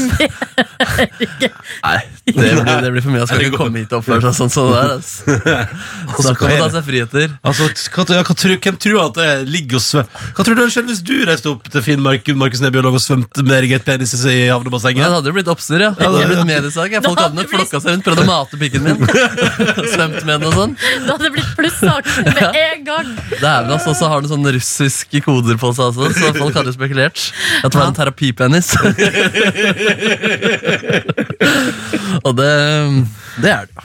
Nei, 1.85 1.99
Det 2.27 2.35
blir, 2.35 2.81
det 2.83 2.91
blir 2.95 3.05
for 3.05 3.13
mye. 3.13 3.23
Han 3.23 3.29
skal 3.31 3.45
ikke 3.47 3.59
komme 3.61 3.83
hit 3.83 3.93
og 3.95 4.01
oppføre 4.03 4.23
seg 4.25 4.37
sånn 4.39 4.53
som 4.53 4.71
det 4.71 4.79
der. 4.81 4.95
ass. 4.97 5.11
Snakk 6.23 6.43
om 6.47 6.55
å 6.55 6.59
ta 6.63 6.69
seg 6.77 6.87
friheter. 6.87 7.35
Altså, 7.47 7.69
hva, 7.95 8.07
ja, 8.17 8.23
hva 8.27 8.37
tror, 8.39 8.57
hvem 8.67 8.79
tror 8.83 9.01
at 9.05 9.19
det 9.21 9.29
ligger 9.51 9.79
og 9.81 9.85
svømmer? 9.85 10.25
Hva 10.37 10.47
tror 10.47 10.59
du 10.59 10.63
hadde 10.65 10.75
skjedd 10.75 10.91
hvis 10.91 11.03
du 11.07 11.15
reiste 11.29 11.53
opp 11.53 11.69
til 11.73 11.85
Finnmark 11.87 12.31
Markus 12.39 12.63
Neby 12.65 12.81
og 12.81 12.89
lå 12.89 12.95
og 12.99 13.05
svømte 13.05 13.45
med 13.47 13.57
Erigert 13.61 13.87
penis 13.87 14.15
i 14.27 14.37
havnebassenget? 14.51 15.16
Det 15.17 15.21
hadde 15.23 15.33
blitt 15.37 15.49
oppstyr, 15.49 15.81
ja. 15.81 15.91
Det 15.97 16.05
hadde 16.05 16.27
blitt 16.29 16.45
mediesak. 16.49 16.91
ja. 16.93 17.01
Folk 17.05 17.21
hadde 17.21 17.35
nok 17.39 17.49
flokka 17.53 17.81
seg 17.81 17.91
rundt, 17.95 18.05
prøvd 18.05 18.21
å 18.21 18.25
mate 18.29 18.57
pikken 18.61 18.83
min. 18.85 18.97
Svømt 19.95 20.25
med 20.29 20.35
den 20.35 20.45
og 20.51 20.55
sånn. 20.61 20.73
Det 20.77 21.11
hadde 21.11 21.31
blitt 21.37 21.53
plussak 21.59 22.05
med 22.27 22.43
en 22.61 22.81
gang. 22.87 23.07
Dæven, 23.33 23.71
altså, 23.79 23.91
så 23.97 24.05
har 24.13 24.19
den 24.21 24.31
sånne 24.35 24.51
russiske 24.59 25.19
koder 25.25 25.57
på 25.61 25.69
seg 25.77 25.85
altså, 25.89 26.03
så 26.13 26.25
folk 26.37 26.55
hadde 26.61 26.71
jo 26.73 26.77
spekulert. 26.77 27.19
At 27.63 27.69
det 27.73 27.79
var 27.81 27.89
en 27.89 27.97
terapipenis. 27.97 28.69
og 32.27 32.33
det, 32.37 32.53
det 33.43 33.51
er 33.57 33.63
det 33.69 33.75
jo. 33.77 33.83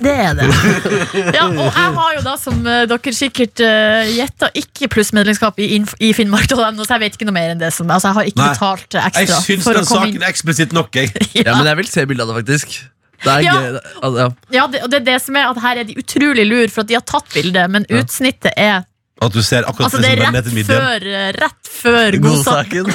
Det 0.00 0.12
er 0.16 0.34
det. 0.38 0.46
Ja, 1.36 1.44
og 1.46 1.66
jeg 1.76 1.90
har 1.98 2.14
jo 2.16 2.22
da, 2.24 2.34
som 2.40 2.60
eh, 2.66 2.84
dere 2.88 3.12
sikkert 3.16 3.60
uh, 3.60 4.06
gjetta, 4.08 4.48
ikke 4.56 4.88
plussmedlemskap 4.94 5.58
i, 5.60 5.66
inf- 5.78 5.96
i 6.00 6.12
Finnmark.no, 6.16 6.84
så 6.86 6.96
jeg 6.96 7.02
vet 7.04 7.18
ikke 7.18 7.28
noe 7.28 7.36
mer 7.36 7.52
enn 7.54 7.60
det. 7.60 7.72
Som, 7.76 7.90
altså, 7.92 8.08
jeg 8.10 8.18
har 8.20 8.30
ikke 8.32 8.40
Nei. 8.40 8.48
betalt 8.54 8.96
eh, 8.96 9.10
Jeg 9.10 9.28
ekstra 9.28 9.42
syns 9.44 9.66
for 9.68 9.72
å 9.72 9.80
den 9.82 9.88
komme 9.90 10.06
saken 10.06 10.16
inn. 10.16 10.24
er 10.24 10.32
eksplisitt 10.32 10.72
nok, 10.76 10.96
jeg. 10.96 11.12
Ja, 11.46 11.54
men 11.58 11.68
jeg 11.72 11.80
vil 11.82 11.90
se 11.92 12.06
bilde 12.10 12.24
av 12.24 12.32
det, 12.32 12.38
faktisk. 12.42 12.78
Det 13.20 13.32
er 13.34 13.42
Ja. 13.44 13.54
gøy. 13.60 13.72
det- 13.76 13.82
Altså, 14.00 14.16
ja. 14.24 14.28
Ja, 14.56 14.66
det, 14.72 14.82
og 14.86 14.90
det 14.94 15.00
er 15.02 15.06
det 15.12 15.18
som 15.22 15.36
er 15.36 15.50
at 15.50 15.60
Her 15.60 15.82
er 15.82 15.84
de 15.90 15.98
utrolig 16.00 16.46
lur, 16.48 16.68
for 16.72 16.80
at 16.86 16.88
de 16.88 16.96
har 16.96 17.04
tatt 17.04 17.28
bildet, 17.34 17.68
men 17.70 17.84
utsnittet 17.92 18.54
er 18.56 18.86
At 19.20 19.34
du 19.36 19.42
ser 19.44 19.66
akkurat 19.68 19.90
Altså 19.90 20.00
det 20.00 20.14
det 20.16 20.24
som 20.24 20.34
er 20.34 20.40
ned 20.40 20.46
rett 20.48 20.68
før, 20.70 21.04
eh, 21.04 21.26
rett 21.36 21.68
før 21.80 22.16
godsaken 22.24 22.86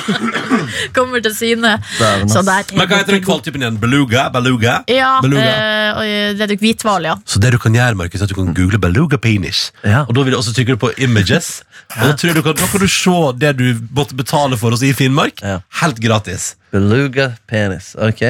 kommer 0.98 1.22
til 1.22 1.36
syne. 1.38 1.76
Så 2.26 2.42
der 2.42 2.64
er 2.64 2.72
Men 2.74 2.90
hva 2.90 2.98
heter 2.98 3.14
den 3.14 3.26
kvaltypen 3.26 3.62
igjen? 3.62 3.78
Beluga? 3.82 4.24
Beluga? 4.34 4.80
Ja, 4.90 5.20
Beluga. 5.22 5.52
Øh, 6.02 6.34
det 6.40 6.48
er 6.50 6.56
hvithval, 6.64 7.06
ja. 7.06 7.16
Så 7.30 7.40
det 7.44 7.54
du 7.54 7.60
kan 7.62 7.78
gjøre, 7.78 7.94
Markus, 8.02 8.22
er 8.22 8.26
at 8.26 8.34
du 8.34 8.40
kan 8.40 8.54
google 8.58 8.82
beluga 8.82 9.22
penis. 9.22 9.70
Ja. 9.84 10.02
Og 10.08 10.16
da 10.18 10.26
vil 10.26 10.34
du 10.34 10.40
også 10.40 10.56
trykke 10.58 10.80
på 10.82 10.92
images. 10.98 11.62
Og 11.94 12.10
da, 12.10 12.34
du 12.34 12.42
kan, 12.42 12.58
da 12.58 12.72
kan 12.74 12.82
du 12.82 12.90
se 12.90 13.16
det 13.46 13.54
du 13.62 13.68
måtte 13.94 14.18
betale 14.18 14.58
for 14.58 14.74
oss 14.74 14.82
i 14.82 14.94
Finnmark. 14.98 15.46
Ja. 15.46 15.60
Helt 15.84 16.02
gratis. 16.02 16.56
Beluga 16.74 17.36
penis. 17.46 17.94
Ok. 18.02 18.26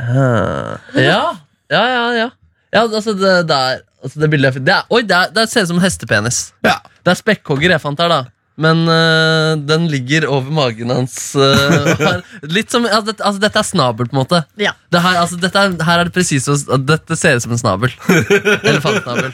Ah. 0.00 0.80
Ja, 0.96 1.24
ja, 1.68 1.84
ja. 1.92 2.04
ja. 2.24 2.30
Ja 2.74 2.84
altså, 2.86 3.14
det, 3.18 3.32
det, 3.50 3.56
er, 3.56 3.80
altså, 4.02 4.20
det 4.22 4.30
bildet 4.32 4.54
jeg 4.54 4.66
det, 4.66 4.74
er, 4.76 4.90
Oi, 4.90 5.02
det, 5.06 5.16
er, 5.16 5.32
det 5.34 5.48
ser 5.50 5.66
ut 5.66 5.72
som 5.72 5.80
en 5.80 5.86
hestepenis. 5.86 6.42
Ja. 6.66 6.78
Det 7.00 7.14
er 7.14 7.18
spekkhogger 7.18 7.74
jeg 7.74 7.82
fant 7.82 8.00
her, 8.02 8.12
da. 8.12 8.20
Men 8.60 8.82
øh, 8.92 9.54
den 9.64 9.86
ligger 9.88 10.26
over 10.28 10.50
magen 10.52 10.92
hans. 10.92 11.34
øh, 11.34 12.20
litt 12.56 12.72
som, 12.72 12.84
altså, 12.84 13.06
dette, 13.08 13.24
altså, 13.24 13.40
dette 13.40 13.62
er 13.62 13.68
snabel, 13.68 14.10
på 14.10 14.16
en 14.16 14.20
måte. 14.20 14.42
ja. 14.60 14.74
Det 14.92 15.00
her, 15.00 15.20
altså, 15.22 15.38
dette 15.40 15.58
er, 15.58 15.76
her 15.86 16.02
er 16.02 16.10
det 16.10 16.14
presis 16.14 16.48
Dette 16.84 17.16
ser 17.16 17.38
ut 17.38 17.46
som 17.46 17.56
en 17.56 17.62
snabel. 17.62 17.94
Elefantsnabel. 18.70 19.32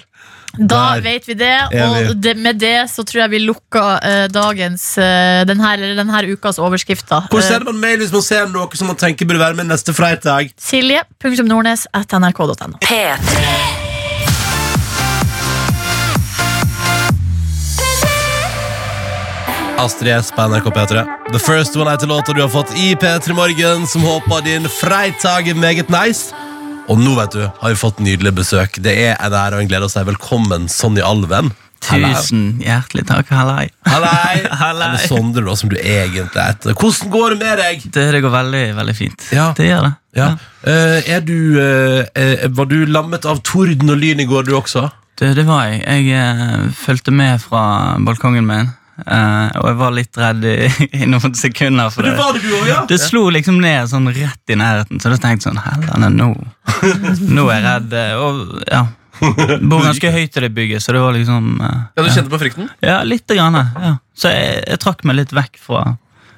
Da 0.57 0.95
Der 0.97 1.03
vet 1.05 1.27
vi 1.29 1.35
det, 1.37 1.53
er 1.53 2.11
og 2.11 2.17
det, 2.23 2.37
med 2.41 2.61
det 2.61 2.87
så 2.89 3.05
tror 3.05 3.27
jeg 3.27 3.31
vi 3.35 3.41
lukker 3.45 3.99
eh, 4.01 4.27
dagens 4.33 4.87
uh, 4.97 5.43
denne, 5.49 5.73
denne 5.99 6.23
ukas 6.33 6.59
overskrifter. 6.59 7.29
Hvor 7.31 7.43
Eh, 7.43 7.49
sender 7.49 7.69
man 7.73 7.81
mail 7.83 8.01
hvis 8.01 8.13
man 8.13 8.25
ser 8.25 8.47
noe 8.49 8.69
som 8.79 8.89
man 8.89 8.97
tenker 8.97 9.29
burde 9.29 9.43
være 9.43 9.59
med 9.59 9.69
neste 9.69 9.93
fredag? 9.93 10.55
Silje.nordnes 10.57 11.87
at 11.93 12.17
nrk.no. 12.17 12.79
P3. 12.85 13.87
Astrid 19.77 20.13
S 20.17 20.33
på 20.33 20.49
NRK 20.49 20.65
P3. 20.73 21.05
The 21.33 21.39
First 21.39 21.77
One 21.77 21.91
heter 21.91 22.07
låta 22.07 22.33
du 22.33 22.41
har 22.41 22.49
fått 22.49 22.73
i 22.79 22.95
P3 22.95 23.33
Morgen, 23.37 23.87
som 23.87 24.03
håper 24.03 24.41
din 24.45 24.69
freitag 24.69 25.49
er 25.49 25.55
meget 25.55 25.89
nice. 25.93 26.33
Og 26.87 26.99
nå 27.03 27.17
vet 27.17 27.35
du, 27.35 27.41
har 27.43 27.73
vi 27.73 27.79
fått 27.79 27.99
nydelig 27.99 28.31
besøk. 28.37 28.77
Det 28.83 28.93
er 29.09 29.17
en 29.19 29.35
ære 29.35 29.59
og 29.59 29.65
en 29.65 29.71
glede 29.71 29.89
å 29.89 29.91
si 29.91 30.03
velkommen, 30.07 30.69
Sonny 30.71 31.03
Alven. 31.03 31.51
Tusen 31.83 32.61
hjertelig 32.63 33.05
takk. 33.09 33.31
Hallei. 33.35 33.67
Hallei! 33.87 34.45
Eller 34.69 34.95
Sondre, 35.03 35.43
da, 35.49 35.57
som 35.59 35.71
du 35.73 35.77
egentlig 35.81 36.39
heter. 36.39 36.77
Hvordan 36.79 37.11
går 37.11 37.35
det 37.35 37.39
med 37.43 37.59
deg? 37.63 37.89
Det, 37.91 38.07
det 38.15 38.23
går 38.23 38.35
veldig, 38.37 38.63
veldig 38.79 38.95
fint. 38.99 39.27
Ja. 39.35 39.49
Det 39.59 39.67
gjør 39.67 39.89
det. 39.89 39.93
Ja. 40.17 40.31
Eh, 40.63 41.11
er 41.17 41.27
du, 41.27 41.37
eh, 41.61 42.47
var 42.55 42.71
du 42.71 42.79
lammet 42.87 43.27
av 43.29 43.43
torden 43.47 43.91
og 43.91 43.99
lyn 44.01 44.23
i 44.23 44.29
går, 44.31 44.47
du 44.47 44.55
også? 44.59 44.87
Det, 45.19 45.33
det 45.39 45.47
var 45.49 45.67
jeg. 45.67 45.83
Jeg 45.83 46.23
uh, 46.23 46.71
fulgte 46.77 47.15
med 47.15 47.43
fra 47.43 47.97
balkongen 48.07 48.47
min, 48.47 48.71
eh, 49.05 49.49
og 49.61 49.67
jeg 49.71 49.79
var 49.81 49.95
litt 49.97 50.21
redd 50.21 50.45
i, 50.49 50.57
i 51.03 51.09
noen 51.11 51.35
sekunder. 51.37 51.91
For 51.95 52.07
det, 52.07 52.15
det, 52.17 52.29
det, 52.41 52.45
du 52.45 52.71
ja? 52.71 52.83
det 52.89 53.01
slo 53.03 53.27
liksom 53.35 53.59
ned 53.63 53.91
sånn 53.93 54.09
rett 54.17 54.53
i 54.55 54.59
nærheten, 54.59 55.01
så 55.03 55.13
da 55.13 55.19
tenkte 55.21 55.51
jeg 55.51 55.53
sånn 55.53 55.63
Hellene, 55.65 56.13
nå 56.15 56.31
Nå 57.37 57.49
er 57.51 57.59
jeg 57.61 57.67
redd. 57.67 57.93
eh, 57.97 58.15
Og 58.21 58.63
ja. 58.71 58.87
Bor 59.17 59.81
ganske 59.81 60.11
høyt 60.13 60.35
i 60.37 60.43
det 60.45 60.51
bygget, 60.53 60.83
så 60.85 60.93
det 60.93 61.01
var 61.01 61.15
liksom 61.17 61.55
uh, 61.63 61.87
Ja, 61.97 62.03
Du 62.03 62.11
kjente 62.11 62.29
på 62.33 62.41
frykten? 62.41 62.67
Ja, 62.85 62.99
lite 63.07 63.37
grann. 63.39 63.57
Ja. 63.57 63.95
Så 64.17 64.29
jeg, 64.29 64.59
jeg 64.67 64.81
trakk 64.83 65.07
meg 65.09 65.17
litt 65.23 65.33
vekk 65.33 65.57
fra 65.63 65.95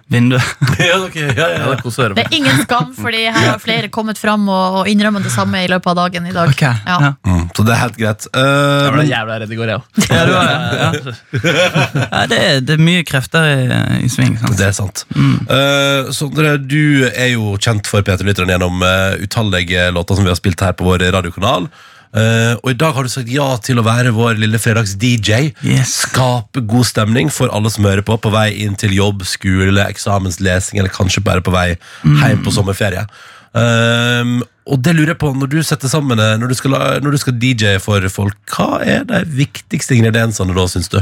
vinduet. 0.08 0.42
ja, 0.78 0.98
okay. 1.04 1.28
ja, 1.36 1.48
ja, 1.52 1.74
det 1.74 1.92
er 2.04 2.14
Det 2.16 2.24
er 2.24 2.36
ingen 2.36 2.62
skam, 2.62 2.92
fordi 2.96 3.24
her 3.28 3.50
har 3.52 3.58
flere 3.62 3.90
kommet 3.92 4.18
fram 4.18 4.48
og, 4.48 4.80
og 4.80 4.88
innrømmet 4.90 5.26
det 5.26 5.32
samme 5.34 5.60
i 5.64 5.68
løpet 5.70 5.92
av 5.92 5.98
dagen 6.00 6.28
i 6.28 6.34
dag. 6.34 6.52
Okay. 6.54 6.72
Ja. 6.86 6.96
ja. 7.04 7.10
Mm, 7.28 7.44
så 7.56 7.66
det 7.66 7.74
er 7.74 7.82
helt 7.82 7.98
greit. 8.00 8.28
Uh, 8.32 8.40
Jeg 8.40 8.94
ble 8.96 9.04
jævla 9.10 9.38
redd 9.42 9.52
i 9.52 9.58
går, 9.60 9.72
jeg 9.72 9.82
òg. 9.82 10.00
Ja, 10.08 10.22
det 10.24 10.38
det. 10.38 10.56
Ja. 10.78 10.88
Ja, 12.18 12.24
det, 12.30 12.38
er, 12.38 12.60
det 12.64 12.74
er 12.74 12.82
mye 12.82 13.04
krefter 13.06 13.44
i, 13.48 13.82
i 14.04 14.08
sving. 14.10 14.34
Sant? 14.40 14.56
det 14.58 14.66
er 14.68 14.74
sant. 14.76 15.04
Eh, 15.14 16.08
Sondre, 16.14 16.56
du 16.60 17.06
er 17.08 17.32
jo 17.34 17.54
kjent 17.60 17.88
for 17.90 18.04
P3-lytteren 18.06 18.50
gjennom 18.52 18.82
uh, 18.82 19.14
utallige 19.20 19.90
låter 19.94 20.18
som 20.18 20.26
vi 20.26 20.32
har 20.32 20.40
spilt 20.40 20.64
her 20.64 20.74
på 20.78 20.88
vår 20.88 21.04
radiokanal. 21.14 21.68
Eh, 22.16 22.54
og 22.62 22.70
i 22.72 22.76
dag 22.78 22.94
har 22.96 23.04
du 23.04 23.12
sagt 23.12 23.28
ja 23.32 23.46
til 23.64 23.80
å 23.80 23.84
være 23.86 24.14
vår 24.16 24.38
lille 24.40 24.60
fredags-DJ. 24.60 25.50
Yes. 25.66 25.94
Skape 26.06 26.62
god 26.68 26.88
stemning 26.88 27.32
for 27.32 27.52
alle 27.54 27.72
som 27.72 27.88
hører 27.88 28.04
på, 28.06 28.16
på 28.16 28.32
vei 28.32 28.50
inn 28.64 28.78
til 28.80 28.96
jobb, 28.96 29.26
skole, 29.28 29.84
eksamenslesing, 29.84 30.80
eller 30.80 30.94
kanskje 30.94 31.24
bare 31.24 31.44
på 31.44 31.54
vei 31.54 31.72
hjem 32.04 32.44
på 32.44 32.54
sommerferie. 32.54 33.04
Um, 33.52 34.40
og 34.68 34.82
det 34.84 34.92
lurer 34.94 35.14
jeg 35.14 35.20
på, 35.20 35.30
når 35.32 35.48
du 35.48 35.62
setter 35.64 35.88
sammen 35.88 36.20
eh, 36.20 36.34
Når 36.36 36.50
du 36.52 36.54
skal, 36.58 36.74
når 37.00 37.14
du 37.14 37.18
skal 37.22 37.38
DJ 37.40 37.78
for 37.80 38.04
folk, 38.12 38.36
hva 38.52 38.82
er 38.84 39.06
de 39.08 39.22
viktigste 39.24 39.96
ingrediensene 39.96 40.52
da, 40.52 40.66
syns 40.68 40.92
du? 40.92 40.98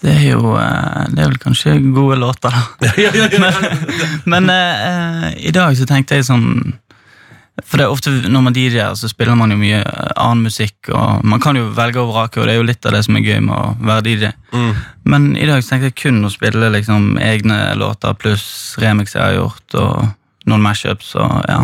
Det 0.00 0.14
er 0.14 0.24
jo 0.30 0.54
eh, 0.56 1.04
Det 1.12 1.20
er 1.20 1.28
vel 1.28 1.38
kanskje 1.42 1.76
gode 1.92 2.16
låter, 2.22 2.54
da. 2.54 2.88
Men 4.32 4.48
men 4.48 4.50
uh, 4.50 5.28
i 5.36 5.52
dag 5.54 5.76
så 5.76 5.86
tenkte 5.88 6.16
jeg 6.16 6.28
sånn 6.30 6.78
For 7.66 7.80
det 7.80 7.86
er 7.86 7.94
ofte 7.94 8.12
når 8.30 8.44
man 8.44 8.54
DJ-er, 8.54 8.94
så 8.98 9.10
spiller 9.10 9.38
man 9.38 9.50
jo 9.50 9.58
mye 9.60 9.80
eh, 9.82 10.12
annen 10.14 10.44
musikk, 10.46 10.76
og 10.92 11.24
man 11.26 11.42
kan 11.42 11.58
jo 11.58 11.70
velge 11.76 12.02
og 12.02 12.12
vrake, 12.12 12.40
og 12.40 12.46
det 12.46 12.54
er 12.54 12.60
jo 12.60 12.68
litt 12.68 12.86
av 12.86 12.94
det 12.94 13.02
som 13.06 13.18
er 13.18 13.26
gøy 13.26 13.40
med 13.48 13.56
å 13.56 13.88
være 13.88 14.04
DJ. 14.06 14.30
Men 15.08 15.32
i 15.36 15.48
dag 15.48 15.62
så 15.62 15.74
tenkte 15.74 15.90
jeg 15.90 15.98
kun 16.04 16.22
å 16.26 16.32
spille 16.32 16.70
liksom 16.74 17.16
egne 17.22 17.58
låter 17.80 18.16
pluss 18.18 18.76
remix 18.82 19.16
jeg 19.16 19.24
har 19.24 19.38
gjort, 19.40 19.78
og 19.80 20.08
noen 20.48 20.64
mashups 20.64 21.12
og 21.18 21.44
ja. 21.48 21.60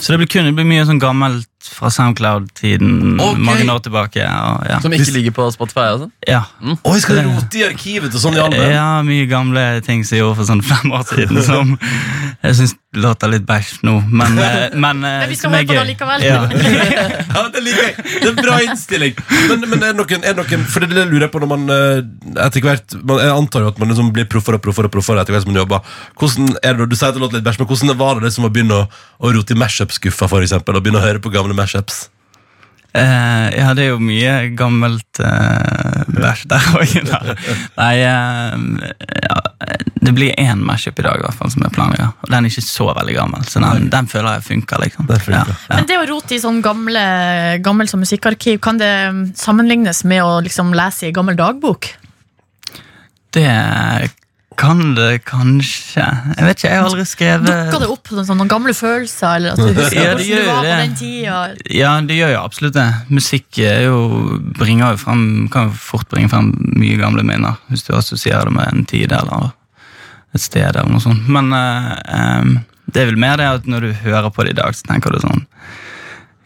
Så 0.00 0.14
det 0.14 0.22
blir 0.22 0.30
kun 0.30 0.48
det 0.48 0.54
blir 0.56 0.66
mye 0.68 0.84
sånn 0.88 1.00
gammelt 1.02 1.50
fra 1.66 1.90
Soundcloud-tiden 1.90 3.18
okay. 3.18 3.40
mange 3.42 3.66
år 3.72 3.80
tilbake. 3.82 4.22
Og, 4.22 4.66
ja. 4.70 4.78
Som 4.82 4.94
ikke 4.94 5.14
ligger 5.16 5.34
på 5.34 5.48
Spotify 5.54 5.88
sånn? 5.98 6.12
ja. 6.28 6.44
Oi, 6.62 6.96
skal 7.02 7.20
du 7.20 7.32
rote 7.32 7.60
i 7.60 7.64
arkivet 7.66 8.14
til 8.14 8.38
i 8.38 8.42
alle? 8.42 8.68
Ja, 8.70 8.88
mye 9.06 9.26
gamle 9.30 9.64
ting 9.86 10.04
som 10.06 10.16
jeg 10.16 10.24
gjorde 10.24 10.40
for 10.40 10.50
sånn 10.52 10.62
fem 10.66 10.94
år 10.94 11.06
siden, 11.10 11.42
som 11.46 11.74
jeg 12.44 12.58
syns 12.60 12.76
låter 12.98 13.30
litt 13.30 13.44
bæsj 13.46 13.82
nå, 13.86 13.94
men, 14.08 14.38
eh, 14.44 14.74
men, 14.74 15.04
eh, 15.04 15.20
Men 15.22 15.30
vi 15.30 15.38
skal 15.38 15.50
som 15.50 15.56
høre 15.56 15.68
på 15.68 15.76
det 15.76 15.86
likevel. 15.92 16.24
Ja. 16.26 16.40
Ja, 17.36 17.42
det 17.52 17.60
liker 17.60 17.82
jeg. 17.84 17.94
Det 18.06 18.24
er 18.24 18.30
en 18.30 18.38
bra 18.40 18.56
innstilling. 18.64 19.18
Men, 19.50 19.66
men 19.68 19.82
er 19.82 19.92
det 19.92 19.98
noen, 19.98 20.24
er 20.24 20.36
det 20.36 20.40
noen 20.40 20.64
For 20.72 20.84
det 20.84 20.94
lurer 20.94 21.10
det 21.10 21.26
jeg 21.26 21.32
på 21.34 21.42
når 21.42 21.50
man 21.50 21.66
eh, 21.74 22.00
etter 22.46 22.64
hvert 22.64 22.96
man, 23.02 23.20
Jeg 23.20 23.34
antar 23.34 23.66
jo 23.66 23.70
at 23.74 23.80
man 23.82 23.92
liksom 23.92 24.10
blir 24.16 24.28
proffere 24.30 24.60
og 24.60 24.64
proffere 24.64 24.90
og 24.90 24.96
proffere 24.96 25.22
etter 25.22 25.36
hvert 25.36 25.44
som 25.44 25.52
man 25.52 25.60
jobber. 25.60 25.94
Hvordan 26.16 26.52
er 26.62 26.80
det, 26.80 26.90
Du 26.90 26.96
sier 26.96 27.10
at 27.10 27.18
det 27.18 27.24
låter 27.24 27.40
litt 27.40 27.46
bæsj, 27.46 27.62
men 27.62 27.70
hvordan 27.72 27.96
var 28.00 28.18
det 28.18 28.28
det 28.28 28.34
som 28.36 28.48
å 28.48 28.52
begynne 28.52 28.82
å, 28.82 28.90
å 29.20 29.32
rote 29.36 29.56
i 29.56 29.60
mashup-skuffa, 29.60 30.30
eksempel, 30.40 30.78
og 30.78 30.86
begynne 30.86 31.02
å 31.02 31.06
høre 31.06 31.22
på 31.22 31.32
gamle 31.34 31.56
mashups? 31.56 32.06
Eh, 32.96 33.46
ja, 33.58 33.72
det 33.76 33.84
er 33.84 33.90
jo 33.90 34.00
mye 34.00 34.32
gammelt 34.56 35.20
uh, 35.20 36.04
bæsj 36.08 36.46
der 36.48 36.68
òg. 36.80 36.94
Nei, 37.76 37.92
uh, 38.08 38.86
ja, 39.26 39.36
det 40.06 40.14
blir 40.16 40.32
én 40.40 40.62
mashup 40.64 40.98
i 41.02 41.04
dag, 41.04 41.20
i 41.20 41.26
hvert 41.26 41.36
fall, 41.36 41.52
som 41.52 41.66
er 41.66 41.74
planlegger. 41.74 42.14
Og 42.24 42.32
den 42.32 42.46
er 42.46 42.52
ikke 42.52 42.64
så 42.64 42.88
veldig 42.96 43.16
gammel, 43.18 43.46
så 43.50 43.62
den, 43.64 43.90
den 43.92 44.08
føler 44.10 44.38
jeg 44.38 44.46
funker. 44.48 44.82
liksom. 44.86 45.08
Det 45.10 45.20
funker. 45.26 45.52
Ja, 45.52 45.60
ja. 45.68 45.78
Men 45.80 45.90
det 45.90 46.00
å 46.00 46.08
rote 46.08 46.36
i 46.36 46.42
sånn 46.42 46.62
gamle, 46.64 47.06
gammelt 47.64 47.92
som 47.92 48.00
musikkarkiv, 48.04 48.60
kan 48.64 48.80
det 48.80 48.92
mm, 49.12 49.24
sammenlignes 49.36 50.04
med 50.08 50.24
å 50.24 50.38
liksom 50.46 50.72
lese 50.76 51.10
i 51.10 51.16
gammel 51.16 51.36
dagbok? 51.38 51.90
Det 53.36 53.50
kan 54.58 54.94
det 54.96 55.22
kanskje. 55.28 56.04
Jeg 56.36 56.46
vet 56.46 56.58
ikke, 56.58 56.68
jeg 56.70 56.80
har 56.80 56.86
aldri 56.88 57.04
skrevet 57.08 57.46
Dukker 57.48 57.82
det 57.82 57.88
opp 57.92 58.10
noen, 58.12 58.26
sånne, 58.28 58.46
gamle 58.50 58.74
følelser? 58.76 59.36
Eller 59.38 59.54
at 59.54 59.60
du 59.60 59.68
husker 59.80 59.98
Ja, 60.00 60.14
det 60.16 60.26
hvordan 60.26 60.46
du 60.46 60.50
var 60.50 60.62
det. 60.64 60.70
på 60.72 60.80
den 60.82 60.96
tida? 61.00 61.40
Ja, 61.76 61.92
det 62.08 62.18
gjør 62.18 62.32
jo 62.34 62.40
absolutt 62.42 62.76
det. 62.78 62.86
Musikk 63.12 63.60
jo, 63.60 63.98
bringer 64.58 64.94
jo 64.96 65.02
frem, 65.04 65.24
kan 65.52 65.70
jo 65.70 65.76
fort 65.80 66.08
bringe 66.12 66.32
frem 66.32 66.52
mye 66.76 66.98
gamle 67.00 67.24
minner, 67.26 67.58
hvis 67.72 67.84
du 67.88 67.92
assosierer 67.96 68.48
det 68.48 68.56
med 68.56 68.72
en 68.72 68.86
tid 68.88 69.12
eller 69.16 69.50
et 70.36 70.44
sted 70.44 70.68
eller 70.68 70.92
noe 70.92 71.02
sånt. 71.04 71.28
Men 71.32 71.52
uh, 71.54 71.92
um, 72.42 72.56
Det 72.86 73.02
er 73.02 73.10
vel 73.10 73.20
mer 73.20 73.40
det 73.40 73.50
at 73.60 73.68
når 73.68 73.88
du 73.88 73.92
hører 74.06 74.30
på 74.30 74.46
det 74.46 74.54
i 74.54 74.60
dag, 74.60 74.74
så 74.76 74.88
tenker 74.92 75.12
du 75.14 75.20
sånn 75.24 75.44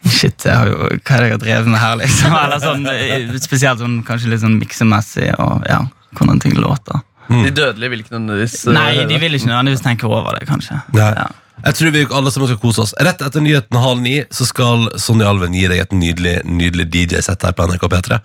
Shit, 0.01 0.47
jeg 0.47 0.57
har 0.57 0.65
jo, 0.65 0.77
hva 0.81 1.13
er 1.13 1.21
det 1.21 1.27
jeg 1.27 1.35
har 1.35 1.41
drevet 1.43 1.67
med 1.69 1.77
her, 1.77 1.99
liksom? 1.99 2.33
Eller 2.43 2.61
sånn, 2.63 2.87
eh, 2.89 3.35
spesielt 3.37 3.83
sånn, 3.83 3.99
kanskje 4.07 4.31
litt 4.31 4.41
sånn 4.41 4.57
miksemessig, 4.57 5.27
og 5.37 5.61
ja, 5.69 5.83
hvordan 6.17 6.41
ting 6.41 6.55
låter. 6.57 7.03
De 7.29 7.51
dødelige 7.55 7.93
vil 7.93 8.01
ikke 8.03 8.15
nødvendigvis 8.15 8.57
uh, 8.67 8.73
Nei, 8.75 9.05
de 9.07 9.19
vil 9.21 9.37
ikke 9.37 9.51
nødvendigvis 9.51 9.85
tenke 9.85 10.09
over 10.09 10.35
det, 10.39 10.47
kanskje. 10.49 10.81
Ja. 10.97 11.29
Jeg 11.61 11.77
tror 11.77 11.91
vi 11.93 12.01
alle 12.09 12.31
sammen 12.33 12.49
skal 12.49 12.59
kose 12.61 12.81
oss. 12.81 12.93
Rett 13.05 13.21
etter 13.21 13.43
nyheten 13.43 13.77
halv 13.77 14.01
ni 14.01 14.15
så 14.33 14.47
skal 14.49 14.87
Sonja 15.01 15.29
Alven 15.29 15.53
gi 15.53 15.67
deg 15.69 15.83
et 15.83 15.93
nydelig, 15.93 16.39
nydelig 16.49 16.87
DJ-sett 16.89 17.45
her 17.45 17.53
på 17.57 17.67
NRK 17.69 17.85
P3 17.91 18.17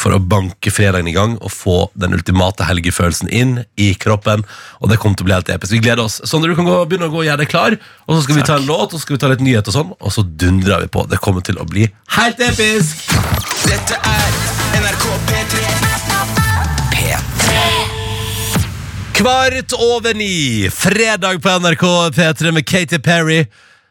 for 0.00 0.16
å 0.16 0.20
banke 0.22 0.72
fredagen 0.74 1.10
i 1.10 1.14
gang 1.14 1.36
og 1.38 1.52
få 1.54 1.76
den 1.98 2.16
ultimate 2.16 2.66
helgefølelsen 2.66 3.30
inn 3.30 3.60
i 3.78 3.92
kroppen. 4.00 4.42
Og 4.80 4.90
det 4.90 4.98
kommer 5.02 5.20
til 5.20 5.26
å 5.26 5.30
bli 5.30 5.36
helt 5.36 5.52
episk. 5.54 5.76
Vi 5.76 5.82
gleder 5.84 6.02
oss. 6.06 6.18
Sondre, 6.26 6.50
du 6.50 6.58
kan 6.58 6.66
gå, 6.66 6.80
begynne 6.90 7.10
å 7.10 7.14
gå 7.14 7.22
og 7.22 7.28
gjøre 7.28 7.44
deg 7.44 7.52
klar. 7.52 7.78
Og 8.08 8.16
så 8.16 8.24
skal 8.26 8.40
vi 8.40 8.48
ta 8.48 8.58
en 8.58 8.66
låt, 8.66 8.90
og 8.90 8.96
så 8.96 9.04
skal 9.04 9.18
vi 9.18 9.22
ta 9.22 9.30
litt 9.30 9.44
nyhet 9.44 9.70
og 9.70 9.76
sånn, 9.76 9.94
og 9.94 10.16
så 10.16 10.26
dundrer 10.26 10.86
vi 10.86 10.90
på. 10.90 11.06
Det 11.10 11.22
kommer 11.22 11.46
til 11.46 11.60
å 11.62 11.68
bli 11.68 11.86
helt 12.16 12.42
episk! 12.48 13.06
Dette 13.68 14.02
er 14.16 14.36
NRK 14.80 15.08
P3. 15.30 15.89
Kvart 19.20 19.72
over 19.76 20.14
ni, 20.16 20.70
fredag 20.72 21.42
på 21.42 21.52
NRK 21.60 21.82
P3 22.16 22.52
med 22.56 22.64
Katy 22.64 22.98
Perry 23.04 23.42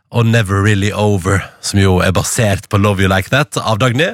og 0.10 0.26
Never 0.26 0.64
Really 0.66 0.90
Over, 0.90 1.44
som 1.62 1.78
jo 1.78 2.00
er 2.02 2.16
basert 2.18 2.66
på 2.66 2.80
Love 2.82 3.06
You 3.06 3.12
Like 3.12 3.30
That 3.30 3.60
av 3.62 3.78
Dagny. 3.78 4.08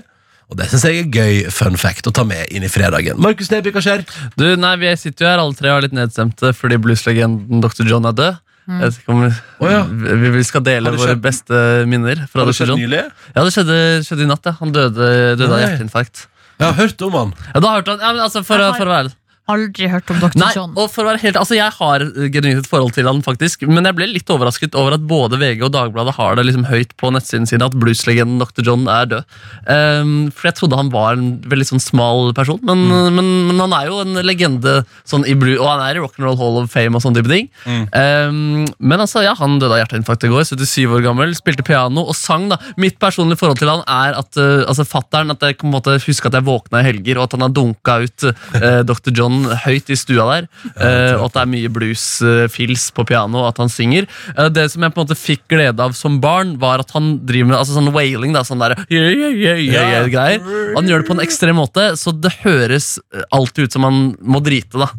Og 0.51 0.59
det 0.59 0.67
syns 0.67 0.83
jeg 0.83 1.05
er 1.05 1.15
gøy 1.15 1.55
fun 1.55 1.79
fact 1.79 2.11
å 2.11 2.13
ta 2.19 2.27
med 2.27 2.51
inn 2.51 2.67
i 2.67 2.71
fredagen. 2.73 3.15
Markus 3.23 3.47
Neby, 3.53 3.71
hva 3.71 3.85
skjer? 3.85 4.03
Du, 4.35 4.43
nei, 4.59 4.75
Vi 4.83 4.91
sitter 4.99 5.23
jo 5.23 5.31
her 5.31 5.45
alle 5.45 5.55
tre 5.55 5.71
og 5.71 5.79
er 5.79 5.87
litt 5.87 5.95
nedstemte 5.95 6.51
fordi 6.51 6.83
blueslegenden 6.83 7.63
Dr. 7.63 7.87
John 7.87 8.11
er 8.11 8.19
død. 8.19 8.43
Jeg 8.67 8.83
vet 8.83 8.99
ikke 8.99 9.15
om 9.15 9.23
vi, 9.23 9.33
oh, 9.63 9.71
ja. 9.71 9.81
vi, 9.87 10.35
vi 10.35 10.43
skal 10.43 10.67
dele 10.67 10.97
våre 10.99 11.15
beste 11.21 11.65
minner 11.87 12.25
fra 12.27 12.43
Har 12.43 12.51
det 12.51 12.59
skjedd 12.59 12.75
nylig? 12.75 13.05
Ja, 13.31 13.39
det 13.39 13.51
skjedde, 13.55 13.83
skjedde 14.03 14.27
i 14.27 14.33
natt. 14.35 14.51
ja. 14.51 14.59
Han 14.59 14.75
døde, 14.75 15.13
døde 15.39 15.53
av 15.53 15.63
hjerteinfarkt. 15.63 16.27
Jeg 16.59 16.65
har 16.67 16.75
hørt 16.75 17.07
om 17.07 17.21
han. 17.23 17.37
Ja, 17.53 17.61
da 17.61 17.69
har 17.69 17.85
hørt 17.85 17.93
han, 17.93 18.03
ja, 18.03 18.17
men 18.17 18.25
altså, 18.27 18.43
for, 18.43 18.59
for 18.75 18.89
å 18.89 18.97
være 18.99 19.21
Aldri 19.51 19.89
hørt 19.91 20.09
om 20.09 20.17
Dr. 20.23 20.39
Nei, 20.41 20.51
John. 20.55 20.71
og 20.73 20.89
for 20.89 21.05
å 21.05 21.11
være 21.11 21.21
helt, 21.21 21.37
altså 21.37 21.53
Jeg 21.57 21.69
har 21.77 22.05
genuint 22.33 22.63
et 22.63 22.69
forhold 22.69 22.95
til 22.95 23.05
han, 23.05 23.21
faktisk 23.25 23.65
men 23.69 23.85
jeg 23.85 23.97
ble 23.97 24.07
litt 24.09 24.31
overrasket 24.31 24.75
over 24.79 24.95
at 24.95 25.03
både 25.05 25.37
VG 25.41 25.63
og 25.67 25.73
Dagbladet 25.75 26.15
har 26.17 26.37
det 26.37 26.45
liksom 26.47 26.65
høyt 26.69 26.95
på 26.99 27.11
nettsiden 27.13 27.47
sin 27.49 27.63
at 27.65 27.75
blueslegenden 27.77 28.41
Dr. 28.41 28.65
John 28.65 28.87
er 28.91 29.09
død. 29.11 29.35
Um, 29.69 30.13
for 30.33 30.49
jeg 30.49 30.57
trodde 30.59 30.79
han 30.79 30.91
var 30.93 31.17
en 31.17 31.35
veldig 31.45 31.67
sånn 31.73 31.83
smal 31.83 32.31
person, 32.37 32.59
men, 32.65 32.85
men, 33.15 33.29
men 33.49 33.61
han 33.63 33.75
er 33.77 33.89
jo 33.91 33.99
en 34.03 34.19
legende 34.25 34.75
sånn 35.07 35.25
i 35.29 35.35
blue, 35.37 35.57
og 35.59 35.69
han 35.69 35.83
er 35.85 35.99
i 35.99 36.03
Rock'n'Roll 36.03 36.37
Hall 36.39 36.59
of 36.63 36.71
Fame 36.73 36.97
og 36.97 37.03
sånne 37.05 37.21
type 37.21 37.31
ting. 37.31 37.49
Ehm, 37.65 38.65
men 38.79 39.03
altså, 39.03 39.23
ja, 39.25 39.35
han 39.37 39.59
døde 39.61 39.75
av 39.77 39.83
hjerteinfarkt 39.83 40.27
i 40.27 40.31
går, 40.33 40.45
77 40.49 40.97
år 40.97 41.05
gammel, 41.05 41.35
spilte 41.37 41.65
piano 41.67 42.05
og 42.05 42.17
sang. 42.17 42.49
da. 42.51 42.59
Mitt 42.81 42.99
personlige 43.01 43.41
forhold 43.41 43.61
til 43.61 43.71
han 43.71 43.83
er 43.85 44.17
at 44.19 44.41
uh, 44.41 44.65
altså 44.65 44.87
fattern, 44.87 45.33
at 45.33 45.43
jeg 45.45 45.59
på 45.61 45.69
en 45.69 45.75
måte 45.75 45.97
husker 46.01 46.31
at 46.31 46.39
jeg 46.39 46.47
våkna 46.47 46.81
i 46.81 46.89
helger, 46.89 47.19
og 47.19 47.27
at 47.27 47.37
han 47.37 47.47
har 47.47 47.55
dunka 47.55 47.99
ut 48.05 48.27
uh, 48.29 48.81
Dr. 48.87 49.13
John 49.15 49.34
høyt 49.65 49.91
i 49.91 49.99
stua 49.99 50.25
der, 50.31 50.49
Uh, 50.75 51.21
og 51.21 51.29
at 51.29 51.35
det 51.35 51.41
er 51.41 51.49
mye 51.51 51.69
blues-fils 51.71 52.89
på 52.95 53.05
piano, 53.07 53.41
og 53.43 53.51
at 53.51 53.59
han 53.61 53.71
synger. 53.71 54.07
Uh, 54.35 54.47
det 54.51 54.65
som 54.73 54.83
jeg 54.83 54.93
på 54.93 54.99
en 54.99 55.05
måte 55.05 55.17
fikk 55.17 55.45
glede 55.51 55.83
av 55.83 55.95
som 55.97 56.17
barn, 56.23 56.55
var 56.61 56.83
at 56.83 56.91
han 56.95 57.13
driver 57.27 57.51
med 57.51 57.57
altså 57.59 57.77
sånn 57.77 57.93
wailing, 57.95 58.33
da, 58.35 58.43
sånn 58.47 58.61
der 58.61 58.75
yeah, 58.91 59.31
yeah, 59.31 59.61
yeah, 59.61 60.07
greier. 60.11 60.41
Og 60.73 60.79
han 60.81 60.89
gjør 60.91 61.03
det 61.03 61.09
på 61.09 61.15
en 61.15 61.23
ekstrem 61.23 61.59
måte, 61.59 61.87
så 61.99 62.11
det 62.11 62.33
høres 62.43 62.95
eh, 63.15 63.23
alltid 63.35 63.69
ut 63.69 63.77
som 63.77 63.87
han 63.87 63.99
må 64.19 64.41
drite, 64.43 64.81
da. 64.81 64.89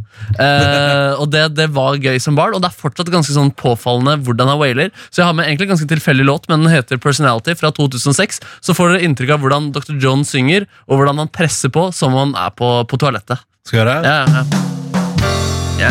uh, 0.40 1.22
og 1.22 1.28
det, 1.34 1.44
det 1.58 1.68
var 1.76 2.00
gøy 2.00 2.20
som 2.22 2.38
barn, 2.38 2.56
og 2.56 2.64
det 2.64 2.70
er 2.70 2.80
fortsatt 2.80 3.12
ganske 3.12 3.34
sånn 3.36 3.52
påfallende 3.58 4.16
hvordan 4.26 4.52
han 4.52 4.60
wailer. 4.62 4.94
Så 5.10 5.22
jeg 5.22 5.28
har 5.28 5.36
med 5.36 5.48
egentlig 5.48 5.68
en 5.68 5.74
ganske 5.74 5.90
tilfeldig 5.92 6.28
låt, 6.28 6.48
men 6.52 6.64
den 6.64 6.72
heter 6.72 7.00
Personality 7.02 7.56
fra 7.58 7.72
2006. 7.76 8.40
Så 8.64 8.76
får 8.76 8.94
dere 8.94 9.08
inntrykk 9.08 9.36
av 9.36 9.44
hvordan 9.44 9.70
Dr. 9.76 9.96
John 10.02 10.24
synger, 10.26 10.68
og 10.88 11.00
hvordan 11.00 11.24
han 11.24 11.32
presser 11.32 11.72
på 11.74 11.90
som 11.96 12.14
om 12.14 12.24
han 12.24 12.40
er 12.46 12.56
på, 12.56 12.70
på 12.88 13.00
toalettet. 13.00 13.44
Skal 13.66 13.78
vi 13.78 13.82
gjøre? 13.82 13.94
Ja, 14.06 14.26
ja. 15.80 15.90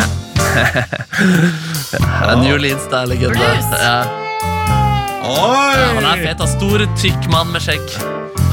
New 2.40 2.54
Orleans, 2.54 2.86
det 2.88 2.96
er 2.96 3.06
legende. 3.10 3.38
Ja. 3.76 3.98
Oi! 5.26 5.74
Ja, 5.76 5.90
han 5.98 6.06
er 6.08 6.22
fet. 6.22 6.40
av 6.40 6.48
Stor, 6.54 6.80
tykk 6.96 7.26
mann 7.28 7.52
med 7.52 7.60
skjegg. 7.60 7.84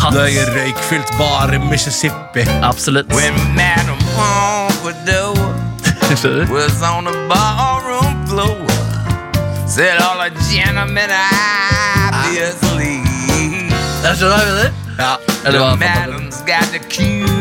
Hatt. 0.01 0.11
Det 0.17 0.26
er 0.41 0.51
røykfylt 0.57 1.13
bar 1.15 1.53
i 1.55 1.59
Mississippi. 1.63 2.43
Absolutt. 2.67 3.07
Skjønner 6.19 6.43
du? 6.43 6.51
was 6.53 6.84
on 6.84 7.07
the 7.07 7.15
ballroom 7.32 8.28
floor, 8.28 8.67
said 9.65 9.97
all 10.03 10.19
the 10.19 10.36
gentlemen 10.51 11.09
obviously. 11.15 12.99
Jeg 14.03 14.19
skjønner 14.19 14.36
hva 14.36 14.43
jeg 14.43 14.51
mener. 14.51 14.71
Ja. 14.99 15.15
Eller 15.47 15.59
hva? 15.63 17.32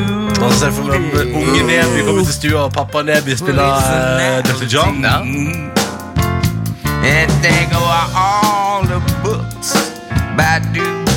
Så 0.50 0.58
ser 0.58 0.72
for 0.74 0.88
meg 0.90 1.34
unge 1.38 1.62
Neby 1.68 2.02
kommer 2.06 2.24
til 2.26 2.34
stua, 2.34 2.64
og 2.66 2.72
pappa 2.74 3.02
Neby 3.06 3.36
spiller 3.38 3.62
eh, 4.18 4.40
Dr. 4.48 4.66
John. 4.72 4.98
Ja. 5.04 5.20
And 7.02 7.30
think 7.42 7.70
of 7.74 7.86
all 8.14 8.82
the 8.86 9.00
books 9.22 9.72
by 10.36 10.58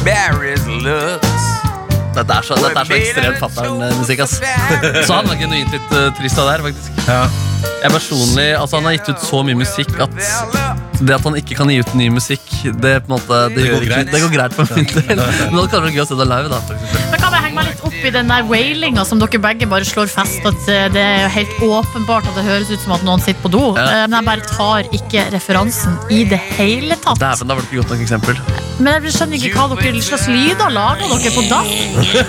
Barry's 0.05 0.65
looks. 0.85 1.43
Dette 2.15 2.31
er 2.31 2.45
så, 2.47 2.55
dette 2.55 2.79
er 2.79 2.87
så 2.87 2.95
ekstremt 2.95 3.41
fatter'n-musikk. 3.43 4.21
ass. 4.23 4.37
Så 5.07 5.13
han 5.17 5.27
var 5.27 5.35
genuint 5.35 5.73
litt 5.75 5.89
uh, 5.91 6.05
trist 6.15 6.39
av 6.39 6.47
det 6.47 6.53
her, 6.55 6.63
faktisk. 6.69 7.01
Ja. 7.09 7.25
Jeg 7.83 7.91
personlig, 7.91 8.45
altså 8.55 8.77
Han 8.79 8.85
har 8.87 8.93
gitt 8.95 9.09
ut 9.09 9.23
så 9.25 9.41
mye 9.43 9.57
musikk 9.57 9.91
at 9.99 10.13
det 11.01 11.11
at 11.17 11.25
han 11.27 11.35
ikke 11.35 11.57
kan 11.59 11.67
gi 11.69 11.81
ut 11.83 11.91
ny 11.97 12.07
musikk, 12.13 12.45
det 12.79 12.93
på 13.03 13.09
en 13.09 13.13
måte 13.17 13.39
Det, 13.51 13.65
går 13.67 13.83
greit. 13.83 14.11
det 14.13 14.21
går 14.23 14.31
greit 14.31 14.53
for 14.55 14.69
min 14.77 14.87
del. 14.87 15.19
Men 15.51 15.57
det 15.57 15.59
hadde 15.59 15.67
kanskje 15.73 15.81
vært 15.89 15.97
gøy 15.97 16.03
å 16.05 16.07
se 16.13 16.19
det 16.21 16.27
live. 16.31 16.47
da. 16.53 16.59
Men 17.11 17.19
kan 17.25 17.35
jeg 17.35 17.43
henge 17.49 17.55
meg 17.59 17.64
i 18.05 18.11
den 18.13 18.29
der 18.29 18.45
wailinga 18.47 19.03
som 19.07 19.19
dere 19.21 19.39
begge 19.41 19.67
bare 19.69 19.85
slår 19.87 20.09
fast 20.11 20.45
at 20.45 20.67
eh, 20.71 20.85
det 20.93 21.01
er 21.01 21.27
helt 21.33 21.53
åpenbart 21.65 22.27
at 22.29 22.35
det 22.37 22.45
høres 22.45 22.69
ut 22.71 22.81
som 22.83 22.93
at 22.95 23.05
noen 23.07 23.21
sitter 23.23 23.41
på 23.43 23.51
do. 23.53 23.63
Ja. 23.77 23.85
Eh, 23.85 24.05
Men 24.09 24.17
jeg 24.19 24.27
bare 24.29 24.43
tar 24.49 24.89
ikke 24.95 25.25
referansen 25.33 25.97
i 26.13 26.23
det 26.29 26.39
hele 26.57 26.97
tatt. 27.01 27.19
Dæven, 27.21 27.49
da 27.49 27.57
var 27.57 27.61
det 27.65 27.69
ikke 27.71 27.81
godt 27.83 27.95
nok 27.95 28.03
eksempel. 28.05 28.41
Men 28.77 28.91
jeg 29.05 29.15
skjønner 29.15 29.35
ikke 29.39 29.53
hva 29.55 29.79
dere 29.79 30.03
slags 30.05 30.27
lyder 30.29 30.69
lager 30.75 31.05
dere 31.13 31.31
på 31.35 31.43
dass. 31.49 31.71
Så 32.05 32.19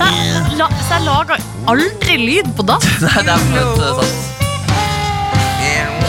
jeg, 0.00 0.58
la, 0.58 0.66
jeg 0.90 1.02
lager 1.06 1.36
aldri 1.70 2.18
lyd 2.26 2.52
på 2.58 2.66
dass. 2.68 2.90
Nei, 3.06 3.24
det 3.24 3.32
er 3.32 3.40
er 3.40 3.94
sant. 4.02 4.28
And 5.72 6.00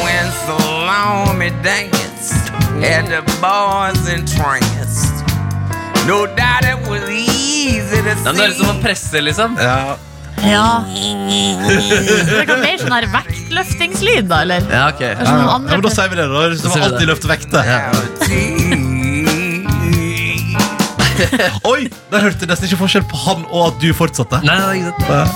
had 2.83 3.05
the 3.07 3.21
boys 3.39 4.09
entranced. 4.09 5.13
No 6.07 6.25
doubt 6.25 6.65
it 6.65 6.89
was 6.89 7.07
easy 7.09 7.30
to 7.61 8.01
Ja, 8.25 8.31
det 8.37 8.45
er 8.47 8.55
som 8.57 8.71
å 8.71 8.77
presse, 8.83 9.21
liksom. 9.23 9.57
Ja. 9.61 9.97
Ja. 10.41 10.67
Det 10.87 12.45
kan 12.49 12.61
mer 12.63 12.77
sånn 12.81 12.95
her 12.95 13.05
vektløftingslyd, 13.13 14.25
da, 14.31 14.41
eller? 14.45 14.65
Ja, 14.71 14.87
ok 14.89 15.01
Ja, 15.03 15.13
ja, 15.21 15.57
men 15.67 15.83
Da 15.85 15.91
sier 15.93 16.09
vi 16.09 16.17
det. 16.17 16.27
da 16.31 16.47
Du 16.49 16.67
må 16.71 16.81
alltid 16.87 17.07
løfte 17.11 17.29
vekter. 17.29 17.61
see. 18.25 18.81
Oi! 21.69 21.85
Der 22.11 22.23
hørte 22.25 22.41
jeg 22.41 22.49
nesten 22.49 22.65
ikke 22.69 22.79
forskjell 22.81 23.05
på 23.11 23.19
han 23.27 23.43
og 23.51 23.67
at 23.67 23.79
du 23.83 23.91
fortsatte. 23.93 24.41
Nei, 24.47 24.57
nei, 24.57 24.75
ikke 24.81 25.05
sant. 25.05 25.31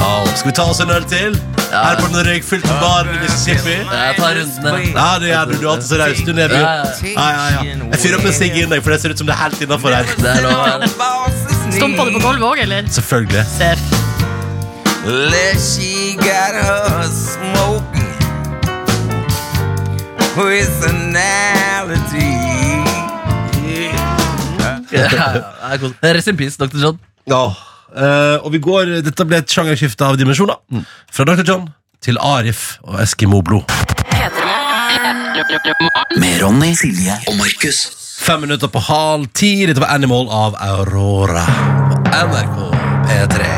oh, 0.00 0.24
skal 0.38 0.48
vi 0.48 0.54
ta 0.56 0.64
oss 0.72 0.80
en 0.84 0.94
øl 0.96 1.04
til? 1.10 1.36
Her 1.72 1.96
på 2.00 2.06
den 2.12 2.26
røykfylte 2.26 2.76
baren 2.80 3.10
i 3.12 3.18
Mississippi. 3.22 3.74
Jeg 3.84 4.14
tar 4.16 4.38
rundene. 4.38 4.78
Ja, 4.94 5.08
det 5.20 5.28
gjør 5.32 5.44
du. 5.50 5.54
Du 5.58 5.66
er 5.66 5.72
alltid 5.74 5.88
så 5.90 5.98
raus. 6.00 6.22
Du, 6.26 6.32
Neby. 6.32 6.54
Ja, 6.54 6.60
Ja, 6.62 6.82
ja. 7.12 7.28
ja, 7.28 7.62
ja. 7.68 7.88
Jeg 7.92 8.00
fyrer 8.04 8.18
opp 8.18 8.26
en 8.30 8.36
sigg 8.40 8.56
inn 8.62 8.72
deg, 8.72 8.82
for 8.84 8.94
det 8.94 9.00
ser 9.02 9.12
ut 9.14 9.20
som 9.20 9.28
det 9.28 9.34
er 9.36 9.42
helt 9.44 9.64
innafor 9.66 9.96
her. 9.96 10.08
Det 10.16 10.32
er 10.32 10.42
lov. 10.46 10.58
her. 10.64 10.78
Stumpa 11.76 12.08
du 12.08 12.16
på 12.16 12.24
gulvet 12.24 12.48
òg, 12.48 12.62
eller? 12.64 12.88
Selvfølgelig. 12.98 13.44
Ser. 13.58 13.76
She 15.68 16.16
got 16.20 16.56
her 16.58 17.04
smoking 17.08 18.08
personality. 20.36 22.28
Yeah. 23.68 24.92
det 24.92 25.00
er. 26.02 26.14
Rest 26.14 26.28
in 26.28 26.36
peace, 26.36 26.56
Dr. 26.56 26.78
John. 26.82 27.00
Ja. 27.28 27.42
Eh, 27.96 28.36
og 28.42 28.52
vi 28.52 28.60
går, 28.62 28.98
Dette 29.06 29.26
ble 29.28 29.40
et 29.42 29.52
sjangerskifte 29.52 30.06
av 30.06 30.18
dimensjoner. 30.20 30.58
Fra 31.12 31.28
Dr. 31.28 31.44
John 31.46 31.68
til 32.04 32.18
Arif 32.22 32.78
og 32.86 33.00
Eskimo 33.02 33.42
Blod. 33.42 33.68
Med 36.18 36.42
Ronny, 36.42 36.74
Silje 36.74 37.14
og 37.28 37.38
Markus. 37.38 37.86
Fem 38.18 38.40
minutter 38.40 38.68
på 38.68 38.82
halv 38.82 39.28
ti. 39.34 39.52
Dette 39.66 39.80
var 39.80 39.94
Animal 39.94 40.28
av 40.30 40.58
Aurora. 40.58 41.46
NRK 42.10 42.56
P3. 43.08 43.48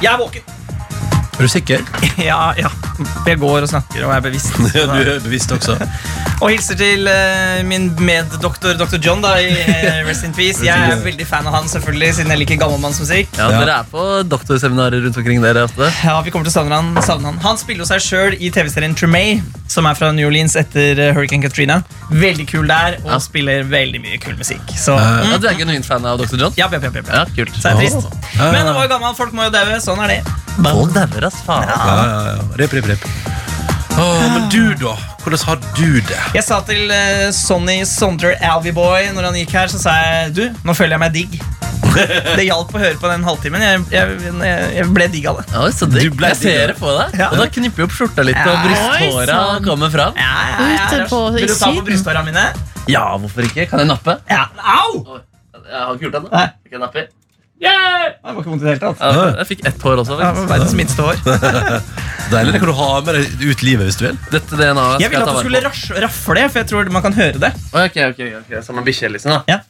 Jeg 0.00 0.12
er 0.14 0.18
våken. 0.18 0.49
Er 1.40 1.46
du 1.46 1.48
sikker? 1.48 1.80
Ja, 2.20 2.52
ja. 2.58 2.68
Jeg 3.24 3.38
går 3.40 3.64
og 3.64 3.68
snakker 3.70 4.02
og 4.04 4.10
er 4.12 4.20
bevisst. 4.26 4.52
Ja, 4.76 4.82
du 4.92 5.08
er 5.14 5.20
bevisst 5.24 5.52
også. 5.54 5.72
Og 6.44 6.50
hilser 6.52 6.76
til 6.76 7.08
uh, 7.08 7.60
min 7.68 7.86
meddoktor 8.04 8.74
Dr. 8.76 8.98
John. 9.00 9.22
da 9.24 9.30
i 9.40 9.48
eh, 9.60 10.02
Rest 10.06 10.24
in 10.24 10.32
Peace 10.36 10.60
Jeg 10.64 10.92
er 10.92 11.00
veldig 11.04 11.24
fan 11.28 11.48
av 11.48 11.56
han, 11.58 11.68
selvfølgelig 11.68 12.10
siden 12.18 12.32
jeg 12.34 12.42
liker 12.42 12.60
gammelmannsmusikk. 12.60 13.32
Ja, 13.40 13.48
Dere 13.54 13.78
er 13.80 13.88
på 13.88 14.04
doktorseminarer 14.28 15.00
rundt 15.06 15.16
omkring 15.20 15.40
dere 15.44 15.64
ofte. 15.68 15.88
Ja, 16.04 16.18
vi 16.24 16.32
kommer 16.34 16.48
til 16.48 16.52
å 16.52 16.58
savne 16.58 16.76
han, 16.80 16.92
savne 17.04 17.32
han. 17.32 17.40
Han 17.44 17.60
spiller 17.60 17.84
jo 17.86 17.88
seg 17.88 18.04
sjøl 18.04 18.36
i 18.36 18.52
TV-serien 18.52 18.96
Tremay, 19.00 19.38
som 19.70 19.88
er 19.88 19.96
fra 19.96 20.12
New 20.16 20.28
Orleans 20.28 20.56
etter 20.60 21.00
eh, 21.06 21.12
Hurricane 21.16 21.44
Katrina. 21.48 21.80
Veldig 22.12 22.48
kul 22.52 22.68
der, 22.68 22.98
og 23.04 23.14
Ja. 23.16 23.20
spiller 23.30 23.64
veldig 23.68 24.00
mye 24.04 24.20
kul 24.20 24.36
musikk. 24.40 24.76
Så 24.76 24.96
Ja, 25.00 25.38
Du 25.40 25.48
er 25.48 25.56
genuint 25.60 25.88
fan 25.88 26.04
av 26.04 26.20
Dr. 26.20 26.36
John? 26.36 26.52
ja, 26.60 26.68
ja, 26.68 26.80
ja, 26.84 26.92
ja, 26.92 27.00
Ja, 27.08 27.24
ja. 27.24 27.26
kult. 27.36 27.56
Så 27.56 27.72
er 27.72 27.80
det 27.80 27.88
trist. 27.88 28.20
Men 28.36 28.60
han 28.66 28.74
var 28.76 28.84
jo 28.88 28.92
gammel, 28.96 29.16
folk 29.16 29.32
må 29.36 29.48
jo 29.48 29.56
daue. 29.56 29.80
Sånn 29.80 30.04
er 30.04 30.16
det. 30.18 30.20
Folk 30.60 30.90
dauer, 30.92 31.29
ass. 31.30 31.40
Faen. 31.46 31.70
Ja, 31.70 31.78
ja, 31.86 32.18
ja. 32.34 32.48
Rip, 32.60 32.74
rip, 32.76 32.90
rip. 32.90 33.06
Åh, 34.00 34.20
men 34.34 34.46
du, 34.52 34.62
da? 34.80 34.94
Hvordan 35.20 35.42
har 35.46 35.58
du 35.76 36.00
det? 36.08 36.18
Jeg 36.34 36.44
sa 36.46 36.60
til 36.64 36.90
eh, 36.94 37.26
Sonny 37.36 37.80
Sonder 37.88 38.36
Alvyboy 38.52 39.10
når 39.16 39.26
han 39.28 39.36
gikk 39.42 39.52
her, 39.58 39.68
så 39.72 39.80
sa 39.82 39.96
jeg 40.00 40.30
du, 40.38 40.44
nå 40.64 40.72
føler 40.78 40.96
jeg 40.96 41.02
meg 41.02 41.16
digg. 41.18 41.40
Det 42.38 42.44
hjalp 42.46 42.70
å 42.76 42.80
høre 42.80 42.96
på 43.02 43.08
den 43.10 43.24
halvtimen. 43.26 43.60
Jeg, 43.64 43.80
jeg, 43.92 44.16
jeg, 44.22 44.66
jeg 44.78 44.86
ble 44.94 45.06
digg 45.10 45.26
av 45.32 45.40
det. 45.40 45.46
Oi, 45.58 45.70
så 45.74 45.88
digg. 45.90 46.06
Du 46.12 46.16
ble 46.20 46.30
Jeg 46.30 46.38
ser 46.38 46.72
det 46.72 46.76
på 46.78 46.92
deg. 46.96 47.16
Ja. 47.18 47.28
Og 47.34 47.40
da 47.42 47.48
knipper 47.50 47.82
jo 47.82 47.88
opp 47.90 47.96
skjorta 47.98 48.24
litt, 48.24 48.38
og 48.40 48.52
Ja. 48.52 48.60
brysthåra 48.64 49.10
Oi, 49.18 49.26
sann. 49.50 49.64
kommer 49.66 49.90
fram. 49.92 50.20
Ja, 50.20 50.30
ja, 50.52 50.68
ja, 50.70 50.84
Ute 50.86 51.00
ja. 51.02 51.08
på- 51.10 51.22
i 51.34 51.40
Vil 51.40 51.48
du 51.50 51.54
ta 51.54 51.58
på 51.66 51.72
Syden. 51.74 51.84
brysthåra 51.90 52.22
mine? 52.30 52.44
Ja, 52.88 53.04
hvorfor 53.20 53.48
ikke? 53.50 53.66
Kan 53.72 53.82
jeg 53.82 53.90
nappe? 53.90 54.16
Ja. 54.30 54.46
Au! 54.78 55.18
Jeg 55.60 55.82
har 55.82 55.92
ikke 55.94 56.06
gjort 56.06 56.14
det 56.16 56.20
ennå. 56.22 56.30
Nei. 56.32 56.46
Ikke 56.64 56.78
jeg 56.78 57.08
napper. 57.60 58.12
Det 58.20 58.34
var 58.34 58.40
ikke 58.42 58.50
vondt 58.50 58.62
i 58.62 58.66
det 58.66 58.72
hele 58.72 58.82
tatt. 58.82 59.00
Ja, 59.00 59.24
jeg 59.40 59.48
fikk 59.50 59.64
ett 59.68 59.82
hår 59.84 60.02
også. 60.02 60.18
Ja, 60.20 60.30
verdens 60.50 60.76
minste 60.78 61.02
hår. 61.06 61.16
Deilig. 62.32 62.52
Det 62.54 62.62
kan 62.62 62.70
du 62.70 62.76
ha 62.78 62.92
med 63.06 63.18
deg 63.18 63.42
ut 63.50 63.64
livet 63.66 63.90
hvis 63.90 63.98
du 64.00 64.06
vil. 64.06 64.20
Dette 64.30 64.56
DNA-et 64.60 65.02
Jeg 65.04 65.10
ville 65.12 65.26
at 65.26 65.34
du 65.34 65.42
skulle 65.42 65.64
rafle, 65.66 66.46
for 66.52 66.62
jeg 66.62 66.70
tror 66.70 66.94
man 66.94 67.02
kan 67.02 67.18
høre 67.18 67.42
det. 67.42 67.52
Ok, 67.72 68.00
ok, 68.12 68.24
ok, 68.44 68.56
Som 68.64 68.80
en 68.80 68.86
bikkje, 68.86 69.12
liksom? 69.16 69.40
da 69.48 69.60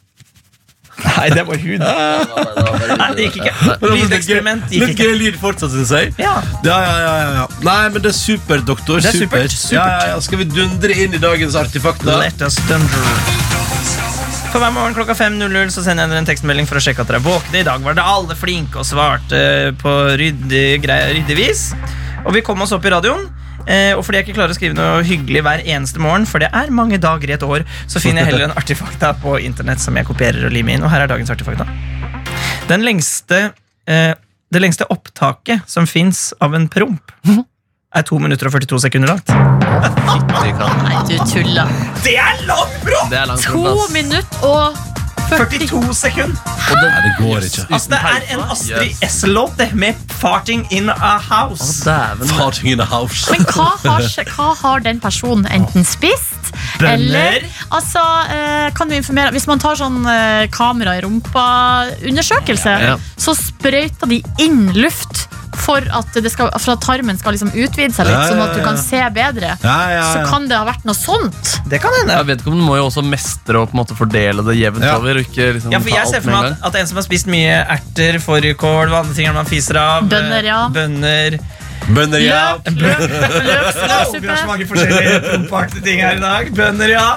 Nei, 1.01 1.29
det 1.33 1.43
var 1.47 1.57
hud. 1.57 1.81
Nei, 3.01 3.07
det 3.17 3.23
gikk 3.25 3.37
ikke. 3.41 3.77
Lydeksperiment 3.89 4.67
gikk 4.69 4.83
Litt 4.83 4.93
ikke. 4.93 5.07
gøy 5.07 5.17
lyd 5.23 5.39
fortsatt, 5.41 5.73
syns 5.73 5.93
jeg. 5.95 6.11
Ja. 6.21 6.35
Ja, 6.67 6.77
ja, 6.83 6.93
ja, 7.01 7.15
ja, 7.23 7.31
ja. 7.39 7.47
Nei, 7.65 7.79
men 7.95 8.03
det 8.05 8.11
er 8.11 8.17
supert, 8.19 8.67
doktor. 8.67 9.01
Det 9.01 9.09
er 9.09 9.23
supert, 9.23 9.55
supert. 9.55 9.73
Ja, 9.79 9.87
ja, 9.95 10.07
ja. 10.13 10.21
Skal 10.21 10.43
vi 10.43 10.49
dundre 10.51 10.93
inn 10.93 11.17
i 11.17 11.23
dagens 11.23 11.57
artefakter? 11.57 12.13
Let 12.21 12.45
us 12.45 12.59
thunder. 12.67 14.10
For 14.51 14.59
hver 14.59 14.73
morgen 14.75 14.91
klokka 14.91 15.13
5.00 15.15 15.69
så 15.71 15.79
sender 15.79 16.03
jeg 16.03 16.11
dere 16.11 16.19
en 16.19 16.25
tekstmelding 16.27 16.65
for 16.67 16.75
å 16.75 16.81
sjekke 16.83 17.05
at 17.05 17.07
dere 17.07 17.21
er 17.21 17.23
våkne. 17.23 17.61
I 17.61 17.63
dag 17.63 17.83
var 17.85 17.95
det 17.95 18.03
alle 18.03 18.35
flinke 18.35 18.81
og 18.81 18.83
svarte 18.83 19.37
på 19.79 19.93
ryddig, 20.19 20.81
ryddig 20.83 21.37
vis. 21.37 21.61
Og 22.25 22.35
vi 22.35 22.41
kom 22.43 22.59
oss 22.65 22.73
opp 22.75 22.83
i 22.83 22.91
radioen. 22.91 23.29
Eh, 23.63 23.93
og 23.95 24.01
fordi 24.03 24.19
jeg 24.19 24.27
ikke 24.27 24.35
klarer 24.41 24.51
å 24.51 24.57
skrive 24.57 24.75
noe 24.75 25.05
hyggelig 25.07 25.45
hver 25.45 25.63
eneste 25.63 26.03
morgen, 26.03 26.27
for 26.27 26.43
det 26.43 26.49
er 26.51 26.73
mange 26.75 26.99
dager 26.99 27.31
i 27.31 27.37
et 27.37 27.45
år, 27.47 27.63
så 27.87 28.01
finner 28.03 28.25
jeg 28.25 28.33
heller 28.33 28.49
en 28.49 28.57
artifakta 28.59 29.13
på 29.23 29.37
internett 29.39 29.79
som 29.79 29.95
jeg 29.95 30.09
kopierer 30.09 30.49
og 30.49 30.51
limer 30.51 30.75
inn. 30.75 30.83
Og 30.83 30.91
her 30.91 31.05
er 31.05 31.13
dagens 31.13 31.31
artifakta. 31.31 31.69
Den 32.67 32.83
lengste, 32.83 33.53
eh, 33.87 34.11
det 34.51 34.65
lengste 34.65 34.89
opptaket 34.91 35.63
som 35.69 35.87
fins 35.87 36.33
av 36.43 36.59
en 36.59 36.67
promp, 36.67 37.15
er 37.95 38.05
2 38.07 38.19
minutter 38.23 38.47
og 38.47 38.53
42 38.55 38.79
sekunder 38.85 39.11
langt. 39.15 39.31
Nei, 40.31 41.01
du 41.09 41.17
tuller. 41.27 41.67
Det 42.05 42.15
er 42.19 42.39
langt, 42.47 42.77
bro! 42.85 43.01
Det 43.11 43.19
er 43.19 43.27
langt 43.31 43.43
To 43.49 43.65
ass. 43.73 43.91
minutter 43.93 44.47
og 44.47 44.77
42 45.31 45.93
sekunder! 45.95 46.39
Nei, 46.71 47.01
det 47.05 47.11
går 47.19 47.45
ikke. 47.47 47.65
Altså, 47.71 47.91
det 47.91 47.99
er 48.11 48.25
en 48.35 48.41
Astrid 48.51 49.03
S-låt 49.07 49.57
det, 49.59 49.69
med 49.75 49.95
'Farting 50.21 50.63
in 50.71 50.89
a 50.89 51.17
House'. 51.19 51.83
Dæven. 51.85 52.27
Farting 52.37 52.71
in 52.71 52.77
the 52.79 52.87
house. 52.87 53.31
Men 53.31 53.43
hva 53.51 53.67
har, 53.85 54.07
hva 54.35 54.49
har 54.61 54.79
den 54.87 54.99
personen 55.03 55.47
enten 55.51 55.83
spist? 55.87 56.51
Bønner. 56.79 56.93
Eller 56.93 57.45
altså, 57.71 58.01
eh, 58.31 58.71
kan 58.75 58.89
du 58.89 58.95
informere 58.95 59.31
Hvis 59.31 59.47
man 59.47 59.59
tar 59.59 59.75
sånn 59.79 60.01
eh, 60.07 60.47
kamera 60.51 60.97
i 60.97 61.01
rumpa-undersøkelse, 61.05 62.73
Ja. 62.81 62.97
så 63.17 63.35
sprøyter 63.37 64.07
de 64.11 64.21
inn 64.39 64.71
luft 64.75 65.27
for 65.57 65.83
at, 65.91 66.13
det 66.13 66.31
skal, 66.31 66.49
for 66.57 66.73
at 66.73 66.81
tarmen 66.83 67.17
skal 67.19 67.35
liksom 67.35 67.49
utvide 67.51 67.91
seg 67.93 68.07
litt, 68.07 68.15
Ja, 68.15 68.21
ja, 68.23 68.29
sånn 68.31 68.41
at 68.43 68.53
du 68.55 68.61
kan 68.63 68.77
se 68.79 69.01
bedre. 69.13 69.55
Ja, 69.63 69.77
ja, 69.91 70.03
Så 70.13 70.23
kan 70.31 70.47
det 70.47 70.55
ha 70.57 70.63
vært 70.67 70.85
noe 70.87 70.95
sånt. 70.97 71.51
Det 71.69 71.81
kan 71.83 71.91
hende. 71.99 72.15
Ja, 72.19 72.23
Vedkommende 72.27 72.65
må 72.65 72.77
jo 72.79 72.87
også 72.89 73.03
mestre 73.05 73.59
og 73.61 73.69
på 73.71 73.75
en 73.77 73.81
måte 73.83 73.97
fordele 73.97 74.45
det 74.47 74.57
jevnt 74.59 74.83
Ja. 74.85 74.95
over. 74.97 75.19
Og 75.19 75.25
ikke 75.27 75.53
liksom 75.57 75.71
Ja, 75.75 75.79
for 75.79 75.89
ta 75.89 75.95
jeg 75.97 76.07
ser 76.13 76.21
for 76.21 76.31
meg 76.31 76.51
at, 76.53 76.57
at 76.71 76.75
en 76.81 76.87
som 76.87 76.97
har 77.01 77.03
spist 77.07 77.27
mye 77.27 77.57
erter, 77.77 78.19
fårikål, 78.23 78.87
hva 78.89 79.03
andre 79.03 79.13
ting 79.17 79.33
man 79.33 79.45
fiser 79.49 79.75
av 79.81 80.07
Bønner, 80.11 80.43
ja. 80.43 80.61
Bønner 80.71 81.39
Bønner, 81.95 82.21
ja. 82.23 82.43
Løk, 82.65 83.01
løk, 83.03 84.19
vi 84.21 84.29
har 84.29 84.39
så 84.39 84.47
mange 84.47 84.67
forskjellige 84.69 85.19
prompaktige 85.25 85.83
ting 85.85 86.01
her 86.03 86.17
i 86.19 86.23
dag. 86.23 86.51
Bønner, 86.55 86.93
ja. 86.93 87.07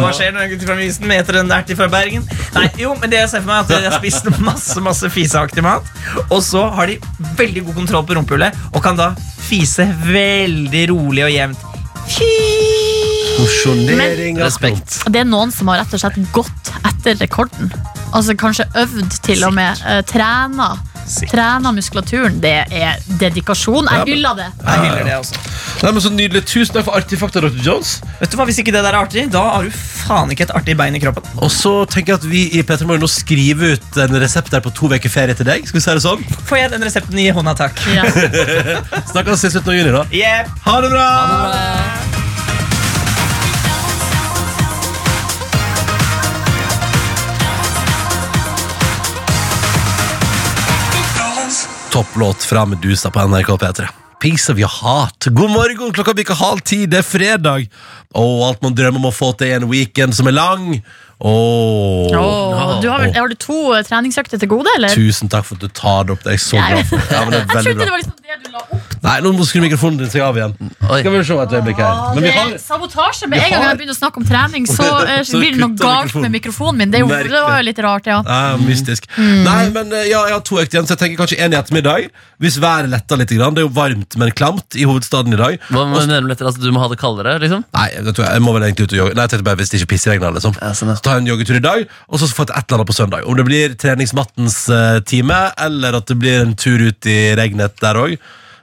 Hva 0.00 0.10
skjer 0.16 0.34
når 0.34 0.46
en 0.46 0.52
gutt 0.54 0.66
fra 0.66 0.78
Mysen 0.78 1.08
meter 1.10 1.40
en 1.42 1.54
ert 1.56 1.72
fra 1.78 1.88
Bergen? 1.92 2.26
Nei, 2.56 2.66
jo, 2.80 2.94
men 3.00 3.12
det 3.12 3.22
jeg 3.22 3.32
ser 3.34 3.44
for 3.44 3.52
meg 3.52 3.58
er 3.58 3.64
at 3.64 3.70
Jeg 3.76 3.92
har 3.92 3.98
spist 4.00 4.30
masse 4.42 4.82
masse 4.82 5.12
fiseaktig 5.12 5.64
mat, 5.66 5.88
og 6.26 6.40
så 6.44 6.66
har 6.76 6.90
de 6.90 6.98
veldig 7.38 7.66
god 7.68 7.80
kontroll 7.82 8.06
på 8.08 8.18
rumpehullet 8.18 8.66
og 8.72 8.82
kan 8.84 8.98
da 8.98 9.12
fise 9.46 9.86
veldig 10.06 10.84
rolig 10.92 11.26
og 11.28 11.34
jevnt. 11.34 12.95
Mosjonering 13.38 14.40
av 14.40 14.48
Respekt. 14.48 14.98
Det 15.12 15.22
er 15.22 15.28
noen 15.28 15.52
som 15.54 15.68
har 15.72 15.82
rett 15.82 15.94
og 15.96 16.02
slett 16.02 16.18
gått 16.34 16.72
etter 16.86 17.18
rekorden. 17.20 17.72
Altså 18.16 18.36
Kanskje 18.38 18.68
øvd 18.78 19.18
til 19.26 19.44
og 19.46 19.54
med. 19.56 19.82
Uh, 19.84 20.00
trena. 20.06 20.74
Trena 21.30 21.70
muskulaturen. 21.74 22.40
Det 22.42 22.54
er 22.74 23.02
dedikasjon. 23.20 23.86
Jeg 23.92 24.16
hyller 24.16 24.38
det. 24.40 24.48
Jeg 24.64 24.82
hyller 24.86 25.04
det 25.06 25.14
også. 25.20 25.44
Nei, 25.82 25.92
men 25.92 26.02
Så 26.02 26.10
nydelig. 26.10 26.42
Tusen 26.48 26.74
takk 26.74 26.86
for 26.88 26.98
artifakta, 26.98 27.42
Dr. 27.44 27.60
Jones. 27.62 28.00
Vet 28.20 28.32
du 28.32 28.38
hva, 28.38 28.46
Hvis 28.48 28.58
ikke 28.62 28.74
det 28.74 28.82
der 28.82 28.90
er 28.94 28.98
artig, 29.04 29.26
da 29.32 29.44
har 29.52 29.66
du 29.66 29.70
faen 29.76 30.32
ikke 30.32 30.48
et 30.48 30.54
artig 30.56 30.76
bein 30.78 30.96
i 30.96 31.02
kroppen. 31.02 31.26
Og 31.36 31.50
så 31.52 31.74
tenker 31.92 32.14
jeg 32.14 32.22
at 32.22 32.28
vi 32.30 32.42
i 32.58 32.64
Petra 32.66 32.88
Morgen 32.88 33.04
nå 33.04 33.10
skriver 33.10 33.76
ut 33.76 34.02
en 34.06 34.18
resept 34.22 34.50
der 34.54 34.64
på 34.64 34.74
to 34.74 34.90
uker 34.90 35.12
ferie 35.12 35.36
til 35.38 35.48
deg. 35.48 35.66
Skal 35.68 35.80
vi 35.80 35.86
se 35.86 35.96
det 35.98 36.04
sånn? 36.06 36.22
Får 36.48 36.62
jeg 36.62 36.74
den 36.74 36.86
resepten 36.86 37.22
i 37.22 37.30
hånda, 37.34 37.56
takk? 37.58 37.82
Ja. 37.94 38.06
Snakkes 39.12 39.46
i 39.46 39.54
slutten 39.54 39.74
av 39.74 39.80
juni, 39.80 39.98
da. 40.00 40.06
Yep. 40.10 40.54
Ha 40.66 40.78
det 40.86 40.94
bra! 40.94 42.25
Topplåt 51.96 52.42
fra 52.44 52.66
Medusa 52.66 53.10
på 53.10 53.20
NRK 53.20 53.48
P3. 53.48 53.88
Piece 54.20 54.52
of 54.52 54.58
your 54.58 54.70
heart. 54.82 55.24
God 55.24 55.50
morgen, 55.50 55.92
klokka 55.92 56.12
bikker 56.12 56.34
halv 56.36 56.60
ti. 56.60 56.82
Det 56.86 56.98
er 57.00 57.06
fredag. 57.08 57.70
Og 58.12 58.42
alt 58.44 58.60
man 58.60 58.76
drømmer 58.76 59.00
om 59.00 59.06
å 59.08 59.12
få 59.16 59.30
til 59.40 59.54
en 59.56 59.64
weekend 59.70 60.12
som 60.12 60.28
er 60.28 60.36
lang. 60.36 60.66
Åh. 61.16 62.12
Åh, 62.12 62.74
du 62.82 62.90
har, 62.90 63.00
vel, 63.00 63.14
har 63.16 63.32
du 63.32 63.36
to 63.40 63.56
eh, 63.72 63.80
treningsøkter 63.88 64.42
til 64.42 64.50
gode, 64.52 64.68
eller? 64.76 64.92
Tusen 64.92 65.32
takk 65.32 65.48
for 65.48 65.56
at 65.56 65.64
du 65.64 65.72
tar 65.72 66.04
det 66.04 66.18
opp. 66.18 66.26
Det 66.26 66.34
er 66.34 66.36
jeg 66.36 66.44
så 66.44 66.60
glad 66.60 66.84
for. 66.90 67.00
Ja, 67.00 67.24
Jeg 67.32 67.48
trodde 67.54 67.64
bra. 67.64 67.86
det 67.86 67.94
var 67.94 68.04
liksom 68.04 68.20
det 68.20 68.38
du 68.44 68.52
la 68.52 68.64
opp 68.66 68.95
Nei, 69.06 69.16
nå 69.22 69.30
må 69.36 69.44
skru 69.46 69.60
mikrofonen 69.62 70.00
din 70.00 70.10
seg 70.10 70.24
av 70.26 70.34
igjen. 70.38 70.54
Oi. 70.90 70.98
Skal 71.00 71.12
vi 71.14 71.20
se 71.28 71.36
et 71.44 71.52
øyeblikk 71.56 71.78
her. 71.78 72.00
Men 72.16 72.24
vi 72.24 72.28
Det 72.28 72.34
har 72.36 72.52
er 72.56 72.58
sabotasje. 72.58 73.28
Med 73.30 73.38
en 73.38 73.50
gang 73.52 73.62
har- 73.62 73.68
jeg 73.70 73.78
begynner 73.78 73.94
å 73.94 74.00
snakke 74.00 74.16
om 74.18 74.26
trening, 74.26 74.66
så, 74.66 74.86
eh, 75.08 75.22
Så 75.22 75.38
blir 75.38 75.52
det 75.54 75.60
noe 75.62 75.70
kutter 75.70 75.86
galt 75.86 76.06
mikrofonen. 76.10 76.22
med 76.26 76.32
mikrofonen 76.36 76.76
min. 76.82 76.90
Det, 76.90 76.98
er 77.00 77.04
jo, 77.04 77.08
det 77.30 77.42
var 77.46 77.56
jo 77.60 77.66
litt 77.68 77.78
rart, 77.86 78.06
ja. 78.10 78.18
Ja, 78.26 78.56
mystisk. 78.58 79.06
Nei, 79.18 79.70
men 79.70 79.92
eh, 79.94 80.08
ja, 80.10 80.24
jeg 80.26 80.34
har 80.36 80.42
to 80.42 80.58
økter 80.58 80.78
igjen, 80.80 80.88
så 80.90 80.96
jeg 80.96 81.02
tenker 81.04 81.22
kanskje 81.22 81.38
en 81.46 81.54
i 81.54 81.56
ettermiddag. 81.60 82.10
Hvis 82.42 82.58
været 82.60 82.90
letter 82.92 83.16
litt. 83.22 83.30
Grann. 83.36 83.54
Det 83.56 83.62
er 83.62 83.66
jo 83.68 83.72
varmt, 83.74 84.16
men 84.20 84.30
klamt 84.36 84.76
i 84.76 84.84
hovedstaden 84.88 85.32
i 85.32 85.38
dag. 85.40 85.58
Hva 85.70 85.86
mener 85.88 86.20
du 86.20 86.26
med 86.26 86.34
dette? 86.36 86.44
Altså, 86.46 86.60
du 86.62 86.70
må 86.74 86.80
ha 86.82 86.88
det 86.88 86.98
kaldere? 87.00 87.38
liksom? 87.40 87.64
Nei, 87.74 87.88
jeg, 87.94 88.04
tror 88.14 88.24
jeg, 88.26 88.32
jeg 88.36 88.42
må 88.42 88.52
vel 88.56 88.62
egentlig 88.68 88.86
ut 88.86 88.92
og 88.92 88.98
jogge. 89.00 89.14
Nei, 89.16 89.22
jeg 89.26 89.30
tenkte 89.32 89.44
bare 89.48 89.56
hvis 89.60 89.70
det 89.72 89.80
ikke 89.80 89.90
pissregner. 89.94 90.34
Liksom. 90.36 90.54
Ja, 90.60 90.70
sånn, 90.76 90.88
ja. 90.92 90.96
Så 90.98 91.02
tar 91.06 91.16
jeg 91.18 91.24
en 91.24 91.30
joggetur 91.32 91.56
i 91.56 91.64
dag, 91.64 91.86
og 92.10 92.18
så 92.20 92.28
får 92.28 92.50
jeg 92.50 92.56
et 92.58 92.64
eller 92.66 92.78
annet 92.82 92.90
på 92.90 92.96
søndag. 92.98 93.26
Om 93.26 93.36
det 93.40 93.46
blir 93.48 93.74
treningsmattens 93.80 94.58
eh, 94.68 94.98
time, 95.08 95.38
eller 95.58 95.96
at 96.00 96.06
det 96.10 96.18
blir 96.18 96.42
en 96.44 96.54
tur 96.58 96.78
ut 96.90 97.06
i 97.06 97.18
regnet 97.38 97.76
der 97.80 97.94
òg. 98.02 98.16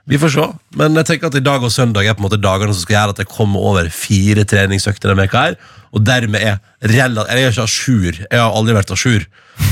Vi 0.09 0.19
får 0.19 0.33
se. 0.33 0.47
Men 0.79 0.97
jeg 0.99 1.07
tenker 1.07 1.29
at 1.29 1.37
i 1.39 1.43
dag 1.43 1.63
og 1.63 1.71
søndag 1.71 2.07
er 2.07 2.15
på 2.17 2.23
en 2.23 2.27
måte 2.27 2.41
dagene 2.41 2.73
som 2.73 2.83
skal 2.83 2.97
gjøre 2.97 3.15
at 3.15 3.21
jeg 3.23 3.31
kommer 3.31 3.63
over 3.71 3.87
fire 3.93 4.43
treningsøkter 4.43 5.11
denne 5.13 5.23
veka 5.23 5.45
her. 5.45 5.55
Og 5.95 6.03
dermed 6.03 6.43
er 6.43 6.59
relativt 6.83 7.31
Jeg 7.31 7.43
er 7.43 7.53
ikke 7.53 7.63
à 7.63 7.71
jour. 7.71 8.11
Jeg 8.19 8.41
har 8.41 8.51
aldri 8.51 8.75
vært 8.75 8.91
à 8.91 8.99
jour. 8.99 9.23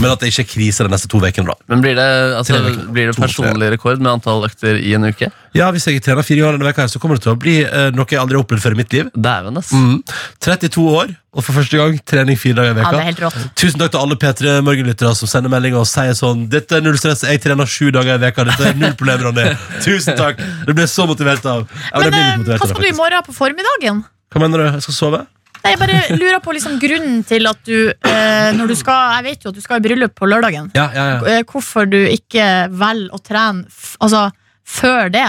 Men 0.01 0.11
at 0.13 0.21
det 0.21 0.29
ikke 0.31 0.43
er 0.43 0.49
krise 0.49 0.85
de 0.85 0.89
neste 0.93 1.07
to 1.09 1.17
ukene. 1.21 1.45
da. 1.51 1.55
Men 1.69 1.81
Blir 1.81 1.95
det, 1.97 2.05
altså, 2.37 2.53
Tre 2.57 2.85
blir 2.93 3.07
det 3.09 3.15
To, 3.17 3.21
personlig 3.23 3.69
rekord 3.73 4.01
med 4.01 4.11
antall 4.11 4.45
økter 4.45 4.77
i 4.77 4.93
en 4.97 5.05
uke? 5.09 5.31
Ja, 5.57 5.67
Hvis 5.73 5.85
jeg 5.89 6.01
trener 6.05 6.23
fire 6.23 6.41
ganger 6.45 6.57
denne 6.59 6.69
veka 6.69 6.85
her, 6.85 6.91
så 6.93 6.99
kommer 7.01 7.17
det 7.17 7.25
til 7.25 7.33
å 7.33 7.39
bli 7.41 7.55
eh, 7.65 7.89
noe 7.97 8.05
jeg 8.09 8.19
aldri 8.21 8.37
har 8.37 8.45
opplevd 8.45 8.61
før 8.63 8.75
i 8.77 8.79
mitt 8.79 8.93
liv. 8.95 9.09
Dæven, 9.17 9.57
ass. 9.59 9.71
Mm. 9.73 9.97
32 10.45 10.85
år, 11.01 11.11
og 11.35 11.43
for 11.45 11.57
første 11.57 11.77
gang 11.81 11.97
trening 12.07 12.39
fire 12.39 12.55
dager 12.61 12.77
i 12.77 12.85
Ja, 12.85 12.91
det 12.93 13.01
er 13.01 13.09
helt 13.09 13.21
rått. 13.25 13.41
Tusen 13.59 13.81
takk 13.81 13.91
til 13.93 14.01
alle 14.03 14.17
P3 14.21 14.55
Morgenlyttere 14.67 15.11
som 15.17 15.29
sender 15.31 15.51
meldinger 15.53 15.81
og 15.83 15.89
sier 15.89 16.15
sånn 16.17 16.45
Dette 16.51 16.77
er 16.79 16.85
null 16.85 16.97
stress, 17.01 17.25
jeg 17.27 17.41
trener 17.43 17.69
sju 17.69 17.91
dager 17.95 18.15
i 18.19 18.23
veka 18.25 18.45
Dette 18.47 18.69
er 18.71 18.79
null 18.79 18.95
problem, 18.99 19.27
Ronny. 19.27 19.49
Tusen 19.85 20.17
takk. 20.19 20.39
Det 20.67 20.73
ble 20.77 20.85
jeg 20.87 20.93
så 20.93 21.05
motivert 21.09 21.45
av. 21.51 21.67
Ja, 21.67 21.99
det 21.99 22.07
Men 22.07 22.15
blir 22.15 22.23
eh, 22.25 22.33
motivert 22.45 22.63
hva 22.63 22.69
av 22.69 22.73
skal 22.73 22.81
du 22.81 22.87
i 22.87 22.89
faktisk. 22.91 23.01
morgen 23.03 23.27
på 23.29 23.37
formiddagen? 23.37 24.03
Hva 24.31 24.43
mener 24.45 24.63
du? 24.63 24.67
Jeg 24.77 24.87
skal 24.87 24.97
sove? 25.01 25.21
Nei, 25.61 25.73
Jeg 25.75 25.79
bare 25.81 25.99
lurer 26.17 26.39
på 26.41 26.55
liksom 26.57 26.79
grunnen 26.81 27.21
til 27.27 27.45
at 27.49 27.59
du 27.67 27.91
eh, 27.91 28.49
Når 28.57 28.71
du 28.71 28.75
skal 28.79 29.17
Jeg 29.19 29.27
vet 29.27 29.45
jo 29.45 29.51
at 29.53 29.59
du 29.59 29.61
skal 29.61 29.81
i 29.81 29.85
bryllup 29.85 30.15
på 30.17 30.29
lørdagen. 30.29 30.71
Ja, 30.77 30.87
ja, 30.95 31.05
ja. 31.13 31.21
Eh, 31.35 31.45
Hvorfor 31.47 31.85
du 31.89 31.99
ikke 32.01 32.47
velger 32.73 33.13
å 33.13 33.21
trene 33.21 33.67
f 33.69 33.95
altså, 34.01 34.29
før 34.65 35.11
det? 35.13 35.27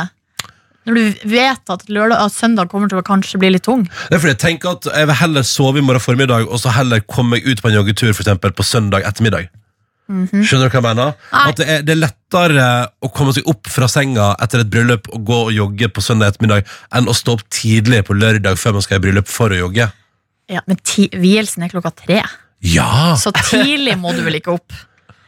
Når 0.88 0.98
du 0.98 1.26
vet 1.30 1.70
at, 1.70 1.84
lørdag, 1.86 2.18
at 2.18 2.34
søndag 2.34 2.70
kommer 2.72 2.90
til 2.90 2.98
å 2.98 3.06
kanskje 3.06 3.38
bli 3.38 3.52
litt 3.54 3.62
tung. 3.68 3.84
Det 3.86 4.16
er 4.16 4.22
fordi 4.22 4.32
jeg 4.32 4.40
tenker 4.42 4.72
at 4.72 4.88
jeg 4.90 5.06
vil 5.12 5.18
heller 5.20 5.44
sove 5.46 5.78
i 5.78 5.84
morgen 5.86 6.02
formiddag, 6.02 6.48
og 6.48 6.58
så 6.58 6.72
heller 6.74 7.04
komme 7.06 7.36
meg 7.36 7.46
ut 7.46 7.62
på 7.62 7.70
en 7.70 7.76
joggetur 7.76 8.10
for 8.10 8.24
eksempel, 8.24 8.50
på 8.50 8.66
søndag 8.66 9.06
ettermiddag. 9.06 9.46
Skjønner 10.10 10.66
du 10.66 10.74
hva 10.74 10.80
jeg 10.80 10.84
mener? 10.84 11.14
Nei. 11.30 11.44
At 11.52 11.60
det 11.60 11.68
er, 11.70 11.84
det 11.86 11.94
er 11.94 12.00
lettere 12.02 12.66
å 12.98 13.10
komme 13.14 13.32
seg 13.36 13.46
opp 13.48 13.70
fra 13.70 13.86
senga 13.88 14.32
etter 14.42 14.64
et 14.64 14.72
bryllup 14.72 15.06
og 15.14 15.22
gå 15.28 15.38
og 15.46 15.54
jogge 15.54 15.88
på 15.94 16.02
søndag 16.04 16.34
ettermiddag 16.34 16.66
enn 16.98 17.08
å 17.08 17.14
stå 17.16 17.38
opp 17.38 17.46
tidlig 17.54 18.02
på 18.08 18.18
lørdag 18.18 18.58
før 18.60 18.76
man 18.76 18.84
skal 18.84 18.98
i 18.98 19.04
bryllup 19.06 19.30
for 19.30 19.54
å 19.54 19.60
jogge. 19.62 19.86
Ja, 20.50 20.60
Men 20.66 20.76
ti, 20.82 21.08
vielsen 21.12 21.62
er 21.62 21.68
klokka 21.68 21.92
tre, 21.94 22.22
Ja! 22.62 23.14
så 23.18 23.32
tidlig 23.32 23.96
må 23.98 24.12
du 24.14 24.22
vel 24.24 24.34
ikke 24.40 24.54
opp. 24.58 24.72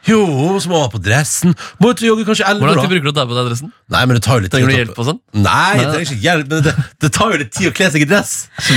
Jo, 0.05 0.19
så 0.61 0.69
må 0.69 0.75
man 0.77 0.83
ha 0.85 0.89
på 0.93 0.99
dressen. 1.01 1.55
Må 1.81 1.89
ut 1.89 2.01
og 2.03 2.05
jogge 2.05 2.25
kanskje 2.27 2.45
Hvor 2.45 2.59
11 2.61 2.67
lang 2.75 2.83
tid 2.83 2.91
bruker 2.91 3.05
du 3.07 3.09
å 3.09 3.13
ta 3.17 3.23
på 3.25 3.33
deg 3.33 3.47
dressen? 3.49 3.71
Nei, 3.89 4.03
men 4.05 4.13
det 4.19 4.21
tar 4.21 4.35
jo 4.37 4.43
litt 4.43 4.51
Trenger 4.53 4.67
du 4.69 4.71
tid 4.71 4.77
å- 4.77 4.83
hjelp 4.85 4.99
og 5.01 5.07
sånn? 5.07 5.19
Nei, 5.33 5.71
jeg 5.79 5.87
trenger 5.87 6.05
ikke 6.05 6.21
hjelp, 6.27 6.51
men 6.51 6.61
det, 6.67 6.73
det 7.01 7.09
tar 7.15 7.31
jo 7.33 7.39
litt 7.41 7.51
tid 7.57 7.69
å 7.71 7.73
kle 7.73 7.87
seg 7.95 8.03
i 8.05 8.07
dress. 8.11 8.33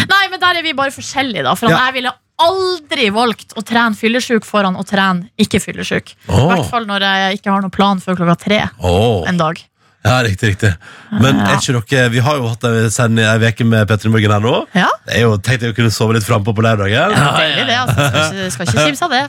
Nei, 0.08 0.22
men 0.32 0.40
der 0.40 0.56
er 0.56 0.64
vi 0.64 0.72
bare 0.78 0.94
forskjellige, 0.94 1.44
da. 1.44 1.52
For 1.60 1.68
Ja. 1.68 1.82
jeg 1.84 1.98
ville 1.98 2.14
aldri 2.40 3.10
valgt 3.12 3.52
å 3.60 3.64
trene 3.66 3.98
fyllesyk 3.98 4.48
foran 4.48 4.78
å 4.80 4.86
trene 4.88 5.28
ikke 5.36 5.60
fyllesyk. 5.60 6.14
I 6.16 6.32
Åh. 6.32 6.46
hvert 6.54 6.70
fall 6.70 6.86
når 6.88 7.04
jeg 7.10 7.40
ikke 7.42 7.52
har 7.52 7.60
noen 7.66 7.76
plan 7.76 8.00
før 8.00 8.16
klokka 8.22 8.38
tre 8.46 8.62
Åh. 8.80 9.28
en 9.28 9.36
dag. 9.36 9.60
Ja, 10.08 10.18
riktig, 10.24 10.54
riktig. 10.54 10.70
Men 11.12 11.40
er 11.44 11.58
ikke 11.58 11.82
dere 11.92 12.12
Vi 12.12 12.22
har 12.24 12.38
jo 12.40 12.48
hatt 12.50 12.64
en 12.68 12.90
sending 12.92 13.26
ei 13.28 13.50
uke 13.52 13.66
med 13.68 13.88
Petter 13.90 14.08
i 14.08 14.12
Morgen 14.12 14.34
her 14.34 14.44
nå. 14.44 14.54
Ja, 14.76 14.88
Det 15.06 15.18
er 15.18 15.26
jo 15.26 15.36
Tenk 15.44 15.60
deg 15.62 15.74
å 15.74 15.76
kunne 15.76 15.92
sove 15.94 16.16
litt 16.16 16.26
frampå 16.26 16.54
på 16.56 16.64
lørdagen. 16.64 17.12
deilig 17.14 17.66
det. 17.68 17.76
altså 17.82 18.08
Skal 18.08 18.24
ikke, 18.24 18.50
skal 18.54 18.70
ikke 18.72 18.86
kimse 18.88 19.04
av 19.04 19.14
det. 19.14 19.22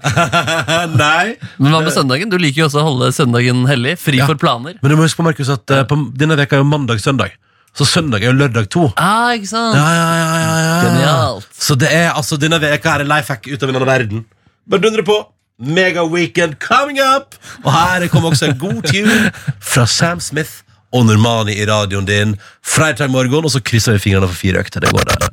Nei. 1.04 1.36
Men 1.60 1.76
hva 1.76 1.84
med 1.84 1.96
søndagen? 1.96 2.32
Du 2.32 2.38
liker 2.42 2.64
jo 2.64 2.70
også 2.70 2.82
å 2.84 2.88
holde 2.88 3.12
søndagen 3.16 3.66
hellig. 3.70 3.98
Fri 4.00 4.20
Ja. 4.20 4.26
for 4.30 4.40
planer. 4.40 4.80
Men 4.82 4.92
du 4.92 4.98
må 4.98 5.06
huske 5.06 5.22
på, 5.22 5.28
Markus, 5.28 5.50
at 5.54 5.72
uh, 5.72 5.84
på, 5.88 6.00
denne 6.18 6.36
veka 6.40 6.58
er 6.58 6.64
jo 6.64 6.68
mandag-søndag. 6.72 7.36
Så 7.78 7.86
søndag 7.86 8.24
er 8.24 8.32
jo 8.32 8.38
lørdag 8.38 8.70
to. 8.74 8.88
Ah, 8.98 9.32
ikke 9.38 9.48
sant? 9.52 9.76
Ja, 9.78 9.90
ja, 9.94 10.08
ja, 10.18 10.30
ja, 10.42 10.56
ja. 10.66 10.78
Genialt. 10.88 11.50
Så 11.54 11.78
det 11.80 11.92
er 11.94 12.10
altså 12.12 12.40
denne 12.42 12.60
veka 12.60 12.96
er 12.98 13.06
er 13.06 13.12
life 13.12 13.32
hack 13.32 13.46
ut 13.48 13.62
av 13.64 13.70
en 13.70 13.78
annen 13.78 13.88
verden. 13.92 14.26
Bare 14.70 14.82
dundre 14.84 15.06
på. 15.06 15.20
Mega 15.60 16.06
weekend 16.08 16.56
coming 16.64 17.00
up! 17.04 17.36
Og 17.66 17.72
her 17.74 18.08
kommer 18.08 18.32
også 18.32 18.48
en 18.48 18.58
god 18.60 18.82
tune 18.88 19.32
fra 19.60 19.84
Sam 19.86 20.22
Smith 20.24 20.62
og 20.92 21.06
Normani 21.06 21.56
i 21.60 21.66
radioen 21.66 22.08
din. 22.08 22.36
Fredag 22.66 23.12
morgen, 23.14 23.46
og 23.46 23.52
så 23.54 23.62
krysser 23.62 23.98
vi 23.98 24.06
fingrene 24.10 24.30
for 24.30 24.40
fire 24.40 24.64
økter. 24.64 24.84
Det 24.84 24.92
går 24.94 25.10
der. 25.10 25.30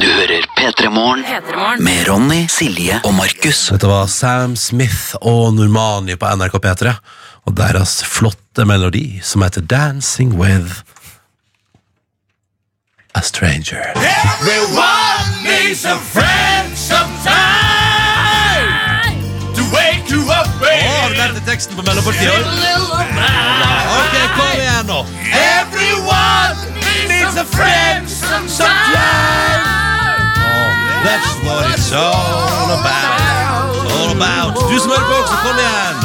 Du 0.00 0.06
hører 0.06 0.46
P3 0.58 0.88
Morgen 0.90 1.24
med 1.82 2.08
Ronny, 2.08 2.46
Silje 2.50 3.00
og 3.04 3.14
Markus. 3.14 3.68
Dette 3.70 3.86
var 3.86 4.08
Sam 4.10 4.56
Smith 4.56 5.14
og 5.20 5.54
Normani 5.54 6.16
på 6.18 6.30
NRK 6.34 6.58
P3 6.64 6.94
og 7.44 7.56
deres 7.56 8.00
flotte 8.08 8.66
melodi 8.66 9.20
som 9.22 9.44
heter 9.46 9.62
Dancing 9.62 10.34
With 10.34 10.82
A 13.14 13.22
Stranger. 13.22 13.92
Everyone 13.94 15.42
needs 15.44 15.84
a 15.84 15.96
friend 15.96 16.76
sometime 16.76 17.73
teksten 21.54 21.76
på 21.76 21.82
mellompartiet? 21.82 22.46
Ok, 23.98 24.14
kom 24.36 24.50
igjen 24.58 24.86
nå. 24.86 25.06
Everyone 25.60 26.56
needs 27.06 27.36
a 27.36 27.44
friend 27.44 28.10
sometime. 28.10 29.62
That's 31.06 31.32
what 31.46 31.70
it's 31.70 31.92
all 31.92 32.70
about. 32.78 33.70
All 33.94 34.10
about. 34.18 34.50
Du 34.70 34.78
som 34.78 34.90
hører 34.90 35.06
på 35.06 35.14
også, 35.22 35.36
kom 35.46 35.56
igjen. 35.62 35.96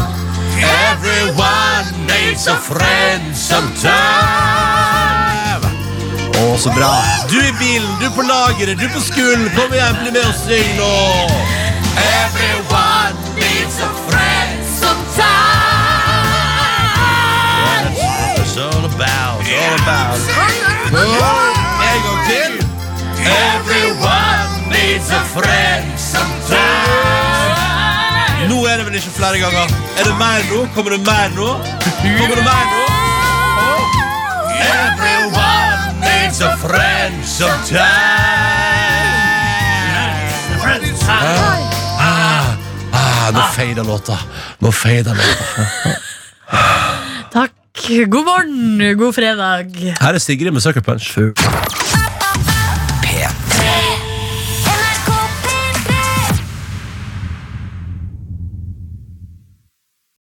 Everyone 0.92 1.86
needs 2.12 2.48
a 2.48 2.58
friend 2.70 3.34
sometime. 3.34 3.90
Å, 6.38 6.58
så 6.62 6.70
bra. 6.78 6.94
Du 7.32 7.40
i 7.42 7.54
bilen, 7.58 7.90
du 8.04 8.12
på 8.14 8.22
lageret, 8.22 8.78
du 8.78 8.86
på 8.94 9.02
skolen. 9.02 9.50
Kom 9.58 9.74
igjen, 9.74 9.98
bli 10.04 10.14
med 10.14 10.26
og 10.30 10.36
syng 10.46 10.76
nå. 10.78 10.94
Everyone 12.22 13.18
needs 13.34 13.82
a 13.82 13.90
friend 14.06 14.29
All 19.00 19.06
about, 19.06 19.40
all 19.48 19.76
about. 19.80 20.20
En 21.88 22.00
gang 22.04 22.22
til. 22.28 22.52
Everyone 23.24 24.52
needs 24.70 25.10
a 25.12 25.22
friend 25.36 25.88
sometimes. 25.96 26.60
Nå 28.50 28.66
er 28.68 28.76
det 28.78 28.86
vel 28.86 28.96
ikke 29.00 29.14
flere 29.16 29.40
ganger. 29.40 29.72
Er 30.00 30.04
det 30.04 30.16
mer 30.20 30.44
nå? 30.52 30.68
Kommer 30.76 30.92
det 30.92 31.00
mer 31.06 31.30
nå? 31.36 31.48
Kommer 32.20 32.36
det 32.36 32.44
mer 32.44 32.66
nå? 32.74 32.84
Everyone 34.68 35.80
needs 36.04 36.42
a 36.42 36.58
friend 36.58 37.24
sometimes. 37.24 37.80
Ah, 41.08 42.56
ah, 42.94 43.32
nå 43.32 43.42
fader 43.56 43.84
låta. 43.84 44.20
Nå 44.60 44.72
fader 44.72 45.16
låta. 45.16 45.46
Takk. 47.32 47.59
God 47.88 48.26
morgen, 48.26 48.98
god 48.98 49.14
fredag. 49.14 49.66
Her 50.02 50.14
er 50.14 50.18
Sigrid 50.18 50.52
med 50.52 50.62
Sucker 50.62 50.82
Punch. 50.82 51.18